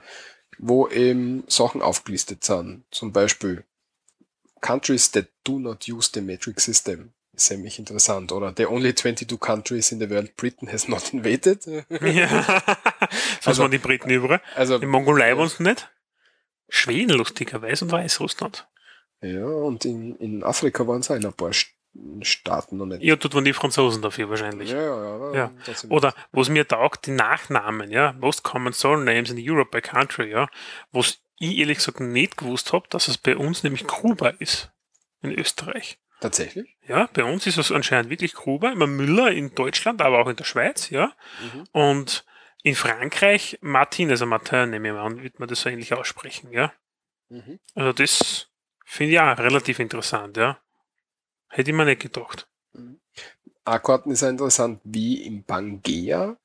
wo 0.58 0.88
eben 0.88 1.44
Sachen 1.48 1.82
aufgelistet 1.82 2.44
sind. 2.44 2.86
Zum 2.92 3.12
Beispiel 3.12 3.64
Countries 4.62 5.12
that 5.12 5.28
do 5.44 5.60
not 5.60 5.88
use 5.88 6.10
the 6.14 6.22
metric 6.22 6.60
system. 6.60 7.14
Ist 7.34 7.48
ziemlich 7.48 7.78
interessant. 7.78 8.32
Oder 8.32 8.54
the 8.56 8.66
only 8.68 8.96
22 8.96 9.38
countries 9.40 9.92
in 9.92 10.00
the 10.00 10.10
world 10.10 10.36
Britain 10.38 10.72
has 10.72 10.88
not 10.88 11.14
invaded. 11.14 11.66
ja. 11.66 12.64
Also- 13.44 13.62
waren 13.64 13.72
die 13.72 13.78
Briten 13.78 14.10
überall. 14.10 14.42
Also, 14.56 14.78
In 14.78 14.90
Mongolei 14.90 15.38
waren 15.38 15.50
sie 15.50 15.62
nicht. 15.64 15.92
Schweden, 16.70 17.16
lustigerweise, 17.18 17.86
und 17.86 17.92
Weißrussland. 17.92 18.68
ja, 19.22 19.46
und 19.46 19.86
in, 19.86 20.16
in 20.18 20.44
Afrika 20.44 20.88
waren 20.88 21.02
es 21.02 21.12
ein 21.12 21.22
paar 21.34 21.50
St- 21.52 21.68
Staaten 22.24 22.76
noch 22.78 22.86
nicht. 22.88 23.02
Ja, 23.04 23.16
dort 23.16 23.34
waren 23.36 23.46
die 23.46 23.54
Franzosen 23.54 24.02
dafür 24.02 24.30
wahrscheinlich. 24.30 24.70
ja, 24.72 24.82
ja, 24.82 25.34
ja, 25.34 25.34
Ja. 25.34 25.52
Oder 25.90 26.14
was 26.34 26.50
mir 26.50 26.68
taugt, 26.68 27.06
die 27.06 27.12
Nachnamen, 27.12 27.90
ja, 27.90 28.14
Most 28.20 28.44
Common 28.44 28.74
Surnames 28.74 29.30
in 29.32 29.38
Europe 29.40 29.70
by 29.72 29.82
Country, 29.82 30.30
ja, 30.30 30.50
was 30.92 31.20
ich 31.40 31.58
ehrlich 31.58 31.78
gesagt 31.78 32.02
nicht 32.02 32.36
gewusst 32.38 32.74
habe, 32.74 32.88
dass 32.90 33.08
es 33.08 33.18
bei 33.18 33.38
uns 33.38 33.64
nämlich 33.64 33.88
Gruber 33.88 34.34
ist. 34.42 34.72
In 35.22 35.32
Österreich. 35.32 35.98
Tatsächlich? 36.20 36.76
Ja, 36.88 37.10
bei 37.14 37.24
uns 37.24 37.48
ist 37.48 37.58
es 37.58 37.72
anscheinend 37.72 38.10
wirklich 38.10 38.34
Gruber, 38.34 38.72
immer 38.72 38.88
Müller 38.88 39.32
in 39.32 39.56
Deutschland, 39.56 40.02
aber 40.02 40.20
auch 40.20 40.28
in 40.28 40.36
der 40.36 40.44
Schweiz, 40.44 40.90
ja. 40.90 41.14
Mhm. 41.42 41.64
Und 41.72 42.26
in 42.66 42.74
Frankreich 42.74 43.60
Martin, 43.62 44.10
also 44.10 44.26
Martin, 44.26 44.72
nehme 44.72 44.88
ich 44.88 44.94
mal 44.96 45.06
an, 45.06 45.22
wird 45.22 45.40
man 45.40 45.48
das 45.48 45.62
so 45.62 45.70
ähnlich 45.70 45.94
aussprechen, 45.94 46.52
ja. 46.52 46.74
Mhm. 47.30 47.60
Also 47.76 47.94
das 47.94 48.48
finde 48.84 49.14
ich 49.14 49.20
auch 49.20 49.38
relativ 49.38 49.78
interessant, 49.78 50.36
ja. 50.36 50.58
Hätte 51.48 51.70
ich 51.70 51.78
mir 51.78 51.86
nicht 51.86 52.02
gedacht. 52.02 52.48
A-Karten 53.66 54.10
ist 54.10 54.24
auch 54.24 54.30
interessant, 54.30 54.82
wie 54.84 55.22
in 55.22 55.44
Pangea. 55.44 56.38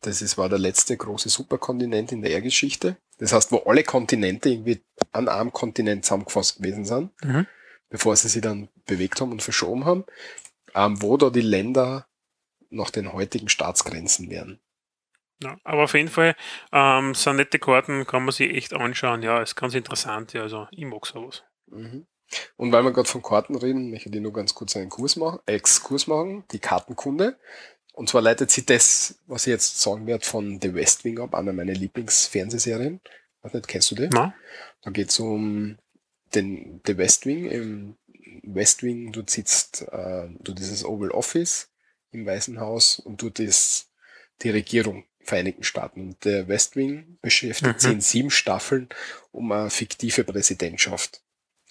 Das 0.00 0.22
ist, 0.22 0.38
war 0.38 0.48
der 0.48 0.60
letzte 0.60 0.96
große 0.96 1.28
Superkontinent 1.28 2.12
in 2.12 2.22
der 2.22 2.30
Erdgeschichte. 2.30 2.96
Das 3.18 3.32
heißt, 3.32 3.50
wo 3.50 3.58
alle 3.64 3.82
Kontinente 3.82 4.50
irgendwie 4.50 4.80
an 5.10 5.28
einem 5.28 5.52
Kontinent 5.52 6.04
zusammengefasst 6.04 6.58
gewesen 6.58 6.84
sind, 6.84 7.10
Mhm. 7.24 7.48
bevor 7.88 8.14
sie 8.14 8.28
sich 8.28 8.42
dann 8.42 8.68
bewegt 8.86 9.20
haben 9.20 9.32
und 9.32 9.42
verschoben 9.42 9.84
haben, 9.84 10.04
ähm, 10.76 11.02
wo 11.02 11.16
da 11.16 11.30
die 11.30 11.40
Länder 11.40 12.06
nach 12.70 12.90
den 12.90 13.12
heutigen 13.12 13.48
Staatsgrenzen 13.48 14.30
wären. 14.30 14.60
Ja, 15.42 15.56
aber 15.64 15.84
auf 15.84 15.94
jeden 15.94 16.08
Fall 16.08 16.36
ähm, 16.72 17.14
sind 17.14 17.36
nette 17.36 17.58
Karten, 17.58 18.06
kann 18.06 18.24
man 18.24 18.32
sich 18.32 18.54
echt 18.54 18.72
anschauen. 18.72 19.22
Ja, 19.22 19.42
ist 19.42 19.56
ganz 19.56 19.74
interessant. 19.74 20.32
Ja, 20.32 20.42
also 20.42 20.68
ich 20.70 20.84
mag 20.84 21.06
sowas. 21.06 21.42
Mhm. 21.66 22.06
Und 22.56 22.72
weil 22.72 22.82
wir 22.82 22.92
gerade 22.92 23.08
von 23.08 23.22
Karten 23.22 23.54
reden, 23.54 23.90
möchte 23.90 24.08
ich 24.08 24.20
nur 24.20 24.32
ganz 24.32 24.54
kurz 24.54 24.76
einen 24.76 24.88
Kurs 24.88 25.16
machen, 25.16 25.40
Exkurs 25.46 26.06
machen, 26.06 26.44
die 26.52 26.58
Kartenkunde. 26.58 27.38
Und 27.92 28.08
zwar 28.08 28.22
leitet 28.22 28.50
sie 28.50 28.66
das, 28.66 29.20
was 29.26 29.46
ich 29.46 29.52
jetzt 29.52 29.80
sagen 29.80 30.06
werde, 30.06 30.24
von 30.24 30.60
The 30.60 30.74
West 30.74 31.04
Wing 31.04 31.20
ab, 31.20 31.34
einer 31.34 31.52
meiner 31.52 31.74
Lieblingsfernsehserien. 31.74 33.00
Weiß 33.42 33.52
nicht, 33.52 33.68
kennst 33.68 33.90
du 33.90 33.94
die? 33.94 34.08
Na? 34.08 34.34
Da 34.82 34.90
geht 34.90 35.10
es 35.10 35.20
um 35.20 35.78
den 36.34 36.80
The 36.86 36.96
West 36.96 37.26
Wing. 37.26 37.46
Im 37.50 37.96
West 38.42 38.82
Wing, 38.82 39.12
du 39.12 39.22
sitzt, 39.26 39.82
äh, 39.92 40.28
du 40.40 40.52
dieses 40.52 40.84
Oval 40.84 41.10
Office 41.10 41.70
im 42.10 42.26
Weißen 42.26 42.58
Haus 42.58 42.98
und 42.98 43.22
du 43.22 43.30
das 43.30 43.90
die 44.42 44.50
Regierung 44.50 45.04
Vereinigten 45.24 45.64
Staaten. 45.64 46.00
Und 46.00 46.24
der 46.24 46.48
West 46.48 46.76
Wing 46.76 47.18
beschäftigt 47.22 47.74
Mhm. 47.76 47.78
sich 47.80 47.92
in 47.92 48.00
sieben 48.00 48.30
Staffeln 48.30 48.88
um 49.32 49.50
eine 49.52 49.70
fiktive 49.70 50.24
Präsidentschaft. 50.24 51.22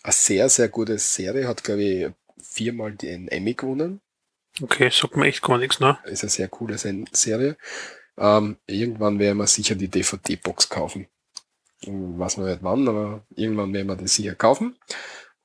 Eine 0.04 0.14
sehr, 0.14 0.50
sehr 0.50 0.70
gute 0.70 0.98
Serie, 0.98 1.48
hat, 1.48 1.64
glaube 1.64 1.84
ich, 1.84 2.08
viermal 2.42 2.94
den 2.94 3.28
Emmy 3.30 3.54
gewonnen. 3.54 4.02
Okay, 4.62 4.90
sagt 4.92 5.16
mir 5.16 5.28
echt 5.28 5.42
gar 5.42 5.58
nichts, 5.58 5.80
ne? 5.80 5.98
Ist 6.06 6.24
eine 6.24 6.30
sehr 6.30 6.48
coole 6.48 6.78
Serie. 6.78 7.58
Ähm, 8.18 8.58
irgendwann 8.68 9.18
werden 9.18 9.38
wir 9.40 9.48
sicher 9.48 9.76
die 9.76 9.88
DVD-Box 9.88 10.70
kaufen. 10.70 11.08
Ich 11.82 11.90
weiß 11.90 12.38
noch 12.38 12.46
nicht 12.46 12.62
wann, 12.62 12.88
aber 12.88 13.26
irgendwann 13.36 13.74
werden 13.74 13.88
wir 13.88 13.96
das 13.96 14.16
sicher 14.16 14.36
kaufen. 14.36 14.78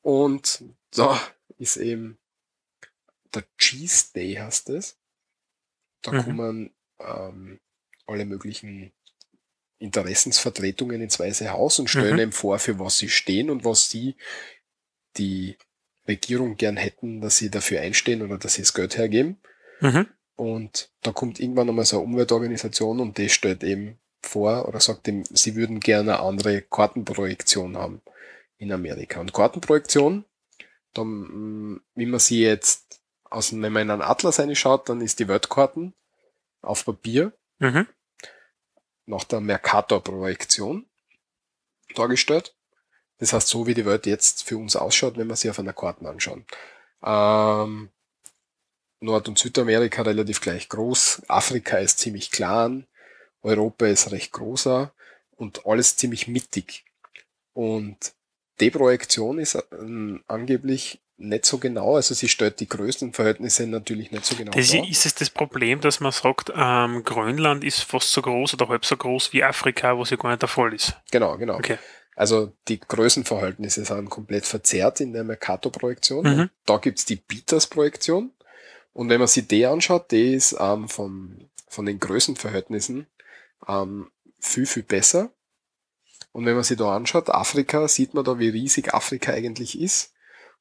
Und 0.02 0.62
da 0.94 1.20
ist 1.58 1.76
eben 1.78 2.18
der 3.34 3.44
Cheese 3.56 4.12
Day 4.14 4.34
heißt 4.34 4.70
es. 4.70 4.96
Da 6.02 6.12
Mhm. 6.12 6.22
kommen 6.24 6.74
ähm, 7.00 7.60
alle 8.08 8.24
möglichen 8.24 8.92
Interessensvertretungen 9.78 11.00
ins 11.00 11.20
Weiße 11.20 11.50
Haus 11.50 11.78
und 11.78 11.88
stellen 11.88 12.14
Mhm. 12.14 12.20
eben 12.20 12.32
vor, 12.32 12.58
für 12.58 12.78
was 12.78 12.98
sie 12.98 13.08
stehen 13.08 13.50
und 13.50 13.64
was 13.64 13.90
sie 13.90 14.16
die 15.16 15.56
Regierung 16.06 16.56
gern 16.56 16.76
hätten, 16.76 17.20
dass 17.20 17.36
sie 17.36 17.50
dafür 17.50 17.80
einstehen 17.80 18.22
oder 18.22 18.38
dass 18.38 18.54
sie 18.54 18.62
das 18.62 18.74
Geld 18.74 18.96
hergeben. 18.96 19.40
Mhm. 19.80 20.06
Und 20.36 20.90
da 21.02 21.12
kommt 21.12 21.38
irgendwann 21.38 21.68
einmal 21.68 21.84
so 21.84 21.96
eine 21.96 22.04
Umweltorganisation 22.06 23.00
und 23.00 23.18
die 23.18 23.28
stellt 23.28 23.62
eben 23.62 23.98
vor 24.22 24.66
oder 24.68 24.80
sagt 24.80 25.06
ihm, 25.08 25.24
sie 25.30 25.54
würden 25.54 25.80
gerne 25.80 26.18
eine 26.18 26.26
andere 26.26 26.62
Kartenprojektion 26.62 27.76
haben 27.76 28.02
in 28.56 28.72
Amerika. 28.72 29.20
Und 29.20 29.32
Kartenprojektion, 29.32 30.24
dann, 30.94 31.80
wie 31.94 32.06
man 32.06 32.20
sie 32.20 32.40
jetzt 32.42 33.00
aus, 33.24 33.52
wenn 33.52 33.72
man 33.72 33.82
in 33.82 33.90
einen 33.90 34.02
Atlas 34.02 34.38
reinschaut, 34.40 34.88
dann 34.88 35.00
ist 35.00 35.20
die 35.20 35.28
Weltkarten 35.28 35.94
auf 36.62 36.84
Papier 36.84 37.32
Mhm. 37.60 37.88
Nach 39.08 39.24
der 39.24 39.40
Mercator-Projektion 39.40 40.86
dargestellt. 41.94 42.54
Das 43.18 43.32
heißt, 43.32 43.48
so 43.48 43.66
wie 43.66 43.74
die 43.74 43.86
Welt 43.86 44.06
jetzt 44.06 44.44
für 44.44 44.56
uns 44.58 44.76
ausschaut, 44.76 45.16
wenn 45.16 45.26
wir 45.26 45.36
sie 45.36 45.50
auf 45.50 45.58
einer 45.58 45.72
Karte 45.72 46.08
anschauen. 46.08 46.46
Ähm, 47.02 47.90
Nord- 49.00 49.28
und 49.28 49.38
Südamerika 49.38 50.02
relativ 50.02 50.40
gleich 50.40 50.68
groß, 50.68 51.22
Afrika 51.28 51.78
ist 51.78 51.98
ziemlich 51.98 52.30
klein, 52.30 52.86
Europa 53.42 53.86
ist 53.86 54.10
recht 54.12 54.32
großer 54.32 54.92
und 55.36 55.66
alles 55.66 55.96
ziemlich 55.96 56.28
mittig. 56.28 56.84
Und 57.54 58.12
die 58.60 58.70
Projektion 58.70 59.38
ist 59.38 59.58
ähm, 59.72 60.22
angeblich 60.26 61.00
nicht 61.18 61.44
so 61.44 61.58
genau, 61.58 61.96
also 61.96 62.14
sie 62.14 62.28
stellt 62.28 62.60
die 62.60 62.68
größten 62.68 63.12
Verhältnisse 63.12 63.66
natürlich 63.66 64.12
nicht 64.12 64.24
so 64.24 64.36
genau 64.36 64.52
Das 64.52 64.70
dar. 64.70 64.88
ist 64.88 65.04
es 65.04 65.14
das 65.16 65.30
Problem, 65.30 65.80
dass 65.80 65.98
man 65.98 66.12
sagt, 66.12 66.52
ähm, 66.54 67.02
Grönland 67.04 67.64
ist 67.64 67.82
fast 67.82 68.12
so 68.12 68.22
groß 68.22 68.54
oder 68.54 68.68
halb 68.68 68.84
so 68.84 68.96
groß 68.96 69.32
wie 69.32 69.42
Afrika, 69.42 69.98
was 69.98 70.10
ja 70.10 70.16
gar 70.16 70.30
nicht 70.30 70.42
der 70.42 70.48
Fall 70.48 70.72
ist. 70.72 70.94
Genau, 71.10 71.36
genau. 71.36 71.56
Okay. 71.56 71.78
Also 72.14 72.52
die 72.68 72.80
Größenverhältnisse 72.80 73.84
sind 73.84 74.10
komplett 74.10 74.46
verzerrt 74.46 75.00
in 75.00 75.12
der 75.12 75.24
Mercator-Projektion. 75.24 76.24
Mhm. 76.24 76.50
Da 76.66 76.78
gibt's 76.78 77.04
die 77.04 77.16
Peters-Projektion. 77.16 78.32
Und 78.92 79.08
wenn 79.08 79.18
man 79.18 79.28
sich 79.28 79.46
die 79.46 79.66
anschaut, 79.66 80.10
die 80.10 80.34
ist 80.34 80.56
ähm, 80.58 80.88
von, 80.88 81.48
von 81.68 81.86
den 81.86 82.00
Größenverhältnissen 82.00 83.06
ähm, 83.68 84.10
viel, 84.40 84.66
viel 84.66 84.82
besser. 84.82 85.30
Und 86.32 86.46
wenn 86.46 86.54
man 86.54 86.64
sich 86.64 86.76
da 86.76 86.94
anschaut, 86.94 87.28
Afrika, 87.30 87.88
sieht 87.88 88.14
man 88.14 88.24
da, 88.24 88.38
wie 88.38 88.48
riesig 88.48 88.94
Afrika 88.94 89.32
eigentlich 89.32 89.80
ist. 89.80 90.12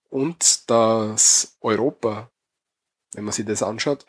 Und 0.10 0.70
das 0.70 1.58
Europa, 1.62 2.32
wenn 3.14 3.24
man 3.26 3.34
sich 3.34 3.46
das 3.46 3.64
anschaut, 3.64 4.06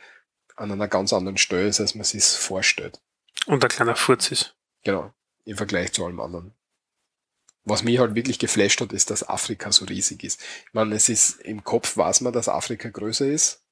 an 0.56 0.72
einer 0.72 0.88
ganz 0.88 1.12
anderen 1.12 1.38
Stelle 1.38 1.68
ist, 1.68 1.80
als 1.80 1.94
man 1.94 2.04
sich 2.04 2.24
vorstellt. 2.24 3.00
Und 3.46 3.62
ein 3.64 3.68
kleiner 3.70 3.96
Furz 3.96 4.30
ist. 4.32 4.56
Genau, 4.84 5.12
im 5.44 5.56
Vergleich 5.56 5.92
zu 5.92 6.04
allem 6.04 6.20
anderen. 6.20 6.54
Was 7.64 7.82
mich 7.82 7.98
halt 7.98 8.14
wirklich 8.14 8.38
geflasht 8.38 8.80
hat, 8.80 8.92
ist, 8.92 9.10
dass 9.10 9.28
Afrika 9.28 9.70
so 9.72 9.84
riesig 9.84 10.24
ist. 10.24 10.40
Ich 10.40 10.72
meine, 10.72 10.94
es 10.94 11.08
ist 11.08 11.40
im 11.42 11.62
Kopf 11.64 11.96
weiß 11.96 12.22
man, 12.22 12.32
dass 12.32 12.48
Afrika 12.48 12.88
größer 12.88 13.26
ist, 13.26 13.62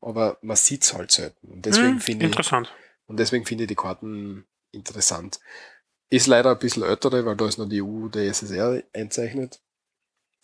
aber 0.00 0.38
man 0.42 0.56
sieht's 0.56 0.92
halt 0.94 1.10
selten. 1.12 1.46
Und 1.48 1.64
deswegen 1.66 1.92
Hm, 1.94 2.00
finde 2.00 2.24
ich, 2.26 2.30
interessant. 2.32 2.72
und 3.06 3.18
deswegen 3.18 3.46
finde 3.46 3.64
ich 3.64 3.68
die 3.68 3.76
Karten 3.76 4.46
interessant. 4.72 5.38
Ist 6.10 6.26
leider 6.26 6.50
ein 6.50 6.58
bisschen 6.58 6.82
ältere, 6.82 7.24
weil 7.24 7.36
da 7.36 7.46
ist 7.46 7.58
noch 7.58 7.68
die 7.68 7.82
EU, 7.82 8.08
der 8.08 8.24
SSR 8.24 8.82
einzeichnet. 8.92 9.60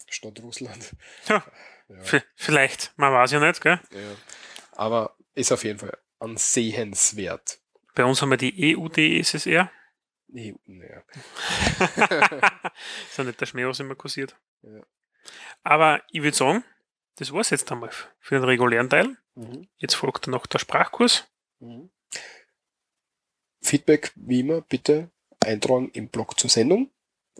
Statt 0.08 0.40
Russland. 0.42 0.94
Ja. 1.28 1.44
Ja, 1.88 2.20
vielleicht, 2.34 2.92
man 2.96 3.12
weiß 3.12 3.30
ja 3.32 3.40
nicht, 3.40 3.60
gell? 3.60 3.80
ja. 3.92 4.16
Aber 4.72 5.16
ist 5.34 5.52
auf 5.52 5.64
jeden 5.64 5.78
Fall 5.78 5.96
ansehenswert. 6.18 7.60
Bei 7.94 8.04
uns 8.04 8.20
haben 8.20 8.30
wir 8.30 8.36
die 8.36 8.76
EUDSSR. 8.76 9.70
Nee, 10.28 10.54
naja. 10.64 11.02
ist 13.08 13.18
ja 13.18 13.24
nicht 13.24 13.40
der 13.40 13.46
Schmäh, 13.46 13.66
was 13.66 13.80
immer 13.80 13.94
kursiert. 13.94 14.36
Ja. 14.62 14.82
Aber 15.62 16.02
ich 16.10 16.22
würde 16.22 16.36
sagen, 16.36 16.64
das 17.16 17.32
war's 17.32 17.50
jetzt 17.50 17.70
einmal 17.70 17.90
für 18.18 18.34
den 18.34 18.44
regulären 18.44 18.90
Teil. 18.90 19.16
Mhm. 19.34 19.68
Jetzt 19.76 19.94
folgt 19.94 20.26
noch 20.26 20.46
der 20.46 20.58
Sprachkurs. 20.58 21.28
Mhm. 21.60 21.90
Feedback, 23.62 24.12
wie 24.16 24.40
immer, 24.40 24.60
bitte 24.60 25.10
eintragen 25.40 25.90
im 25.90 26.08
Blog 26.08 26.38
zur 26.38 26.50
Sendung 26.50 26.90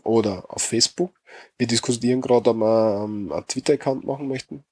oder 0.07 0.45
auf 0.49 0.63
Facebook. 0.63 1.13
Wir 1.57 1.67
diskutieren 1.67 2.21
gerade, 2.21 2.49
ob 2.49 2.57
wir 2.57 3.03
ähm, 3.03 3.31
einen 3.31 3.47
Twitter-Account 3.47 4.05
machen 4.05 4.27
möchten. 4.27 4.63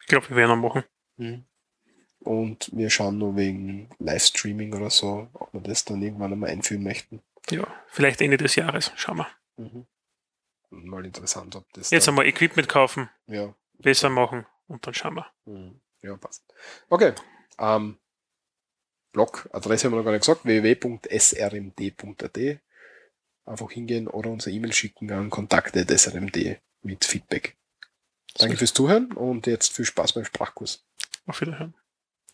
Ich 0.00 0.06
glaube, 0.06 0.28
wir 0.28 0.36
werden 0.36 0.52
ihn 0.52 0.60
machen. 0.60 0.84
Und 2.20 2.70
wir 2.72 2.90
schauen 2.90 3.18
nur 3.18 3.36
wegen 3.36 3.88
Livestreaming 3.98 4.74
oder 4.74 4.90
so, 4.90 5.28
ob 5.32 5.52
wir 5.52 5.60
das 5.60 5.84
dann 5.84 6.02
irgendwann 6.02 6.32
einmal 6.32 6.50
einführen 6.50 6.82
möchten. 6.82 7.22
Ja, 7.50 7.66
vielleicht 7.88 8.20
Ende 8.20 8.36
des 8.36 8.56
Jahres. 8.56 8.92
Schauen 8.96 9.18
wir. 9.18 9.28
Und 9.56 9.86
Mal 10.70 11.04
interessant, 11.04 11.54
ob 11.56 11.72
das 11.72 11.90
Jetzt 11.90 12.08
einmal 12.08 12.26
Equipment 12.26 12.68
kaufen, 12.68 13.08
ja, 13.26 13.54
besser 13.78 14.10
machen 14.10 14.44
und 14.66 14.86
dann 14.86 14.94
schauen 14.94 15.14
wir. 15.14 15.26
Mhm. 15.44 15.80
Ja, 16.02 16.16
passt. 16.16 16.42
Okay. 16.88 17.14
Ähm, 17.58 17.98
Blog, 19.12 19.48
Adresse 19.52 19.84
haben 19.86 19.92
wir 19.92 19.98
noch 19.98 20.04
gar 20.04 20.12
nicht 20.12 20.26
gesagt, 20.26 20.44
www.srmd.at. 20.44 22.38
Einfach 23.46 23.70
hingehen 23.70 24.08
oder 24.08 24.30
unser 24.30 24.50
E-Mail 24.50 24.72
schicken 24.72 25.10
an 25.12 25.30
kontakte.srmd 25.30 26.58
mit 26.82 27.04
Feedback. 27.04 27.56
Danke 28.34 28.56
fürs 28.56 28.74
Zuhören 28.74 29.12
und 29.12 29.46
jetzt 29.46 29.72
viel 29.72 29.84
Spaß 29.84 30.14
beim 30.14 30.24
Sprachkurs. 30.24 30.84
Auf 31.26 31.40
Wiederhören. 31.40 31.74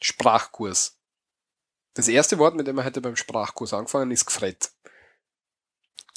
Sprachkurs. 0.00 0.98
Das 1.94 2.08
erste 2.08 2.38
Wort, 2.38 2.54
mit 2.54 2.66
dem 2.66 2.76
wir 2.76 2.84
heute 2.84 3.00
beim 3.00 3.16
Sprachkurs 3.16 3.74
angefangen, 3.74 4.10
ist 4.10 4.24
gefret. 4.24 4.70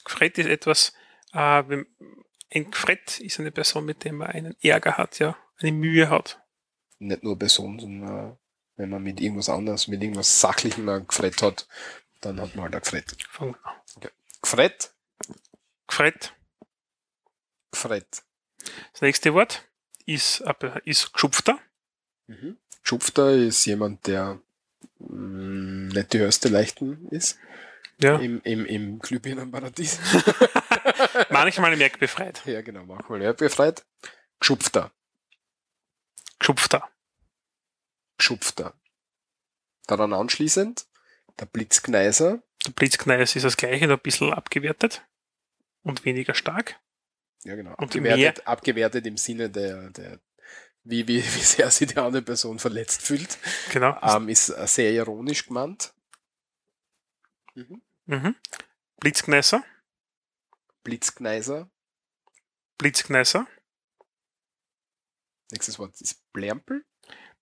Gefret 0.06 0.38
ist 0.38 0.48
etwas, 0.48 0.94
äh, 1.34 1.64
ein 2.56 2.72
Gefret 2.72 3.20
ist 3.20 3.40
eine 3.40 3.52
Person, 3.52 3.86
mit 3.86 4.03
der 4.03 4.14
man 4.14 4.28
einen 4.28 4.56
Ärger 4.61 4.98
hat, 4.98 5.20
ja, 5.20 5.36
eine 5.57 5.72
Mühe 5.72 6.10
hat. 6.10 6.41
Nicht 6.99 7.24
nur 7.24 7.38
Person, 7.38 7.80
sondern 7.80 8.32
äh, 8.32 8.36
wenn 8.76 8.90
man 8.90 9.03
mit 9.03 9.20
irgendwas 9.20 9.49
anderes, 9.49 9.88
mit 9.88 10.02
irgendwas 10.02 10.40
Sachlichem 10.40 10.88
ein 10.88 11.07
gefret 11.07 11.41
hat, 11.41 11.68
dann 12.22 12.40
hat 12.40 12.56
man 12.56 12.72
halt 12.72 12.76
ein 12.76 13.03
wir 13.40 13.60
an. 13.64 13.76
Gefret, 14.44 14.94
Gefret. 15.88 16.34
gefret. 17.72 18.24
Das 18.91 19.02
nächste 19.02 19.34
Wort 19.34 19.68
ist, 20.06 20.44
ist 20.86 21.14
geschupfter. 21.14 21.57
Mhm. 22.28 22.57
Schupfter 22.84 23.32
ist 23.32 23.65
jemand, 23.65 24.06
der 24.06 24.40
mh, 24.99 25.94
nicht 25.94 26.14
die 26.14 26.20
höchste 26.20 26.49
Leichten 26.49 27.07
ist 27.10 27.40
Ja. 27.99 28.18
im, 28.18 28.41
im, 28.44 28.65
im 28.65 28.99
Glühbirnenparadies. 28.99 29.99
Manchmal 31.30 31.76
merkbefreit. 31.78 32.45
ja, 32.45 32.61
genau, 32.61 32.84
manchmal 32.86 33.22
ja, 33.22 33.32
befreit. 33.34 33.86
Geschupfter, 34.40 34.91
Geschupfter. 36.40 36.90
Geschupfter. 38.18 38.74
Daran 39.88 40.14
anschließend 40.14 40.86
der 41.39 41.45
Blitzgneiser. 41.45 42.41
Der 42.65 42.72
Blitzkneis 42.72 43.35
ist 43.35 43.43
das 43.43 43.57
gleiche, 43.57 43.88
nur 43.88 43.97
ein 43.97 44.03
bisschen 44.03 44.34
abgewertet 44.34 45.05
und 45.81 46.05
weniger 46.05 46.34
stark. 46.34 46.80
Ja, 47.43 47.55
genau. 47.55 47.72
Abgewertet, 47.72 48.47
abgewertet 48.47 49.05
im 49.05 49.18
Sinne 49.18 49.49
der, 49.49 49.89
der 49.89 50.19
wie, 50.84 51.07
wie, 51.07 51.18
wie 51.23 51.41
sehr 51.41 51.69
sich 51.72 51.89
die 51.89 51.97
andere 51.97 52.22
Person 52.22 52.60
verletzt 52.60 53.01
fühlt. 53.01 53.38
Genau. 53.72 53.97
Ähm, 54.01 54.30
ist 54.30 54.49
äh, 54.49 54.68
sehr 54.68 54.91
ironisch 54.91 55.47
gemeint. 55.47 55.93
Mhm. 57.55 57.81
Mhm. 58.05 58.35
Blitzkneiser. 58.99 59.64
Blitzgneiser. 60.84 61.69
Blitzkneiser. 62.77 63.47
Nächstes 65.51 65.77
Wort 65.80 65.99
ist 66.01 66.31
Blärmpel. 66.34 66.85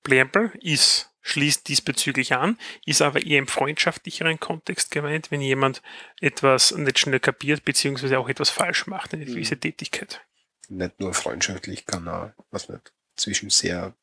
Blärmpel 0.03 0.51
ist, 0.61 1.10
schließt 1.21 1.67
diesbezüglich 1.67 2.33
an, 2.33 2.57
ist 2.85 3.01
aber 3.01 3.23
eher 3.23 3.39
im 3.39 3.47
freundschaftlicheren 3.47 4.39
Kontext 4.39 4.91
gemeint, 4.91 5.31
wenn 5.31 5.41
jemand 5.41 5.81
etwas 6.19 6.71
nicht 6.71 6.99
schnell 6.99 7.19
kapiert, 7.19 7.63
beziehungsweise 7.63 8.19
auch 8.19 8.29
etwas 8.29 8.49
falsch 8.49 8.87
macht, 8.87 9.13
eine 9.13 9.25
gewisse 9.25 9.57
Tätigkeit. 9.57 10.21
Nicht 10.69 10.99
nur 10.99 11.13
freundschaftlich, 11.13 11.85
kann 11.85 12.07
auch, 12.07 12.31
was 12.49 12.69
nicht, 12.69 12.93
zwischen 13.15 13.49
sehr 13.49 13.93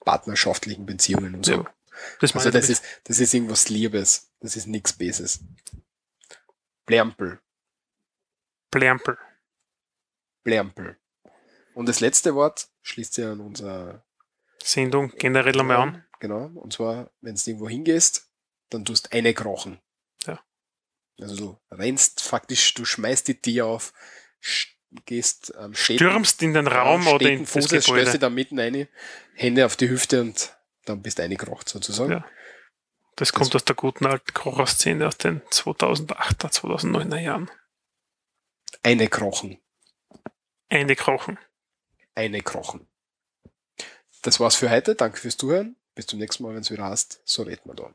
partnerschaftlichen 0.00 0.86
Beziehungen 0.86 1.34
und 1.34 1.44
so. 1.44 1.52
Ja, 1.52 1.74
Das 2.20 2.34
Also 2.34 2.50
das 2.50 2.68
ist, 2.68 2.84
das 3.04 3.20
ist 3.20 3.34
irgendwas 3.34 3.68
Liebes. 3.68 4.30
Das 4.40 4.56
ist 4.56 4.66
nichts 4.66 4.92
Beses. 4.92 5.40
Blärmpel. 6.86 7.40
Blärmpel. 8.70 9.18
Blärmpel. 10.44 10.96
Und 11.74 11.86
das 11.86 12.00
letzte 12.00 12.34
Wort 12.34 12.68
schließt 12.82 13.14
sich 13.14 13.24
an 13.24 13.40
unser 13.40 14.04
Sendung 14.62 15.12
generell 15.18 15.60
einmal 15.60 15.76
an. 15.76 16.05
Genau. 16.20 16.46
Und 16.54 16.72
zwar, 16.72 17.10
wenn 17.20 17.34
du 17.34 17.40
irgendwo 17.46 17.68
hingehst, 17.68 18.30
dann 18.70 18.84
tust 18.84 19.12
eine 19.12 19.34
krochen. 19.34 19.80
Ja. 20.26 20.40
Also 21.20 21.36
du 21.36 21.60
rennst 21.70 22.22
faktisch, 22.22 22.74
du 22.74 22.84
schmeißt 22.84 23.28
die 23.28 23.40
Tier 23.40 23.66
auf, 23.66 23.92
gehst 25.04 25.54
am 25.56 25.74
steten, 25.74 25.98
Stürmst 25.98 26.42
in 26.42 26.54
den 26.54 26.66
Raum 26.66 27.06
oder 27.06 27.30
in 27.30 27.40
das 27.40 27.52
Fußes, 27.52 27.84
stößt 27.84 28.14
dich 28.14 28.20
da 28.20 28.30
mitten 28.30 28.58
rein, 28.58 28.88
Hände 29.34 29.66
auf 29.66 29.76
die 29.76 29.88
Hüfte 29.88 30.20
und 30.20 30.56
dann 30.84 31.02
bist 31.02 31.18
du 31.18 31.22
eingekrocht 31.22 31.68
sozusagen. 31.68 32.12
Ja. 32.12 32.26
Das 33.16 33.32
kommt 33.32 33.54
aus 33.54 33.64
der 33.64 33.76
guten 33.76 34.04
alten 34.04 34.34
Kocher-Szene 34.34 35.06
aus 35.06 35.16
den 35.16 35.40
2008er, 35.42 36.52
2009er 36.52 37.18
Jahren. 37.18 37.50
Eine 38.82 39.08
krochen. 39.08 39.58
Eine 40.68 40.96
Krochen. 40.96 41.38
Eine 42.14 42.42
krochen. 42.42 42.86
Das 44.22 44.38
war's 44.38 44.56
für 44.56 44.70
heute. 44.70 44.94
Danke 44.94 45.18
fürs 45.18 45.36
Zuhören. 45.36 45.76
Bis 45.96 46.06
zum 46.06 46.20
nächsten 46.20 46.44
Mal, 46.44 46.54
wenn 46.54 46.60
es 46.60 46.70
wieder 46.70 46.84
heißt, 46.84 47.22
so 47.24 47.42
reden 47.42 47.62
wir 47.64 47.74
da. 47.74 47.94